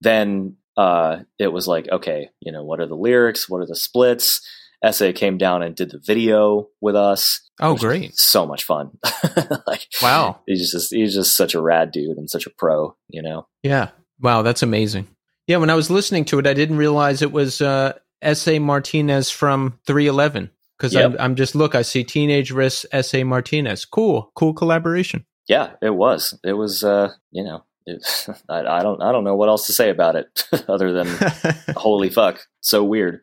then 0.00 0.56
uh, 0.76 1.18
it 1.38 1.48
was 1.48 1.66
like, 1.66 1.88
okay, 1.90 2.30
you 2.40 2.52
know, 2.52 2.64
what 2.64 2.80
are 2.80 2.86
the 2.86 2.94
lyrics? 2.94 3.48
What 3.48 3.60
are 3.60 3.66
the 3.66 3.76
splits? 3.76 4.40
SA 4.88 5.10
came 5.12 5.38
down 5.38 5.62
and 5.64 5.74
did 5.74 5.90
the 5.90 5.98
video 5.98 6.68
with 6.80 6.94
us. 6.94 7.40
Oh, 7.60 7.76
great! 7.76 8.16
So 8.16 8.46
much 8.46 8.62
fun. 8.62 8.96
like, 9.66 9.86
wow, 10.00 10.40
he's 10.46 10.70
just 10.70 10.94
he's 10.94 11.14
just 11.14 11.36
such 11.36 11.54
a 11.54 11.60
rad 11.60 11.90
dude 11.90 12.16
and 12.16 12.30
such 12.30 12.46
a 12.46 12.50
pro. 12.50 12.96
You 13.08 13.22
know. 13.22 13.48
Yeah. 13.64 13.90
Wow, 14.20 14.42
that's 14.42 14.62
amazing. 14.62 15.08
Yeah, 15.48 15.56
when 15.56 15.70
I 15.70 15.74
was 15.74 15.90
listening 15.90 16.26
to 16.26 16.38
it, 16.38 16.46
I 16.46 16.52
didn't 16.52 16.76
realize 16.76 17.22
it 17.22 17.32
was 17.32 17.62
uh, 17.62 17.94
S.A. 18.20 18.58
Martinez 18.58 19.30
from 19.30 19.78
311 19.86 20.50
because 20.76 20.92
yep. 20.92 21.12
I'm, 21.12 21.16
I'm 21.18 21.34
just 21.36 21.54
look. 21.54 21.74
I 21.74 21.82
see 21.82 22.04
Teenage 22.04 22.50
Wrist 22.52 22.84
S.A. 22.92 23.24
Martinez. 23.24 23.86
Cool, 23.86 24.30
cool 24.34 24.52
collaboration. 24.52 25.24
Yeah, 25.48 25.70
it 25.80 25.94
was. 25.94 26.38
It 26.44 26.52
was. 26.52 26.84
Uh, 26.84 27.12
you 27.30 27.42
know, 27.42 27.64
I, 28.50 28.60
I, 28.60 28.82
don't 28.82 29.02
I 29.02 29.10
don't 29.10 29.24
know 29.24 29.36
what 29.36 29.48
else 29.48 29.66
to 29.66 29.72
say 29.72 29.88
about 29.88 30.16
it 30.16 30.46
other 30.68 30.92
than 30.92 31.06
holy 31.76 32.10
fuck, 32.10 32.46
so 32.60 32.84
weird. 32.84 33.22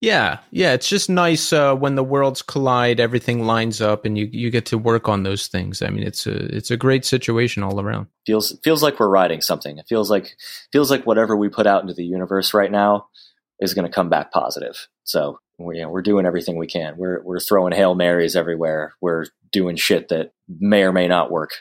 Yeah, 0.00 0.38
yeah, 0.50 0.72
it's 0.72 0.88
just 0.88 1.08
nice 1.08 1.52
uh, 1.52 1.74
when 1.74 1.94
the 1.94 2.04
worlds 2.04 2.42
collide, 2.42 3.00
everything 3.00 3.46
lines 3.46 3.80
up, 3.80 4.04
and 4.04 4.18
you 4.18 4.28
you 4.30 4.50
get 4.50 4.66
to 4.66 4.78
work 4.78 5.08
on 5.08 5.22
those 5.22 5.46
things. 5.46 5.80
I 5.80 5.88
mean, 5.88 6.02
it's 6.02 6.26
a 6.26 6.54
it's 6.54 6.70
a 6.70 6.76
great 6.76 7.04
situation 7.04 7.62
all 7.62 7.80
around. 7.80 8.08
Feels 8.26 8.58
feels 8.62 8.82
like 8.82 9.00
we're 9.00 9.08
riding 9.08 9.40
something. 9.40 9.78
It 9.78 9.86
feels 9.88 10.10
like 10.10 10.36
feels 10.70 10.90
like 10.90 11.06
whatever 11.06 11.36
we 11.36 11.48
put 11.48 11.66
out 11.66 11.80
into 11.82 11.94
the 11.94 12.04
universe 12.04 12.52
right 12.52 12.70
now 12.70 13.08
is 13.58 13.72
going 13.72 13.86
to 13.86 13.94
come 13.94 14.10
back 14.10 14.32
positive. 14.32 14.86
So 15.04 15.40
we're 15.58 15.74
you 15.74 15.82
know, 15.82 15.88
we're 15.88 16.02
doing 16.02 16.26
everything 16.26 16.58
we 16.58 16.66
can. 16.66 16.96
We're 16.98 17.22
we're 17.22 17.40
throwing 17.40 17.72
hail 17.72 17.94
marys 17.94 18.36
everywhere. 18.36 18.94
We're 19.00 19.26
doing 19.50 19.76
shit 19.76 20.08
that 20.08 20.32
may 20.48 20.82
or 20.82 20.92
may 20.92 21.08
not 21.08 21.30
work 21.30 21.52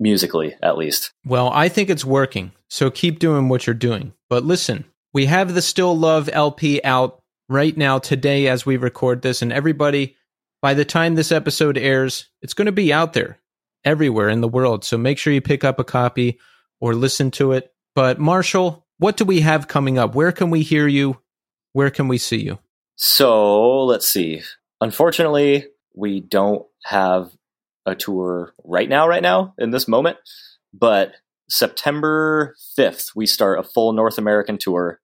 musically, 0.00 0.56
at 0.62 0.78
least. 0.78 1.12
Well, 1.26 1.50
I 1.50 1.68
think 1.68 1.90
it's 1.90 2.04
working. 2.04 2.52
So 2.68 2.90
keep 2.90 3.18
doing 3.18 3.48
what 3.48 3.66
you're 3.66 3.74
doing. 3.74 4.14
But 4.30 4.44
listen, 4.44 4.86
we 5.12 5.26
have 5.26 5.54
the 5.54 5.62
Still 5.62 5.96
Love 5.96 6.30
LP 6.32 6.80
out 6.82 7.21
right 7.52 7.76
now, 7.76 7.98
today, 7.98 8.48
as 8.48 8.66
we 8.66 8.76
record 8.76 9.22
this. 9.22 9.42
And 9.42 9.52
everybody, 9.52 10.16
by 10.60 10.74
the 10.74 10.84
time 10.84 11.14
this 11.14 11.30
episode 11.32 11.76
airs, 11.76 12.28
it's 12.40 12.54
going 12.54 12.66
to 12.66 12.72
be 12.72 12.92
out 12.92 13.12
there 13.12 13.38
everywhere 13.84 14.28
in 14.28 14.40
the 14.40 14.48
world. 14.48 14.84
So 14.84 14.96
make 14.96 15.18
sure 15.18 15.32
you 15.32 15.40
pick 15.40 15.64
up 15.64 15.78
a 15.78 15.84
copy 15.84 16.38
or 16.80 16.94
listen 16.94 17.30
to 17.32 17.52
it. 17.52 17.72
But 17.94 18.18
Marshall, 18.18 18.86
what 18.98 19.16
do 19.16 19.24
we 19.24 19.40
have 19.40 19.68
coming 19.68 19.98
up? 19.98 20.14
Where 20.14 20.32
can 20.32 20.50
we 20.50 20.62
hear 20.62 20.86
you? 20.86 21.20
Where 21.72 21.90
can 21.90 22.08
we 22.08 22.18
see 22.18 22.40
you? 22.42 22.58
So 22.96 23.84
let's 23.84 24.08
see. 24.08 24.42
Unfortunately, 24.80 25.66
we 25.94 26.20
don't 26.20 26.64
have 26.84 27.30
a 27.84 27.94
tour 27.94 28.54
right 28.64 28.88
now, 28.88 29.08
right 29.08 29.22
now, 29.22 29.54
in 29.58 29.70
this 29.70 29.88
moment. 29.88 30.18
But 30.72 31.14
September 31.48 32.54
5th, 32.78 33.14
we 33.14 33.26
start 33.26 33.58
a 33.58 33.62
full 33.62 33.92
North 33.92 34.18
American 34.18 34.58
tour 34.58 35.00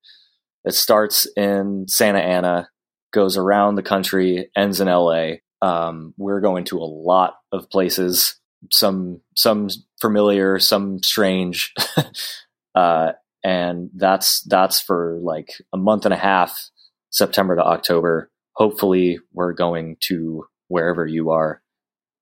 it 0.69 0.74
starts 0.74 1.27
in 1.35 1.86
Santa 1.89 2.19
Ana, 2.19 2.69
goes 3.11 3.39
around 3.39 3.74
the 3.77 3.82
country, 3.82 4.51
ends 4.55 4.82
in 4.82 4.89
LA. 4.89 5.36
Um, 5.62 6.12
we're 6.19 6.43
going 6.43 6.65
to 6.66 6.78
a 6.78 6.85
lot 6.85 7.39
of 7.53 7.70
places, 7.70 8.36
some 8.70 9.23
some 9.35 9.70
familiar, 9.99 10.59
some 10.59 11.03
strange, 11.03 11.73
uh, 12.74 13.12
and 13.43 13.89
that's 13.95 14.43
that's 14.43 14.78
for 14.78 15.19
like 15.23 15.55
a 15.73 15.78
month 15.78 16.05
and 16.05 16.12
a 16.12 16.19
half, 16.19 16.70
September 17.09 17.57
to 17.57 17.65
October. 17.65 18.31
Hopefully, 18.53 19.20
we're 19.32 19.55
going 19.55 19.97
to 20.01 20.45
wherever 20.69 21.07
you 21.07 21.31
are. 21.31 21.62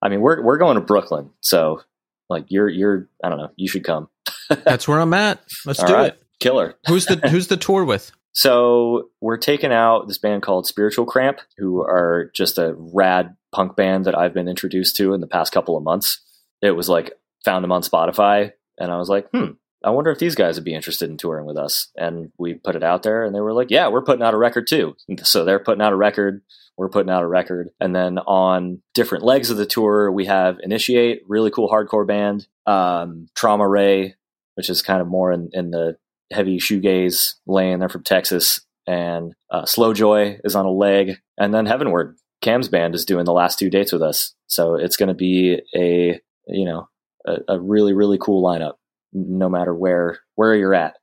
I 0.01 0.09
mean, 0.09 0.21
we're 0.21 0.41
we're 0.41 0.59
going 0.59 0.77
to 0.77 0.81
Brooklyn, 0.81 1.31
so 1.41 1.83
like 2.31 2.45
you're 2.49 2.69
you're 2.69 3.09
I 3.25 3.29
don't 3.29 3.39
know, 3.39 3.51
you 3.57 3.69
should 3.69 3.85
come. 3.85 4.09
that's 4.49 4.87
where 4.87 5.01
I'm 5.01 5.15
at. 5.15 5.43
Let's 5.65 5.81
All 5.81 5.89
do 5.89 5.95
right. 5.95 6.13
it. 6.13 6.23
Killer. 6.39 6.75
who's 6.87 7.07
the 7.07 7.17
who's 7.31 7.49
the 7.49 7.57
tour 7.57 7.85
with? 7.85 8.13
So 8.37 9.09
we're 9.23 9.39
taking 9.39 9.73
out 9.73 10.09
this 10.09 10.19
band 10.19 10.43
called 10.43 10.67
Spiritual 10.67 11.07
Cramp, 11.07 11.41
who 11.57 11.81
are 11.81 12.31
just 12.35 12.59
a 12.59 12.75
rad 12.77 13.35
punk 13.51 13.77
band 13.77 14.05
that 14.05 14.17
I've 14.17 14.35
been 14.35 14.47
introduced 14.47 14.97
to 14.97 15.15
in 15.15 15.23
the 15.23 15.27
past 15.27 15.55
couple 15.55 15.75
of 15.75 15.83
months. 15.83 16.21
It 16.61 16.73
was 16.73 16.87
like 16.87 17.15
found 17.47 17.65
them 17.65 17.73
on 17.73 17.81
Spotify, 17.81 18.53
and 18.79 18.93
I 18.93 18.99
was 18.99 19.09
like, 19.09 19.31
hmm, 19.31 19.53
I 19.83 19.89
wonder 19.89 20.11
if 20.11 20.19
these 20.19 20.35
guys 20.35 20.57
would 20.57 20.65
be 20.65 20.75
interested 20.75 21.09
in 21.09 21.17
touring 21.17 21.47
with 21.47 21.57
us. 21.57 21.91
And 21.97 22.31
we 22.37 22.53
put 22.53 22.77
it 22.77 22.83
out 22.83 23.03
there 23.05 23.25
and 23.25 23.35
they 23.35 23.41
were 23.41 23.55
like, 23.55 23.71
yeah, 23.71 23.89
we're 23.89 24.05
putting 24.05 24.23
out 24.23 24.35
a 24.35 24.39
record 24.39 24.67
too. 24.67 24.97
So 25.23 25.45
they're 25.45 25.59
putting 25.59 25.81
out 25.81 25.95
a 25.95 25.97
record. 25.97 26.43
We're 26.77 26.91
putting 26.91 27.11
out 27.11 27.23
a 27.23 27.27
record. 27.27 27.71
And 27.81 27.97
then 27.97 28.19
on 28.19 28.83
different 28.93 29.25
legs 29.25 29.51
of 29.51 29.57
the 29.57 29.65
tour, 29.65 30.13
we 30.13 30.27
have 30.27 30.59
Initiate, 30.63 31.23
really 31.27 31.51
cool 31.51 31.71
hardcore 31.71 32.07
band, 32.07 32.47
um, 32.67 33.29
Trauma 33.35 33.67
Ray, 33.67 34.15
which 34.57 34.69
is 34.69 34.83
kind 34.83 35.01
of 35.01 35.07
more 35.07 35.33
in, 35.33 35.49
in 35.55 35.71
the 35.71 35.97
heavy 36.33 36.59
shoegaze 36.59 37.35
lane. 37.47 37.79
They're 37.79 37.89
from 37.89 38.05
Texas. 38.05 38.61
And 38.87 39.35
uh, 39.51 39.65
Slow 39.65 39.93
Joy 39.93 40.39
is 40.45 40.55
on 40.55 40.67
a 40.67 40.71
leg. 40.71 41.19
And 41.39 41.53
then 41.53 41.67
Heavenward, 41.67 42.17
Kam's 42.41 42.69
band 42.69 42.95
is 42.95 43.05
doing 43.05 43.25
the 43.25 43.33
last 43.33 43.59
two 43.59 43.71
dates 43.71 43.93
with 43.93 44.03
us. 44.03 44.35
So 44.47 44.75
it's 44.75 44.97
going 44.97 45.09
to 45.09 45.15
be 45.15 45.61
a, 45.75 46.21
you 46.47 46.65
know, 46.65 46.89
a, 47.27 47.39
a 47.49 47.61
really, 47.61 47.93
really 47.93 48.19
cool 48.19 48.43
lineup 48.43 48.75
no 49.13 49.49
matter 49.49 49.75
where 49.75 50.19
where 50.35 50.55
you're 50.55 50.75
at. 50.75 50.97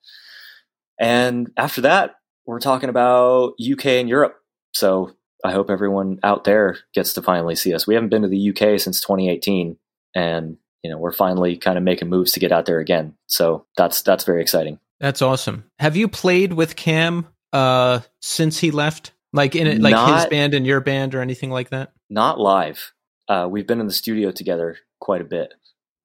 And 0.99 1.51
after 1.57 1.81
that, 1.81 2.15
we're 2.45 2.59
talking 2.59 2.89
about 2.89 3.53
UK 3.59 3.85
and 3.87 4.09
Europe. 4.09 4.35
So 4.73 5.11
I 5.43 5.51
hope 5.51 5.69
everyone 5.69 6.19
out 6.23 6.43
there 6.43 6.77
gets 6.93 7.13
to 7.13 7.21
finally 7.21 7.55
see 7.55 7.73
us. 7.73 7.87
We 7.87 7.95
haven't 7.95 8.09
been 8.09 8.21
to 8.21 8.27
the 8.27 8.49
UK 8.49 8.79
since 8.79 9.01
2018, 9.01 9.77
and 10.15 10.57
you 10.83 10.91
know 10.91 10.97
we're 10.97 11.11
finally 11.11 11.57
kind 11.57 11.77
of 11.77 11.83
making 11.83 12.09
moves 12.09 12.31
to 12.33 12.39
get 12.39 12.51
out 12.51 12.65
there 12.65 12.79
again. 12.79 13.15
So 13.27 13.65
that's 13.77 14.01
that's 14.01 14.23
very 14.23 14.41
exciting. 14.41 14.79
That's 14.99 15.21
awesome. 15.21 15.65
Have 15.79 15.95
you 15.95 16.07
played 16.07 16.53
with 16.53 16.75
Kam 16.75 17.27
uh, 17.51 18.01
since 18.21 18.59
he 18.59 18.71
left? 18.71 19.11
Like 19.33 19.55
in 19.55 19.81
like 19.81 19.93
not, 19.93 20.19
his 20.19 20.25
band 20.27 20.53
and 20.53 20.65
your 20.65 20.79
band 20.79 21.15
or 21.15 21.21
anything 21.21 21.49
like 21.49 21.69
that? 21.69 21.91
Not 22.09 22.39
live. 22.39 22.93
Uh, 23.27 23.47
we've 23.49 23.65
been 23.65 23.79
in 23.79 23.87
the 23.87 23.93
studio 23.93 24.31
together 24.31 24.77
quite 24.99 25.21
a 25.21 25.25
bit, 25.25 25.53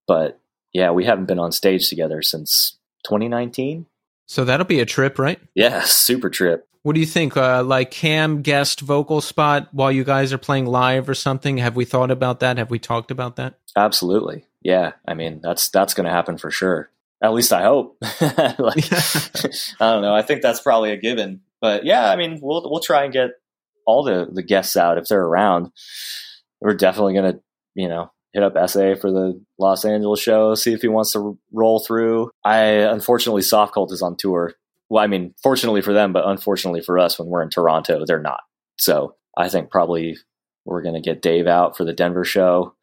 but 0.07 0.41
yeah, 0.73 0.91
we 0.91 1.05
haven't 1.05 1.27
been 1.27 1.39
on 1.39 1.53
stage 1.53 1.89
together 1.89 2.23
since 2.23 2.79
2019. 3.05 3.87
So 4.27 4.45
that'll 4.45 4.67
be 4.67 4.81
a 4.81 4.87
trip, 4.87 5.19
right? 5.19 5.39
Yeah, 5.55 5.83
super 5.85 6.31
trip. 6.31 6.67
What 6.83 6.95
do 6.95 7.01
you 7.01 7.07
think? 7.07 7.37
Uh, 7.37 7.63
like 7.63 7.91
Kam 7.91 8.41
guest 8.41 8.81
vocal 8.81 9.21
spot 9.21 9.69
while 9.73 9.93
you 9.93 10.05
guys 10.05 10.33
are 10.33 10.39
playing 10.39 10.67
live 10.67 11.09
or 11.09 11.15
something? 11.15 11.59
Have 11.59 11.77
we 11.77 11.85
thought 11.85 12.11
about 12.11 12.41
that? 12.41 12.57
Have 12.57 12.71
we 12.71 12.79
talked 12.79 13.11
about 13.11 13.37
that? 13.37 13.59
Absolutely. 13.77 14.47
Yeah. 14.63 14.93
I 15.07 15.15
mean, 15.15 15.41
that's 15.43 15.69
that's 15.69 15.93
going 15.93 16.07
to 16.07 16.13
happen 16.13 16.39
for 16.39 16.51
sure. 16.51 16.91
At 17.23 17.33
least 17.33 17.53
I 17.53 17.63
hope. 17.63 17.97
like, 18.21 18.93
I 19.81 19.93
don't 19.93 20.03
know. 20.03 20.15
I 20.15 20.23
think 20.23 20.43
that's 20.43 20.61
probably 20.61 20.93
a 20.93 20.97
given. 20.97 21.41
But 21.61 21.85
yeah, 21.85 22.09
I 22.11 22.17
mean, 22.17 22.39
we'll 22.41 22.63
we'll 22.71 22.81
try 22.81 23.05
and 23.05 23.13
get 23.13 23.31
all 23.87 24.05
the 24.05 24.29
the 24.31 24.43
guests 24.43 24.77
out 24.77 24.99
if 24.99 25.07
they're 25.07 25.25
around. 25.25 25.73
We're 26.61 26.75
definitely 26.75 27.15
going 27.15 27.33
to, 27.33 27.41
you 27.75 27.89
know, 27.89 28.13
hit 28.33 28.43
up 28.43 28.55
SA 28.69 28.95
for 29.01 29.11
the 29.11 29.41
Los 29.59 29.85
Angeles 29.85 30.21
show, 30.21 30.55
see 30.55 30.73
if 30.73 30.83
he 30.83 30.89
wants 30.89 31.13
to 31.13 31.39
roll 31.53 31.81
through. 31.81 32.31
I 32.45 32.61
unfortunately 32.61 33.43
Soft 33.43 33.75
Cult 33.75 33.93
is 33.93 34.03
on 34.03 34.17
tour. 34.17 34.55
Well, 34.89 35.03
I 35.03 35.07
mean, 35.07 35.35
fortunately 35.43 35.83
for 35.83 35.93
them, 35.93 36.13
but 36.13 36.27
unfortunately 36.27 36.81
for 36.81 36.99
us, 36.99 37.19
when 37.19 37.29
we're 37.29 37.43
in 37.43 37.51
Toronto, 37.51 38.05
they're 38.07 38.23
not. 38.23 38.41
So 38.77 39.17
I 39.37 39.49
think 39.49 39.71
probably 39.71 40.17
we're 40.65 40.83
going 40.83 40.95
to 40.95 41.01
get 41.01 41.23
Dave 41.23 41.47
out 41.47 41.77
for 41.77 41.85
the 41.85 41.93
Denver 41.93 42.25
show. 42.25 42.75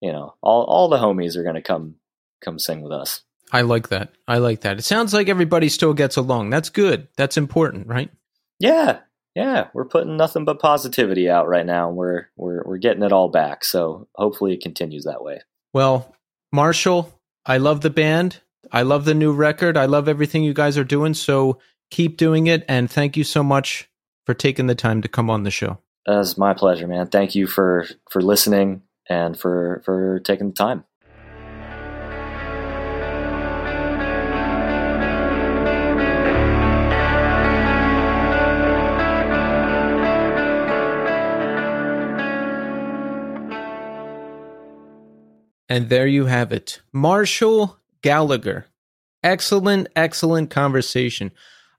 You 0.00 0.12
know, 0.12 0.34
all 0.42 0.64
all 0.64 0.88
the 0.88 0.98
homies 0.98 1.36
are 1.36 1.42
going 1.42 1.54
to 1.56 1.62
come 1.62 1.96
come 2.44 2.58
sing 2.58 2.82
with 2.82 2.92
us. 2.92 3.22
I 3.52 3.62
like 3.62 3.88
that. 3.88 4.10
I 4.26 4.38
like 4.38 4.62
that. 4.62 4.78
It 4.78 4.82
sounds 4.82 5.14
like 5.14 5.28
everybody 5.28 5.68
still 5.68 5.94
gets 5.94 6.16
along. 6.16 6.50
That's 6.50 6.68
good. 6.68 7.08
That's 7.16 7.36
important, 7.36 7.86
right? 7.86 8.10
Yeah, 8.58 9.00
yeah, 9.36 9.68
we're 9.74 9.84
putting 9.84 10.16
nothing 10.16 10.46
but 10.46 10.60
positivity 10.60 11.28
out 11.28 11.46
right 11.46 11.66
now. 11.66 11.90
We're 11.90 12.28
we're 12.36 12.62
we're 12.64 12.78
getting 12.78 13.02
it 13.02 13.12
all 13.12 13.28
back. 13.28 13.64
So 13.64 14.08
hopefully 14.14 14.54
it 14.54 14.62
continues 14.62 15.04
that 15.04 15.22
way. 15.22 15.42
Well, 15.74 16.16
Marshall, 16.52 17.12
I 17.44 17.58
love 17.58 17.82
the 17.82 17.90
band. 17.90 18.40
I 18.72 18.80
love 18.80 19.04
the 19.04 19.12
new 19.12 19.32
record. 19.32 19.76
I 19.76 19.84
love 19.84 20.08
everything 20.08 20.42
you 20.42 20.54
guys 20.54 20.78
are 20.78 20.84
doing. 20.84 21.12
So 21.12 21.58
keep 21.90 22.16
doing 22.16 22.46
it 22.46 22.64
and 22.66 22.90
thank 22.90 23.14
you 23.14 23.24
so 23.24 23.42
much 23.42 23.90
for 24.24 24.32
taking 24.32 24.68
the 24.68 24.74
time 24.74 25.02
to 25.02 25.08
come 25.08 25.28
on 25.28 25.42
the 25.42 25.50
show. 25.50 25.78
It's 26.06 26.38
my 26.38 26.54
pleasure, 26.54 26.86
man. 26.86 27.08
Thank 27.08 27.34
you 27.34 27.46
for 27.46 27.86
for 28.10 28.22
listening 28.22 28.84
and 29.06 29.38
for 29.38 29.82
for 29.84 30.18
taking 30.20 30.48
the 30.48 30.54
time. 30.54 30.84
And 45.68 45.88
there 45.88 46.06
you 46.06 46.26
have 46.26 46.52
it. 46.52 46.80
Marshall 46.92 47.78
Gallagher. 48.02 48.66
Excellent, 49.22 49.88
excellent 49.96 50.50
conversation. 50.50 51.32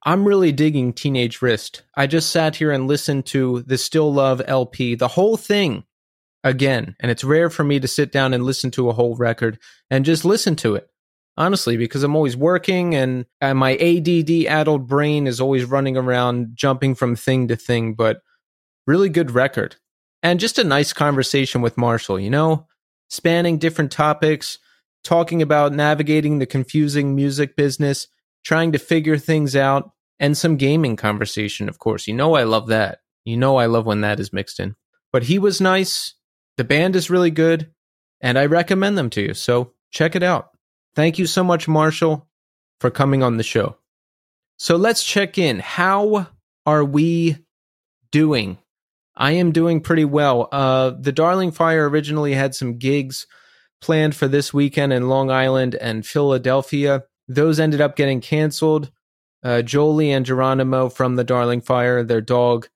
I'm 0.04 0.26
really 0.26 0.52
digging 0.52 0.94
Teenage 0.94 1.42
Wrist. 1.42 1.84
I 1.96 2.08
just 2.08 2.30
sat 2.30 2.56
here 2.56 2.72
and 2.72 2.88
listened 2.88 3.26
to 3.28 3.62
the 3.64 3.78
Still 3.78 4.14
Love 4.14 4.42
LP, 4.46 4.96
the 4.96 5.08
whole 5.08 5.38
thing 5.38 5.84
again. 6.44 6.96
And 7.00 7.12
it's 7.12 7.24
rare 7.24 7.50
for 7.50 7.64
me 7.64 7.80
to 7.80 7.88
sit 7.88 8.12
down 8.12 8.34
and 8.34 8.44
listen 8.44 8.72
to 8.72 8.90
a 8.90 8.94
whole 8.94 9.16
record 9.16 9.60
and 9.90 10.06
just 10.06 10.26
listen 10.26 10.56
to 10.58 10.76
it. 10.76 10.90
Honestly, 11.36 11.78
because 11.78 12.04
I'm 12.04 12.16
always 12.16 12.36
working 12.36 12.96
and, 12.96 13.26
and 13.40 13.60
my 13.60 13.76
ADD 13.76 14.48
addled 14.48 14.88
brain 14.88 15.28
is 15.28 15.40
always 15.40 15.66
running 15.66 15.96
around 15.96 16.52
jumping 16.56 16.96
from 16.96 17.16
thing 17.16 17.48
to 17.50 17.56
thing, 17.56 17.94
but 17.94 18.22
really 18.88 19.10
good 19.10 19.32
record. 19.32 19.76
And 20.24 20.40
just 20.40 20.58
a 20.58 20.64
nice 20.64 20.94
conversation 20.94 21.62
with 21.62 21.78
Marshall, 21.78 22.20
you 22.20 22.32
know? 22.32 22.66
Spanning 23.10 23.58
different 23.58 23.92
topics, 23.92 24.58
talking 25.04 25.42
about 25.42 25.74
navigating 25.74 26.40
the 26.40 26.46
confusing 26.46 27.16
music 27.16 27.56
business, 27.56 28.08
trying 28.44 28.72
to 28.72 28.80
figure 28.80 29.18
things 29.18 29.56
out, 29.56 29.92
and 30.20 30.38
some 30.38 30.58
gaming 30.58 30.96
conversation, 30.96 31.70
of 31.70 31.80
course. 31.80 32.08
You 32.08 32.14
know, 32.14 32.36
I 32.36 32.44
love 32.44 32.68
that. 32.68 33.00
You 33.24 33.38
know, 33.38 33.58
I 33.58 33.66
love 33.68 33.86
when 33.86 34.02
that 34.02 34.20
is 34.20 34.34
mixed 34.34 34.60
in. 34.60 34.76
But 35.12 35.24
he 35.24 35.40
was 35.40 35.62
nice. 35.62 36.16
The 36.58 36.64
band 36.64 36.96
is 36.96 37.10
really 37.10 37.32
good, 37.32 37.72
and 38.22 38.38
I 38.38 38.46
recommend 38.46 38.98
them 38.98 39.10
to 39.12 39.22
you. 39.22 39.34
So 39.34 39.74
check 39.92 40.16
it 40.16 40.24
out. 40.24 40.50
Thank 40.96 41.20
you 41.20 41.28
so 41.28 41.44
much, 41.44 41.68
Marshall, 41.68 42.28
for 42.80 42.90
coming 42.90 43.22
on 43.22 43.38
the 43.38 43.44
show. 43.44 43.78
So 44.58 44.76
let's 44.76 45.04
check 45.04 45.38
in. 45.38 45.60
How 45.60 46.28
are 46.66 46.84
we 46.84 47.38
doing 48.12 48.58
I 49.18 49.32
am 49.32 49.52
doing 49.52 49.82
pretty 49.82 50.06
well. 50.06 50.48
Uh, 50.52 50.92
the 50.92 51.12
Darling 51.12 51.52
Fire 51.52 51.90
originally 51.90 52.34
had 52.34 52.54
some 52.54 52.78
gigs 52.78 53.26
planned 53.82 54.16
for 54.16 54.28
this 54.28 54.54
weekend 54.54 54.94
in 54.94 55.10
Long 55.10 55.32
Island 55.32 55.76
and 55.76 56.06
Philadelphia. 56.06 57.04
Those 57.28 57.60
ended 57.60 57.82
up 57.82 57.96
getting 57.96 58.22
canceled. 58.22 58.92
Uh, 59.44 59.64
Jolie 59.64 60.12
and 60.12 60.26
Geronimo 60.26 60.90
from 60.90 61.16
the 61.16 61.24
Darling 61.24 61.62
Fire, 61.62 62.04
their 62.04 62.22
dog 62.22 62.68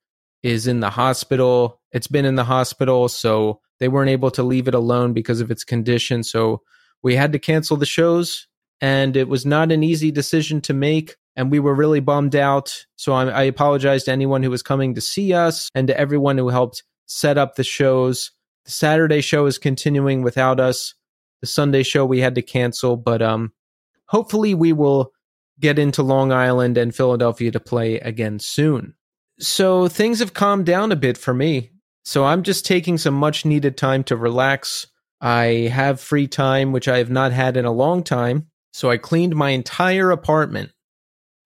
is 0.42 0.66
in 0.66 0.80
the 0.80 0.90
hospital. 0.90 1.80
It's 1.92 2.08
been 2.08 2.24
in 2.24 2.34
the 2.34 2.44
hospital, 2.44 3.08
so 3.08 3.60
they 3.78 3.88
weren't 3.88 4.10
able 4.10 4.30
to 4.32 4.42
leave 4.42 4.68
it 4.68 4.74
alone 4.74 5.12
because 5.12 5.40
of 5.40 5.50
its 5.50 5.64
condition. 5.64 6.24
So 6.24 6.62
we 7.02 7.14
had 7.14 7.32
to 7.32 7.38
cancel 7.38 7.76
the 7.76 7.86
shows, 7.86 8.48
and 8.80 9.16
it 9.16 9.28
was 9.28 9.46
not 9.46 9.70
an 9.70 9.82
easy 9.82 10.10
decision 10.10 10.60
to 10.62 10.74
make 10.74 11.16
and 11.36 11.50
we 11.50 11.60
were 11.60 11.74
really 11.74 12.00
bummed 12.00 12.36
out. 12.36 12.84
So 12.96 13.12
I, 13.12 13.26
I, 13.28 13.42
apologize 13.44 14.04
to 14.04 14.12
anyone 14.12 14.42
who 14.42 14.50
was 14.50 14.62
coming 14.62 14.94
to 14.94 15.00
see 15.00 15.32
us 15.32 15.68
and 15.74 15.88
to 15.88 15.98
everyone 15.98 16.38
who 16.38 16.48
helped 16.48 16.82
set 17.06 17.38
up 17.38 17.54
the 17.54 17.64
shows. 17.64 18.30
The 18.64 18.70
Saturday 18.70 19.20
show 19.20 19.46
is 19.46 19.58
continuing 19.58 20.22
without 20.22 20.60
us. 20.60 20.94
The 21.40 21.46
Sunday 21.46 21.82
show 21.82 22.04
we 22.04 22.20
had 22.20 22.34
to 22.36 22.42
cancel, 22.42 22.96
but 22.96 23.22
um, 23.22 23.52
hopefully 24.06 24.54
we 24.54 24.72
will 24.72 25.12
get 25.58 25.78
into 25.78 26.02
Long 26.02 26.32
Island 26.32 26.76
and 26.78 26.94
Philadelphia 26.94 27.50
to 27.50 27.60
play 27.60 27.98
again 27.98 28.38
soon. 28.38 28.94
So 29.38 29.88
things 29.88 30.20
have 30.20 30.34
calmed 30.34 30.66
down 30.66 30.92
a 30.92 30.96
bit 30.96 31.18
for 31.18 31.34
me. 31.34 31.70
So 32.04 32.24
I'm 32.24 32.42
just 32.42 32.66
taking 32.66 32.98
some 32.98 33.14
much 33.14 33.44
needed 33.44 33.76
time 33.76 34.04
to 34.04 34.16
relax. 34.16 34.86
I 35.20 35.70
have 35.72 36.00
free 36.00 36.26
time, 36.26 36.72
which 36.72 36.88
I 36.88 36.98
have 36.98 37.10
not 37.10 37.32
had 37.32 37.56
in 37.56 37.64
a 37.64 37.72
long 37.72 38.02
time. 38.02 38.48
So 38.72 38.90
I 38.90 38.96
cleaned 38.96 39.36
my 39.36 39.50
entire 39.50 40.10
apartment 40.10 40.72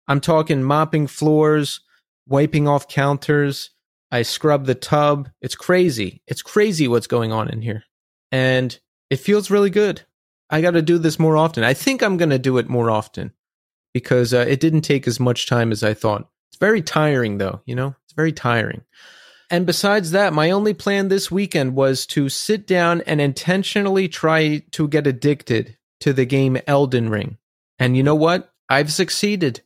I'm 0.09 0.20
talking 0.20 0.62
mopping 0.62 1.07
floors, 1.07 1.81
wiping 2.27 2.69
off 2.69 2.89
counters. 2.89 3.70
I 4.11 4.23
scrub 4.23 4.66
the 4.66 4.74
tub. 4.74 5.28
It's 5.41 5.57
crazy. 5.57 6.23
It's 6.27 6.43
crazy 6.43 6.89
what's 6.89 7.07
going 7.07 7.33
on 7.33 7.49
in 7.49 7.62
here. 7.62 7.85
And 8.31 8.78
it 9.11 9.16
feels 9.16 9.51
really 9.51 9.70
good. 9.70 10.03
I 10.49 10.61
got 10.61 10.73
to 10.73 10.83
do 10.83 10.99
this 10.99 11.19
more 11.19 11.37
often. 11.37 11.65
I 11.65 11.74
think 11.74 12.03
I'm 12.03 12.16
going 12.16 12.31
to 12.31 12.39
do 12.39 12.59
it 12.59 12.69
more 12.69 12.91
often 12.91 13.33
because 13.93 14.33
uh, 14.33 14.45
it 14.49 14.61
didn't 14.61 14.83
take 14.83 15.09
as 15.09 15.19
much 15.19 15.47
time 15.47 15.73
as 15.73 15.83
I 15.83 15.95
thought. 15.95 16.28
It's 16.51 16.59
very 16.59 16.83
tiring, 16.83 17.39
though, 17.39 17.62
you 17.66 17.74
know? 17.74 17.97
It's 18.05 18.15
very 18.15 18.33
tiring. 18.33 18.83
And 19.51 19.66
besides 19.66 20.11
that, 20.12 20.33
my 20.33 20.51
only 20.51 20.74
plan 20.74 21.09
this 21.09 21.31
weekend 21.31 21.74
was 21.74 22.07
to 22.07 22.28
sit 22.28 22.66
down 22.66 23.01
and 23.03 23.20
intentionally 23.20 24.09
try 24.09 24.62
to 24.73 24.89
get 24.89 25.07
addicted 25.07 25.77
to 26.01 26.12
the 26.12 26.27
game 26.27 26.59
Elden 26.66 27.11
Ring. 27.11 27.39
And 27.78 27.97
you 27.97 28.03
know 28.03 28.15
what? 28.15 28.53
I've 28.69 28.93
succeeded. 28.93 29.62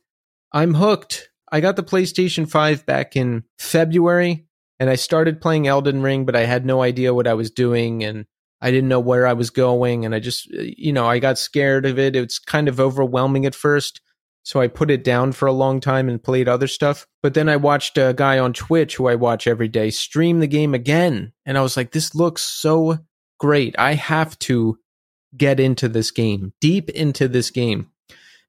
I'm 0.51 0.73
hooked. 0.75 1.29
I 1.51 1.59
got 1.59 1.75
the 1.75 1.83
PlayStation 1.83 2.49
5 2.49 2.85
back 2.85 3.15
in 3.15 3.43
February 3.59 4.45
and 4.79 4.89
I 4.89 4.95
started 4.95 5.41
playing 5.41 5.67
Elden 5.67 6.01
Ring, 6.01 6.25
but 6.25 6.35
I 6.35 6.45
had 6.45 6.65
no 6.65 6.81
idea 6.81 7.13
what 7.13 7.27
I 7.27 7.33
was 7.33 7.51
doing. 7.51 8.03
And 8.03 8.25
I 8.61 8.71
didn't 8.71 8.89
know 8.89 8.99
where 8.99 9.27
I 9.27 9.33
was 9.33 9.49
going. 9.49 10.05
And 10.05 10.15
I 10.15 10.19
just, 10.19 10.47
uh, 10.53 10.61
you 10.61 10.93
know, 10.93 11.07
I 11.07 11.19
got 11.19 11.37
scared 11.37 11.85
of 11.85 11.99
it. 11.99 12.15
It's 12.15 12.39
kind 12.39 12.67
of 12.67 12.79
overwhelming 12.79 13.45
at 13.45 13.55
first. 13.55 14.01
So 14.43 14.59
I 14.59 14.67
put 14.67 14.89
it 14.89 15.03
down 15.03 15.33
for 15.33 15.47
a 15.47 15.51
long 15.51 15.79
time 15.81 16.09
and 16.09 16.23
played 16.23 16.47
other 16.47 16.67
stuff. 16.67 17.05
But 17.21 17.33
then 17.33 17.47
I 17.47 17.57
watched 17.57 17.97
a 17.97 18.13
guy 18.15 18.39
on 18.39 18.53
Twitch 18.53 18.95
who 18.95 19.07
I 19.07 19.15
watch 19.15 19.45
every 19.45 19.67
day 19.67 19.91
stream 19.91 20.39
the 20.39 20.47
game 20.47 20.73
again. 20.73 21.33
And 21.45 21.57
I 21.57 21.61
was 21.61 21.77
like, 21.77 21.91
this 21.91 22.15
looks 22.15 22.41
so 22.41 22.99
great. 23.39 23.75
I 23.77 23.93
have 23.93 24.37
to 24.39 24.79
get 25.37 25.59
into 25.59 25.87
this 25.87 26.11
game, 26.11 26.53
deep 26.59 26.89
into 26.89 27.27
this 27.27 27.51
game. 27.51 27.91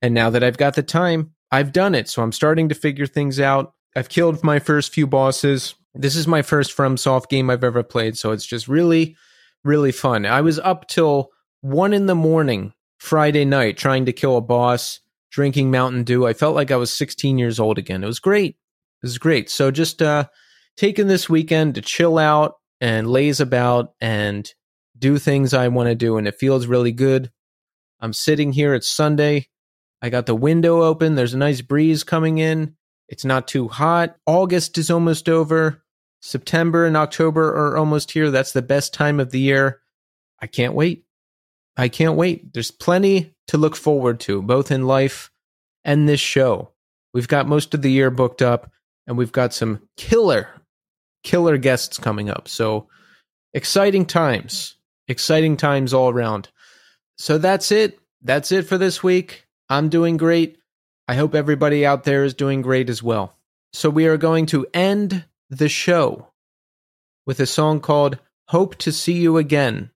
And 0.01 0.15
now 0.15 0.31
that 0.31 0.43
I've 0.43 0.57
got 0.57 0.75
the 0.75 0.83
time, 0.83 1.35
I've 1.53 1.73
done 1.73 1.95
it. 1.95 2.09
So 2.09 2.23
I'm 2.23 2.33
starting 2.33 2.71
to 2.71 2.75
figure 2.75 3.07
things 3.07 3.39
out. 3.39 3.75
I've 3.95 4.09
killed 4.09 4.43
my 4.43 4.59
first 4.59 4.93
few 4.93 5.07
bosses. 5.07 5.75
This 5.95 6.17
is 6.17 6.27
my 6.27 6.41
first 6.41 6.75
FromSoft 6.75 7.29
game 7.29 7.51
I've 7.51 7.63
ever 7.63 7.83
played. 7.83 8.17
So 8.17 8.33
it's 8.33 8.47
just 8.47 8.67
really, 8.67 9.17
really 9.63 9.93
fun. 9.93 10.25
I 10.25 10.41
was 10.41 10.59
up 10.59 10.89
till 10.89 11.29
one 11.61 11.93
in 11.93 12.07
the 12.07 12.15
morning 12.15 12.73
Friday 12.99 13.45
night 13.45 13.77
trying 13.77 14.07
to 14.07 14.13
kill 14.13 14.39
a 14.39 14.41
boss 14.41 15.01
drinking 15.31 15.71
Mountain 15.71 16.05
Dew. 16.05 16.27
I 16.27 16.33
felt 16.33 16.55
like 16.55 16.71
I 16.71 16.77
was 16.77 16.93
16 16.93 17.39
years 17.39 17.61
old 17.61 17.77
again. 17.77 18.03
It 18.03 18.07
was 18.07 18.21
great. 18.21 18.57
It 19.03 19.07
was 19.07 19.19
great. 19.19 19.51
So 19.51 19.71
just 19.71 20.01
uh, 20.01 20.29
taking 20.77 21.07
this 21.07 21.29
weekend 21.29 21.75
to 21.75 21.83
chill 21.83 22.19
out 22.19 22.55
and 22.81 23.11
laze 23.11 23.41
about 23.41 23.93
and 24.01 24.51
do 24.99 25.19
things 25.19 25.53
I 25.53 25.69
want 25.69 25.89
to 25.89 25.95
do, 25.95 26.17
and 26.17 26.29
it 26.29 26.37
feels 26.39 26.67
really 26.67 26.93
good. 26.93 27.31
I'm 28.01 28.13
sitting 28.13 28.53
here. 28.53 28.75
It's 28.75 28.89
Sunday. 28.89 29.49
I 30.03 30.11
got 30.11 30.27
the 30.27 30.35
window 30.35 30.83
open. 30.83 31.15
There's 31.15 31.35
a 31.35 31.39
nice 31.39 31.61
breeze 31.61 32.03
coming 32.03 32.39
in. 32.39 32.75
It's 33.09 33.25
not 33.25 33.47
too 33.47 33.69
hot. 33.69 34.17
August 34.27 34.77
is 34.77 34.91
almost 34.91 35.29
over. 35.29 35.83
September 36.21 36.87
and 36.87 36.97
October 36.97 37.49
are 37.49 37.77
almost 37.77 38.11
here. 38.11 38.31
That's 38.31 38.53
the 38.53 38.63
best 38.63 38.93
time 38.93 39.21
of 39.21 39.31
the 39.31 39.41
year. 39.41 39.81
I 40.41 40.49
can't 40.49 40.75
wait. 40.75 41.05
I 41.77 41.89
can't 41.89 42.17
wait. 42.17 42.53
There's 42.53 42.71
plenty 42.71 43.35
to 43.49 43.57
look 43.57 43.77
forward 43.77 44.21
to, 44.21 44.43
both 44.43 44.71
in 44.71 44.87
life 44.87 45.31
and 45.85 46.09
this 46.09 46.21
show. 46.21 46.71
We've 47.15 47.29
got 47.29 47.49
most 47.49 47.75
of 47.75 47.83
the 47.83 47.91
year 47.91 48.11
booked 48.11 48.43
up, 48.43 48.71
and 49.07 49.17
we've 49.17 49.33
got 49.33 49.53
some 49.53 49.89
killer, 49.97 50.49
killer 51.23 51.59
guests 51.59 51.99
coming 51.99 52.29
up. 52.29 52.49
So 52.49 52.89
exciting 53.55 54.07
times, 54.07 54.77
exciting 55.09 55.57
times 55.57 55.93
all 55.93 56.11
around. 56.11 56.49
So 57.19 57.39
that's 57.39 57.71
it. 57.71 57.99
That's 58.23 58.53
it 58.53 58.67
for 58.67 58.79
this 58.79 59.03
week. 59.03 59.47
I'm 59.73 59.89
doing 59.89 60.19
great. 60.19 60.59
I 61.09 61.15
hope 61.15 61.35
everybody 61.35 61.87
out 61.87 62.05
there 62.05 62.25
is 62.25 62.35
doing 62.35 62.61
great 62.61 62.91
as 62.91 63.03
well. 63.03 63.39
So 63.73 63.89
we 63.89 64.07
are 64.07 64.19
going 64.19 64.45
to 64.47 64.67
end 64.75 65.25
the 65.49 65.71
show 65.71 66.29
with 67.25 67.41
a 67.41 67.47
song 67.47 67.81
called 67.81 68.19
Hope 68.49 68.77
to 68.77 68.93
See 68.93 69.15
You 69.15 69.39
Again 69.39 69.91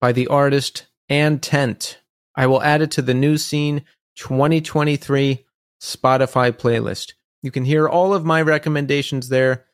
by 0.00 0.10
the 0.10 0.26
artist 0.26 0.88
and 1.08 1.40
Tent. 1.40 2.00
I 2.34 2.48
will 2.48 2.60
add 2.60 2.82
it 2.82 2.90
to 2.92 3.02
the 3.02 3.14
New 3.14 3.38
Scene 3.38 3.84
2023 4.16 5.46
Spotify 5.80 6.50
playlist. 6.50 7.12
You 7.40 7.52
can 7.52 7.64
hear 7.64 7.88
all 7.88 8.12
of 8.12 8.24
my 8.24 8.42
recommendations 8.42 9.28
there, 9.28 9.66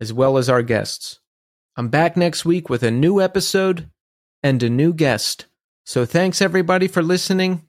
as 0.00 0.14
well 0.14 0.38
as 0.38 0.48
our 0.48 0.62
guests. 0.62 1.20
I'm 1.76 1.90
back 1.90 2.16
next 2.16 2.46
week 2.46 2.70
with 2.70 2.82
a 2.82 2.90
new 2.90 3.20
episode 3.20 3.90
and 4.42 4.62
a 4.62 4.70
new 4.70 4.94
guest. 4.94 5.44
So 5.84 6.06
thanks 6.06 6.40
everybody 6.40 6.88
for 6.88 7.02
listening, 7.02 7.68